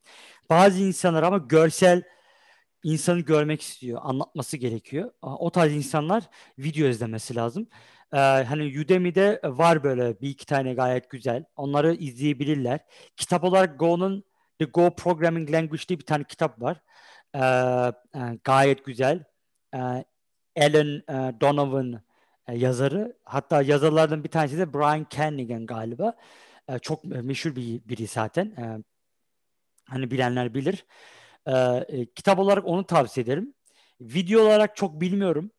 Bazı 0.50 0.84
insanlar 0.84 1.24
ama 1.24 1.38
görsel 1.38 2.04
insanı 2.84 3.20
görmek 3.20 3.62
istiyor, 3.62 4.02
anlatması 4.04 4.58
gerekiyor. 4.58 5.12
O 5.22 5.52
tarz 5.52 5.74
insanlar 5.74 6.24
video 6.58 6.88
izlemesi 6.88 7.36
lazım. 7.36 7.68
Ee, 8.14 8.18
hani 8.18 8.80
Udemy'de 8.82 9.42
var 9.44 9.84
böyle 9.84 10.22
bir 10.22 10.30
iki 10.30 10.46
tane 10.46 10.74
gayet 10.74 11.10
güzel. 11.10 11.46
Onları 11.56 11.94
izleyebilirler. 11.96 12.80
Kitap 13.18 13.44
olarak 13.44 13.80
Go'nun 13.80 14.24
The 14.60 14.66
Go 14.66 14.96
Programming 14.96 15.52
Language 15.52 15.84
diye 15.88 16.00
bir 16.00 16.06
tane 16.06 16.24
kitap 16.24 16.62
var. 16.62 16.82
Ee, 17.36 18.40
gayet 18.44 18.86
güzel. 18.86 19.24
Ee, 19.76 20.04
Alan 20.58 21.04
e, 21.10 21.42
Donovan 21.42 22.02
e, 22.48 22.58
yazarı. 22.58 23.18
Hatta 23.24 23.62
yazarlardan 23.62 24.24
bir 24.24 24.30
tanesi 24.30 24.58
de 24.58 24.74
Brian 24.74 25.06
Kanigan 25.06 25.66
galiba. 25.66 26.14
E, 26.70 26.80
çok 26.80 27.04
meşhur 27.04 27.56
bir 27.56 27.82
biri 27.90 28.08
zaten. 28.08 28.46
E, 28.46 28.84
hani 29.90 30.12
bilenler 30.12 30.54
bilir. 30.54 30.86
E, 31.48 32.06
kitap 32.16 32.40
olarak 32.40 32.66
onu 32.68 32.84
tavsiye 32.86 33.24
ederim. 33.24 33.54
Video 34.02 34.42
olarak 34.42 34.76
çok 34.76 35.02
bilmiyorum. 35.02 35.52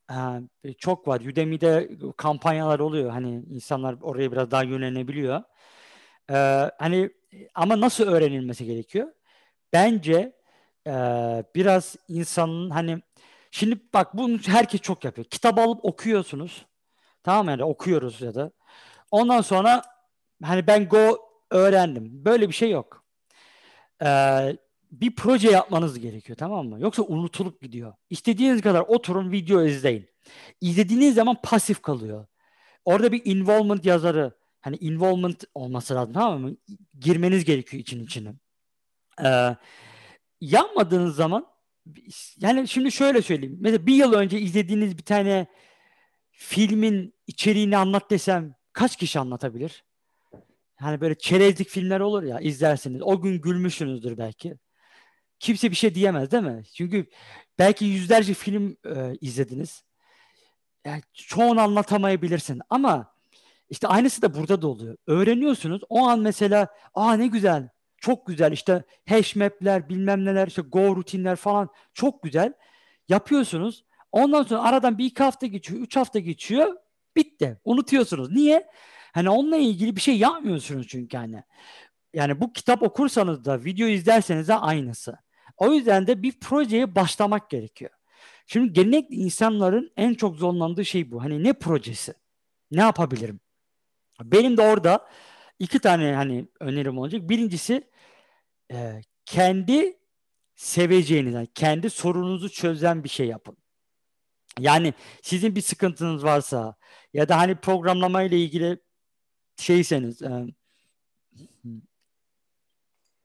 E, 0.65 0.73
çok 0.73 1.09
var. 1.09 1.21
Udemy'de 1.21 1.91
kampanyalar 2.17 2.79
oluyor. 2.79 3.11
Hani 3.11 3.45
insanlar 3.51 3.97
oraya 4.03 4.33
biraz 4.33 4.51
daha 4.51 4.63
yönelebiliyor. 4.63 5.43
E, 6.31 6.35
hani 6.79 7.11
ama 7.55 7.81
nasıl 7.81 8.05
öğrenilmesi 8.05 8.65
gerekiyor? 8.65 9.09
Bence 9.73 10.33
e, 10.87 10.93
biraz 11.55 11.97
insanın 12.09 12.71
hani 12.71 13.03
şimdi 13.51 13.81
bak 13.95 14.17
bunu 14.17 14.39
herkes 14.47 14.81
çok 14.81 15.05
yapıyor. 15.05 15.25
Kitap 15.25 15.59
alıp 15.59 15.85
okuyorsunuz. 15.85 16.67
Tamam 17.23 17.45
mı? 17.45 17.51
Yani 17.51 17.65
okuyoruz 17.65 18.21
ya 18.23 18.35
da. 18.35 18.53
Ondan 19.11 19.41
sonra 19.41 19.83
hani 20.45 20.67
ben 20.67 20.89
Go 20.89 21.19
öğrendim. 21.51 22.25
Böyle 22.25 22.49
bir 22.49 22.55
şey 22.55 22.71
yok. 22.71 23.05
Ee, 24.05 24.57
bir 24.91 25.15
proje 25.15 25.51
yapmanız 25.51 25.99
gerekiyor 25.99 26.37
tamam 26.39 26.69
mı? 26.69 26.81
Yoksa 26.81 27.03
unutulup 27.03 27.63
gidiyor. 27.63 27.95
İstediğiniz 28.11 28.63
kadar 28.63 28.81
oturun 28.81 29.33
video 29.33 29.65
izleyin. 29.65 30.09
İzlediğiniz 30.61 31.15
zaman 31.15 31.37
pasif 31.43 31.83
kalıyor. 31.83 32.27
Orada 32.85 33.13
bir 33.13 33.23
involvement 33.25 33.85
yazarı 33.85 34.39
hani 34.61 34.77
involvement 34.77 35.45
olması 35.55 35.95
lazım 35.95 36.15
tamam 36.15 36.41
mı? 36.41 36.57
Girmeniz 37.01 37.45
gerekiyor 37.45 37.81
için 37.81 38.05
içine. 38.05 38.35
Ee, 39.25 39.57
yapmadığınız 40.41 41.17
zaman 41.17 41.47
yani 42.41 42.69
şimdi 42.69 42.93
şöyle 42.93 43.23
söyleyeyim. 43.23 43.59
Mesela 43.61 43.87
bir 43.87 43.95
yıl 43.95 44.13
önce 44.13 44.41
izlediğiniz 44.41 44.99
bir 44.99 45.03
tane 45.03 45.47
filmin 46.31 47.15
içeriğini 47.27 47.77
anlat 47.77 48.11
desem 48.11 48.55
kaç 48.73 48.97
kişi 48.97 49.19
anlatabilir? 49.19 49.85
Hani 50.77 51.01
böyle 51.01 51.15
çerezlik 51.19 51.69
filmler 51.69 52.01
olur 52.01 52.23
ya 52.23 52.41
izlersiniz. 52.41 53.03
O 53.03 53.23
gün 53.23 53.41
gülmüşsünüzdür 53.41 54.19
belki 54.19 54.57
kimse 55.41 55.71
bir 55.71 55.77
şey 55.77 55.95
diyemez 55.95 56.31
değil 56.31 56.43
mi? 56.43 56.63
Çünkü 56.75 57.07
belki 57.59 57.85
yüzlerce 57.85 58.35
film 58.35 58.77
e, 58.87 59.17
izlediniz. 59.21 59.85
Yani 60.85 61.03
çoğunu 61.15 61.61
anlatamayabilirsin 61.61 62.61
ama 62.71 63.15
işte 63.71 63.89
aynısı 63.89 64.23
da 64.23 64.35
burada 64.35 64.63
da 64.63 64.69
oluyor. 64.69 64.97
Öğreniyorsunuz. 65.07 65.83
O 65.89 66.09
an 66.09 66.21
mesela 66.21 66.69
aa 66.95 67.13
ne 67.13 67.27
güzel, 67.27 67.69
çok 67.97 68.27
güzel 68.27 68.53
işte 68.53 68.83
hash 69.09 69.37
map'ler 69.37 69.89
bilmem 69.89 70.25
neler 70.25 70.47
işte 70.47 70.63
go 70.63 70.97
rutinler 70.97 71.37
falan 71.37 71.69
çok 71.95 72.23
güzel. 72.23 72.53
Yapıyorsunuz. 73.09 73.85
Ondan 74.13 74.43
sonra 74.43 74.63
aradan 74.63 74.99
bir 74.99 75.05
iki 75.05 75.23
hafta 75.23 75.47
geçiyor, 75.47 75.81
üç 75.81 75.97
hafta 75.97 76.19
geçiyor. 76.19 76.77
Bitti. 77.17 77.61
Unutuyorsunuz. 77.65 78.31
Niye? 78.31 78.67
Hani 79.13 79.31
onunla 79.31 79.57
ilgili 79.57 79.97
bir 79.97 80.01
şey 80.01 80.19
yapmıyorsunuz 80.19 80.89
çünkü 80.89 81.17
hani. 81.17 81.43
Yani 82.15 82.41
bu 82.41 82.53
kitap 82.53 82.83
okursanız 82.83 83.45
da 83.45 83.65
video 83.65 83.89
izlerseniz 83.89 84.49
de 84.49 84.55
aynısı. 84.55 85.19
O 85.59 85.73
yüzden 85.73 86.07
de 86.07 86.23
bir 86.23 86.33
projeye 86.33 86.95
başlamak 86.95 87.51
gerekiyor. 87.51 87.91
Şimdi 88.47 88.73
genellikle 88.73 89.17
insanların 89.17 89.93
en 89.97 90.15
çok 90.15 90.37
zorlandığı 90.37 90.85
şey 90.85 91.11
bu. 91.11 91.23
Hani 91.23 91.45
ne 91.45 91.53
projesi? 91.53 92.15
Ne 92.71 92.81
yapabilirim? 92.81 93.41
Benim 94.23 94.57
de 94.57 94.63
orada 94.63 95.09
iki 95.59 95.79
tane 95.79 96.13
hani 96.13 96.49
önerim 96.61 96.99
olacak. 96.99 97.29
Birincisi 97.29 97.91
e, 98.73 99.01
kendi 99.25 99.99
seveceğiniz, 100.55 101.49
kendi 101.55 101.91
sorununuzu 101.91 102.49
çözen 102.51 103.05
bir 103.05 103.09
şey 103.09 103.27
yapın. 103.27 103.57
Yani 104.59 104.95
sizin 105.23 105.57
bir 105.57 105.61
sıkıntınız 105.61 106.25
varsa 106.25 106.75
ya 107.13 107.29
da 107.29 107.39
hani 107.39 107.55
programlama 107.55 108.23
ile 108.23 108.39
ilgili 108.39 108.79
şeyseniz 109.57 110.23
e, 110.23 110.47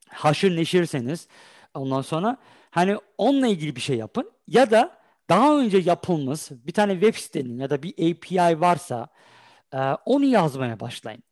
haşır 0.09 0.55
neşirseniz 0.55 1.27
Ondan 1.73 2.01
sonra 2.01 2.37
hani 2.71 2.97
onunla 3.17 3.47
ilgili 3.47 3.75
bir 3.75 3.81
şey 3.81 3.97
yapın 3.97 4.31
ya 4.47 4.71
da 4.71 4.97
daha 5.29 5.59
önce 5.59 5.77
yapılmış 5.77 6.51
bir 6.51 6.73
tane 6.73 6.93
web 6.93 7.15
sitenin 7.15 7.59
ya 7.59 7.69
da 7.69 7.83
bir 7.83 7.91
API 7.91 8.61
varsa 8.61 9.07
e, 9.73 9.77
onu 10.05 10.25
yazmaya 10.25 10.79
başlayın. 10.79 11.23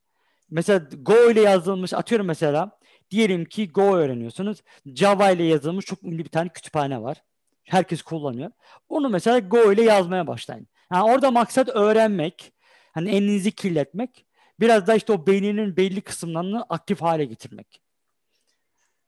Mesela 0.50 0.88
Go 1.02 1.32
ile 1.32 1.42
yazılmış 1.42 1.94
atıyorum 1.94 2.28
mesela 2.28 2.80
diyelim 3.12 3.46
ki 3.46 3.70
Go 3.72 3.96
öğreniyorsunuz. 3.96 4.64
Java 4.86 5.32
ile 5.32 5.44
yazılmış 5.44 5.86
çok 5.86 6.04
ünlü 6.04 6.18
bir 6.24 6.30
tane 6.30 6.50
kütüphane 6.50 7.02
var. 7.02 7.24
Herkes 7.64 8.02
kullanıyor. 8.02 8.52
Onu 8.90 9.10
mesela 9.10 9.40
Go 9.40 9.72
ile 9.74 9.84
yazmaya 9.84 10.28
başlayın. 10.28 10.68
Yani 10.94 11.12
orada 11.12 11.32
maksat 11.32 11.70
öğrenmek, 11.70 12.54
hani 12.94 13.10
elinizi 13.10 13.52
kirletmek, 13.52 14.26
biraz 14.60 14.88
da 14.88 14.96
işte 14.96 15.14
o 15.14 15.28
beyninin 15.28 15.78
belli 15.78 16.02
kısımlarını 16.02 16.64
aktif 16.70 17.02
hale 17.02 17.26
getirmek. 17.26 17.82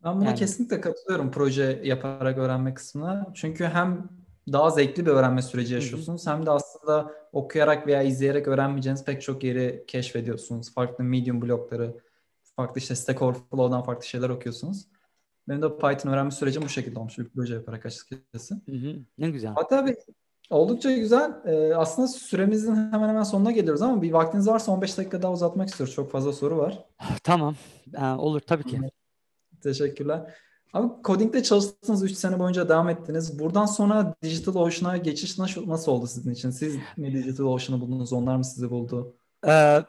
Ben 0.04 0.16
buna 0.16 0.26
yani. 0.26 0.36
kesinlikle 0.36 0.82
katılıyorum 0.82 1.32
proje 1.32 1.82
yaparak 1.84 2.38
öğrenme 2.38 2.74
kısmına. 2.74 3.28
Çünkü 3.34 3.66
hem 3.66 4.10
daha 4.52 4.70
zevkli 4.70 5.06
bir 5.06 5.12
öğrenme 5.12 5.42
süreci 5.42 5.74
yaşıyorsunuz. 5.74 6.28
Hem 6.28 6.46
de 6.46 6.52
aslında 6.52 7.12
okuyarak 7.34 7.88
veya 7.88 8.02
izleyerek 8.02 8.48
öğrenmeyeceğiniz 8.48 9.06
pek 9.06 9.22
çok 9.22 9.44
yeri 9.44 9.84
keşfediyorsunuz. 9.88 10.74
Farklı 10.74 11.04
Medium 11.04 11.42
blokları, 11.42 11.98
farklı 12.56 12.80
işte 12.80 12.96
Stack 12.96 13.22
Overflow'dan 13.22 13.84
farklı 13.84 14.06
şeyler 14.06 14.30
okuyorsunuz. 14.30 14.88
Benim 15.48 15.62
de 15.62 15.78
Python 15.78 16.12
öğrenme 16.12 16.32
sürecim 16.32 16.62
bu 16.62 16.70
şekilde 16.70 17.00
olmuş 17.00 17.18
bir 17.18 17.30
proje 17.30 17.54
yaparak 17.54 17.86
açıkçası. 17.86 18.56
Hı 18.56 18.72
hı, 18.72 18.96
ne 19.18 19.30
güzel. 19.30 19.52
Hatta 19.56 19.80
abi 19.80 19.96
oldukça 20.50 20.92
güzel. 20.92 21.34
Ee, 21.46 21.76
aslında 21.76 22.08
süremizin 22.08 22.76
hemen 22.76 23.10
hemen 23.10 23.24
sonuna 23.24 23.52
geliyoruz 23.52 23.82
ama 23.82 24.02
bir 24.02 24.12
vaktiniz 24.12 24.48
varsa 24.48 24.72
15 24.72 24.98
dakika 24.98 25.22
daha 25.22 25.32
uzatmak 25.32 25.70
istiyoruz. 25.70 25.96
Çok 25.96 26.12
fazla 26.12 26.34
soru 26.34 26.58
var. 26.58 26.86
Tamam. 27.24 27.56
Ee, 27.94 28.06
olur 28.06 28.40
tabii 28.40 28.64
ki. 28.64 28.80
Teşekkürler. 29.64 30.34
Abi 30.74 30.88
coding'de 31.04 31.44
çalıştınız 31.44 32.04
3 32.04 32.12
sene 32.12 32.40
boyunca 32.40 32.70
devam 32.70 32.90
ettiniz. 32.90 33.40
Buradan 33.40 33.66
sonra 33.66 34.16
Digital 34.24 34.56
Ocean'a 34.56 34.98
geçiş 34.98 35.38
nasıl 35.40 35.92
oldu 35.92 36.08
sizin 36.08 36.32
için? 36.32 36.50
Siz 36.50 36.76
mi 36.98 37.14
Digital 37.14 37.46
Ocean'ı 37.46 37.82
buldunuz? 37.82 38.14
Onlar 38.14 38.36
mı 38.36 38.46
sizi 38.46 38.70
buldu? 38.70 39.16
Ee, 39.48 39.84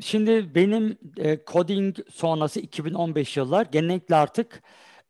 şimdi 0.00 0.54
benim 0.54 0.98
e, 1.16 1.38
coding 1.46 1.96
sonrası 2.10 2.60
2015 2.60 3.36
yıllar 3.36 3.66
genellikle 3.72 4.16
artık 4.16 4.62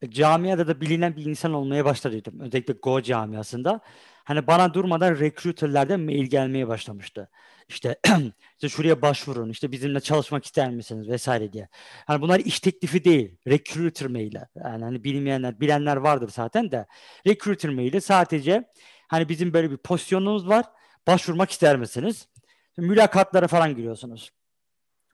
camiada 0.09 0.69
da 0.69 0.81
bilinen 0.81 1.17
bir 1.17 1.25
insan 1.25 1.53
olmaya 1.53 1.85
başladıydım. 1.85 2.41
Özellikle 2.41 2.75
Go 2.75 3.03
camiasında. 3.03 3.81
Hani 4.25 4.47
bana 4.47 4.75
durmadan 4.75 5.19
recruiterlerden 5.19 6.01
mail 6.01 6.27
gelmeye 6.27 6.69
başlamıştı. 6.69 7.29
İşte, 7.69 8.01
işte 8.55 8.69
şuraya 8.69 9.03
başvurun, 9.03 9.51
işte 9.51 9.73
bizimle 9.73 10.01
çalışmak 10.01 10.45
ister 10.45 10.71
misiniz 10.71 11.09
vesaire 11.09 11.53
diye. 11.53 11.69
Hani 12.07 12.23
bunlar 12.23 12.41
iş 12.41 12.61
teklifi 12.61 13.05
değil, 13.05 13.37
recruiter 13.47 14.09
maili. 14.09 14.41
Yani 14.57 14.85
hani 14.85 15.05
bilmeyenler, 15.05 15.61
bilenler 15.61 15.97
vardır 15.97 16.31
zaten 16.35 16.71
de. 16.71 16.87
Recruiter 17.27 17.71
maili 17.71 18.01
sadece 18.01 18.71
hani 19.09 19.29
bizim 19.29 19.53
böyle 19.53 19.71
bir 19.71 19.77
pozisyonumuz 19.77 20.49
var, 20.49 20.65
başvurmak 21.07 21.51
ister 21.51 21.77
misiniz? 21.77 22.29
Mülakatlara 22.77 23.49
falan 23.49 23.77
giriyorsunuz. 23.77 24.33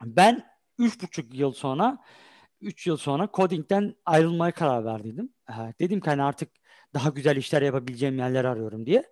Ben 0.02 0.46
üç 0.78 1.02
buçuk 1.02 1.34
yıl 1.34 1.52
sonra 1.52 1.98
3 2.60 2.86
yıl 2.86 2.96
sonra 2.96 3.28
coding'den 3.32 3.94
ayrılmaya 4.06 4.52
karar 4.52 4.84
verdiydim. 4.84 5.32
dedim 5.80 6.00
ki 6.00 6.10
hani 6.10 6.22
artık 6.22 6.48
daha 6.94 7.08
güzel 7.08 7.36
işler 7.36 7.62
yapabileceğim 7.62 8.18
yerler 8.18 8.44
arıyorum 8.44 8.86
diye. 8.86 9.04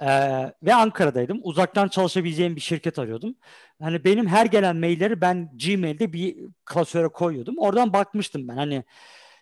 Ee, 0.00 0.52
ve 0.62 0.74
Ankara'daydım. 0.74 1.40
Uzaktan 1.42 1.88
çalışabileceğim 1.88 2.56
bir 2.56 2.60
şirket 2.60 2.98
arıyordum. 2.98 3.34
Hani 3.82 4.04
benim 4.04 4.26
her 4.26 4.46
gelen 4.46 4.76
mailleri 4.76 5.20
ben 5.20 5.58
Gmail'de 5.58 6.12
bir 6.12 6.36
klasöre 6.64 7.08
koyuyordum. 7.08 7.54
Oradan 7.58 7.92
bakmıştım 7.92 8.48
ben 8.48 8.56
hani 8.56 8.84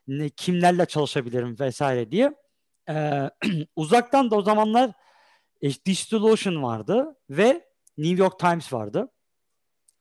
ne, 0.09 0.29
kimlerle 0.29 0.87
çalışabilirim 0.87 1.57
vesaire 1.61 2.13
diye. 2.13 2.35
Ee, 2.89 3.31
uzaktan 3.77 4.31
da 4.31 4.37
o 4.37 4.43
zamanlar 4.43 4.91
e, 5.63 5.71
DigitalOcean 5.71 6.63
vardı 6.63 7.17
ve 7.31 7.67
New 7.99 8.23
York 8.23 8.39
Times 8.39 8.73
vardı. 8.73 9.11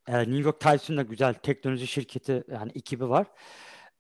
E, 0.08 0.20
New 0.20 0.38
York 0.38 0.60
Times'ın 0.60 0.98
da 0.98 1.02
güzel 1.02 1.34
teknoloji 1.34 1.88
şirketi 1.88 2.44
yani 2.52 2.72
ekibi 2.76 3.10
var. 3.10 3.28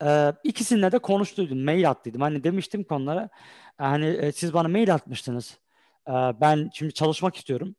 E, 0.03 0.33
ikisinde 0.43 0.91
de 0.91 0.99
konuştuydum, 0.99 1.63
mail 1.63 1.89
attıydım. 1.89 2.21
Hani 2.21 2.43
demiştim 2.43 2.83
konulara, 2.83 3.29
hani 3.77 4.05
e, 4.05 4.31
siz 4.31 4.53
bana 4.53 4.67
mail 4.67 4.93
atmıştınız. 4.93 5.59
E, 6.07 6.11
ben 6.41 6.69
şimdi 6.73 6.93
çalışmak 6.93 7.35
istiyorum. 7.35 7.75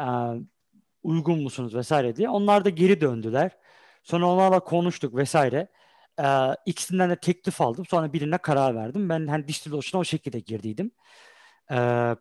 E, 0.00 0.04
uygun 1.02 1.42
musunuz 1.42 1.74
vesaire 1.74 2.16
diye. 2.16 2.28
Onlar 2.28 2.64
da 2.64 2.68
geri 2.70 3.00
döndüler. 3.00 3.50
Sonra 4.02 4.26
onlarla 4.26 4.60
konuştuk 4.60 5.16
vesaire. 5.16 5.68
Ee, 6.20 6.56
ikisinden 6.66 7.10
de 7.10 7.16
teklif 7.16 7.60
aldım. 7.60 7.86
Sonra 7.86 8.12
birine 8.12 8.38
karar 8.38 8.74
verdim. 8.74 9.08
Ben 9.08 9.26
hani 9.26 9.48
DigitalOcean'a 9.48 10.00
o 10.00 10.04
şekilde 10.04 10.40
girdiydim. 10.40 10.90
Ee, 11.72 12.16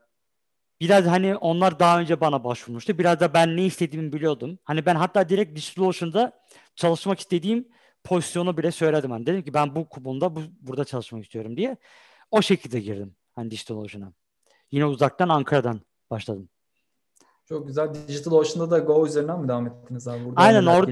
biraz 0.81 1.05
hani 1.05 1.35
onlar 1.37 1.79
daha 1.79 1.99
önce 1.99 2.21
bana 2.21 2.43
başvurmuştu. 2.43 2.97
Biraz 2.97 3.19
da 3.19 3.33
ben 3.33 3.57
ne 3.57 3.65
istediğimi 3.65 4.13
biliyordum. 4.13 4.59
Hani 4.63 4.85
ben 4.85 4.95
hatta 4.95 5.29
direkt 5.29 5.55
DigitalOcean'da 5.55 6.41
çalışmak 6.75 7.19
istediğim 7.19 7.67
pozisyonu 8.03 8.57
bile 8.57 8.71
söyledim. 8.71 9.11
Hani 9.11 9.25
dedim 9.25 9.43
ki 9.43 9.53
ben 9.53 9.75
bu 9.75 9.89
kubunda 9.89 10.35
bu, 10.35 10.41
burada 10.61 10.85
çalışmak 10.85 11.23
istiyorum 11.23 11.57
diye. 11.57 11.77
O 12.31 12.41
şekilde 12.41 12.79
girdim 12.79 13.15
hani 13.35 13.51
DigitalOcean'a. 13.51 14.13
Yine 14.73 14.85
uzaktan 14.85 15.29
Ankara'dan 15.29 15.81
başladım. 16.11 16.49
Çok 17.45 17.67
güzel. 17.67 17.93
DigitalOcean'da 17.93 18.71
da 18.71 18.79
Go 18.79 19.05
üzerinden 19.07 19.39
mi 19.39 19.47
devam 19.47 19.67
ettiniz 19.67 20.07
abi? 20.07 20.25
Burada 20.25 20.41
Aynen 20.41 20.65
orada. 20.65 20.91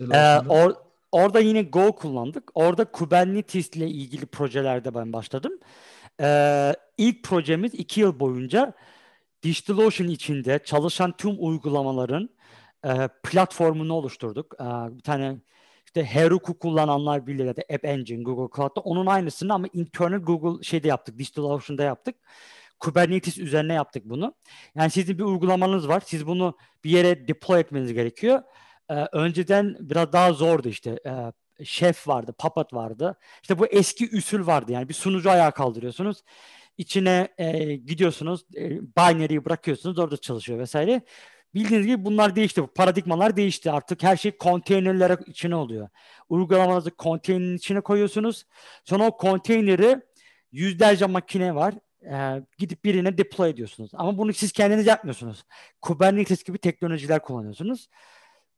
Ee, 0.00 0.48
or, 0.48 0.74
orada 1.12 1.40
yine 1.40 1.62
Go 1.62 1.92
kullandık. 1.92 2.50
Orada 2.54 2.84
Kubernetes 2.84 3.68
ile 3.70 3.88
ilgili 3.88 4.26
projelerde 4.26 4.94
ben 4.94 5.12
başladım. 5.12 5.52
Ee, 6.20 6.74
ilk 6.98 7.22
projemiz 7.24 7.74
iki 7.74 8.00
yıl 8.00 8.20
boyunca 8.20 8.72
DigitalOcean 9.42 10.10
içinde 10.10 10.60
çalışan 10.64 11.12
tüm 11.16 11.36
uygulamaların 11.38 12.30
e, 12.84 13.08
platformunu 13.22 13.92
oluşturduk. 13.94 14.54
E, 14.60 14.64
bir 14.96 15.02
tane 15.02 15.36
işte 15.86 16.04
Heroku 16.04 16.58
kullananlar 16.58 17.26
bilir 17.26 17.44
ya 17.44 17.56
da 17.56 17.62
App 17.74 17.84
Engine, 17.84 18.22
Google 18.22 18.56
Cloud'da 18.56 18.80
onun 18.80 19.06
aynısını 19.06 19.54
ama 19.54 19.66
internal 19.72 20.18
Google 20.18 20.62
şeyde 20.62 20.88
yaptık, 20.88 21.18
DigitalOcean'da 21.18 21.82
yaptık. 21.82 22.14
Kubernetes 22.80 23.38
üzerine 23.38 23.74
yaptık 23.74 24.02
bunu. 24.06 24.34
Yani 24.74 24.90
sizin 24.90 25.18
bir 25.18 25.24
uygulamanız 25.24 25.88
var. 25.88 26.02
Siz 26.06 26.26
bunu 26.26 26.56
bir 26.84 26.90
yere 26.90 27.28
deploy 27.28 27.60
etmeniz 27.60 27.92
gerekiyor. 27.92 28.42
Ee, 28.90 28.94
önceden 29.12 29.76
biraz 29.80 30.12
daha 30.12 30.32
zordu 30.32 30.68
işte. 30.68 30.98
Ee, 31.06 31.32
Chef 31.64 32.08
vardı, 32.08 32.34
Puppet 32.38 32.74
vardı. 32.74 33.18
İşte 33.42 33.58
bu 33.58 33.66
eski 33.66 34.16
usul 34.16 34.46
vardı. 34.46 34.72
Yani 34.72 34.88
bir 34.88 34.94
sunucu 34.94 35.30
ayağa 35.30 35.50
kaldırıyorsunuz. 35.50 36.22
İçine 36.78 37.28
e, 37.38 37.76
gidiyorsunuz, 37.76 38.44
e, 38.56 38.70
binary'yi 38.80 39.44
bırakıyorsunuz, 39.44 39.98
orada 39.98 40.16
çalışıyor 40.16 40.58
vesaire. 40.58 41.02
Bildiğiniz 41.54 41.86
gibi 41.86 42.04
bunlar 42.04 42.36
değişti. 42.36 42.62
Bu 42.62 42.66
paradigmalar 42.66 43.36
değişti. 43.36 43.70
Artık 43.70 44.02
her 44.02 44.16
şey 44.16 44.38
konteynerlere 44.38 45.18
içine 45.26 45.56
oluyor. 45.56 45.88
Uygulamanızı 46.28 46.90
konteynerin 46.90 47.56
içine 47.56 47.80
koyuyorsunuz. 47.80 48.44
Sonra 48.84 49.06
o 49.06 49.16
konteyneri 49.16 50.00
yüzlerce 50.52 51.06
makine 51.06 51.54
var 51.54 51.74
e, 52.10 52.42
gidip 52.58 52.84
birine 52.84 53.18
deploy 53.18 53.50
ediyorsunuz. 53.50 53.90
Ama 53.94 54.18
bunu 54.18 54.32
siz 54.32 54.52
kendiniz 54.52 54.86
yapmıyorsunuz. 54.86 55.44
Kubernetes 55.80 56.44
gibi 56.44 56.58
teknolojiler 56.58 57.22
kullanıyorsunuz. 57.22 57.88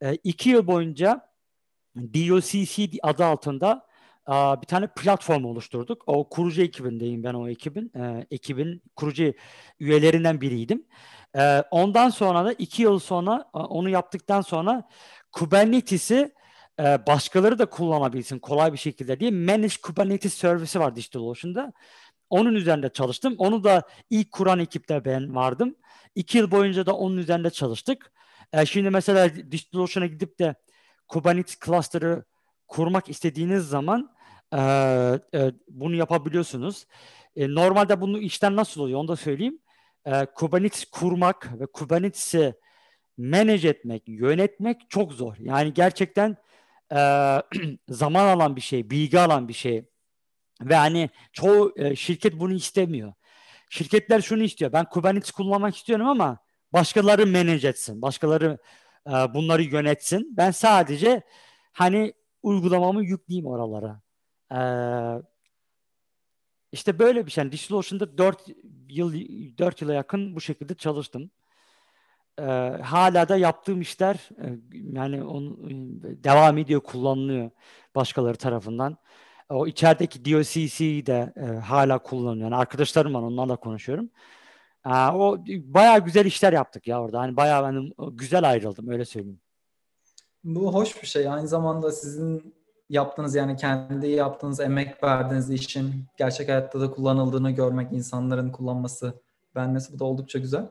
E, 0.03 0.15
iki 0.15 0.51
yıl 0.51 0.67
boyunca 0.67 1.31
DOCC 1.97 2.99
adı 3.03 3.25
altında 3.25 3.87
e, 4.29 4.33
bir 4.33 4.67
tane 4.67 4.89
platform 4.97 5.45
oluşturduk. 5.45 6.03
O 6.07 6.29
kurucu 6.29 6.63
ekibindeyim 6.63 7.25
ben 7.25 7.35
o 7.35 7.49
ekibin. 7.49 7.93
E, 7.97 8.27
ekibin 8.31 8.83
kurucu 8.97 9.33
üyelerinden 9.81 10.41
biriydim. 10.41 10.87
E, 11.37 11.65
ondan 11.71 12.09
sonra 12.09 12.45
da 12.45 12.53
iki 12.53 12.83
yıl 12.83 12.99
sonra 12.99 13.51
e, 13.55 13.59
onu 13.59 13.89
yaptıktan 13.89 14.41
sonra 14.41 14.89
Kubernetes'i 15.33 16.35
e, 16.81 17.07
başkaları 17.07 17.59
da 17.59 17.67
kullanabilsin 17.67 18.39
kolay 18.39 18.73
bir 18.73 18.79
şekilde 18.79 19.21
diye 19.21 19.31
Managed 19.31 19.81
Kubernetes 19.83 20.35
servisi 20.35 20.81
var 20.81 20.97
DigitalOcean'da. 20.97 21.73
Onun 22.31 22.55
üzerinde 22.55 22.89
çalıştım. 22.89 23.35
Onu 23.39 23.65
da 23.65 23.83
ilk 24.11 24.33
kuran 24.33 24.59
ekipte 24.59 25.05
ben 25.05 25.35
vardım. 25.35 25.77
İki 26.15 26.39
yıl 26.39 26.51
boyunca 26.51 26.87
da 26.87 26.97
onun 26.97 27.17
üzerinde 27.17 27.51
çalıştık. 27.51 28.13
E, 28.53 28.67
şimdi 28.67 28.91
mesela 28.91 29.35
DigitalOcean'a 29.35 30.07
gidip 30.07 30.39
de 30.39 30.55
Kubernetes 31.09 31.59
cluster'ı 31.67 32.25
kurmak 32.69 33.09
istediğiniz 33.09 33.69
zaman 33.69 34.11
e, 34.53 34.59
e, 35.35 35.53
bunu 35.69 35.95
yapabiliyorsunuz. 35.95 36.87
E, 37.37 37.55
normalde 37.55 38.01
bunu 38.01 38.19
işten 38.19 38.57
nasıl 38.57 38.81
oluyor 38.81 39.01
onu 39.01 39.09
da 39.09 39.17
söyleyeyim. 39.17 39.59
E, 40.07 40.27
Kubernetes 40.27 40.85
kurmak 40.85 41.61
ve 41.61 41.67
Kubernetes'i 41.67 42.55
manage 43.19 43.69
etmek, 43.69 44.03
yönetmek 44.07 44.91
çok 44.91 45.13
zor. 45.13 45.37
Yani 45.39 45.75
gerçekten 45.75 46.37
e, 46.93 46.99
zaman 47.89 48.27
alan 48.27 48.57
bir 48.57 48.61
şey, 48.61 48.91
bilgi 48.91 49.21
alan 49.21 49.49
bir 49.49 49.53
şey. 49.53 49.90
Ve 50.61 50.77
hani 50.77 51.11
çoğu 51.33 51.73
e, 51.77 51.97
şirket 51.97 52.41
bunu 52.41 52.55
istemiyor. 52.55 53.13
Şirketler 53.71 54.21
şunu 54.21 54.43
istiyor. 54.43 54.73
Ben 54.73 54.85
Kubernetes 54.85 55.31
kullanmak 55.31 55.77
istiyorum 55.77 56.09
ama 56.09 56.39
başkaları 56.73 57.27
manage 57.27 57.69
etsin. 57.69 58.03
Başkaları 58.03 58.59
e, 59.07 59.11
bunları 59.11 59.63
yönetsin. 59.63 60.37
Ben 60.37 60.51
sadece 60.51 61.23
hani 61.73 62.13
uygulamamı 62.43 63.05
yükleyeyim 63.05 63.47
oralara. 63.47 64.01
E, 64.53 64.61
işte 66.73 66.99
böyle 66.99 67.27
bir 67.27 67.31
şey. 67.31 67.45
Yani 67.45 67.53
DigitalOcean'da 67.53 68.19
4 68.19 68.43
yıl 68.89 69.13
4 69.59 69.83
yıla 69.83 69.95
yakın 69.95 70.37
bu 70.37 70.41
şekilde 70.41 70.75
çalıştım. 70.75 71.31
E, 72.39 72.43
hala 72.83 73.29
da 73.29 73.37
yaptığım 73.37 73.81
işler 73.81 74.29
e, 74.39 74.47
yani 74.93 75.25
on, 75.25 75.59
devam 76.03 76.59
ediyor, 76.59 76.81
kullanılıyor 76.81 77.51
başkaları 77.95 78.37
tarafından. 78.37 78.97
O 79.51 79.67
içerideki 79.67 80.25
DOCC'yi 80.25 81.07
de 81.07 81.33
e, 81.37 81.45
hala 81.45 81.99
kullanıyorum. 81.99 82.41
Yani 82.41 82.57
arkadaşlarım 82.57 83.15
var 83.15 83.23
onlarla 83.23 83.57
konuşuyorum. 83.57 84.11
E, 84.87 84.91
o 84.91 85.39
bayağı 85.47 86.05
güzel 86.05 86.27
işler 86.27 86.53
yaptık 86.53 86.87
ya 86.87 87.03
orada. 87.03 87.21
Hani 87.21 87.37
bayağı 87.37 87.65
ben 87.65 87.93
güzel 88.13 88.51
ayrıldım 88.51 88.89
öyle 88.89 89.05
söyleyeyim. 89.05 89.41
Bu 90.45 90.75
hoş 90.75 91.03
bir 91.03 91.07
şey. 91.07 91.29
Aynı 91.29 91.49
zamanda 91.49 91.93
sizin 91.93 92.55
yaptığınız 92.91 93.35
yani 93.35 93.57
kendi 93.57 94.09
yaptığınız 94.09 94.61
emek 94.61 95.05
verdiğiniz 95.05 95.51
işin 95.51 96.05
gerçek 96.17 96.49
hayatta 96.49 96.81
da 96.81 96.91
kullanıldığını 96.91 97.51
görmek, 97.51 97.93
insanların 97.93 98.51
kullanması, 98.51 99.15
beğenmesi 99.55 99.93
bu 99.93 99.99
da 99.99 100.05
oldukça 100.05 100.39
güzel. 100.39 100.71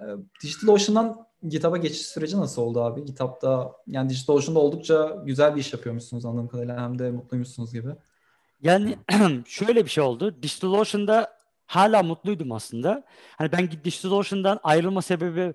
E, 0.00 0.04
DigitalOcean'dan 0.42 1.26
GitHub'a 1.48 1.76
geçiş 1.76 2.06
süreci 2.06 2.40
nasıl 2.40 2.62
oldu 2.62 2.82
abi? 2.82 3.04
GitHub'da 3.04 3.72
yani 3.86 4.10
DigitalOcean'da 4.10 4.58
oldukça 4.58 5.22
güzel 5.24 5.54
bir 5.54 5.60
iş 5.60 5.72
yapıyormuşsunuz 5.72 6.24
anladığım 6.24 6.48
kadarıyla 6.48 6.82
hem 6.82 6.98
de 6.98 7.10
mutluymuşsunuz 7.10 7.72
gibi. 7.72 7.88
Yani 8.62 8.96
şöyle 9.46 9.84
bir 9.84 9.90
şey 9.90 10.04
oldu. 10.04 10.42
DigitalOcean'da 10.42 11.38
hala 11.66 12.02
mutluydum 12.02 12.52
aslında. 12.52 13.04
Hani 13.38 13.52
ben 13.52 13.70
DigitalOcean'dan 13.70 14.60
ayrılma 14.62 15.02
sebebi 15.02 15.54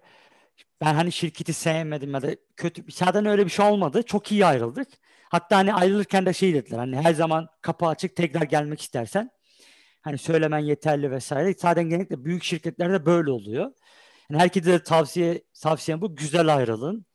ben 0.82 0.94
hani 0.96 1.12
şirketi 1.12 1.54
sevmedim 1.54 2.14
ya 2.14 2.22
da 2.22 2.36
kötü 2.58 2.84
zaten 2.92 3.26
öyle 3.26 3.46
bir 3.46 3.52
şey 3.52 3.66
olmadı. 3.66 4.04
Çok 4.04 4.32
iyi 4.32 4.46
ayrıldık. 4.46 4.88
Hatta 5.30 5.58
hani 5.58 5.74
ayrılırken 5.74 6.26
de 6.26 6.34
şey 6.34 6.54
dediler 6.54 6.78
hani 6.78 6.98
her 6.98 7.14
zaman 7.14 7.50
kapı 7.62 7.86
açık 7.86 8.16
tekrar 8.16 8.42
gelmek 8.42 8.82
istersen 8.82 9.32
hani 10.02 10.18
söylemen 10.18 10.60
yeterli 10.60 11.12
vesaire. 11.12 11.54
Zaten 11.54 11.90
genellikle 11.90 12.26
büyük 12.26 12.44
şirketlerde 12.44 13.06
böyle 13.06 13.32
oluyor. 13.32 13.72
Yani 14.30 14.42
herkese 14.42 14.72
de 14.72 14.84
tavsiye 14.84 15.44
tavsiyem 15.62 16.02
bu 16.02 16.16
güzel 16.16 16.56
ayrılın. 16.56 17.06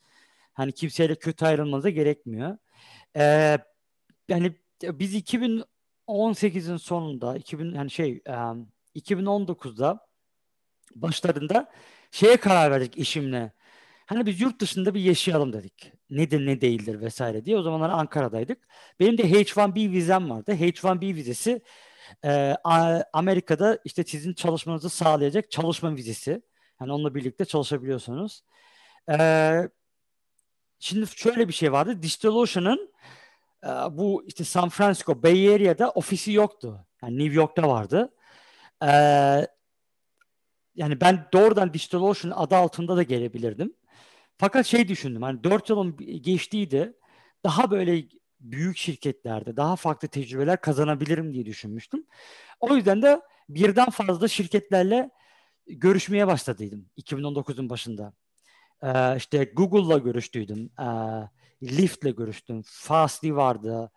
Hani 0.55 0.73
kimseyle 0.73 1.15
kötü 1.15 1.45
ayrılmanıza 1.45 1.91
gerekmiyor. 1.91 2.59
Ee, 3.17 3.59
yani 4.29 4.57
biz 4.83 5.15
2000 5.15 5.65
18'in 6.09 6.77
sonunda 6.77 7.37
2000 7.37 7.75
yani 7.75 7.91
şey 7.91 8.23
um, 8.29 8.69
2019'da 8.97 10.07
başlarında 10.95 11.71
şeye 12.11 12.37
karar 12.37 12.71
verdik 12.71 12.99
işimle. 12.99 13.53
Hani 14.07 14.27
biz 14.27 14.41
yurt 14.41 14.61
dışında 14.61 14.95
bir 14.95 15.01
yaşayalım 15.01 15.53
dedik. 15.53 15.93
Nedir 16.11 16.47
ne 16.47 16.61
değildir 16.61 17.01
vesaire 17.01 17.45
diye. 17.45 17.57
O 17.57 17.63
zamanlar 17.63 17.91
Ankara'daydık. 17.91 18.69
Benim 19.01 19.19
de 19.19 19.23
H1B 19.23 19.91
vizem 19.91 20.31
vardı. 20.31 20.53
H1B 20.53 21.15
vizesi 21.15 21.63
e, 22.25 22.55
Amerika'da 23.13 23.79
işte 23.85 24.05
sizin 24.05 24.33
çalışmanızı 24.33 24.91
sağlayacak 24.91 25.51
çalışma 25.51 25.97
vizesi. 25.97 26.43
Yani 26.81 26.93
onunla 26.93 27.15
birlikte 27.15 27.45
çalışabiliyorsunuz. 27.45 28.43
E, 29.11 29.69
şimdi 30.79 31.07
şöyle 31.17 31.49
bir 31.49 31.53
şey 31.53 31.73
vardı. 31.73 32.03
DigitalOcean'ın 32.03 32.93
bu 33.91 34.25
işte 34.27 34.45
San 34.45 34.69
Francisco 34.69 35.23
Bay 35.23 35.55
Area'da 35.55 35.91
ofisi 35.91 36.33
yoktu. 36.33 36.87
Yani 37.03 37.19
New 37.19 37.35
York'ta 37.35 37.69
vardı. 37.69 38.15
Ee, 38.83 39.47
yani 40.75 41.01
ben 41.01 41.29
doğrudan 41.33 41.75
DigitalOcean 41.75 42.33
adı 42.37 42.57
altında 42.57 42.97
da 42.97 43.03
gelebilirdim. 43.03 43.75
Fakat 44.39 44.67
şey 44.67 44.89
düşündüm 44.89 45.23
hani 45.23 45.45
4 45.45 45.71
yılın 45.71 45.97
geçtiydi 46.23 46.93
daha 47.45 47.71
böyle 47.71 48.05
büyük 48.41 48.77
şirketlerde 48.77 49.57
daha 49.57 49.77
farklı 49.77 50.09
tecrübeler 50.09 50.61
kazanabilirim 50.61 51.35
diye 51.35 51.47
düşünmüştüm. 51.47 52.07
O 52.61 52.77
yüzden 52.77 53.03
de 53.03 53.21
birden 53.49 53.91
fazla 53.91 54.29
şirketlerle 54.29 55.11
görüşmeye 55.67 56.27
başladıydım 56.27 56.87
2019'un 56.97 57.71
başında. 57.71 58.13
Ee, 58.83 59.17
işte 59.17 59.45
Google'la 59.45 59.99
görüştüydüm. 59.99 60.71
Ee, 60.81 60.85
Lyft'le 61.63 62.17
görüştüm. 62.17 62.63
Fastly 62.67 63.35
vardı. 63.35 63.91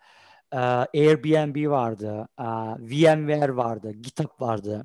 Ee, 0.52 0.56
Airbnb 0.56 1.70
vardı. 1.70 2.28
Ee, 2.40 2.44
VMware 2.78 3.56
vardı. 3.56 3.92
GitHub 3.92 4.40
vardı. 4.40 4.82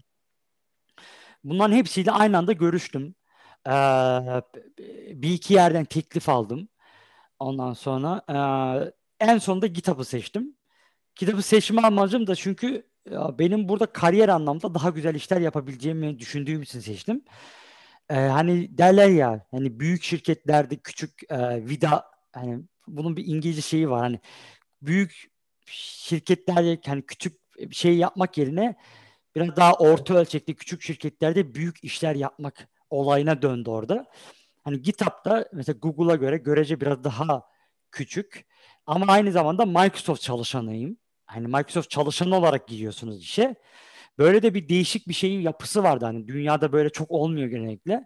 Bunların 1.44 1.76
hepsiyle 1.76 2.12
aynı 2.12 2.38
anda 2.38 2.54
görüştüm. 2.54 3.16
Ee, 3.68 3.72
bir 5.22 5.34
iki 5.34 5.54
yerden 5.54 5.86
teklif 5.86 6.30
aldım. 6.30 6.70
Ondan 7.40 7.74
sonra 7.74 8.22
e, 8.30 8.38
en 9.26 9.38
sonunda 9.38 9.68
GitHub'ı 9.68 10.06
seçtim. 10.06 10.56
GitHub'ı 11.16 11.42
seçme 11.42 11.82
amacım 11.82 12.28
da 12.28 12.36
çünkü 12.36 12.88
benim 13.40 13.70
burada 13.70 13.86
kariyer 13.86 14.30
anlamda 14.30 14.74
daha 14.74 14.90
güzel 14.90 15.16
işler 15.16 15.42
yapabileceğimi 15.42 16.20
düşündüğüm 16.20 16.62
için 16.62 16.80
seçtim. 16.80 17.24
Ee, 18.10 18.16
hani 18.16 18.78
derler 18.78 19.10
ya 19.10 19.46
hani 19.52 19.80
büyük 19.80 20.04
şirketlerde 20.04 20.76
küçük 20.78 21.32
e, 21.32 21.66
vida 21.68 22.15
hani 22.36 22.64
bunun 22.88 23.18
bir 23.18 23.26
İngilizce 23.28 23.62
şeyi 23.62 23.90
var 23.90 24.02
hani 24.02 24.20
büyük 24.82 25.32
şirketlerde 25.66 26.80
hani 26.86 27.06
küçük 27.06 27.40
şey 27.72 27.98
yapmak 27.98 28.38
yerine 28.38 28.76
biraz 29.36 29.56
daha 29.56 29.74
orta 29.74 30.14
ölçekli 30.14 30.56
küçük 30.56 30.82
şirketlerde 30.82 31.56
büyük 31.56 31.84
işler 31.84 32.16
yapmak 32.16 32.68
olayına 32.90 33.42
döndü 33.42 33.70
orada. 33.70 34.06
Hani 34.64 34.82
GitHub'da 34.82 35.50
mesela 35.54 35.80
Google'a 35.80 36.16
göre 36.16 36.38
görece 36.38 36.82
biraz 36.82 37.04
daha 37.04 37.44
küçük 37.92 38.46
ama 38.86 39.06
aynı 39.14 39.32
zamanda 39.32 39.66
Microsoft 39.66 40.22
çalışanıyım. 40.22 40.98
Hani 41.26 41.48
Microsoft 41.48 41.90
çalışanı 41.90 42.36
olarak 42.36 42.68
gidiyorsunuz 42.68 43.22
işe. 43.24 43.56
Böyle 44.18 44.44
de 44.44 44.54
bir 44.54 44.70
değişik 44.70 45.08
bir 45.08 45.14
şeyin 45.14 45.42
yapısı 45.42 45.84
vardı. 45.84 46.06
Hani 46.06 46.28
dünyada 46.28 46.72
böyle 46.72 46.90
çok 46.90 47.12
olmuyor 47.12 47.48
genellikle. 47.48 48.06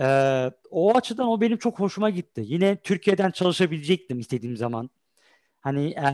Ee, 0.00 0.50
o 0.70 0.96
açıdan 0.96 1.28
o 1.28 1.40
benim 1.40 1.58
çok 1.58 1.80
hoşuma 1.80 2.10
gitti. 2.10 2.42
Yine 2.44 2.76
Türkiye'den 2.76 3.30
çalışabilecektim 3.30 4.18
istediğim 4.18 4.56
zaman. 4.56 4.90
Hani 5.60 5.90
e, 5.90 6.12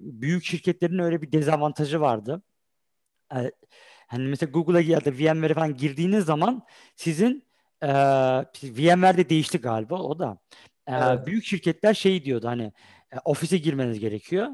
büyük 0.00 0.44
şirketlerin 0.44 0.98
öyle 0.98 1.22
bir 1.22 1.32
dezavantajı 1.32 2.00
vardı. 2.00 2.42
E, 3.34 3.52
hani 4.06 4.28
mesela 4.28 4.50
Google'a 4.50 4.80
ya 4.80 5.04
da 5.04 5.12
VMware'e 5.12 5.54
falan 5.54 5.76
girdiğiniz 5.76 6.24
zaman 6.24 6.62
sizin 6.96 7.44
e, 7.82 7.88
VMware'de 8.62 9.28
değişti 9.28 9.58
galiba 9.58 10.02
o 10.02 10.18
da. 10.18 10.38
E, 10.86 10.92
evet. 10.94 11.26
Büyük 11.26 11.44
şirketler 11.44 11.94
şey 11.94 12.24
diyordu 12.24 12.48
hani 12.48 12.72
e, 13.12 13.16
ofise 13.24 13.58
girmeniz 13.58 13.98
gerekiyor. 13.98 14.48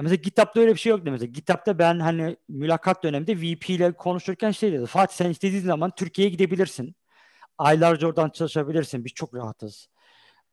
Mesela 0.00 0.16
GitHub'da 0.16 0.60
öyle 0.60 0.74
bir 0.74 0.78
şey 0.78 0.90
yok 0.90 1.00
mesela. 1.04 1.32
GitHub'da 1.32 1.78
ben 1.78 1.98
hani 2.00 2.36
mülakat 2.48 3.02
döneminde 3.02 3.36
VP 3.36 3.70
ile 3.70 3.92
konuşurken 3.92 4.50
şey 4.50 4.72
dedi. 4.72 4.86
Fatih 4.86 5.14
sen 5.16 5.30
istediğin 5.30 5.62
zaman 5.62 5.92
Türkiye'ye 5.96 6.32
gidebilirsin. 6.32 6.94
Aylarca 7.58 8.06
oradan 8.06 8.30
çalışabilirsin. 8.30 9.04
Biz 9.04 9.12
çok 9.12 9.34
rahatız. 9.34 9.88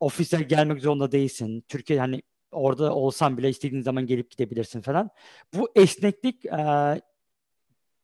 Ofise 0.00 0.42
gelmek 0.42 0.82
zorunda 0.82 1.12
değilsin. 1.12 1.64
Türkiye 1.68 2.00
hani 2.00 2.22
orada 2.52 2.94
olsan 2.94 3.38
bile 3.38 3.48
istediğin 3.48 3.82
zaman 3.82 4.06
gelip 4.06 4.30
gidebilirsin 4.30 4.80
falan. 4.80 5.10
Bu 5.54 5.70
esneklik 5.74 6.46
e, 6.46 7.02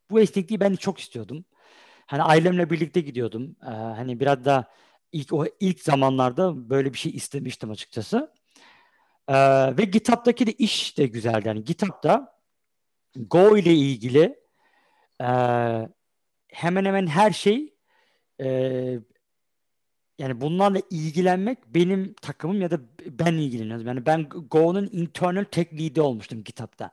bu 0.09 0.19
esnekliği 0.19 0.59
ben 0.59 0.75
çok 0.75 0.99
istiyordum. 0.99 1.45
Hani 2.05 2.23
ailemle 2.23 2.69
birlikte 2.69 3.01
gidiyordum. 3.01 3.55
E, 3.61 3.69
hani 3.69 4.19
biraz 4.19 4.45
da 4.45 4.71
ilk 5.11 5.33
o 5.33 5.45
ilk 5.59 5.79
zamanlarda 5.79 6.69
böyle 6.69 6.93
bir 6.93 6.97
şey 6.97 7.15
istemiştim 7.15 7.71
açıkçası. 7.71 8.33
Ee, 9.27 9.77
ve 9.77 9.83
GitHub'daki 9.83 10.47
de 10.47 10.51
iş 10.51 10.97
de 10.97 11.07
güzeldi. 11.07 11.47
Yani 11.47 11.63
GitHub'da 11.63 12.33
Go 13.15 13.57
ile 13.57 13.73
ilgili 13.73 14.39
e, 15.21 15.27
hemen 16.47 16.85
hemen 16.85 17.07
her 17.07 17.31
şey 17.31 17.72
e, 18.43 18.99
yani 20.19 20.41
bunlarla 20.41 20.81
ilgilenmek 20.89 21.57
benim 21.67 22.13
takımım 22.21 22.61
ya 22.61 22.71
da 22.71 22.79
ben 23.05 23.33
ilgileniyorum. 23.33 23.87
Yani 23.87 24.05
ben 24.05 24.23
Go'nun 24.29 24.89
internal 24.91 25.43
tech 25.43 25.73
lead'i 25.73 26.01
olmuştum 26.01 26.43
GitHub'da. 26.43 26.91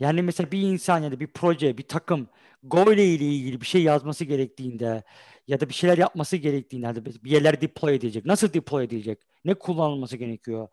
Yani 0.00 0.22
mesela 0.22 0.52
bir 0.52 0.62
insan 0.62 0.98
ya 1.02 1.12
da 1.12 1.20
bir 1.20 1.26
proje, 1.26 1.78
bir 1.78 1.82
takım 1.82 2.28
Go 2.62 2.92
ile 2.92 3.06
ilgili 3.06 3.60
bir 3.60 3.66
şey 3.66 3.82
yazması 3.82 4.24
gerektiğinde 4.24 5.02
ya 5.48 5.60
da 5.60 5.68
bir 5.68 5.74
şeyler 5.74 5.98
yapması 5.98 6.36
gerektiğinde 6.36 6.86
yani 6.86 7.04
bir 7.04 7.30
yerler 7.30 7.60
deploy 7.60 7.94
edilecek. 7.94 8.26
Nasıl 8.26 8.52
deploy 8.52 8.84
edilecek? 8.84 9.18
Ne 9.44 9.54
kullanılması 9.54 10.16
gerekiyor? 10.16 10.68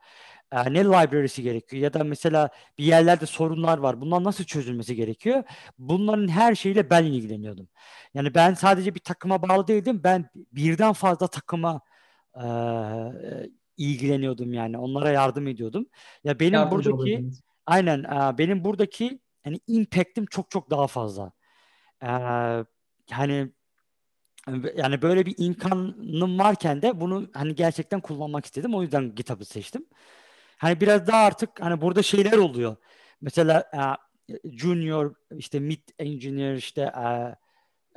e, 0.52 0.74
ne 0.74 0.84
library'si 0.86 1.44
gerekiyor 1.44 1.84
ya 1.84 1.94
da 1.94 2.04
mesela 2.04 2.50
bir 2.78 2.84
yerlerde 2.84 3.26
sorunlar 3.26 3.78
var. 3.78 4.02
Bunlar 4.02 4.24
nasıl 4.24 4.44
çözülmesi 4.44 4.96
gerekiyor? 4.96 5.44
Bunların 5.80 6.28
her 6.28 6.56
şeyiyle 6.56 6.90
ben 6.90 7.04
ilgileniyordum. 7.04 7.68
Yani 8.14 8.36
ben 8.36 8.54
sadece 8.54 8.96
bir 8.96 9.00
takıma 9.00 9.42
bağlı 9.42 9.68
değildim. 9.68 10.02
Ben 10.04 10.30
birden 10.36 10.94
fazla 10.94 11.28
takıma 11.28 11.82
e, 12.36 12.46
ilgileniyordum 13.78 14.54
yani. 14.54 14.78
Onlara 14.78 15.12
yardım 15.12 15.48
ediyordum. 15.48 15.86
Ya 16.24 16.40
benim 16.40 16.54
Yardımcı 16.54 16.92
buradaki 16.92 17.14
olabilir. 17.14 17.42
aynen 17.66 18.04
e, 18.04 18.38
benim 18.38 18.64
buradaki 18.64 19.20
yani 19.46 19.60
impact'im 19.68 20.26
çok 20.26 20.52
çok 20.52 20.70
daha 20.70 20.88
fazla. 20.88 21.32
E, 22.04 22.10
yani 23.12 23.52
yani 24.76 25.02
böyle 25.02 25.26
bir 25.26 25.36
imkanım 25.38 26.40
varken 26.40 26.82
de 26.82 27.02
bunu 27.02 27.30
hani 27.34 27.56
gerçekten 27.56 28.02
kullanmak 28.02 28.46
istedim. 28.46 28.76
O 28.76 28.82
yüzden 28.82 29.16
GitHub'ı 29.16 29.46
seçtim. 29.46 29.86
Hani 30.58 30.82
biraz 30.82 31.08
daha 31.08 31.26
artık 31.26 31.50
hani 31.62 31.82
burada 31.82 32.04
şeyler 32.04 32.38
oluyor. 32.38 32.76
Mesela 33.22 33.60
e, 34.30 34.34
junior 34.58 35.16
işte 35.38 35.60
mid 35.60 35.82
engineer 36.00 36.56
işte 36.56 36.82
e, 36.82 37.36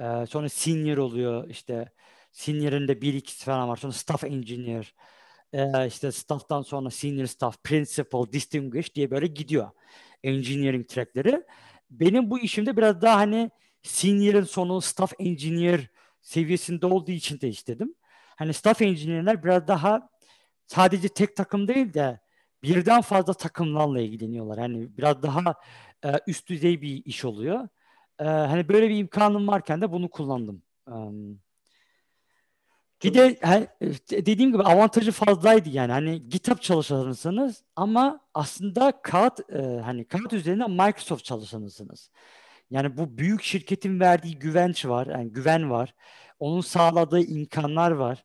e, 0.04 0.26
sonra 0.26 0.48
senior 0.48 0.98
oluyor 0.98 1.48
işte 1.48 1.92
senior'ın 2.32 2.88
da 2.88 3.00
bir 3.00 3.14
ikisi 3.14 3.44
falan 3.44 3.68
var. 3.68 3.76
Sonra 3.76 3.92
staff 3.92 4.24
engineer 4.24 4.94
işte 5.86 6.12
staff'tan 6.12 6.62
sonra 6.62 6.90
senior 6.90 7.26
staff, 7.26 7.64
principal, 7.64 8.32
distinguished 8.32 8.94
diye 8.94 9.10
böyle 9.10 9.26
gidiyor. 9.26 9.70
Engineering 10.22 10.88
trackleri. 10.88 11.42
Benim 11.90 12.30
bu 12.30 12.38
işimde 12.38 12.76
biraz 12.76 13.02
daha 13.02 13.16
hani 13.16 13.50
senior'ın 13.82 14.44
sonu 14.44 14.80
staff 14.80 15.12
engineer 15.18 15.88
seviyesinde 16.22 16.86
olduğu 16.86 17.10
için 17.10 17.40
de 17.40 17.48
istedim. 17.48 17.94
Hani 18.36 18.54
staff 18.54 18.82
engineer'ler 18.82 19.44
biraz 19.44 19.68
daha 19.68 20.08
sadece 20.66 21.08
tek 21.08 21.36
takım 21.36 21.68
değil 21.68 21.94
de 21.94 22.20
birden 22.62 23.00
fazla 23.00 23.34
takımlarla 23.34 24.00
ilgileniyorlar. 24.00 24.58
Hani 24.58 24.96
biraz 24.96 25.22
daha 25.22 25.54
e, 26.04 26.12
üst 26.26 26.48
düzey 26.48 26.82
bir 26.82 27.04
iş 27.04 27.24
oluyor. 27.24 27.68
E, 28.18 28.24
hani 28.24 28.68
böyle 28.68 28.88
bir 28.88 28.96
imkanım 28.96 29.48
varken 29.48 29.80
de 29.80 29.92
bunu 29.92 30.10
kullandım. 30.10 30.62
Um, 30.86 31.40
bir 33.04 33.14
de 33.14 33.38
hani, 33.42 33.68
dediğim 34.10 34.52
gibi 34.52 34.62
avantajı 34.62 35.12
fazlaydı 35.12 35.68
yani. 35.68 35.92
Hani 35.92 36.28
GitHub 36.28 36.58
çalışanısınız 36.58 37.64
ama 37.76 38.20
aslında 38.34 39.00
kağıt 39.02 39.40
e, 39.52 39.80
hani 39.84 40.04
kağıt 40.04 40.32
üzerinde 40.32 40.66
Microsoft 40.66 41.24
çalışanısınız. 41.24 42.10
Yani 42.70 42.96
bu 42.96 43.18
büyük 43.18 43.42
şirketin 43.42 44.00
verdiği 44.00 44.38
güvenç 44.38 44.86
var, 44.86 45.06
yani 45.06 45.32
güven 45.32 45.70
var. 45.70 45.94
Onun 46.38 46.60
sağladığı 46.60 47.20
imkanlar 47.20 47.90
var. 47.90 48.24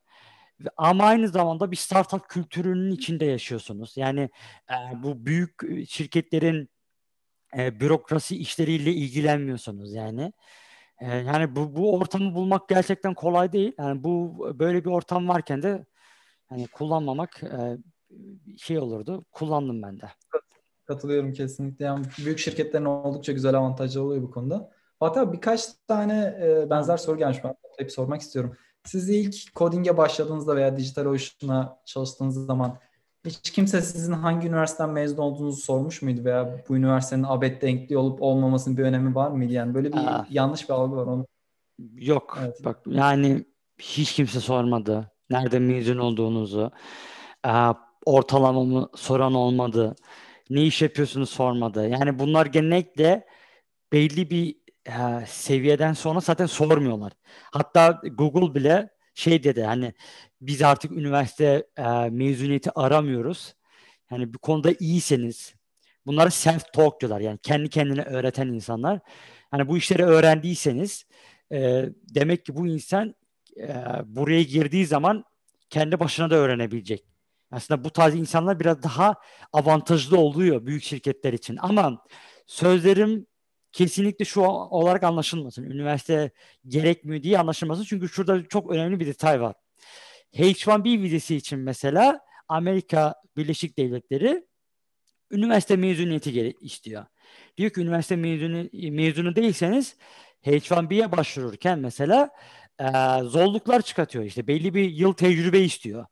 Ama 0.77 1.03
aynı 1.05 1.27
zamanda 1.27 1.71
bir 1.71 1.75
startup 1.75 2.29
kültürünün 2.29 2.91
içinde 2.91 3.25
yaşıyorsunuz. 3.25 3.97
Yani 3.97 4.29
e, 4.69 5.03
bu 5.03 5.25
büyük 5.25 5.53
şirketlerin 5.89 6.69
e, 7.57 7.79
bürokrasi 7.79 8.37
işleriyle 8.37 8.93
ilgilenmiyorsunuz 8.93 9.93
yani. 9.93 10.33
E, 10.99 11.15
yani 11.17 11.55
bu, 11.55 11.75
bu 11.75 11.93
ortamı 11.93 12.35
bulmak 12.35 12.69
gerçekten 12.69 13.13
kolay 13.13 13.51
değil. 13.51 13.73
Yani 13.77 14.03
bu 14.03 14.37
böyle 14.59 14.85
bir 14.85 14.89
ortam 14.89 15.27
varken 15.27 15.63
de 15.63 15.85
hani 16.45 16.67
kullanmamak 16.67 17.43
e, 17.43 17.77
şey 18.57 18.79
olurdu. 18.79 19.25
Kullandım 19.31 19.81
ben 19.81 20.01
de. 20.01 20.11
Katılıyorum 20.85 21.33
kesinlikle. 21.33 21.85
Yani 21.85 22.05
büyük 22.25 22.39
şirketlerin 22.39 22.85
oldukça 22.85 23.31
güzel 23.31 23.55
avantajları 23.55 24.03
oluyor 24.05 24.23
bu 24.23 24.31
konuda. 24.31 24.71
Hatta 24.99 25.33
birkaç 25.33 25.67
tane 25.87 26.37
e, 26.41 26.69
benzer 26.69 26.97
soru 26.97 27.17
gelmiş 27.17 27.43
ben 27.43 27.55
hep 27.77 27.91
sormak 27.91 28.21
istiyorum. 28.21 28.55
Siz 28.83 29.09
ilk 29.09 29.55
coding'e 29.55 29.97
başladığınızda 29.97 30.55
veya 30.55 30.77
dijital 30.77 31.05
oyununa 31.05 31.77
çalıştığınız 31.85 32.45
zaman 32.45 32.77
hiç 33.25 33.51
kimse 33.51 33.81
sizin 33.81 34.13
hangi 34.13 34.47
üniversiteden 34.47 34.89
mezun 34.89 35.17
olduğunuzu 35.17 35.61
sormuş 35.61 36.01
muydu 36.01 36.23
veya 36.23 36.63
bu 36.69 36.77
üniversitenin 36.77 37.23
abet 37.23 37.61
denkli 37.61 37.97
olup 37.97 38.21
olmamasının 38.21 38.77
bir 38.77 38.83
önemi 38.83 39.15
var 39.15 39.31
mıydı? 39.31 39.53
Yani 39.53 39.73
böyle 39.73 39.93
bir 39.93 39.97
Aa, 39.97 40.27
yanlış 40.29 40.69
bir 40.69 40.73
algı 40.73 40.95
var 40.95 41.05
onu. 41.05 41.25
Yok. 41.93 42.37
Evet. 42.41 42.65
Bak 42.65 42.79
yani 42.85 43.45
hiç 43.79 44.13
kimse 44.13 44.39
sormadı. 44.39 45.11
Nerede 45.29 45.59
mezun 45.59 45.97
olduğunuzu. 45.97 46.71
Aa, 47.43 47.73
ortalamamı 48.05 48.89
soran 48.95 49.33
olmadı. 49.33 49.95
Ne 50.49 50.63
iş 50.63 50.81
yapıyorsunuz 50.81 51.29
sormadı. 51.29 51.89
Yani 51.89 52.19
bunlar 52.19 52.45
genellikle 52.45 53.25
belli 53.93 54.29
bir 54.29 54.55
e, 54.85 55.25
seviyeden 55.27 55.93
sonra 55.93 56.19
zaten 56.19 56.45
sormuyorlar. 56.45 57.13
Hatta 57.51 58.01
Google 58.11 58.55
bile 58.55 58.89
şey 59.13 59.43
dedi 59.43 59.63
hani 59.63 59.93
biz 60.41 60.61
artık 60.61 60.91
üniversite 60.91 61.67
e, 61.77 62.09
mezuniyeti 62.09 62.71
aramıyoruz. 62.75 63.55
Yani 64.11 64.33
bir 64.33 64.37
konuda 64.37 64.71
iyiseniz 64.79 65.55
bunları 66.05 66.31
self 66.31 66.73
talk 66.73 67.01
diyorlar. 67.01 67.19
Yani 67.21 67.37
kendi 67.37 67.69
kendine 67.69 68.01
öğreten 68.01 68.47
insanlar. 68.47 68.99
Hani 69.51 69.67
bu 69.67 69.77
işleri 69.77 70.03
öğrendiyseniz 70.03 71.05
e, 71.51 71.89
demek 72.15 72.45
ki 72.45 72.55
bu 72.55 72.67
insan 72.67 73.15
e, 73.57 73.73
buraya 74.05 74.43
girdiği 74.43 74.85
zaman 74.85 75.25
kendi 75.69 75.99
başına 75.99 76.29
da 76.29 76.35
öğrenebilecek. 76.35 77.14
Aslında 77.51 77.83
bu 77.83 77.89
tarz 77.89 78.15
insanlar 78.15 78.59
biraz 78.59 78.83
daha 78.83 79.15
avantajlı 79.53 80.17
oluyor 80.17 80.65
büyük 80.65 80.83
şirketler 80.83 81.33
için. 81.33 81.57
Ama 81.61 82.03
sözlerim 82.47 83.27
kesinlikle 83.71 84.25
şu 84.25 84.41
olarak 84.41 85.03
anlaşılmasın. 85.03 85.63
Üniversite 85.63 86.31
gerekmiyor 86.67 87.23
diye 87.23 87.39
anlaşılmasın. 87.39 87.83
Çünkü 87.83 88.09
şurada 88.09 88.47
çok 88.47 88.71
önemli 88.71 88.99
bir 88.99 89.07
detay 89.07 89.41
var. 89.41 89.55
H1B 90.33 91.01
vizesi 91.01 91.35
için 91.35 91.59
mesela 91.59 92.19
Amerika 92.47 93.15
Birleşik 93.37 93.77
Devletleri 93.77 94.45
üniversite 95.31 95.75
mezuniyeti 95.75 96.55
istiyor. 96.61 97.05
Diyor 97.57 97.71
ki 97.71 97.81
üniversite 97.81 98.15
mezunu, 98.15 98.69
mezunu 98.91 99.35
değilseniz 99.35 99.95
H1B'ye 100.45 101.11
başvururken 101.11 101.79
mesela 101.79 102.29
e, 102.79 102.85
zorluklar 103.23 103.81
çıkartıyor. 103.81 104.25
İşte 104.25 104.47
belli 104.47 104.73
bir 104.73 104.89
yıl 104.89 105.13
tecrübe 105.13 105.59
istiyor. 105.59 106.05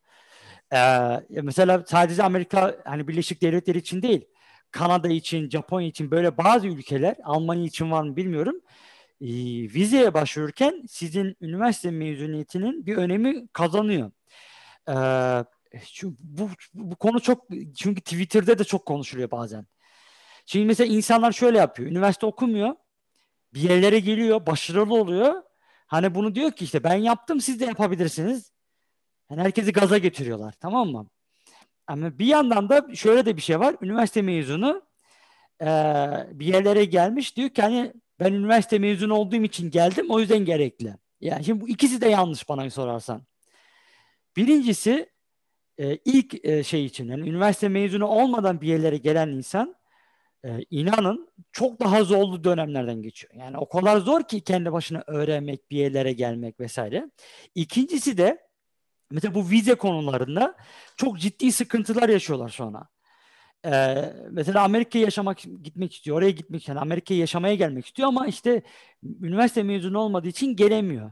E, 0.73 1.41
mesela 1.41 1.83
sadece 1.87 2.23
Amerika 2.23 2.75
hani 2.85 3.07
Birleşik 3.07 3.41
Devletleri 3.41 3.77
için 3.77 4.01
değil. 4.01 4.25
Kanada 4.71 5.07
için, 5.07 5.49
Japonya 5.49 5.87
için 5.87 6.11
böyle 6.11 6.37
bazı 6.37 6.67
ülkeler, 6.67 7.15
Almanya 7.23 7.63
için 7.65 7.91
var 7.91 8.03
mı 8.03 8.15
bilmiyorum. 8.15 8.55
E, 9.21 9.27
vizeye 9.73 10.13
başvururken 10.13 10.83
sizin 10.89 11.37
üniversite 11.41 11.91
mezuniyetinin 11.91 12.85
bir 12.85 12.97
önemi 12.97 13.47
kazanıyor. 13.47 14.11
E, 14.89 14.95
şu, 15.85 16.15
bu, 16.19 16.49
bu 16.73 16.95
konu 16.95 17.19
çok 17.19 17.47
çünkü 17.77 18.01
Twitter'da 18.01 18.59
da 18.59 18.63
çok 18.63 18.85
konuşuluyor 18.85 19.31
bazen. 19.31 19.65
Şimdi 20.45 20.65
mesela 20.65 20.93
insanlar 20.95 21.31
şöyle 21.31 21.57
yapıyor. 21.57 21.89
Üniversite 21.91 22.25
okumuyor. 22.25 22.75
Bir 23.53 23.61
yerlere 23.61 23.99
geliyor. 23.99 24.45
Başarılı 24.45 24.93
oluyor. 24.95 25.43
Hani 25.87 26.15
bunu 26.15 26.35
diyor 26.35 26.51
ki 26.51 26.65
işte 26.65 26.83
ben 26.83 26.95
yaptım 26.95 27.41
siz 27.41 27.59
de 27.59 27.65
yapabilirsiniz. 27.65 28.53
Yani 29.33 29.45
herkesi 29.45 29.71
gaza 29.71 29.97
getiriyorlar. 29.97 30.53
Tamam 30.59 30.89
mı? 30.89 31.07
Ama 31.87 32.19
bir 32.19 32.25
yandan 32.25 32.69
da 32.69 32.95
şöyle 32.95 33.25
de 33.25 33.37
bir 33.37 33.41
şey 33.41 33.59
var. 33.59 33.75
Üniversite 33.81 34.21
mezunu 34.21 34.81
e, 35.61 35.67
bir 36.31 36.45
yerlere 36.45 36.85
gelmiş. 36.85 37.37
Diyor 37.37 37.49
ki 37.49 37.61
hani 37.61 37.93
ben 38.19 38.33
üniversite 38.33 38.79
mezunu 38.79 39.13
olduğum 39.13 39.43
için 39.43 39.71
geldim. 39.71 40.05
O 40.09 40.19
yüzden 40.19 40.45
gerekli. 40.45 40.95
Yani 41.21 41.45
şimdi 41.45 41.61
bu 41.61 41.69
ikisi 41.69 42.01
de 42.01 42.09
yanlış 42.09 42.49
bana 42.49 42.69
sorarsan. 42.69 43.21
Birincisi 44.37 45.09
e, 45.77 45.95
ilk 45.95 46.45
e, 46.45 46.63
şey 46.63 46.85
için 46.85 47.07
yani 47.07 47.29
üniversite 47.29 47.69
mezunu 47.69 48.05
olmadan 48.05 48.61
bir 48.61 48.67
yerlere 48.67 48.97
gelen 48.97 49.29
insan 49.29 49.75
e, 50.45 50.65
inanın 50.69 51.29
çok 51.51 51.79
daha 51.79 52.03
zorlu 52.03 52.43
dönemlerden 52.43 53.01
geçiyor. 53.01 53.33
Yani 53.33 53.57
o 53.57 53.69
kadar 53.69 53.97
zor 53.97 54.23
ki 54.23 54.41
kendi 54.41 54.71
başına 54.71 55.03
öğrenmek, 55.07 55.71
bir 55.71 55.77
yerlere 55.77 56.13
gelmek 56.13 56.59
vesaire. 56.59 57.11
İkincisi 57.55 58.17
de 58.17 58.42
mesela 59.13 59.35
bu 59.35 59.49
vize 59.49 59.75
konularında 59.75 60.55
çok 60.97 61.19
ciddi 61.19 61.51
sıkıntılar 61.51 62.09
yaşıyorlar 62.09 62.49
sonra. 62.49 62.87
Ee, 63.65 64.13
mesela 64.31 64.63
Amerika'ya 64.63 65.05
yaşamak 65.05 65.37
gitmek 65.63 65.93
istiyor. 65.93 66.17
Oraya 66.17 66.31
gitmek 66.31 66.67
yani 66.67 66.79
Amerika'ya 66.79 67.19
yaşamaya 67.19 67.55
gelmek 67.55 67.85
istiyor 67.85 68.07
ama 68.07 68.27
işte 68.27 68.61
üniversite 69.21 69.63
mezunu 69.63 69.99
olmadığı 69.99 70.27
için 70.27 70.55
gelemiyor. 70.55 71.11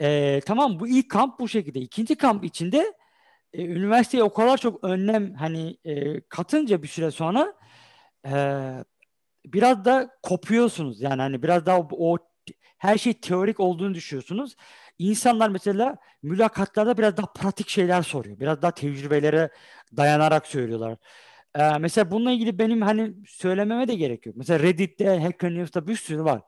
Ee, 0.00 0.40
tamam 0.46 0.80
bu 0.80 0.88
ilk 0.88 1.10
kamp 1.10 1.40
bu 1.40 1.48
şekilde. 1.48 1.80
İkinci 1.80 2.16
kamp 2.16 2.44
içinde 2.44 2.94
e, 3.52 3.64
üniversiteye 3.64 4.22
o 4.22 4.32
kadar 4.32 4.58
çok 4.58 4.84
önlem 4.84 5.34
hani 5.34 5.76
e, 5.84 6.20
katınca 6.20 6.82
bir 6.82 6.88
süre 6.88 7.10
sonra 7.10 7.54
e, 8.26 8.32
biraz 9.46 9.84
da 9.84 10.10
kopuyorsunuz. 10.22 11.00
Yani 11.00 11.22
hani 11.22 11.42
biraz 11.42 11.66
daha 11.66 11.88
o 11.90 12.18
her 12.78 12.98
şey 12.98 13.14
teorik 13.14 13.60
olduğunu 13.60 13.94
düşünüyorsunuz. 13.94 14.56
İnsanlar 15.02 15.48
mesela 15.48 15.96
mülakatlarda 16.22 16.98
biraz 16.98 17.16
daha 17.16 17.26
pratik 17.32 17.68
şeyler 17.68 18.02
soruyor. 18.02 18.40
Biraz 18.40 18.62
daha 18.62 18.70
tecrübelere 18.70 19.50
dayanarak 19.96 20.46
söylüyorlar. 20.46 20.96
Ee, 21.54 21.78
mesela 21.78 22.10
bununla 22.10 22.30
ilgili 22.32 22.58
benim 22.58 22.82
hani 22.82 23.14
söylememe 23.28 23.88
de 23.88 23.94
gerek 23.94 24.26
yok. 24.26 24.36
Mesela 24.36 24.62
Reddit'te, 24.62 25.18
Hacker 25.20 25.54
News'ta 25.54 25.86
bir 25.86 25.96
sürü 25.96 26.24
var. 26.24 26.42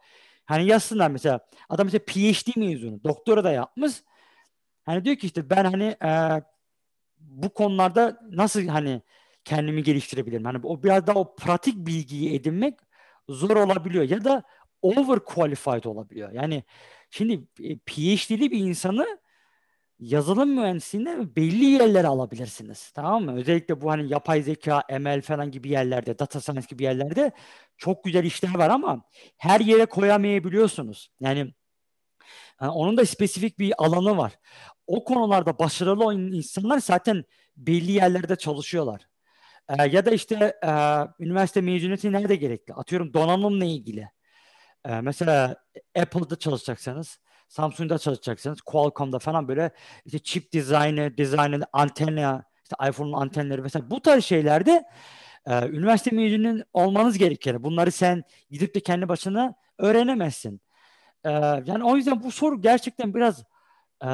Hani 0.46 0.66
yazsınlar 0.66 1.10
mesela. 1.10 1.40
Adam 1.68 1.86
mesela 1.86 2.04
PhD 2.04 2.56
mezunu. 2.56 3.04
Doktora 3.04 3.44
da 3.44 3.52
yapmış. 3.52 3.92
Hani 4.84 5.04
diyor 5.04 5.16
ki 5.16 5.26
işte 5.26 5.50
ben 5.50 5.64
hani 5.64 5.84
e, 6.04 6.42
bu 7.18 7.54
konularda 7.54 8.20
nasıl 8.30 8.66
hani 8.68 9.02
kendimi 9.44 9.82
geliştirebilirim? 9.82 10.44
Hani 10.44 10.58
o 10.62 10.82
biraz 10.82 11.06
daha 11.06 11.18
o 11.18 11.34
pratik 11.36 11.76
bilgiyi 11.76 12.34
edinmek 12.34 12.78
zor 13.28 13.56
olabiliyor 13.56 14.04
ya 14.08 14.24
da 14.24 14.42
overqualified 14.82 15.84
olabiliyor. 15.84 16.32
Yani 16.32 16.64
şimdi 17.14 17.32
e, 17.62 17.78
PhD'li 17.78 18.50
bir 18.50 18.58
insanı 18.58 19.18
yazılım 19.98 20.50
mühendisliğinde 20.50 21.36
belli 21.36 21.64
yerlere 21.64 22.06
alabilirsiniz. 22.06 22.90
Tamam 22.90 23.24
mı? 23.24 23.36
Özellikle 23.36 23.80
bu 23.80 23.90
hani 23.90 24.12
yapay 24.12 24.42
zeka, 24.42 24.82
ML 25.00 25.22
falan 25.22 25.50
gibi 25.50 25.68
yerlerde, 25.68 26.18
data 26.18 26.40
science 26.40 26.66
gibi 26.70 26.82
yerlerde 26.82 27.32
çok 27.76 28.04
güzel 28.04 28.24
işler 28.24 28.54
var 28.54 28.70
ama 28.70 29.02
her 29.36 29.60
yere 29.60 29.86
koyamayabiliyorsunuz. 29.86 31.10
Yani, 31.20 31.54
yani 32.60 32.70
onun 32.70 32.96
da 32.96 33.06
spesifik 33.06 33.58
bir 33.58 33.74
alanı 33.78 34.16
var. 34.16 34.32
O 34.86 35.04
konularda 35.04 35.58
başarılı 35.58 36.04
olan 36.04 36.18
insanlar 36.18 36.78
zaten 36.78 37.24
belli 37.56 37.92
yerlerde 37.92 38.36
çalışıyorlar. 38.36 39.08
E, 39.68 39.88
ya 39.88 40.06
da 40.06 40.10
işte 40.10 40.54
e, 40.64 40.70
üniversite 41.24 41.60
mezuniyeti 41.60 42.12
nerede 42.12 42.36
gerekli? 42.36 42.74
Atıyorum 42.74 43.14
donanımla 43.14 43.64
ilgili. 43.64 44.08
E, 44.84 45.00
mesela 45.00 45.56
Apple'da 45.98 46.36
çalışacaksanız, 46.36 47.18
Samsung'da 47.48 47.98
çalışacaksanız, 47.98 48.60
Qualcomm'da 48.60 49.18
falan 49.18 49.48
böyle 49.48 49.70
işte 50.04 50.18
chip 50.18 50.52
dizaynı, 50.52 51.16
dizaynı, 51.16 51.64
antenna, 51.72 52.44
işte 52.62 52.76
iPhone'un 52.88 53.12
antenleri 53.12 53.62
mesela 53.62 53.90
bu 53.90 54.00
tarz 54.00 54.24
şeylerde 54.24 54.84
e, 55.46 55.68
üniversite 55.68 56.16
mezunu 56.16 56.64
olmanız 56.72 57.18
gerekir. 57.18 57.62
Bunları 57.62 57.92
sen 57.92 58.24
gidip 58.50 58.74
de 58.74 58.80
kendi 58.80 59.08
başına 59.08 59.54
öğrenemezsin. 59.78 60.60
E, 61.24 61.30
yani 61.66 61.84
o 61.84 61.96
yüzden 61.96 62.22
bu 62.22 62.30
soru 62.30 62.60
gerçekten 62.60 63.14
biraz 63.14 63.44
e, 64.04 64.08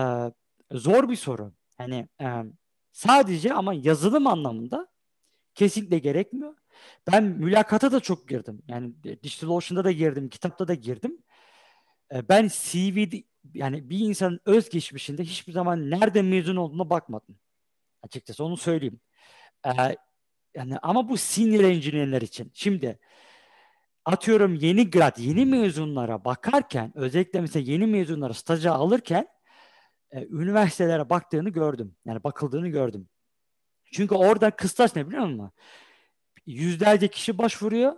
zor 0.72 1.08
bir 1.08 1.16
soru. 1.16 1.52
Yani 1.80 2.08
e, 2.20 2.26
sadece 2.92 3.54
ama 3.54 3.74
yazılım 3.74 4.26
anlamında 4.26 4.89
kesinlikle 5.54 5.98
gerekmiyor. 5.98 6.54
Ben 7.12 7.24
mülakata 7.24 7.92
da 7.92 8.00
çok 8.00 8.28
girdim. 8.28 8.62
Yani 8.68 8.92
DigitalOcean'da 9.04 9.84
da 9.84 9.92
girdim, 9.92 10.28
kitapta 10.28 10.68
da 10.68 10.74
girdim. 10.74 11.18
E, 12.14 12.28
ben 12.28 12.48
CV'de 12.48 13.24
yani 13.54 13.90
bir 13.90 13.98
insanın 13.98 14.40
özgeçmişinde 14.44 15.24
hiçbir 15.24 15.52
zaman 15.52 15.90
nerede 15.90 16.22
mezun 16.22 16.56
olduğuna 16.56 16.90
bakmadım. 16.90 17.36
Açıkçası 18.02 18.44
onu 18.44 18.56
söyleyeyim. 18.56 19.00
E, 19.66 19.70
yani 20.54 20.78
ama 20.82 21.08
bu 21.08 21.16
senior 21.16 21.64
engineer'ler 21.64 22.22
için. 22.22 22.50
Şimdi 22.54 22.98
atıyorum 24.04 24.54
yeni 24.54 24.90
grad, 24.90 25.18
yeni 25.18 25.46
mezunlara 25.46 26.24
bakarken 26.24 26.92
özellikle 26.94 27.40
mesela 27.40 27.72
yeni 27.72 27.86
mezunlara 27.86 28.34
staja 28.34 28.72
alırken 28.72 29.28
e, 30.10 30.26
üniversitelere 30.26 31.10
baktığını 31.10 31.48
gördüm. 31.48 31.96
Yani 32.04 32.24
bakıldığını 32.24 32.68
gördüm. 32.68 33.08
Çünkü 33.90 34.14
orada 34.14 34.50
kıstas 34.50 34.96
ne 34.96 35.08
biliyor 35.08 35.26
musun? 35.26 35.50
Yüzlerce 36.46 37.08
kişi 37.08 37.38
başvuruyor. 37.38 37.92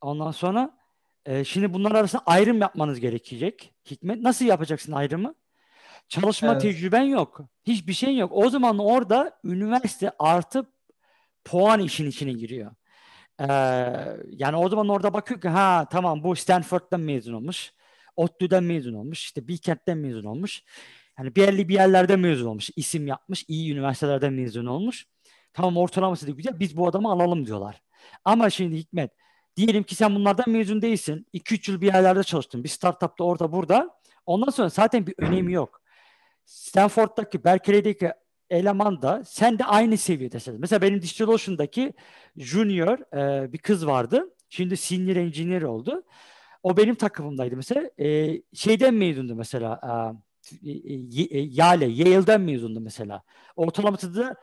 Ondan 0.00 0.30
sonra 0.30 0.78
e, 1.26 1.44
şimdi 1.44 1.72
bunlar 1.72 1.92
arasında 1.92 2.22
ayrım 2.26 2.60
yapmanız 2.60 3.00
gerekecek. 3.00 3.74
Hikmet 3.90 4.22
nasıl 4.22 4.44
yapacaksın 4.44 4.92
ayrımı? 4.92 5.34
Çalışma 6.08 6.52
evet. 6.52 6.62
tecrüben 6.62 7.02
yok. 7.02 7.40
Hiçbir 7.66 7.92
şeyin 7.92 8.18
yok. 8.18 8.32
O 8.34 8.50
zaman 8.50 8.78
orada 8.78 9.40
üniversite 9.44 10.12
artı 10.18 10.72
puan 11.44 11.80
işin 11.80 12.06
içine 12.06 12.32
giriyor. 12.32 12.72
Ee, 13.40 13.46
yani 14.30 14.56
o 14.56 14.68
zaman 14.68 14.88
orada 14.88 15.14
bakıyor 15.14 15.40
ki 15.40 15.48
ha 15.48 15.86
tamam 15.90 16.24
bu 16.24 16.36
Stanford'dan 16.36 17.00
mezun 17.00 17.32
olmuş. 17.32 17.72
ODTÜ'den 18.16 18.64
mezun 18.64 18.94
olmuş. 18.94 19.20
işte 19.24 19.48
Bilkent'ten 19.48 19.98
mezun 19.98 20.24
olmuş. 20.24 20.62
Yani 21.18 21.36
belli 21.36 21.68
bir 21.68 21.74
yerlerde 21.74 22.16
mezun 22.16 22.46
olmuş. 22.46 22.70
isim 22.76 23.06
yapmış. 23.06 23.44
iyi 23.48 23.72
üniversitelerden 23.72 24.32
mezun 24.32 24.66
olmuş. 24.66 25.06
Tamam 25.52 25.76
ortalaması 25.76 26.26
da 26.26 26.30
güzel. 26.30 26.60
Biz 26.60 26.76
bu 26.76 26.88
adamı 26.88 27.10
alalım 27.10 27.46
diyorlar. 27.46 27.82
Ama 28.24 28.50
şimdi 28.50 28.76
Hikmet 28.76 29.10
diyelim 29.56 29.82
ki 29.82 29.94
sen 29.94 30.14
bunlardan 30.14 30.50
mezun 30.50 30.82
değilsin. 30.82 31.26
2-3 31.34 31.70
yıl 31.70 31.80
bir 31.80 31.86
yerlerde 31.86 32.22
çalıştın. 32.22 32.64
Bir 32.64 32.68
startupta 32.68 33.24
orada 33.24 33.52
burada. 33.52 34.00
Ondan 34.26 34.50
sonra 34.50 34.68
zaten 34.68 35.06
bir 35.06 35.14
önemi 35.18 35.52
yok. 35.52 35.82
Stanford'daki, 36.44 37.44
Berkeley'deki 37.44 38.12
eleman 38.50 39.02
da 39.02 39.24
sen 39.24 39.58
de 39.58 39.64
aynı 39.64 39.96
seviyedesin. 39.96 40.60
Mesela 40.60 40.82
benim 40.82 41.02
DigitalOcean'daki 41.02 41.92
junior 42.36 43.16
e, 43.16 43.52
bir 43.52 43.58
kız 43.58 43.86
vardı. 43.86 44.34
Şimdi 44.48 44.76
senior 44.76 45.16
engineer 45.16 45.62
oldu. 45.62 46.02
O 46.62 46.76
benim 46.76 46.94
takımımdaydı 46.94 47.56
mesela. 47.56 47.90
E, 48.00 48.36
şeyden 48.54 48.94
mezundu 48.94 49.34
mesela. 49.34 49.80
E, 50.64 50.70
e, 50.70 51.40
Yale, 51.40 51.86
Yale'den 51.86 52.40
mezundu 52.40 52.80
mesela. 52.80 53.22
Ortalaması 53.56 54.16
da 54.16 54.36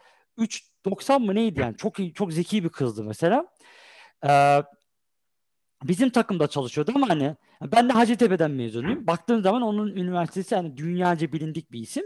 3.90 0.92 1.20
mı 1.26 1.36
neydi 1.36 1.60
yani? 1.60 1.78
Çok 1.78 2.00
iyi, 2.00 2.14
çok 2.14 2.34
zeki 2.34 2.64
bir 2.64 2.70
kızdı 2.70 3.04
mesela. 3.04 3.48
Ee, 4.28 4.64
bizim 5.84 6.10
takımda 6.10 6.48
çalışıyordu 6.48 6.92
ama 6.96 7.10
hani 7.10 7.36
ben 7.62 7.90
de 7.90 7.94
Hacettepe'den 7.94 8.52
mezunuyum. 8.52 9.08
Baktığın 9.08 9.42
zaman 9.42 9.62
onun 9.62 9.96
üniversitesi 9.96 10.56
hani 10.56 10.78
dünyaca 10.78 11.32
bilindik 11.32 11.72
bir 11.72 11.80
isim. 11.80 12.04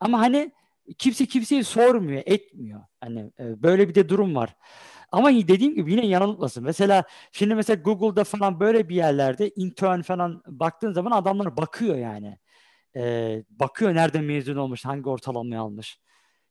Ama 0.00 0.20
hani 0.20 0.52
kimse 0.98 1.26
kimseyi 1.26 1.64
sormuyor, 1.64 2.22
etmiyor. 2.26 2.80
Hani 3.00 3.32
e, 3.40 3.62
böyle 3.62 3.88
bir 3.88 3.94
de 3.94 4.08
durum 4.08 4.34
var. 4.34 4.56
Ama 5.12 5.30
dediğim 5.30 5.74
gibi 5.74 5.92
yine 5.92 6.06
yanıltmasın. 6.06 6.64
Mesela 6.64 7.04
şimdi 7.32 7.54
mesela 7.54 7.82
Google'da 7.82 8.24
falan 8.24 8.60
böyle 8.60 8.88
bir 8.88 8.94
yerlerde 8.94 9.50
intern 9.50 10.00
falan 10.00 10.42
baktığın 10.46 10.92
zaman 10.92 11.10
adamlar 11.10 11.56
bakıyor 11.56 11.96
yani. 11.96 12.38
Ee, 12.96 13.44
bakıyor 13.50 13.94
nerede 13.94 14.20
mezun 14.20 14.56
olmuş, 14.56 14.84
hangi 14.84 15.08
ortalamayı 15.08 15.60
almış. 15.60 15.98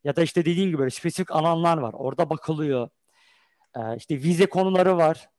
Ya 0.04 0.16
da 0.16 0.24
işte 0.24 0.46
dediğim 0.46 0.70
gibi 0.70 0.80
böyle 0.80 0.90
spesifik 0.90 1.32
alanlar 1.32 1.78
var. 1.78 1.94
Orada 1.94 2.30
bakılıyor. 2.30 2.90
Ee, 3.76 3.98
işte 3.98 4.16
vize 4.24 4.46
konuları 4.46 4.98
var. 4.98 5.30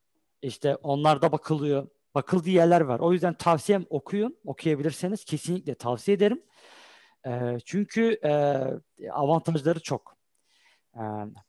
İşte 0.41 0.75
onlarda 0.75 1.31
bakılıyor. 1.31 1.87
Bakıldığı 2.15 2.49
yerler 2.49 2.81
var. 2.81 2.99
O 2.99 3.13
yüzden 3.13 3.33
tavsiyem 3.33 3.85
okuyun. 3.89 4.37
Okuyabilirseniz 4.45 5.25
kesinlikle 5.25 5.75
tavsiye 5.75 6.17
ederim. 6.17 6.43
Ee, 7.27 7.57
çünkü 7.65 8.19
e, 8.23 8.31
avantajları 9.11 9.79
çok. 9.79 10.17
Ee, 10.95 11.01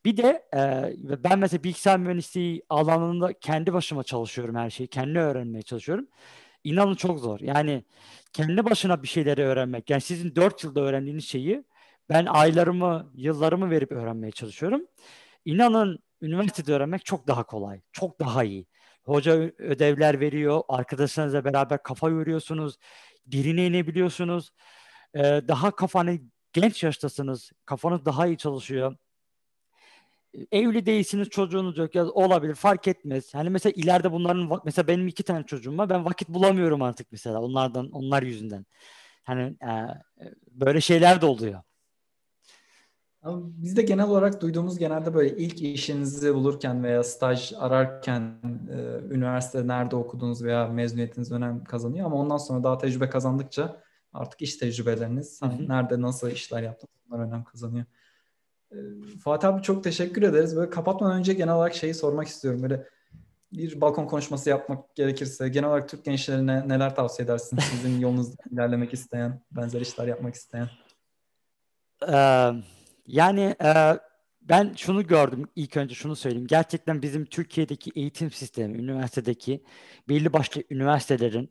bir 0.04 0.16
de 0.16 0.48
e, 0.54 0.92
ben 1.24 1.38
mesela 1.38 1.64
bilgisayar 1.64 1.98
mühendisliği 1.98 2.62
alanında 2.68 3.32
kendi 3.32 3.72
başıma 3.72 4.02
çalışıyorum 4.02 4.54
her 4.54 4.70
şeyi. 4.70 4.86
Kendi 4.88 5.18
öğrenmeye 5.18 5.62
çalışıyorum. 5.62 6.08
İnanın 6.64 6.94
çok 6.94 7.20
zor. 7.20 7.40
Yani 7.40 7.84
kendi 8.32 8.64
başına 8.64 9.02
bir 9.02 9.08
şeyleri 9.08 9.42
öğrenmek. 9.42 9.90
Yani 9.90 10.00
sizin 10.00 10.36
dört 10.36 10.64
yılda 10.64 10.80
öğrendiğiniz 10.80 11.24
şeyi 11.24 11.64
ben 12.08 12.26
aylarımı, 12.26 13.10
yıllarımı 13.14 13.70
verip 13.70 13.92
öğrenmeye 13.92 14.32
çalışıyorum. 14.32 14.86
İnanın 15.44 15.98
üniversitede 16.22 16.72
öğrenmek 16.72 17.04
çok 17.04 17.26
daha 17.26 17.44
kolay. 17.44 17.80
Çok 17.92 18.20
daha 18.20 18.44
iyi. 18.44 18.66
Hoca 19.04 19.32
ödevler 19.58 20.20
veriyor. 20.20 20.62
Arkadaşlarınızla 20.68 21.44
beraber 21.44 21.82
kafa 21.82 22.10
yoruyorsunuz. 22.10 22.76
Derine 23.26 23.66
inebiliyorsunuz. 23.66 24.50
Ee, 25.14 25.20
daha 25.48 25.70
kafanı 25.70 26.18
genç 26.52 26.82
yaştasınız. 26.82 27.52
Kafanız 27.66 28.04
daha 28.04 28.26
iyi 28.26 28.38
çalışıyor 28.38 28.96
evli 30.52 30.86
değilsiniz 30.86 31.28
çocuğunuz 31.30 31.78
yok 31.78 31.94
ya 31.94 32.06
olabilir 32.06 32.54
fark 32.54 32.88
etmez. 32.88 33.34
Hani 33.34 33.50
mesela 33.50 33.72
ileride 33.76 34.12
bunların 34.12 34.60
mesela 34.64 34.88
benim 34.88 35.08
iki 35.08 35.22
tane 35.22 35.46
çocuğum 35.46 35.78
var 35.78 35.88
ben 35.88 36.04
vakit 36.04 36.28
bulamıyorum 36.28 36.82
artık 36.82 37.12
mesela 37.12 37.40
onlardan 37.40 37.90
onlar 37.90 38.22
yüzünden. 38.22 38.66
Hani 39.24 39.42
e, 39.42 39.70
böyle 40.50 40.80
şeyler 40.80 41.20
de 41.20 41.26
oluyor. 41.26 41.62
Biz 43.32 43.76
de 43.76 43.82
genel 43.82 44.06
olarak 44.06 44.42
duyduğumuz 44.42 44.78
genelde 44.78 45.14
böyle 45.14 45.36
ilk 45.36 45.62
işinizi 45.62 46.34
bulurken 46.34 46.84
veya 46.84 47.04
staj 47.04 47.52
ararken 47.58 48.34
e, 48.70 49.14
üniversite 49.14 49.66
nerede 49.66 49.96
okudunuz 49.96 50.44
veya 50.44 50.66
mezuniyetiniz 50.66 51.32
önem 51.32 51.64
kazanıyor 51.64 52.06
ama 52.06 52.16
ondan 52.16 52.36
sonra 52.36 52.64
daha 52.64 52.78
tecrübe 52.78 53.10
kazandıkça 53.10 53.80
artık 54.12 54.42
iş 54.42 54.56
tecrübeleriniz 54.56 55.42
hani 55.42 55.68
nerede 55.68 56.00
nasıl 56.00 56.30
işler 56.30 56.62
yaptınız 56.62 56.94
bunlar 57.08 57.26
önem 57.26 57.44
kazanıyor. 57.44 57.84
Ee, 58.72 58.76
Fatih 59.24 59.48
abi 59.48 59.62
çok 59.62 59.84
teşekkür 59.84 60.22
ederiz. 60.22 60.56
Böyle 60.56 60.70
kapatmadan 60.70 61.18
önce 61.18 61.34
genel 61.34 61.54
olarak 61.54 61.74
şeyi 61.74 61.94
sormak 61.94 62.26
istiyorum. 62.26 62.62
Böyle 62.62 62.88
bir 63.52 63.80
balkon 63.80 64.06
konuşması 64.06 64.50
yapmak 64.50 64.96
gerekirse 64.96 65.48
genel 65.48 65.68
olarak 65.68 65.88
Türk 65.88 66.04
gençlerine 66.04 66.68
neler 66.68 66.96
tavsiye 66.96 67.24
edersin? 67.24 67.58
Sizin 67.58 68.00
yolunuzda 68.00 68.42
ilerlemek 68.50 68.94
isteyen, 68.94 69.40
benzer 69.50 69.80
işler 69.80 70.06
yapmak 70.06 70.34
isteyen. 70.34 70.68
Ee, 72.08 72.52
yani 73.06 73.56
e, 73.64 73.98
ben 74.42 74.74
şunu 74.76 75.06
gördüm 75.06 75.48
ilk 75.56 75.76
önce 75.76 75.94
şunu 75.94 76.16
söyleyeyim. 76.16 76.46
Gerçekten 76.46 77.02
bizim 77.02 77.24
Türkiye'deki 77.24 77.90
eğitim 77.96 78.30
sistemi, 78.30 78.78
üniversitedeki 78.78 79.64
belli 80.08 80.32
başlı 80.32 80.62
üniversitelerin 80.70 81.50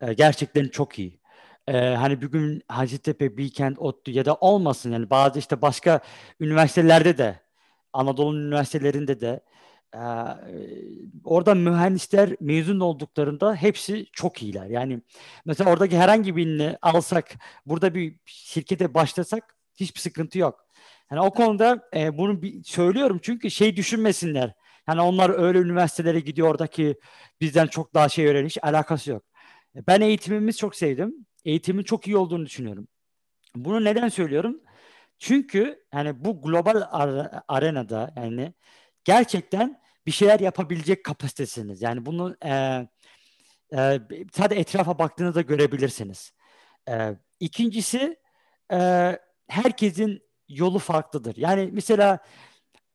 e, 0.00 0.12
gerçekten 0.14 0.68
çok 0.68 0.98
iyi 0.98 1.22
e, 1.68 1.72
hani 1.78 2.22
bugün 2.22 2.62
Hacettepe, 2.68 3.36
Bilkent, 3.36 3.78
ODTÜ 3.78 4.10
ya 4.10 4.24
da 4.24 4.34
olmasın 4.34 4.92
yani 4.92 5.10
bazı 5.10 5.38
işte 5.38 5.62
başka 5.62 6.00
üniversitelerde 6.40 7.18
de 7.18 7.40
Anadolu 7.92 8.38
üniversitelerinde 8.38 9.20
de 9.20 9.40
e, 9.94 10.00
orada 11.24 11.54
mühendisler 11.54 12.36
mezun 12.40 12.80
olduklarında 12.80 13.54
hepsi 13.54 14.06
çok 14.12 14.42
iyiler. 14.42 14.66
Yani 14.66 15.02
mesela 15.44 15.70
oradaki 15.70 15.98
herhangi 15.98 16.36
birini 16.36 16.76
alsak 16.82 17.34
burada 17.66 17.94
bir 17.94 18.16
şirkete 18.24 18.94
başlasak 18.94 19.56
hiçbir 19.74 20.00
sıkıntı 20.00 20.38
yok. 20.38 20.66
Yani 21.12 21.20
o 21.20 21.30
konuda 21.30 21.88
e, 21.96 22.18
bunu 22.18 22.42
bir 22.42 22.64
söylüyorum 22.64 23.20
çünkü 23.22 23.50
şey 23.50 23.76
düşünmesinler. 23.76 24.52
Yani 24.88 25.00
onlar 25.00 25.30
öyle 25.30 25.58
üniversitelere 25.58 26.20
gidiyor 26.20 26.48
oradaki 26.48 26.96
bizden 27.40 27.66
çok 27.66 27.94
daha 27.94 28.08
şey 28.08 28.26
öğrenmiş 28.26 28.64
alakası 28.64 29.10
yok. 29.10 29.24
Ben 29.74 30.00
eğitimimizi 30.00 30.58
çok 30.58 30.76
sevdim 30.76 31.26
eğitimin 31.44 31.82
çok 31.82 32.06
iyi 32.06 32.16
olduğunu 32.16 32.46
düşünüyorum. 32.46 32.88
Bunu 33.56 33.84
neden 33.84 34.08
söylüyorum? 34.08 34.60
Çünkü 35.18 35.84
yani 35.94 36.24
bu 36.24 36.42
global 36.42 36.82
arenada 37.48 38.12
yani 38.16 38.54
gerçekten 39.04 39.80
bir 40.06 40.10
şeyler 40.10 40.40
yapabilecek 40.40 41.04
kapasitesiniz. 41.04 41.82
Yani 41.82 42.06
bunu 42.06 42.36
e, 42.44 42.50
e, 43.76 44.00
sadece 44.32 44.60
etrafa 44.60 44.98
baktığınızda 44.98 45.40
görebilirsiniz. 45.40 46.32
E, 46.88 47.16
ikincisi 47.40 48.16
e, 48.72 49.18
herkesin 49.48 50.22
yolu 50.58 50.78
farklıdır. 50.78 51.36
Yani 51.36 51.70
mesela 51.72 52.18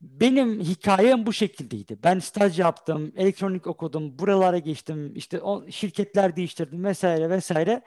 benim 0.00 0.60
hikayem 0.60 1.26
bu 1.26 1.32
şekildeydi. 1.32 1.98
Ben 2.04 2.18
staj 2.18 2.58
yaptım, 2.60 3.12
elektronik 3.16 3.66
okudum, 3.66 4.18
buralara 4.18 4.58
geçtim, 4.58 5.12
işte 5.16 5.40
o 5.40 5.70
şirketler 5.70 6.36
değiştirdim 6.36 6.84
vesaire 6.84 7.30
vesaire. 7.30 7.82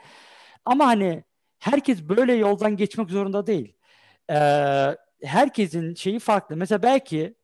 Ama 0.66 0.88
hani 0.88 1.24
herkes 1.60 2.04
böyle 2.04 2.34
yoldan 2.34 2.78
geçmek 2.78 3.10
zorunda 3.10 3.48
değil. 3.48 3.76
Ee, 4.32 4.98
herkesin 5.24 5.96
şeyi 5.96 6.20
farklı. 6.20 6.58
Mesela 6.58 6.84
belki 6.84 7.36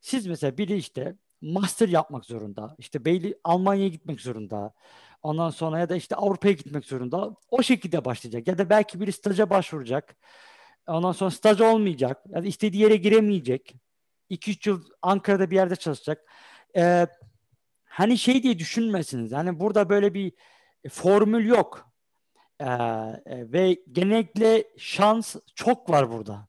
siz 0.00 0.26
mesela 0.26 0.58
biri 0.58 0.76
işte 0.76 1.16
master 1.40 1.88
yapmak 1.88 2.24
zorunda. 2.24 2.76
İşte 2.78 3.04
belli 3.04 3.38
Almanya'ya 3.44 3.88
gitmek 3.88 4.20
zorunda. 4.20 4.72
Ondan 5.22 5.50
sonra 5.50 5.78
ya 5.78 5.88
da 5.88 5.96
işte 5.96 6.16
Avrupa'ya 6.16 6.54
gitmek 6.54 6.84
zorunda. 6.84 7.36
O 7.50 7.62
şekilde 7.62 8.04
başlayacak. 8.04 8.48
Ya 8.48 8.58
da 8.58 8.70
belki 8.70 9.00
biri 9.00 9.12
staja 9.12 9.50
başvuracak. 9.50 10.16
Ondan 10.86 11.12
sonra 11.12 11.30
staj 11.30 11.60
olmayacak. 11.60 12.22
Ya 12.28 12.42
da 12.42 12.46
istediği 12.46 12.82
yere 12.82 12.96
giremeyecek. 12.96 13.74
2-3 14.30 14.68
yıl 14.68 14.84
Ankara'da 15.02 15.50
bir 15.50 15.56
yerde 15.56 15.76
çalışacak. 15.76 16.32
Ee, 16.76 17.06
hani 17.84 18.18
şey 18.18 18.42
diye 18.42 18.58
düşünmesiniz. 18.58 19.32
Hani 19.32 19.60
burada 19.60 19.88
böyle 19.88 20.14
bir 20.14 20.32
formül 20.90 21.46
yok. 21.46 21.90
Ee, 22.60 22.64
e, 22.64 23.52
ve 23.52 23.78
genellikle 23.92 24.64
şans 24.78 25.36
çok 25.54 25.90
var 25.90 26.12
burada. 26.12 26.48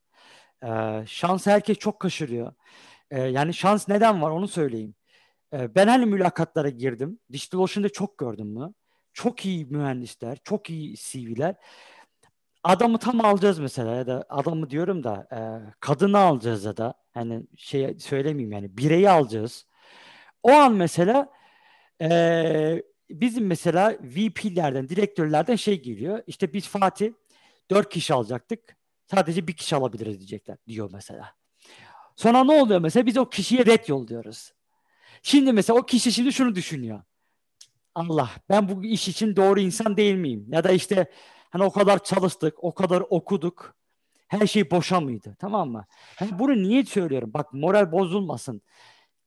Ee, 0.63 1.03
şans 1.07 1.47
herkes 1.47 1.77
çok 1.77 1.99
kaçırıyor. 1.99 2.53
Ee, 3.11 3.21
yani 3.21 3.53
şans 3.53 3.87
neden 3.89 4.21
var 4.21 4.31
onu 4.31 4.47
söyleyeyim. 4.47 4.95
Ee, 5.53 5.75
ben 5.75 5.87
hani 5.87 6.05
mülakatlara 6.05 6.69
girdim. 6.69 7.19
Digital 7.31 7.59
Ocean'da 7.59 7.89
çok 7.89 8.17
gördüm 8.17 8.47
mü? 8.47 8.73
Çok 9.13 9.45
iyi 9.45 9.65
mühendisler, 9.65 10.37
çok 10.43 10.69
iyi 10.69 10.95
CV'ler. 10.95 11.55
Adamı 12.65 12.97
tam 12.97 13.25
alacağız 13.25 13.59
mesela 13.59 13.95
ya 13.95 14.07
da 14.07 14.25
adamı 14.29 14.69
diyorum 14.69 15.03
da 15.03 15.27
e, 15.31 15.39
kadını 15.79 16.17
alacağız 16.17 16.65
ya 16.65 16.77
da 16.77 16.93
hani 17.13 17.43
şey 17.57 17.99
söylemeyeyim 17.99 18.51
yani 18.51 18.77
bireyi 18.77 19.09
alacağız. 19.09 19.65
O 20.43 20.51
an 20.51 20.73
mesela 20.73 21.29
e, 22.01 22.83
bizim 23.09 23.47
mesela 23.47 23.97
VP'lerden, 24.03 24.89
direktörlerden 24.89 25.55
şey 25.55 25.81
geliyor. 25.81 26.23
İşte 26.27 26.53
biz 26.53 26.67
Fatih 26.67 27.13
dört 27.71 27.89
kişi 27.89 28.13
alacaktık. 28.13 28.77
Sadece 29.11 29.47
bir 29.47 29.53
kişi 29.53 29.75
alabiliriz 29.75 30.19
diyecekler 30.19 30.57
diyor 30.67 30.89
mesela. 30.93 31.31
Sonra 32.15 32.43
ne 32.43 32.61
oluyor 32.61 32.79
mesela? 32.79 33.05
Biz 33.05 33.17
o 33.17 33.29
kişiye 33.29 33.65
red 33.65 33.87
yolluyoruz. 33.87 34.53
Şimdi 35.23 35.53
mesela 35.53 35.79
o 35.79 35.85
kişi 35.85 36.11
şimdi 36.11 36.33
şunu 36.33 36.55
düşünüyor. 36.55 37.01
Allah 37.95 38.29
ben 38.49 38.69
bu 38.69 38.83
iş 38.83 39.07
için 39.07 39.35
doğru 39.35 39.59
insan 39.59 39.97
değil 39.97 40.15
miyim? 40.15 40.47
Ya 40.51 40.63
da 40.63 40.71
işte 40.71 41.07
hani 41.55 41.63
o 41.63 41.71
kadar 41.71 42.03
çalıştık, 42.03 42.63
o 42.63 42.73
kadar 42.73 43.03
okuduk. 43.09 43.75
Her 44.27 44.47
şey 44.47 44.71
boşa 44.71 44.99
mıydı? 44.99 45.35
Tamam 45.39 45.69
mı? 45.69 45.85
Yani 46.21 46.39
bunu 46.39 46.63
niye 46.63 46.85
söylüyorum? 46.85 47.33
Bak 47.33 47.53
moral 47.53 47.91
bozulmasın 47.91 48.61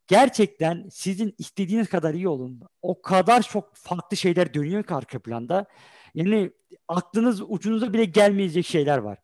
gerçekten 0.07 0.89
sizin 0.93 1.35
istediğiniz 1.39 1.89
kadar 1.89 2.15
iyi 2.15 2.29
olun. 2.29 2.61
O 2.83 3.03
kadar 3.03 3.43
çok 3.43 3.77
farklı 3.77 4.17
şeyler 4.17 4.55
dönüyor 4.55 4.83
ki 4.83 4.95
arka 4.95 5.19
planda. 5.19 5.67
Yani 6.15 6.51
aklınız 6.89 7.41
ucunuza 7.41 7.93
bile 7.93 8.05
gelmeyecek 8.05 8.67
şeyler 8.67 8.99
var. 8.99 9.19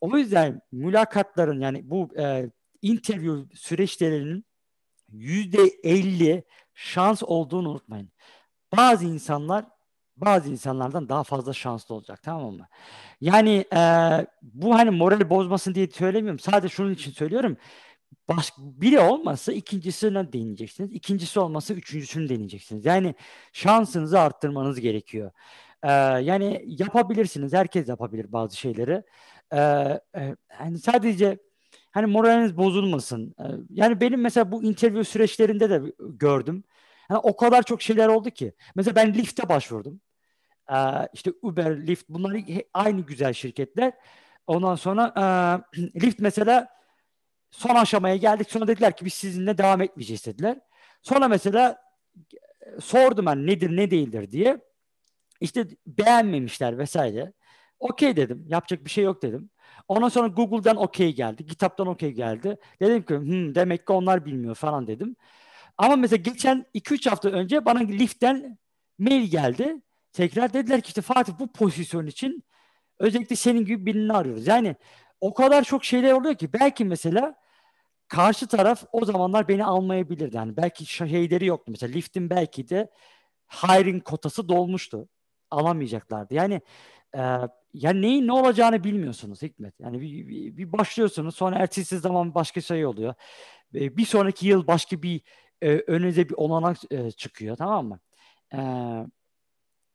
O 0.00 0.16
yüzden 0.16 0.60
mülakatların 0.72 1.60
yani 1.60 1.90
bu 1.90 2.08
e, 2.18 2.50
interview 2.82 3.56
süreçlerinin 3.56 4.44
yüzde 5.12 5.62
elli 5.82 6.44
şans 6.74 7.22
olduğunu 7.22 7.70
unutmayın. 7.70 8.12
Bazı 8.76 9.04
insanlar 9.04 9.77
bazı 10.20 10.50
insanlardan 10.50 11.08
daha 11.08 11.24
fazla 11.24 11.52
şanslı 11.52 11.94
olacak 11.94 12.22
tamam 12.22 12.54
mı? 12.54 12.68
Yani 13.20 13.64
e, 13.74 13.80
bu 14.42 14.74
hani 14.74 14.90
moral 14.90 15.30
bozmasın 15.30 15.74
diye 15.74 15.86
söylemiyorum. 15.88 16.38
Sadece 16.38 16.74
şunun 16.74 16.94
için 16.94 17.10
söylüyorum 17.12 17.56
baş, 18.28 18.52
biri 18.58 19.00
olmazsa 19.00 19.52
ikincisine 19.52 20.32
deneyeceksiniz. 20.32 20.92
İkincisi 20.92 21.40
olmazsa 21.40 21.74
üçüncüsünü 21.74 22.28
deneyeceksiniz. 22.28 22.84
Yani 22.84 23.14
şansınızı 23.52 24.20
arttırmanız 24.20 24.80
gerekiyor. 24.80 25.30
Ee, 25.82 25.90
yani 26.22 26.64
yapabilirsiniz. 26.66 27.52
Herkes 27.52 27.88
yapabilir 27.88 28.32
bazı 28.32 28.56
şeyleri. 28.56 29.02
e, 29.52 29.58
e, 30.16 30.36
hani 30.48 30.78
sadece 30.78 31.38
hani 31.92 32.06
moraliniz 32.06 32.56
bozulmasın. 32.56 33.34
E, 33.40 33.44
yani 33.70 34.00
benim 34.00 34.20
mesela 34.20 34.52
bu 34.52 34.62
interview 34.64 35.04
süreçlerinde 35.04 35.70
de 35.70 35.82
gördüm. 35.98 36.64
Yani 37.10 37.20
o 37.20 37.36
kadar 37.36 37.62
çok 37.62 37.82
şeyler 37.82 38.08
oldu 38.08 38.30
ki. 38.30 38.52
Mesela 38.74 38.94
ben 38.96 39.14
Lyft'e 39.14 39.48
başvurdum. 39.48 40.00
E, 40.72 40.76
işte 41.12 41.32
Uber, 41.42 41.86
Lyft 41.86 42.08
bunlar 42.08 42.36
aynı 42.74 43.00
güzel 43.00 43.32
şirketler. 43.32 43.92
Ondan 44.46 44.74
sonra 44.74 45.14
e, 45.76 45.80
Lyft 46.02 46.20
mesela 46.20 46.68
son 47.50 47.74
aşamaya 47.74 48.16
geldik. 48.16 48.50
Sonra 48.50 48.66
dediler 48.68 48.96
ki 48.96 49.04
biz 49.04 49.14
sizinle 49.14 49.58
devam 49.58 49.80
etmeyeceğiz 49.82 50.26
dediler. 50.26 50.58
Sonra 51.02 51.28
mesela 51.28 51.82
e, 52.62 52.80
sordum 52.80 53.26
ben 53.26 53.46
nedir 53.46 53.76
ne 53.76 53.90
değildir 53.90 54.30
diye. 54.30 54.58
İşte 55.40 55.68
beğenmemişler 55.86 56.78
vesaire. 56.78 57.32
Okey 57.80 58.16
dedim. 58.16 58.44
Yapacak 58.48 58.84
bir 58.84 58.90
şey 58.90 59.04
yok 59.04 59.22
dedim. 59.22 59.50
Ondan 59.88 60.08
sonra 60.08 60.28
Google'dan 60.28 60.76
okey 60.76 61.14
geldi. 61.14 61.46
GitHub'dan 61.46 61.86
okey 61.86 62.12
geldi. 62.12 62.56
Dedim 62.80 63.02
ki 63.02 63.14
hmm, 63.16 63.54
demek 63.54 63.86
ki 63.86 63.92
onlar 63.92 64.26
bilmiyor 64.26 64.54
falan 64.54 64.86
dedim. 64.86 65.16
Ama 65.78 65.96
mesela 65.96 66.22
geçen 66.22 66.66
2-3 66.74 67.10
hafta 67.10 67.28
önce 67.28 67.64
bana 67.64 67.78
Lyft'ten 67.78 68.58
mail 68.98 69.30
geldi. 69.30 69.82
Tekrar 70.18 70.52
dediler 70.52 70.80
ki 70.80 70.88
işte 70.88 71.02
Fatih 71.02 71.32
bu 71.38 71.52
pozisyon 71.52 72.06
için 72.06 72.44
özellikle 72.98 73.36
senin 73.36 73.64
gibi 73.64 73.86
birini 73.86 74.12
arıyoruz. 74.12 74.46
Yani 74.46 74.76
o 75.20 75.34
kadar 75.34 75.64
çok 75.64 75.84
şeyler 75.84 76.12
oluyor 76.12 76.34
ki 76.34 76.52
belki 76.52 76.84
mesela 76.84 77.34
karşı 78.08 78.46
taraf 78.46 78.84
o 78.92 79.04
zamanlar 79.04 79.48
beni 79.48 79.64
almayabilirdi. 79.64 80.36
Yani 80.36 80.56
belki 80.56 80.86
şeyleri 80.86 81.46
yoktu. 81.46 81.70
Mesela 81.70 81.92
Lyft'in 81.92 82.30
belki 82.30 82.68
de 82.68 82.90
hiring 83.48 84.04
kotası 84.04 84.48
dolmuştu. 84.48 85.08
Alamayacaklardı. 85.50 86.34
Yani 86.34 86.60
e, 87.16 87.20
yani 87.74 88.02
neyin 88.02 88.26
ne 88.26 88.32
olacağını 88.32 88.84
bilmiyorsunuz 88.84 89.42
Hikmet. 89.42 89.80
Yani 89.80 90.00
bir, 90.00 90.28
bir, 90.28 90.56
bir 90.56 90.72
başlıyorsunuz 90.72 91.36
sonra 91.36 91.58
ertesi 91.58 91.98
zaman 91.98 92.34
başka 92.34 92.60
şey 92.60 92.86
oluyor. 92.86 93.14
E, 93.74 93.96
bir 93.96 94.06
sonraki 94.06 94.46
yıl 94.46 94.66
başka 94.66 95.02
bir 95.02 95.20
e, 95.62 95.70
önünüze 95.70 96.28
bir 96.28 96.34
olanak 96.34 96.76
e, 96.90 97.10
çıkıyor 97.10 97.56
tamam 97.56 97.86
mı? 97.86 98.00
E, 98.54 98.58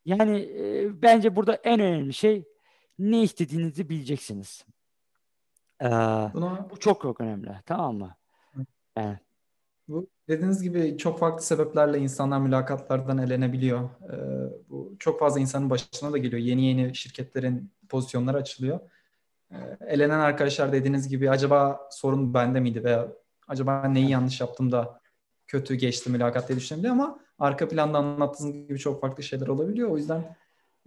yani 0.04 0.38
e, 0.38 1.02
bence 1.02 1.36
burada 1.36 1.54
en 1.54 1.80
önemli 1.80 2.14
şey 2.14 2.44
ne 2.98 3.22
istediğinizi 3.22 3.88
bileceksiniz. 3.88 4.64
Ee, 5.82 5.86
Buna... 6.34 6.70
Bu 6.70 6.78
çok 6.78 7.02
çok 7.02 7.20
önemli. 7.20 7.50
Tamam 7.66 7.96
mı? 7.96 8.16
Yani. 8.96 9.18
Bu 9.88 10.06
dediğiniz 10.28 10.62
gibi 10.62 10.98
çok 10.98 11.18
farklı 11.18 11.44
sebeplerle 11.44 11.98
insanlar 11.98 12.38
mülakatlardan 12.38 13.18
elenebiliyor. 13.18 13.80
Ee, 13.82 14.52
bu 14.70 14.96
çok 14.98 15.20
fazla 15.20 15.40
insanın 15.40 15.70
başına 15.70 16.12
da 16.12 16.18
geliyor. 16.18 16.42
Yeni 16.42 16.64
yeni 16.64 16.94
şirketlerin 16.94 17.70
pozisyonları 17.88 18.36
açılıyor. 18.36 18.80
Ee, 19.52 19.56
elenen 19.86 20.20
arkadaşlar 20.20 20.72
dediğiniz 20.72 21.08
gibi 21.08 21.30
acaba 21.30 21.88
sorun 21.90 22.34
bende 22.34 22.60
miydi 22.60 22.84
veya 22.84 23.08
acaba 23.48 23.84
neyi 23.84 24.10
yanlış 24.10 24.40
yaptım 24.40 24.72
da 24.72 25.00
kötü 25.46 25.74
geçti 25.74 26.10
mülakat 26.10 26.48
diye 26.48 26.58
düşünebiliyor 26.58 26.94
ama 26.94 27.18
arka 27.38 27.68
planda 27.68 27.98
anlattığınız 27.98 28.52
gibi 28.52 28.78
çok 28.78 29.00
farklı 29.00 29.22
şeyler 29.22 29.46
olabiliyor. 29.46 29.90
O 29.90 29.96
yüzden 29.96 30.36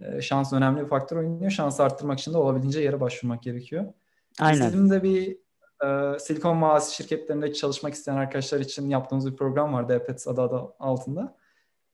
e, 0.00 0.20
şans 0.20 0.52
önemli 0.52 0.82
bir 0.82 0.88
faktör 0.88 1.16
oynuyor. 1.16 1.50
Şansı 1.50 1.82
arttırmak 1.82 2.18
için 2.18 2.32
de 2.32 2.38
olabildiğince 2.38 2.80
yere 2.80 3.00
başvurmak 3.00 3.42
gerekiyor. 3.42 3.84
Aynen. 4.40 4.66
Bizim 4.66 4.90
de 4.90 5.02
bir 5.02 5.38
e, 5.84 6.18
Silikon 6.18 6.62
Vadisi 6.62 6.94
şirketlerinde 6.94 7.52
çalışmak 7.52 7.94
isteyen 7.94 8.16
arkadaşlar 8.16 8.60
için 8.60 8.88
yaptığımız 8.88 9.32
bir 9.32 9.36
program 9.36 9.72
var 9.72 9.88
DPETS 9.88 10.28
adı, 10.28 10.42
adı 10.42 10.56
altında. 10.78 11.36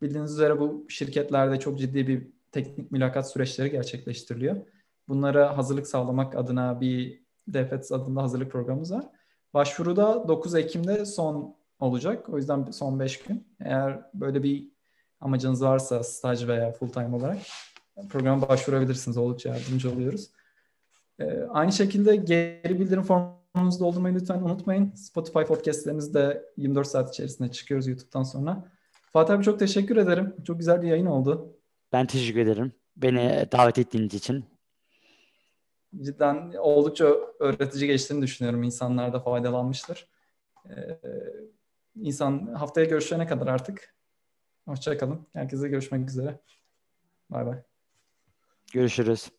Bildiğiniz 0.03 0.33
üzere 0.33 0.61
bu 0.61 0.87
şirketlerde 0.89 1.61
çok 1.61 1.79
ciddi 1.79 2.07
bir 2.07 2.29
teknik 2.53 2.91
mülakat 2.91 3.31
süreçleri 3.31 3.71
gerçekleştiriliyor. 3.71 4.57
Bunlara 5.09 5.57
hazırlık 5.57 5.87
sağlamak 5.87 6.37
adına 6.37 6.81
bir 6.81 7.25
DPETS 7.49 7.93
adında 7.93 8.23
hazırlık 8.23 8.53
programımız 8.53 8.93
var. 8.93 9.05
Başvuru 9.55 9.97
da 9.97 10.29
9 10.29 10.55
Ekim'de 10.55 11.07
son 11.07 11.57
olacak. 11.81 12.29
O 12.29 12.37
yüzden 12.37 12.65
son 12.71 13.01
5 13.01 13.23
gün. 13.23 13.49
Eğer 13.61 14.01
böyle 14.15 14.43
bir 14.43 14.69
amacınız 15.21 15.63
varsa 15.63 16.03
staj 16.03 16.49
veya 16.49 16.73
full 16.73 16.89
time 16.89 17.17
olarak 17.17 17.39
programa 18.09 18.49
başvurabilirsiniz. 18.49 19.17
Oldukça 19.17 19.49
yardımcı 19.49 19.93
oluyoruz. 19.93 20.31
Ee, 21.19 21.43
aynı 21.51 21.73
şekilde 21.73 22.17
geri 22.17 22.81
bildirim 22.81 23.03
formunuzu 23.03 23.81
doldurmayı 23.81 24.15
lütfen 24.15 24.41
unutmayın. 24.41 24.95
Spotify 24.95 25.41
podcastlerimizde 25.41 26.53
24 26.57 26.87
saat 26.87 27.11
içerisinde 27.11 27.51
çıkıyoruz 27.51 27.87
YouTube'dan 27.87 28.23
sonra. 28.23 28.65
Fatih 29.13 29.35
abi 29.35 29.45
çok 29.45 29.59
teşekkür 29.59 29.97
ederim. 29.97 30.35
Çok 30.47 30.59
güzel 30.59 30.83
bir 30.83 30.89
yayın 30.89 31.07
oldu. 31.07 31.57
Ben 31.93 32.07
teşekkür 32.07 32.41
ederim. 32.41 32.73
Beni 32.97 33.47
davet 33.53 33.79
ettiğiniz 33.79 34.15
için. 34.15 34.45
Cidden 36.01 36.53
oldukça 36.59 37.05
öğretici 37.41 37.87
geçtiğini 37.87 38.23
düşünüyorum. 38.23 38.63
İnsanlar 38.63 39.13
da 39.13 39.21
faydalanmıştır. 39.21 40.09
Ee, 40.71 40.99
insan 41.97 42.55
haftaya 42.55 42.87
görüşene 42.87 43.27
kadar 43.27 43.47
artık. 43.47 43.95
Hoşçakalın. 44.65 45.27
Herkese 45.33 45.69
görüşmek 45.69 46.09
üzere. 46.11 46.41
Bay 47.31 47.47
bay. 47.47 47.63
Görüşürüz. 48.73 49.31